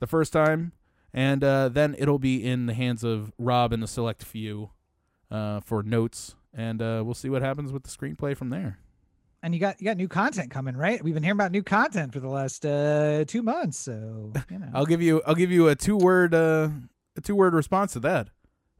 the 0.00 0.06
first 0.08 0.32
time, 0.32 0.72
and 1.14 1.44
uh, 1.44 1.68
then 1.68 1.94
it'll 1.96 2.18
be 2.18 2.44
in 2.44 2.66
the 2.66 2.74
hands 2.74 3.04
of 3.04 3.32
Rob 3.38 3.72
and 3.72 3.80
the 3.82 3.86
select 3.86 4.24
few 4.24 4.70
uh, 5.30 5.60
for 5.60 5.84
notes, 5.84 6.34
and 6.52 6.82
uh, 6.82 7.02
we'll 7.04 7.14
see 7.14 7.30
what 7.30 7.40
happens 7.42 7.72
with 7.72 7.84
the 7.84 7.88
screenplay 7.90 8.36
from 8.36 8.50
there. 8.50 8.78
And 9.42 9.54
you 9.54 9.60
got 9.60 9.80
you 9.80 9.84
got 9.84 9.96
new 9.96 10.08
content 10.08 10.50
coming, 10.50 10.76
right? 10.76 11.02
We've 11.02 11.14
been 11.14 11.22
hearing 11.22 11.36
about 11.36 11.52
new 11.52 11.62
content 11.62 12.12
for 12.12 12.18
the 12.18 12.28
last 12.28 12.66
uh, 12.66 13.24
two 13.24 13.42
months, 13.42 13.78
so 13.78 14.32
you 14.50 14.58
know. 14.58 14.68
I'll 14.74 14.86
give 14.86 15.00
you 15.00 15.22
I'll 15.26 15.36
give 15.36 15.52
you 15.52 15.68
a 15.68 15.76
two 15.76 15.96
word 15.96 16.34
uh, 16.34 16.70
a 17.16 17.20
two 17.20 17.36
word 17.36 17.54
response 17.54 17.92
to 17.92 18.00
that. 18.00 18.30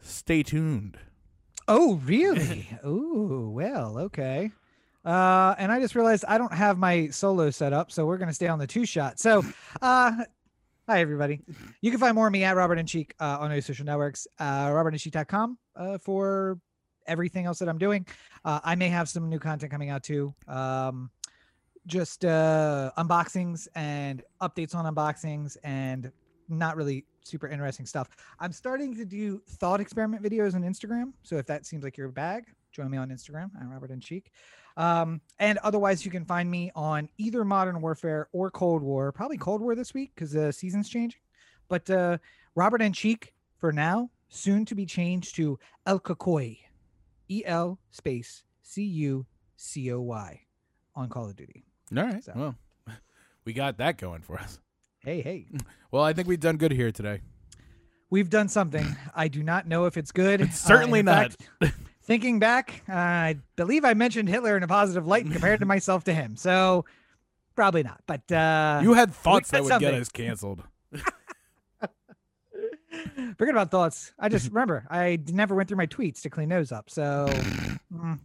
Stay 0.01 0.43
tuned. 0.43 0.99
Oh, 1.69 1.97
really? 2.05 2.69
oh, 2.83 3.51
well, 3.51 3.99
okay. 3.99 4.51
Uh, 5.05 5.55
and 5.59 5.71
I 5.71 5.81
just 5.81 5.95
realized 5.95 6.25
I 6.27 6.39
don't 6.39 6.53
have 6.53 6.79
my 6.79 7.09
solo 7.09 7.51
set 7.51 7.73
up, 7.73 7.93
so 7.93 8.05
we're 8.07 8.19
gonna 8.19 8.33
stay 8.33 8.49
on 8.49 8.59
the 8.59 8.67
two 8.67 8.85
shot. 8.85 9.21
So, 9.21 9.45
uh, 9.83 10.25
hi 10.89 11.01
everybody. 11.01 11.41
You 11.83 11.91
can 11.91 12.01
find 12.01 12.15
more 12.15 12.27
of 12.27 12.33
me 12.33 12.43
at 12.43 12.57
Robert 12.57 12.79
and 12.79 12.89
Cheek 12.89 13.15
uh, 13.21 13.39
on 13.39 13.51
those 13.51 13.65
social 13.67 13.85
networks. 13.85 14.27
Uh, 14.39 14.69
RobertandCheek.com 14.69 15.59
uh, 15.77 15.99
for 15.99 16.59
everything 17.09 17.47
else 17.47 17.59
that 17.59 17.69
I'm 17.69 17.79
doing. 17.79 18.07
Uh, 18.45 18.61
I 18.63 18.75
may 18.75 18.89
have 18.89 19.09
some 19.09 19.29
new 19.29 19.39
content 19.39 19.73
coming 19.73 19.91
out 19.91 20.05
too. 20.05 20.35
Um, 20.47 21.11
just 21.87 22.25
uh, 22.25 22.93
unboxings 22.99 23.67
and 23.75 24.23
updates 24.41 24.75
on 24.75 24.85
unboxings 24.93 25.57
and 25.65 26.13
not 26.49 26.77
really 26.77 27.05
super 27.25 27.49
interesting 27.49 27.87
stuff. 27.87 28.09
I'm 28.41 28.53
starting 28.53 28.95
to 28.97 29.05
do 29.05 29.43
thought 29.49 29.81
experiment 29.81 30.23
videos 30.23 30.55
on 30.55 30.63
Instagram. 30.63 31.13
So 31.23 31.37
if 31.37 31.47
that 31.47 31.67
seems 31.67 31.85
like 31.85 31.97
your 31.97 32.09
bag, 32.09 32.45
join 32.73 32.91
me 32.91 32.99
on 32.99 33.09
Instagram. 33.09 33.51
I'm 33.61 33.71
Robert 33.71 33.91
and 33.91 34.03
Cheek. 34.03 34.31
Um, 34.77 35.21
and 35.39 35.59
otherwise, 35.59 36.05
you 36.05 36.11
can 36.11 36.25
find 36.25 36.49
me 36.51 36.71
on 36.77 37.09
either 37.19 37.45
Modern 37.45 37.81
Warfare 37.81 38.29
or 38.33 38.51
Cold 38.51 38.83
War. 38.83 39.11
Probably 39.11 39.37
Cold 39.37 39.61
War 39.61 39.75
this 39.75 39.93
week 39.93 40.13
because 40.15 40.31
the 40.31 40.53
season's 40.53 40.89
changing. 40.89 41.21
But 41.69 41.91
uh, 41.91 42.19
Robert 42.55 42.81
and 42.81 42.95
Cheek 42.95 43.35
for 43.59 43.73
now, 43.73 44.11
soon 44.29 44.65
to 44.67 44.75
be 44.75 44.87
changed 44.87 45.35
to 45.37 45.59
El 45.87 46.01
Cucoy, 46.01 46.59
E 47.29 47.43
L 47.45 47.79
space 47.91 48.43
C 48.63 48.83
U 48.85 49.27
C 49.57 49.93
O 49.93 50.01
Y 50.01 50.41
on 50.95 51.09
Call 51.09 51.27
of 51.29 51.37
Duty. 51.37 51.65
All 51.97 52.03
right. 52.05 52.23
So- 52.25 52.33
Well, 52.35 52.55
we 53.45 53.53
got 53.53 53.79
that 53.79 53.99
going 53.99 54.23
for 54.23 54.39
us. 54.39 54.61
Hey, 55.01 55.21
hey. 55.23 55.47
Well, 55.91 56.03
I 56.03 56.13
think 56.13 56.29
we've 56.29 56.39
done 56.39 56.59
good 56.59 56.73
here 56.73 56.93
today. 56.93 57.23
We've 58.11 58.29
done 58.29 58.51
something. 58.51 58.85
I 59.15 59.29
do 59.29 59.43
not 59.43 59.67
know 59.67 59.87
if 59.87 59.97
it's 59.97 60.13
good. 60.13 60.43
It's 60.43 60.59
certainly 60.61 60.99
in 61.01 61.07
not. 61.07 61.35
fact, 61.63 61.75
thinking 62.03 62.39
back, 62.39 62.83
I 62.89 63.39
believe 63.57 63.87
I 63.87 63.95
mentioned 63.95 64.29
Hitler 64.29 64.55
in 64.55 64.63
a 64.63 64.69
positive 64.69 65.07
light 65.07 65.25
and 65.25 65.33
compared 65.33 65.61
to 65.61 65.67
myself 65.67 66.05
to 66.05 66.13
him. 66.13 66.37
So 66.37 66.85
probably 67.55 67.83
not. 67.85 68.03
But 68.07 68.31
uh, 68.31 68.81
You 68.83 68.93
had 68.93 69.15
thoughts 69.15 69.51
that 69.53 69.65
would 69.65 69.81
get 69.81 69.95
us 69.95 70.11
canceled. 70.11 70.63
Forget 73.37 73.55
about 73.55 73.71
thoughts. 73.71 74.13
I 74.19 74.29
just 74.29 74.49
remember 74.53 74.87
I 74.91 75.19
never 75.29 75.55
went 75.55 75.69
through 75.69 75.79
my 75.79 75.87
tweets 75.87 76.23
to 76.23 76.31
clean 76.31 76.49
those 76.49 76.73
up. 76.73 76.91
So 76.91 77.29
mm, 77.93 78.19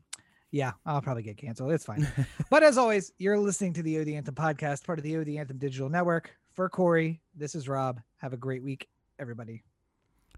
yeah, 0.51 0.73
I'll 0.85 1.01
probably 1.01 1.23
get 1.23 1.37
canceled. 1.37 1.71
It's 1.71 1.85
fine. 1.85 2.07
but 2.49 2.63
as 2.63 2.77
always, 2.77 3.11
you're 3.17 3.37
listening 3.37 3.73
to 3.73 3.83
the 3.83 3.97
O 3.99 4.03
the 4.03 4.15
Anthem 4.15 4.35
podcast, 4.35 4.85
part 4.85 4.99
of 4.99 5.03
the 5.03 5.17
O 5.17 5.23
the 5.23 5.37
Anthem 5.37 5.57
digital 5.57 5.89
network. 5.89 6.35
For 6.53 6.69
Corey, 6.69 7.21
this 7.35 7.55
is 7.55 7.67
Rob. 7.67 7.99
Have 8.17 8.33
a 8.33 8.37
great 8.37 8.63
week, 8.63 8.87
everybody. 9.17 9.63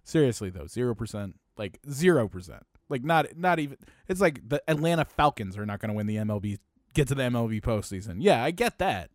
Seriously 0.04 0.50
though, 0.50 0.68
zero 0.68 0.96
percent, 0.96 1.36
like 1.58 1.80
zero 1.90 2.28
percent, 2.28 2.64
like 2.90 3.04
not 3.04 3.38
not 3.38 3.60
even. 3.60 3.78
It's 4.08 4.22
like 4.22 4.48
the 4.48 4.62
Atlanta 4.68 5.06
Falcons 5.06 5.58
are 5.58 5.66
not 5.66 5.80
going 5.80 5.90
to 5.90 5.96
win 5.96 6.08
the 6.08 6.18
MLB, 6.18 6.60
get 6.94 7.08
to 7.10 7.16
the 7.16 7.24
MLB 7.24 7.62
postseason. 7.62 8.18
Yeah, 8.20 8.44
I 8.44 8.52
get 8.52 8.80
that. 8.80 9.10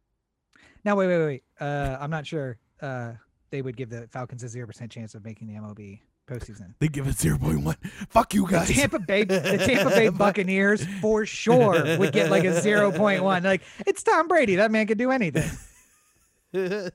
Now, 0.85 0.97
wait, 0.97 1.09
wait, 1.09 1.25
wait. 1.25 1.43
Uh, 1.61 1.97
I'm 2.01 2.11
not 2.11 2.27
sure 2.27 2.59
uh, 2.83 3.13
they 3.51 3.63
would 3.63 3.77
give 3.77 3.91
the 3.91 4.09
Falcons 4.09 4.43
a 4.43 4.49
zero 4.49 4.67
percent 4.67 4.91
chance 4.93 5.15
of 5.15 5.25
making 5.25 5.49
the 5.49 5.55
MLB 5.55 6.01
postseason. 6.29 6.75
They 6.79 6.89
give 6.89 7.07
it 7.07 7.15
zero 7.19 7.39
point 7.39 7.63
one. 7.63 7.77
Fuck 8.09 8.35
you 8.35 8.47
The 8.47 8.53
guys. 8.53 8.71
Tampa 8.71 8.99
Bay, 8.99 9.25
the 9.25 9.41
Tampa 9.41 9.91
Bay 9.91 10.09
Buccaneers, 10.11 10.85
for 11.01 11.27
sure, 11.27 11.99
would 11.99 12.13
get 12.13 12.31
like 12.31 12.45
a 12.45 12.61
zero 12.61 12.93
point 12.93 13.23
one. 13.23 13.43
Like 13.43 13.63
it's 13.87 14.03
Tom 14.03 14.29
Brady. 14.29 14.57
That 14.57 14.71
man 14.71 14.87
could 14.87 14.99
do 14.99 15.11
anything. 15.11 15.51